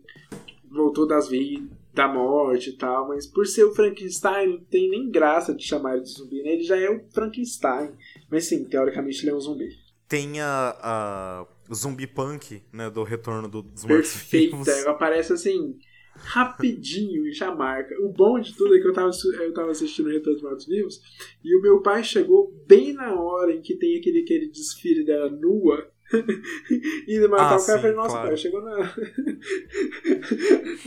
Voltou 0.70 1.06
das 1.06 1.28
vidas, 1.28 1.66
da 1.94 2.06
morte 2.06 2.70
e 2.70 2.72
tal, 2.76 3.08
mas 3.08 3.26
por 3.26 3.46
ser 3.46 3.64
o 3.64 3.74
Frankenstein, 3.74 4.48
não 4.48 4.60
tem 4.64 4.90
nem 4.90 5.10
graça 5.10 5.54
de 5.54 5.64
chamar 5.64 5.94
ele 5.94 6.02
de 6.02 6.10
zumbi, 6.10 6.42
né? 6.42 6.52
Ele 6.52 6.62
já 6.62 6.76
é 6.76 6.90
o 6.90 7.08
Frankenstein. 7.10 7.92
Mas 8.30 8.44
sim, 8.44 8.64
teoricamente 8.64 9.22
ele 9.22 9.30
é 9.30 9.34
um 9.34 9.40
zumbi. 9.40 9.68
Tem 10.06 10.40
a, 10.42 10.76
a 10.82 11.46
zumbi 11.72 12.06
punk, 12.06 12.62
né? 12.70 12.90
Do 12.90 13.02
retorno 13.02 13.48
do, 13.48 13.62
dos 13.62 13.84
Perfeita, 13.86 14.70
ela 14.70 14.90
aparece 14.90 15.32
assim, 15.32 15.78
rapidinho 16.16 17.26
e 17.26 17.32
já 17.32 17.54
marca. 17.54 17.94
O 18.02 18.12
bom 18.12 18.38
de 18.38 18.54
tudo 18.54 18.76
é 18.76 18.80
que 18.80 18.86
eu 18.86 18.92
tava, 18.92 19.10
eu 19.40 19.54
tava 19.54 19.70
assistindo 19.70 20.06
o 20.06 20.12
Retorno 20.12 20.34
dos 20.34 20.42
Mortos 20.42 20.66
Vivos 20.66 21.00
e 21.42 21.56
o 21.56 21.62
meu 21.62 21.80
pai 21.80 22.04
chegou 22.04 22.52
bem 22.66 22.92
na 22.92 23.14
hora 23.14 23.54
em 23.54 23.62
que 23.62 23.76
tem 23.76 23.98
aquele, 23.98 24.20
aquele 24.20 24.48
desfile 24.50 25.04
dela 25.04 25.30
nua 25.30 25.93
indo 27.08 27.28
matar 27.28 27.54
ah, 27.54 27.56
o 27.56 27.66
cara. 27.66 27.80
Sim, 27.80 27.94
nossa, 27.94 28.08
claro. 28.08 28.24
cara, 28.24 28.36
chegou 28.36 28.62
na. 28.62 28.94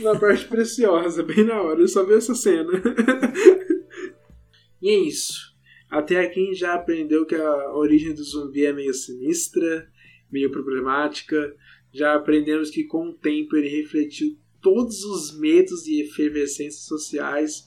na 0.00 0.18
parte 0.18 0.46
preciosa, 0.46 1.22
bem 1.22 1.44
na 1.44 1.62
hora. 1.62 1.80
Eu 1.80 1.88
só 1.88 2.04
vi 2.04 2.14
essa 2.14 2.34
cena. 2.34 2.72
e 4.80 4.90
é 4.90 4.98
isso. 4.98 5.48
Até 5.90 6.20
aqui 6.20 6.54
já 6.54 6.74
aprendeu 6.74 7.24
que 7.24 7.34
a 7.34 7.74
origem 7.74 8.14
do 8.14 8.22
zumbi 8.22 8.64
é 8.64 8.72
meio 8.72 8.92
sinistra, 8.92 9.90
meio 10.30 10.50
problemática. 10.50 11.54
Já 11.92 12.14
aprendemos 12.14 12.70
que 12.70 12.84
com 12.84 13.08
o 13.08 13.14
tempo 13.14 13.56
ele 13.56 13.68
refletiu 13.68 14.36
todos 14.60 15.02
os 15.04 15.38
medos 15.38 15.86
e 15.86 16.02
efervescências 16.02 16.84
sociais 16.84 17.64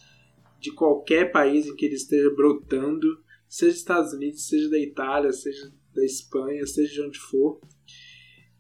de 0.59 0.71
qualquer 0.71 1.31
país 1.31 1.65
em 1.65 1.75
que 1.75 1.85
ele 1.85 1.95
esteja 1.95 2.29
brotando, 2.35 3.19
seja 3.47 3.71
dos 3.71 3.79
Estados 3.79 4.13
Unidos, 4.13 4.47
seja 4.47 4.69
da 4.69 4.77
Itália, 4.77 5.31
seja 5.31 5.73
da 5.93 6.03
Espanha, 6.03 6.65
seja 6.65 6.93
de 6.93 7.01
onde 7.01 7.19
for. 7.19 7.59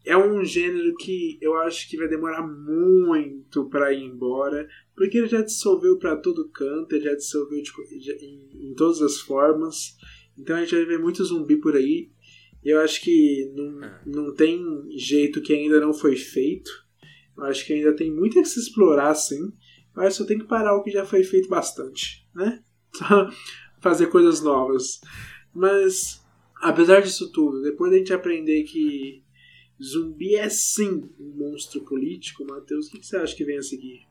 É 0.03 0.17
um 0.17 0.43
gênero 0.43 0.95
que 0.95 1.37
eu 1.41 1.53
acho 1.55 1.87
que 1.87 1.97
vai 1.97 2.07
demorar 2.07 2.41
muito 2.45 3.69
para 3.69 3.93
ir 3.93 4.03
embora, 4.03 4.67
porque 4.95 5.17
ele 5.19 5.27
já 5.27 5.41
dissolveu 5.41 5.97
para 5.99 6.15
todo 6.15 6.49
canto, 6.49 6.95
ele 6.95 7.05
já 7.05 7.13
dissolveu 7.13 7.61
de, 7.61 8.11
em, 8.25 8.69
em 8.71 8.73
todas 8.73 9.01
as 9.01 9.19
formas. 9.19 9.95
Então 10.37 10.55
a 10.55 10.61
gente 10.61 10.73
vai 10.75 10.85
ver 10.85 10.99
muito 10.99 11.23
zumbi 11.23 11.55
por 11.57 11.75
aí. 11.75 12.09
E 12.63 12.69
eu 12.69 12.79
acho 12.81 13.01
que 13.01 13.51
não, 13.55 13.83
É. 13.83 14.01
não 14.05 14.33
tem 14.35 14.63
jeito 14.97 15.41
que 15.41 15.53
ainda 15.53 15.79
não 15.79 15.93
foi 15.93 16.15
feito. 16.15 16.71
Eu 17.37 17.43
acho 17.43 17.65
que 17.65 17.73
ainda 17.73 17.95
tem 17.95 18.11
muito 18.11 18.39
a 18.39 18.45
se 18.45 18.59
explorar, 18.59 19.13
sim. 19.15 19.51
Mas 19.95 20.15
só 20.15 20.25
tem 20.25 20.37
que 20.39 20.45
parar 20.47 20.75
o 20.75 20.83
que 20.83 20.89
já 20.91 21.05
foi 21.05 21.23
feito 21.23 21.49
bastante, 21.49 22.27
né? 22.33 22.63
Só 22.95 23.29
fazer 23.81 24.07
coisas 24.07 24.41
novas. 24.41 24.99
Mas, 25.53 26.20
apesar 26.61 27.01
disso 27.01 27.31
tudo, 27.31 27.61
depois 27.61 27.91
da 27.91 27.97
gente 27.97 28.13
aprender 28.13 28.63
que 28.63 29.23
zumbi 29.81 30.35
é 30.35 30.47
sim 30.49 31.09
um 31.19 31.33
monstro 31.37 31.81
político, 31.81 32.45
Matheus, 32.45 32.87
o 32.87 32.91
que 32.91 32.99
que 32.99 33.05
você 33.05 33.17
acha 33.17 33.35
que 33.35 33.43
vem 33.43 33.57
a 33.57 33.63
seguir? 33.63 34.07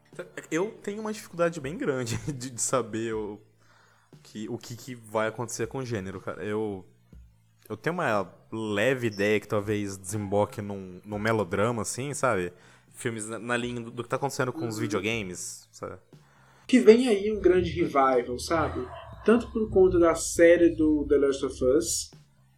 Eu 0.50 0.72
tenho 0.82 1.00
uma 1.00 1.12
dificuldade 1.12 1.60
bem 1.60 1.78
grande 1.78 2.18
de, 2.26 2.50
de 2.50 2.60
saber 2.60 3.14
o 3.14 3.40
que, 4.22 4.48
o 4.48 4.58
que, 4.58 4.76
que 4.76 4.94
vai 4.94 5.28
acontecer 5.28 5.66
com 5.68 5.78
o 5.78 5.86
gênero, 5.86 6.20
cara. 6.20 6.44
Eu, 6.44 6.84
eu 7.68 7.76
tenho 7.76 7.94
uma 7.94 8.28
leve 8.52 9.06
ideia 9.06 9.38
que 9.38 9.46
talvez 9.46 9.96
desemboque 9.96 10.60
num, 10.60 11.00
num 11.04 11.18
melodrama, 11.18 11.82
assim, 11.82 12.12
sabe? 12.12 12.52
Filmes 12.94 13.28
na, 13.28 13.38
na 13.38 13.56
linha 13.56 13.80
do, 13.80 13.90
do 13.90 14.02
que 14.02 14.08
tá 14.08 14.16
acontecendo 14.16 14.52
com 14.52 14.66
os 14.66 14.78
videogames, 14.78 15.68
sabe? 15.70 15.96
Que 16.66 16.80
vem 16.80 17.08
aí 17.08 17.32
um 17.32 17.40
grande 17.40 17.70
revival, 17.70 18.38
sabe? 18.38 18.86
Tanto 19.24 19.50
por 19.52 19.70
conta 19.70 19.98
da 19.98 20.14
série 20.14 20.70
do 20.70 21.06
The 21.08 21.16
Last 21.16 21.44
of 21.44 21.64
Us, 21.64 22.10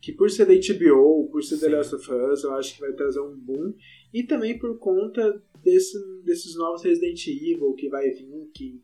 que 0.03 0.13
por 0.13 0.29
ser 0.29 0.47
da 0.47 0.53
HBO, 0.53 1.29
por 1.31 1.45
ser 1.45 1.59
The 1.61 1.67
Sim. 1.67 1.73
Last 1.73 1.95
of 1.95 2.13
Us, 2.13 2.43
eu 2.43 2.53
acho 2.55 2.75
que 2.75 2.81
vai 2.81 2.93
trazer 2.93 3.21
um 3.21 3.37
boom. 3.37 3.73
E 4.13 4.25
também 4.25 4.59
por 4.59 4.77
conta 4.79 5.41
desse, 5.63 5.97
desses 6.25 6.57
novos 6.57 6.83
Resident 6.83 7.25
Evil 7.29 7.73
que 7.75 7.89
vai 7.89 8.11
vir, 8.11 8.51
que 8.53 8.83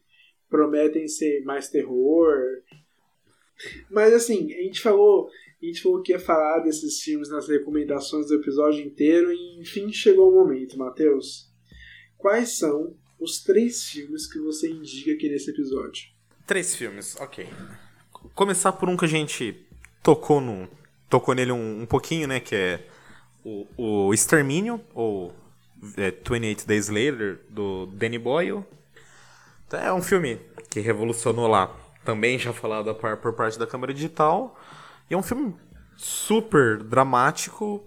prometem 0.49 1.09
ser 1.09 1.43
mais 1.43 1.69
terror. 1.69 2.39
Mas 3.91 4.15
assim, 4.15 4.55
a 4.55 4.63
gente 4.63 4.81
falou, 4.81 5.29
a 5.61 5.67
gente 5.67 5.83
falou 5.83 6.01
que 6.03 6.13
ia 6.13 6.21
falar 6.21 6.61
desses 6.61 7.01
filmes 7.01 7.29
nas 7.29 7.49
recomendações 7.49 8.29
do 8.29 8.37
episódio 8.37 8.81
inteiro 8.87 9.33
e 9.33 9.61
enfim 9.61 9.93
chegou 9.93 10.31
o 10.31 10.35
momento, 10.35 10.79
Matheus. 10.79 11.53
Quais 12.17 12.59
são 12.59 12.97
os 13.19 13.43
três 13.43 13.89
filmes 13.89 14.33
que 14.33 14.39
você 14.39 14.71
indica 14.71 15.13
aqui 15.13 15.29
nesse 15.29 15.51
episódio? 15.51 16.05
Três 16.47 16.77
filmes, 16.77 17.17
ok. 17.17 17.45
Começar 18.37 18.73
por 18.73 18.89
um 18.89 18.97
que 18.97 19.05
a 19.05 19.09
gente 19.09 19.67
tocou 20.01 20.41
no. 20.41 20.69
Tocou 21.09 21.35
nele 21.35 21.53
um, 21.53 21.83
um 21.83 21.87
pouquinho, 21.87 22.29
né? 22.29 22.41
Que 22.41 22.55
é 22.55 22.87
o, 23.45 23.67
o 24.09 24.15
Extermínio, 24.15 24.81
ou 24.95 25.35
é, 25.97 26.11
28 26.11 26.67
Days 26.67 26.89
Later, 26.89 27.41
do 27.49 27.87
Danny 27.87 28.19
Boyle. 28.19 28.65
Então, 29.67 29.81
é 29.81 29.93
um 29.93 30.03
filme 30.03 30.41
que 30.71 30.81
revolucionou 30.81 31.47
lá. 31.47 31.75
Também 32.05 32.39
já 32.39 32.53
falado 32.53 32.95
par- 32.95 33.17
por 33.19 33.33
parte 33.35 33.59
da 33.59 33.67
câmera 33.67 33.93
digital. 33.93 34.59
E 35.11 35.15
é 35.15 35.17
um 35.17 35.23
filme 35.23 35.55
super 35.97 36.79
dramático. 36.83 37.85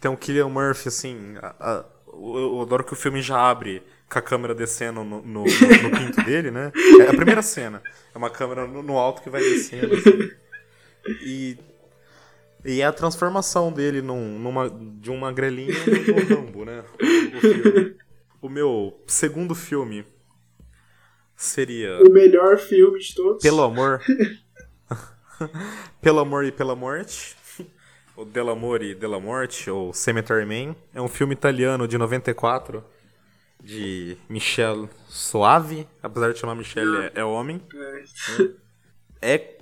Tem 0.00 0.10
o 0.10 0.16
Killian 0.16 0.48
Murphy, 0.48 0.88
assim. 0.88 1.34
a- 1.42 1.54
a- 1.58 1.84
eu 2.12 2.36
eu 2.56 2.60
adoro 2.62 2.84
que 2.84 2.92
o 2.94 2.96
filme 2.96 3.20
já 3.20 3.38
abre 3.38 3.82
com 4.10 4.18
a 4.18 4.22
câmera 4.22 4.54
descendo 4.54 5.02
no, 5.04 5.20
no, 5.20 5.22
no- 5.22 5.44
no 5.44 5.90
pinto 5.98 6.22
dele, 6.24 6.50
né? 6.50 6.72
É 7.00 7.08
a 7.10 7.14
primeira 7.14 7.42
cena. 7.42 7.82
É 8.14 8.18
uma 8.18 8.30
câmera 8.30 8.66
no, 8.66 8.82
no 8.82 8.96
alto 8.98 9.20
que 9.22 9.28
vai 9.30 9.40
descendo. 9.42 9.94
assim. 9.94 10.30
E, 11.22 11.58
e 12.64 12.80
é 12.80 12.84
a 12.84 12.92
transformação 12.92 13.72
dele 13.72 14.02
num, 14.02 14.38
numa, 14.38 14.68
de 14.68 15.10
um 15.10 15.16
magrelinho 15.18 15.74
no, 15.74 16.36
Rambo, 16.36 16.64
né? 16.64 16.84
O. 17.02 18.06
O 18.46 18.48
meu 18.48 19.02
segundo 19.08 19.56
filme 19.56 20.04
seria 21.34 21.98
O 22.00 22.12
melhor 22.12 22.58
filme 22.58 23.00
de 23.00 23.14
todos. 23.14 23.42
Pelo 23.42 23.62
Amor. 23.62 24.00
Pelo 26.00 26.20
Amor 26.20 26.44
e 26.44 26.52
Pela 26.52 26.76
Morte. 26.76 27.36
O 28.16 28.24
Dell'Amore 28.24 28.92
e 28.92 28.94
Della 28.94 29.20
Morte, 29.20 29.68
ou 29.68 29.92
Cemetery 29.92 30.46
Man. 30.46 30.74
É 30.94 31.02
um 31.02 31.08
filme 31.08 31.34
italiano 31.34 31.86
de 31.86 31.98
94, 31.98 32.82
de 33.62 34.16
Michel 34.26 34.88
Soavi. 35.06 35.86
Apesar 36.02 36.32
de 36.32 36.38
chamar 36.38 36.54
Michel, 36.54 37.02
é, 37.02 37.12
é 37.16 37.24
homem. 37.24 37.60
É. 39.20 39.34
É 39.34 39.55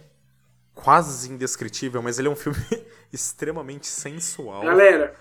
quase 0.75 1.31
indescritível, 1.31 2.03
mas 2.03 2.19
ele 2.19 2.29
é 2.29 2.31
um 2.31 2.37
filme 2.37 2.59
extremamente 3.13 3.87
sensual. 3.87 4.63
Galera, 4.63 5.15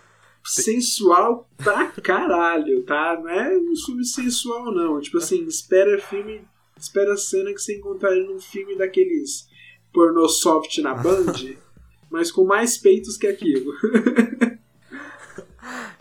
sensual 0.43 1.49
pra 1.57 1.87
caralho, 2.01 2.83
tá? 2.83 3.19
Não 3.21 3.29
é 3.29 3.57
um 3.57 3.75
filme 3.85 4.05
sensual, 4.05 4.73
não. 4.73 4.99
Tipo 4.99 5.17
assim, 5.17 5.45
espera 5.45 6.01
filme. 6.01 6.45
Espera 6.77 7.13
a 7.13 7.17
cena 7.17 7.53
que 7.53 7.61
você 7.61 7.77
encontrar 7.77 8.11
ele 8.11 8.27
num 8.27 8.39
filme 8.39 8.75
daqueles 8.75 9.47
pornô 9.93 10.27
soft 10.27 10.79
na 10.79 10.95
Band, 10.95 11.55
mas 12.09 12.31
com 12.31 12.43
mais 12.43 12.77
peitos 12.77 13.15
que 13.15 13.27
aquilo. 13.27 13.71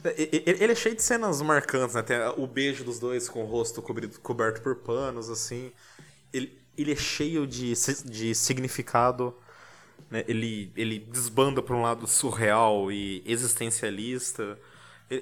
Ele 0.05 0.73
é 0.73 0.74
cheio 0.74 0.97
de 0.97 1.03
cenas 1.03 1.41
marcantes, 1.41 1.95
né? 1.95 2.03
Tem 2.03 2.16
o 2.37 2.47
beijo 2.47 2.83
dos 2.83 2.99
dois 2.99 3.29
com 3.29 3.43
o 3.45 3.47
rosto 3.47 3.81
cobrido, 3.81 4.19
coberto 4.19 4.61
por 4.61 4.77
panos, 4.77 5.31
assim. 5.31 5.70
Ele, 6.33 6.59
ele 6.77 6.93
é 6.93 6.97
cheio 6.97 7.47
de, 7.47 7.73
de 8.05 8.35
significado. 8.35 9.37
Né? 10.11 10.24
Ele, 10.29 10.73
ele 10.77 10.99
desbanda 10.99 11.62
para 11.62 11.74
um 11.77 11.83
lado 11.83 12.07
surreal 12.07 12.91
e 12.93 13.23
existencialista. 13.27 14.59
É, 15.11 15.16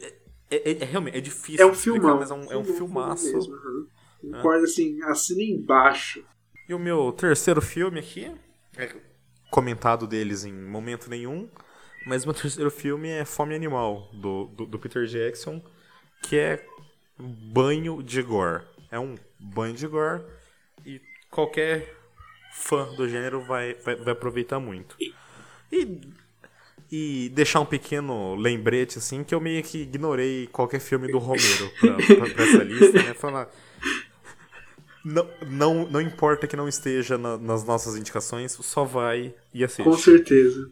é- 0.50 0.70
é- 0.72 0.82
é 0.82 0.84
realmente 0.84 1.16
é 1.16 1.20
difícil 1.20 1.62
É 1.62 1.66
um 1.66 1.72
explicar, 1.72 2.00
filmão. 2.00 2.18
mas 2.18 2.30
é 2.30 2.34
um, 2.34 2.52
é 2.52 2.56
um 2.56 2.64
filmaço. 2.64 3.32
mesmo, 3.32 3.54
uhum. 3.54 3.86
Concordo 4.32 4.64
assim, 4.64 5.02
assina 5.04 5.42
embaixo. 5.42 6.24
E 6.68 6.74
o 6.74 6.78
meu 6.78 7.10
terceiro 7.12 7.60
filme 7.62 7.98
aqui, 8.00 8.30
é 8.76 8.94
comentado 9.50 10.06
deles 10.06 10.44
em 10.44 10.52
momento 10.52 11.08
nenhum, 11.10 11.48
mas 12.06 12.24
meu 12.24 12.34
terceiro 12.34 12.70
filme 12.70 13.08
é 13.08 13.24
Fome 13.24 13.54
Animal, 13.54 14.08
do, 14.12 14.44
do, 14.46 14.66
do 14.66 14.78
Peter 14.78 15.04
Jackson, 15.06 15.62
que 16.22 16.36
é 16.36 16.64
banho 17.18 18.02
de 18.02 18.22
gore. 18.22 18.62
É 18.90 18.98
um 18.98 19.16
banho 19.38 19.74
de 19.74 19.86
gore 19.86 20.22
e 20.84 21.00
qualquer 21.30 21.96
fã 22.52 22.92
do 22.94 23.08
gênero 23.08 23.40
vai, 23.42 23.74
vai, 23.74 23.96
vai 23.96 24.12
aproveitar 24.12 24.58
muito. 24.60 24.96
E, 25.72 26.00
e 26.90 27.28
deixar 27.30 27.60
um 27.60 27.66
pequeno 27.66 28.34
lembrete, 28.34 28.98
assim, 28.98 29.22
que 29.24 29.34
eu 29.34 29.40
meio 29.40 29.62
que 29.62 29.82
ignorei 29.82 30.46
qualquer 30.48 30.80
filme 30.80 31.10
do 31.10 31.18
Romero 31.18 31.70
pra, 31.80 31.96
pra, 31.96 32.30
pra 32.34 32.44
essa 32.44 32.62
lista, 32.64 33.02
né? 33.02 33.14
Falar, 33.14 33.48
não, 35.04 35.28
não, 35.46 35.90
não 35.90 36.00
importa 36.00 36.46
que 36.46 36.56
não 36.56 36.68
esteja 36.68 37.16
na- 37.16 37.38
nas 37.38 37.64
nossas 37.64 37.96
indicações, 37.96 38.52
só 38.52 38.84
vai 38.84 39.34
e 39.54 39.64
assiste. 39.64 39.84
Com 39.84 39.96
certeza. 39.96 40.70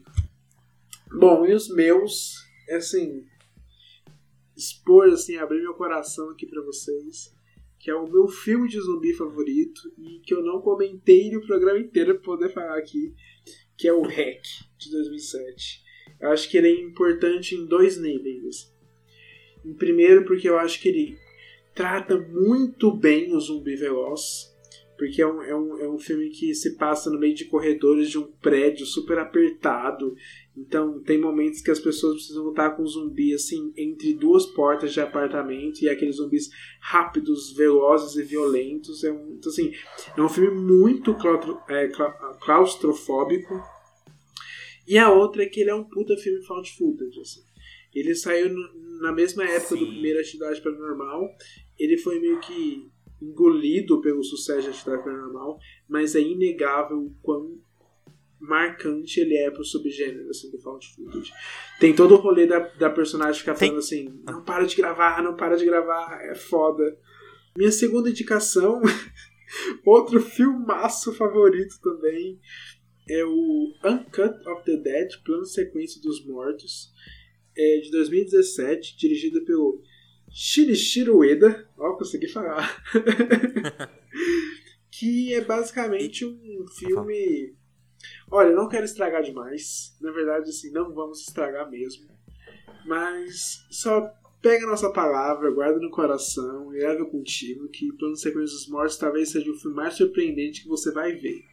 Bom, 1.11 1.45
e 1.45 1.53
os 1.53 1.67
meus, 1.69 2.35
é 2.67 2.75
assim, 2.75 3.25
expor, 4.55 5.07
assim, 5.07 5.37
abrir 5.37 5.61
meu 5.61 5.73
coração 5.73 6.29
aqui 6.29 6.45
pra 6.45 6.61
vocês, 6.61 7.33
que 7.79 7.89
é 7.89 7.95
o 7.95 8.07
meu 8.07 8.27
filme 8.27 8.67
de 8.67 8.79
zumbi 8.79 9.13
favorito 9.13 9.81
e 9.97 10.19
que 10.19 10.33
eu 10.33 10.43
não 10.43 10.61
comentei 10.61 11.31
no 11.31 11.41
programa 11.45 11.79
inteiro 11.79 12.15
pra 12.15 12.23
poder 12.23 12.49
falar 12.49 12.77
aqui, 12.77 13.13
que 13.77 13.87
é 13.87 13.93
o 13.93 14.01
Hack, 14.01 14.43
de 14.77 14.91
2007. 14.91 15.81
Eu 16.19 16.31
acho 16.31 16.49
que 16.49 16.57
ele 16.57 16.67
é 16.67 16.81
importante 16.81 17.55
em 17.55 17.65
dois 17.65 17.97
níveis. 17.97 18.73
Em 19.63 19.73
primeiro, 19.73 20.25
porque 20.25 20.49
eu 20.49 20.59
acho 20.59 20.81
que 20.81 20.89
ele 20.89 21.17
trata 21.73 22.19
muito 22.19 22.91
bem 22.91 23.33
o 23.33 23.39
zumbi 23.39 23.75
veloz, 23.75 24.53
porque 24.97 25.21
é 25.21 25.27
um, 25.27 25.41
é, 25.41 25.55
um, 25.55 25.77
é 25.79 25.89
um 25.89 25.97
filme 25.97 26.29
que 26.29 26.53
se 26.53 26.75
passa 26.75 27.09
no 27.09 27.17
meio 27.17 27.33
de 27.33 27.45
corredores 27.45 28.09
de 28.09 28.17
um 28.17 28.29
prédio 28.41 28.85
super 28.85 29.17
apertado. 29.17 30.13
Então 30.61 30.99
tem 31.01 31.17
momentos 31.17 31.61
que 31.61 31.71
as 31.71 31.79
pessoas 31.79 32.15
precisam 32.15 32.43
lutar 32.43 32.75
com 32.75 32.83
um 32.83 32.87
zumbi 32.87 33.33
assim 33.33 33.71
entre 33.77 34.13
duas 34.13 34.45
portas 34.47 34.91
de 34.91 34.99
apartamento 34.99 35.81
e 35.81 35.89
aqueles 35.89 36.17
zumbis 36.17 36.49
rápidos, 36.81 37.53
velozes 37.53 38.15
e 38.17 38.23
violentos. 38.27 39.03
É 39.03 39.11
um, 39.11 39.35
então, 39.37 39.49
assim, 39.51 39.71
é 40.17 40.21
um 40.21 40.27
filme 40.29 40.59
muito 40.59 41.13
claustro- 41.15 41.59
é, 41.69 41.87
cla- 41.87 42.11
claustrofóbico. 42.41 43.53
E 44.87 44.97
a 44.97 45.11
outra 45.11 45.43
é 45.43 45.45
que 45.45 45.61
ele 45.61 45.69
é 45.69 45.75
um 45.75 45.83
puta 45.83 46.17
filme 46.17 46.43
found 46.45 46.69
footage. 46.77 47.19
Assim. 47.21 47.41
Ele 47.93 48.13
saiu 48.15 48.49
no- 48.49 48.99
na 49.01 49.11
mesma 49.13 49.43
época 49.45 49.75
do 49.75 49.85
Sim. 49.85 49.91
primeiro 49.91 50.19
Atividade 50.19 50.61
Paranormal. 50.61 51.29
Ele 51.77 51.97
foi 51.97 52.19
meio 52.19 52.39
que 52.41 52.85
engolido 53.21 54.01
pelo 54.01 54.23
sucesso 54.23 54.63
de 54.63 54.69
Atividade 54.69 55.03
Paranormal, 55.03 55.57
mas 55.87 56.15
é 56.15 56.21
inegável 56.21 56.97
o 56.97 57.15
quão 57.21 57.57
marcante 58.39 59.19
ele 59.19 59.37
é 59.37 59.51
pro 59.51 59.63
subgênero 59.63 60.29
assim, 60.29 60.49
do 60.49 60.59
found 60.59 60.85
footage. 60.95 61.31
Tem 61.79 61.93
todo 61.93 62.15
o 62.15 62.17
rolê 62.17 62.45
da, 62.47 62.59
da 62.59 62.89
personagem 62.89 63.39
ficar 63.39 63.55
falando 63.55 63.79
assim, 63.79 64.21
não 64.25 64.43
para 64.43 64.65
de 64.65 64.75
gravar, 64.75 65.21
não 65.21 65.35
para 65.35 65.57
de 65.57 65.65
gravar, 65.65 66.19
é 66.23 66.35
foda. 66.35 66.97
Minha 67.57 67.71
segunda 67.71 68.09
indicação, 68.09 68.81
outro 69.85 70.21
filmaço 70.21 71.13
favorito 71.13 71.75
também, 71.81 72.39
é 73.09 73.25
o 73.25 73.73
Uncut 73.83 74.47
of 74.47 74.63
the 74.65 74.77
Dead, 74.77 75.09
Plano 75.25 75.45
Sequência 75.45 76.01
dos 76.01 76.25
Mortos, 76.25 76.93
é 77.57 77.77
de 77.79 77.91
2017, 77.91 78.97
dirigido 78.97 79.43
pelo 79.43 79.81
Shinichiro 80.31 81.17
Ueda, 81.17 81.67
ó, 81.77 81.97
consegui 81.97 82.27
falar, 82.27 82.81
que 84.91 85.33
é 85.33 85.41
basicamente 85.41 86.23
um 86.25 86.65
filme 86.77 87.57
Olha, 88.31 88.55
não 88.55 88.69
quero 88.69 88.85
estragar 88.85 89.23
demais. 89.23 89.95
Na 89.99 90.11
verdade, 90.11 90.49
assim, 90.49 90.71
não 90.71 90.93
vamos 90.93 91.21
estragar 91.21 91.69
mesmo. 91.69 92.07
Mas 92.85 93.65
só 93.71 94.11
pega 94.41 94.65
a 94.65 94.69
nossa 94.69 94.91
palavra, 94.91 95.51
guarda 95.51 95.79
no 95.79 95.91
coração 95.91 96.73
e 96.73 96.79
leva 96.79 97.05
contigo 97.05 97.67
que 97.69 97.91
Plano 97.93 98.15
Sequência 98.15 98.55
dos 98.55 98.69
Mortos 98.69 98.97
talvez 98.97 99.31
seja 99.31 99.51
o 99.51 99.55
filme 99.55 99.75
mais 99.75 99.95
surpreendente 99.95 100.61
que 100.61 100.69
você 100.69 100.91
vai 100.91 101.13
ver. 101.13 101.43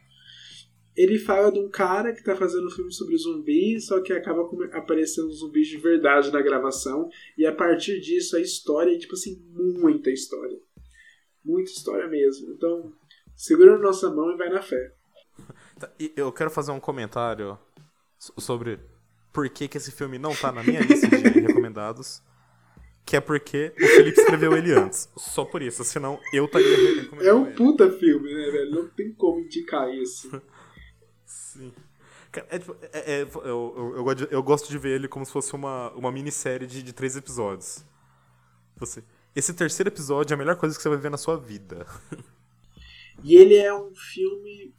Ele 0.95 1.19
fala 1.19 1.51
de 1.51 1.59
um 1.59 1.69
cara 1.69 2.11
que 2.11 2.23
tá 2.23 2.35
fazendo 2.35 2.65
um 2.65 2.71
filme 2.71 2.91
sobre 2.91 3.15
zumbi, 3.17 3.79
só 3.79 4.01
que 4.01 4.11
acaba 4.13 4.49
aparecendo 4.73 5.31
zumbis 5.31 5.67
de 5.67 5.77
verdade 5.77 6.31
na 6.31 6.41
gravação. 6.41 7.07
E 7.37 7.45
a 7.45 7.53
partir 7.53 7.99
disso 7.99 8.35
a 8.35 8.41
história 8.41 8.95
é, 8.95 8.97
tipo 8.97 9.13
assim, 9.13 9.39
muita 9.51 10.09
história. 10.09 10.59
Muita 11.45 11.69
história 11.69 12.07
mesmo. 12.07 12.51
Então, 12.51 12.91
segura 13.35 13.73
na 13.73 13.83
nossa 13.83 14.09
mão 14.09 14.31
e 14.31 14.37
vai 14.37 14.49
na 14.49 14.61
fé. 14.61 14.96
Tá, 15.79 15.89
eu 16.15 16.31
quero 16.31 16.49
fazer 16.49 16.71
um 16.71 16.79
comentário 16.79 17.57
sobre 18.19 18.79
por 19.31 19.47
que, 19.49 19.67
que 19.67 19.77
esse 19.77 19.91
filme 19.91 20.17
não 20.17 20.35
tá 20.35 20.51
na 20.51 20.63
minha 20.63 20.81
lista 20.81 21.07
de 21.07 21.15
recomendados. 21.39 22.21
Que 23.05 23.15
é 23.15 23.21
porque 23.21 23.73
o 23.77 23.87
Felipe 23.87 24.19
escreveu 24.19 24.57
ele 24.57 24.73
antes. 24.73 25.09
Só 25.15 25.45
por 25.45 25.61
isso, 25.61 25.83
senão 25.85 26.19
eu 26.33 26.45
estaria 26.45 27.01
recomendando. 27.01 27.29
É 27.29 27.33
um 27.33 27.55
puta 27.55 27.89
filme, 27.89 28.33
né, 28.33 28.51
velho? 28.51 28.71
Não 28.71 28.87
tem 28.89 29.13
como 29.13 29.39
indicar 29.39 29.89
isso. 29.93 30.41
Sim. 31.25 31.73
É, 32.49 32.59
tipo, 32.59 32.75
é, 32.91 33.13
é, 33.13 33.21
eu, 33.21 33.43
eu, 33.45 33.93
eu, 33.95 34.03
gosto 34.03 34.17
de, 34.17 34.33
eu, 34.33 34.43
gosto 34.43 34.69
de 34.69 34.77
ver 34.77 34.95
ele 34.95 35.07
como 35.07 35.25
se 35.25 35.31
fosse 35.31 35.53
uma, 35.53 35.89
uma 35.93 36.11
minissérie 36.11 36.67
de, 36.67 36.83
de 36.83 36.93
três 36.93 37.15
episódios. 37.15 37.85
Você, 38.75 39.03
esse 39.35 39.53
terceiro 39.53 39.89
episódio 39.89 40.33
é 40.33 40.35
a 40.35 40.37
melhor 40.37 40.55
coisa 40.55 40.75
que 40.75 40.81
você 40.81 40.89
vai 40.89 40.97
ver 40.97 41.09
na 41.09 41.17
sua 41.17 41.37
vida. 41.37 41.85
E 43.23 43.35
ele 43.35 43.55
é 43.55 43.73
um 43.73 43.93
filme, 43.95 44.73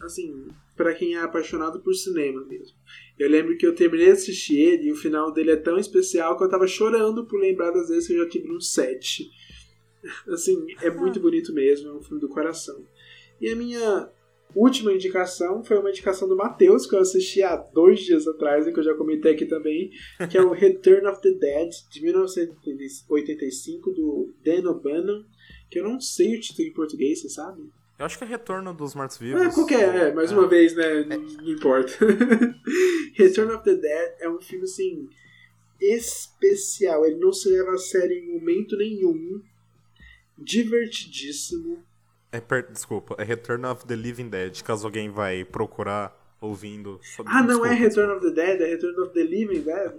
assim, 0.00 0.48
para 0.76 0.94
quem 0.94 1.14
é 1.14 1.20
apaixonado 1.20 1.80
por 1.80 1.94
cinema 1.94 2.44
mesmo. 2.44 2.76
Eu 3.18 3.28
lembro 3.28 3.56
que 3.56 3.66
eu 3.66 3.74
terminei 3.74 4.06
de 4.06 4.12
assistir 4.12 4.58
ele 4.58 4.88
e 4.88 4.92
o 4.92 4.96
final 4.96 5.32
dele 5.32 5.52
é 5.52 5.56
tão 5.56 5.78
especial 5.78 6.36
que 6.36 6.44
eu 6.44 6.48
tava 6.48 6.66
chorando 6.66 7.26
por 7.26 7.38
lembrar 7.38 7.70
das 7.70 7.88
vezes 7.88 8.06
que 8.06 8.14
eu 8.14 8.24
já 8.24 8.28
tive 8.28 8.50
um 8.50 8.60
set. 8.60 9.30
Assim, 10.28 10.66
é 10.80 10.90
muito 10.90 11.20
bonito 11.20 11.52
mesmo, 11.52 11.90
é 11.90 11.92
um 11.92 12.02
filme 12.02 12.20
do 12.20 12.28
coração. 12.28 12.82
E 13.40 13.48
a 13.50 13.56
minha 13.56 14.10
última 14.54 14.92
indicação 14.92 15.62
foi 15.62 15.78
uma 15.78 15.90
indicação 15.90 16.26
do 16.28 16.36
Matheus, 16.36 16.86
que 16.86 16.94
eu 16.94 17.00
assisti 17.00 17.42
há 17.42 17.56
dois 17.56 18.00
dias 18.00 18.26
atrás 18.26 18.66
e 18.66 18.72
que 18.72 18.80
eu 18.80 18.84
já 18.84 18.94
comentei 18.94 19.32
aqui 19.32 19.46
também, 19.46 19.90
que 20.30 20.36
é 20.36 20.42
o 20.42 20.50
Return 20.52 21.06
of 21.06 21.20
the 21.20 21.32
Dead, 21.32 21.70
de 21.90 22.02
1985, 22.02 23.90
do 23.92 24.34
Dan 24.44 24.68
O'Bannon, 24.70 25.24
que 25.70 25.78
eu 25.78 25.84
não 25.84 26.00
sei 26.00 26.36
o 26.36 26.40
título 26.40 26.68
em 26.68 26.72
português, 26.72 27.20
você 27.20 27.28
sabe? 27.28 27.70
Eu 28.00 28.06
acho 28.06 28.18
que 28.18 28.24
é 28.24 28.26
Retorno 28.26 28.74
dos 28.74 28.94
Mortos-Vivos. 28.94 29.42
É, 29.42 29.50
qualquer, 29.50 29.94
é, 29.94 30.12
mais 30.12 30.32
é. 30.32 30.34
uma 30.34 30.48
vez, 30.48 30.74
né? 30.74 31.04
Não, 31.04 31.18
não 31.18 31.50
importa. 31.50 31.92
Return 33.14 33.52
of 33.52 33.62
the 33.62 33.74
Dead 33.74 34.14
é 34.18 34.28
um 34.28 34.40
filme, 34.40 34.64
assim, 34.64 35.08
especial. 35.78 37.04
Ele 37.04 37.20
não 37.20 37.32
se 37.32 37.48
leva 37.50 37.72
a 37.72 37.78
sério 37.78 38.16
em 38.16 38.32
momento 38.32 38.76
nenhum. 38.76 39.42
Divertidíssimo 40.36 41.84
é 42.32 42.40
per... 42.40 42.70
Desculpa, 42.70 43.16
é 43.18 43.24
Return 43.24 43.66
of 43.66 43.86
the 43.86 43.96
Living 43.96 44.28
Dead, 44.28 44.62
caso 44.62 44.86
alguém 44.86 45.10
vai 45.10 45.44
procurar 45.44 46.16
ouvindo. 46.40 47.00
Sobre... 47.02 47.32
Ah, 47.32 47.40
não 47.40 47.48
desculpa, 47.48 47.68
é 47.68 47.74
Return 47.74 48.12
of 48.12 48.26
the 48.26 48.32
Dead, 48.32 48.60
é 48.60 48.66
Return 48.66 49.00
of 49.00 49.12
the 49.12 49.22
Living 49.22 49.62
Dead? 49.62 49.92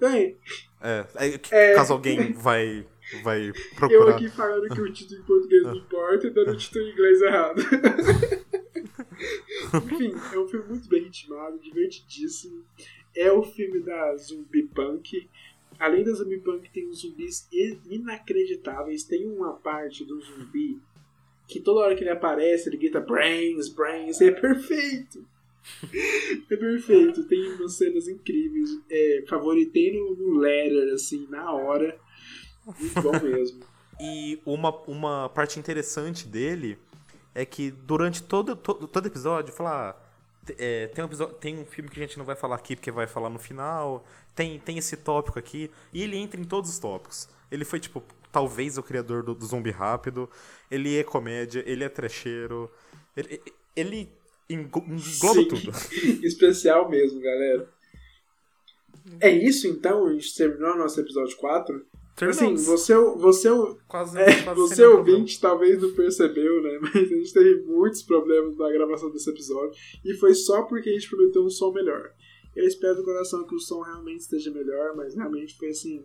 Bem. 0.00 0.36
É, 0.80 1.06
é, 1.16 1.40
é... 1.50 1.74
caso 1.74 1.92
alguém 1.92 2.32
vai, 2.32 2.86
vai 3.22 3.52
procurar. 3.76 3.92
Eu 3.92 4.08
aqui 4.08 4.28
falando 4.28 4.68
que 4.74 4.80
o 4.80 4.92
título 4.92 5.20
em 5.20 5.24
português 5.24 5.62
não 5.62 5.76
importa 5.76 6.26
e 6.26 6.30
dando 6.30 6.52
o 6.52 6.56
título 6.56 6.84
em 6.84 6.92
inglês 6.92 7.22
errado. 7.22 7.62
Enfim, 9.84 10.12
é 10.32 10.38
um 10.38 10.48
filme 10.48 10.68
muito 10.68 10.88
bem 10.88 11.04
ritmado, 11.04 11.58
divertidíssimo. 11.58 12.64
É 13.14 13.30
o 13.30 13.42
filme 13.42 13.80
da 13.80 14.16
Zumbi 14.16 14.62
Punk. 14.64 15.28
Além 15.78 16.04
da 16.04 16.12
Zumbi 16.12 16.38
Punk, 16.38 16.70
tem 16.70 16.88
uns 16.88 17.00
zumbis 17.00 17.48
inacreditáveis. 17.86 19.04
Tem 19.04 19.26
uma 19.26 19.52
parte 19.52 20.04
do 20.04 20.20
zumbi 20.20 20.80
que 21.46 21.60
toda 21.60 21.80
hora 21.80 21.94
que 21.94 22.02
ele 22.02 22.10
aparece, 22.10 22.68
ele 22.68 22.78
grita 22.78 23.00
Brains, 23.00 23.68
Brains, 23.68 24.20
é 24.20 24.30
perfeito. 24.30 25.24
é 26.50 26.56
perfeito, 26.56 27.24
tem 27.24 27.52
umas 27.52 27.74
cenas 27.74 28.08
incríveis. 28.08 28.70
É, 28.90 29.24
favoritei 29.28 29.92
no, 29.92 30.16
no 30.16 30.38
Letter, 30.38 30.94
assim, 30.94 31.26
na 31.28 31.52
hora. 31.52 31.98
Muito 32.66 33.02
bom 33.02 33.12
mesmo. 33.20 33.60
e 34.00 34.40
uma, 34.44 34.70
uma 34.86 35.28
parte 35.28 35.58
interessante 35.58 36.26
dele 36.26 36.78
é 37.34 37.44
que 37.44 37.70
durante 37.70 38.22
todo, 38.22 38.54
todo, 38.54 38.86
todo 38.86 39.06
episódio, 39.06 39.52
falar. 39.52 40.00
É, 40.58 40.88
tem, 40.88 41.04
um 41.04 41.06
episódio, 41.06 41.34
tem 41.36 41.58
um 41.58 41.64
filme 41.64 41.88
que 41.88 42.00
a 42.00 42.02
gente 42.02 42.18
não 42.18 42.24
vai 42.24 42.34
falar 42.34 42.56
aqui 42.56 42.74
porque 42.74 42.90
vai 42.90 43.06
falar 43.06 43.30
no 43.30 43.38
final. 43.38 44.04
Tem, 44.34 44.58
tem 44.58 44.78
esse 44.78 44.96
tópico 44.96 45.38
aqui. 45.38 45.70
E 45.92 46.02
ele 46.02 46.16
entra 46.16 46.40
em 46.40 46.44
todos 46.44 46.70
os 46.70 46.78
tópicos. 46.78 47.28
Ele 47.50 47.64
foi, 47.64 47.78
tipo, 47.78 48.02
talvez 48.32 48.76
o 48.76 48.82
criador 48.82 49.22
do, 49.22 49.34
do 49.34 49.46
Zumbi 49.46 49.70
Rápido. 49.70 50.28
Ele 50.70 50.98
é 50.98 51.04
comédia, 51.04 51.62
ele 51.66 51.84
é 51.84 51.88
trecheiro. 51.88 52.70
Ele, 53.16 53.40
ele 53.76 54.08
engloba 54.48 54.98
Sim. 54.98 55.48
tudo. 55.48 55.70
Especial 56.26 56.88
mesmo, 56.88 57.20
galera. 57.20 57.68
É 59.20 59.30
isso 59.30 59.66
então? 59.66 60.06
A 60.06 60.12
gente 60.12 60.34
terminou 60.34 60.76
nosso 60.76 61.00
episódio 61.00 61.36
4? 61.36 61.86
Assim, 62.20 62.54
você, 62.54 62.94
você, 62.94 63.48
quase, 63.88 64.18
é, 64.18 64.42
quase 64.42 64.60
você 64.60 64.84
ouvinte 64.84 65.40
talvez 65.40 65.80
não 65.80 65.92
percebeu, 65.92 66.62
né? 66.62 66.78
Mas 66.82 66.94
a 66.94 67.14
gente 67.16 67.32
teve 67.32 67.62
muitos 67.62 68.02
problemas 68.02 68.56
na 68.56 68.70
gravação 68.70 69.10
desse 69.10 69.30
episódio. 69.30 69.72
E 70.04 70.14
foi 70.14 70.34
só 70.34 70.62
porque 70.62 70.90
a 70.90 70.92
gente 70.92 71.08
prometeu 71.08 71.42
um 71.42 71.50
som 71.50 71.72
melhor. 71.72 72.12
Eu 72.54 72.66
espero 72.66 72.96
do 72.96 73.04
coração 73.04 73.46
que 73.46 73.54
o 73.54 73.58
som 73.58 73.80
realmente 73.80 74.20
esteja 74.20 74.50
melhor, 74.50 74.94
mas 74.94 75.14
realmente 75.14 75.56
foi 75.56 75.68
assim 75.68 76.04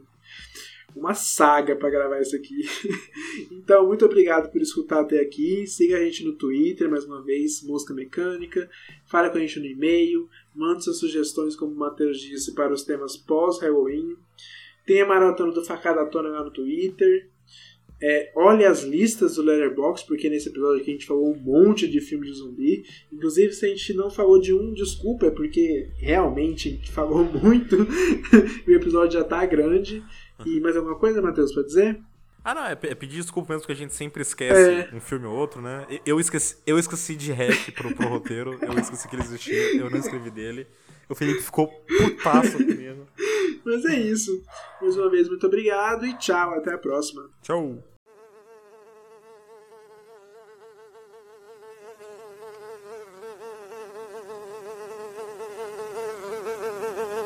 uma 0.95 1.13
saga 1.13 1.75
para 1.75 1.89
gravar 1.89 2.21
isso 2.21 2.35
aqui. 2.35 2.61
então, 3.51 3.85
muito 3.85 4.05
obrigado 4.05 4.51
por 4.51 4.61
escutar 4.61 5.01
até 5.01 5.19
aqui. 5.19 5.67
Siga 5.67 5.97
a 5.97 6.03
gente 6.03 6.23
no 6.23 6.34
Twitter, 6.34 6.89
mais 6.89 7.05
uma 7.05 7.21
vez, 7.21 7.61
Mosca 7.63 7.93
Mecânica. 7.93 8.69
Fale 9.05 9.29
com 9.29 9.38
a 9.38 9.41
gente 9.41 9.59
no 9.59 9.65
e-mail. 9.65 10.29
Mande 10.55 10.84
suas 10.84 10.97
sugestões, 10.97 11.55
como 11.55 11.73
o 11.73 11.77
Matheus 11.77 12.19
disse, 12.19 12.53
para 12.53 12.73
os 12.73 12.84
temas 12.84 13.17
pós-Halloween. 13.17 14.15
Tem 14.88 15.01
a 15.01 15.05
maratona 15.05 15.51
do 15.51 15.65
Facada 15.65 16.05
Tona 16.05 16.30
lá 16.30 16.43
no 16.43 16.49
Twitter. 16.49 17.30
É, 18.01 18.31
olhe 18.35 18.64
as 18.64 18.84
listas 18.84 19.35
do 19.35 19.41
Letterboxd, 19.41 20.07
porque 20.07 20.30
nesse 20.30 20.49
episódio 20.49 20.81
aqui 20.81 20.91
a 20.91 20.93
gente 20.93 21.05
falou 21.05 21.34
um 21.34 21.38
monte 21.38 21.88
de 21.88 21.99
filmes 21.99 22.30
de 22.30 22.35
zumbi. 22.35 22.84
Inclusive, 23.11 23.51
se 23.51 23.65
a 23.65 23.69
gente 23.69 23.93
não 23.93 24.09
falou 24.09 24.39
de 24.39 24.53
um, 24.53 24.73
desculpa, 24.73 25.26
é 25.26 25.31
porque 25.31 25.91
realmente 25.97 26.69
a 26.69 26.72
gente 26.72 26.91
falou 26.91 27.26
muito. 27.43 27.76
o 28.65 28.72
episódio 28.72 29.19
já 29.19 29.26
tá 29.26 29.45
grande. 29.45 30.03
E 30.45 30.59
mais 30.61 30.77
alguma 30.77 30.95
coisa, 30.95 31.22
Matheus, 31.22 31.51
pra 31.51 31.64
dizer? 31.64 31.99
Ah, 32.43 32.55
não, 32.55 32.65
é, 32.65 32.72
é 32.72 32.95
pedir 32.95 33.18
desculpa 33.18 33.53
mesmo 33.53 33.65
que 33.65 33.73
a 33.73 33.76
gente 33.76 33.93
sempre 33.93 34.22
esquece 34.22 34.89
é. 34.89 34.89
um 34.95 35.01
filme 35.01 35.26
ou 35.26 35.35
outro, 35.35 35.61
né? 35.61 35.85
Eu 36.05 36.18
esqueci, 36.18 36.55
eu 36.65 36.80
esqueci 36.80 37.14
de 37.14 37.34
hack 37.34 37.73
pro, 37.73 37.93
pro 37.93 38.07
roteiro, 38.07 38.57
eu 38.61 38.80
esqueci 38.80 39.05
que 39.09 39.18
ele 39.18 39.23
existia, 39.23 39.76
eu 39.76 39.89
não 39.89 39.97
escrevi 39.97 40.31
dele. 40.31 40.65
O 41.09 41.15
Felipe 41.15 41.41
ficou 41.41 41.67
putaço 41.67 42.57
comigo. 42.57 43.07
Mas 43.65 43.85
é 43.85 43.99
isso. 43.99 44.43
Mais 44.81 44.95
uma 44.97 45.09
vez, 45.09 45.27
muito 45.27 45.45
obrigado 45.45 46.05
e 46.05 46.17
tchau, 46.17 46.53
até 46.53 46.73
a 46.73 46.77
próxima. 46.77 47.29
Tchau. 47.41 47.84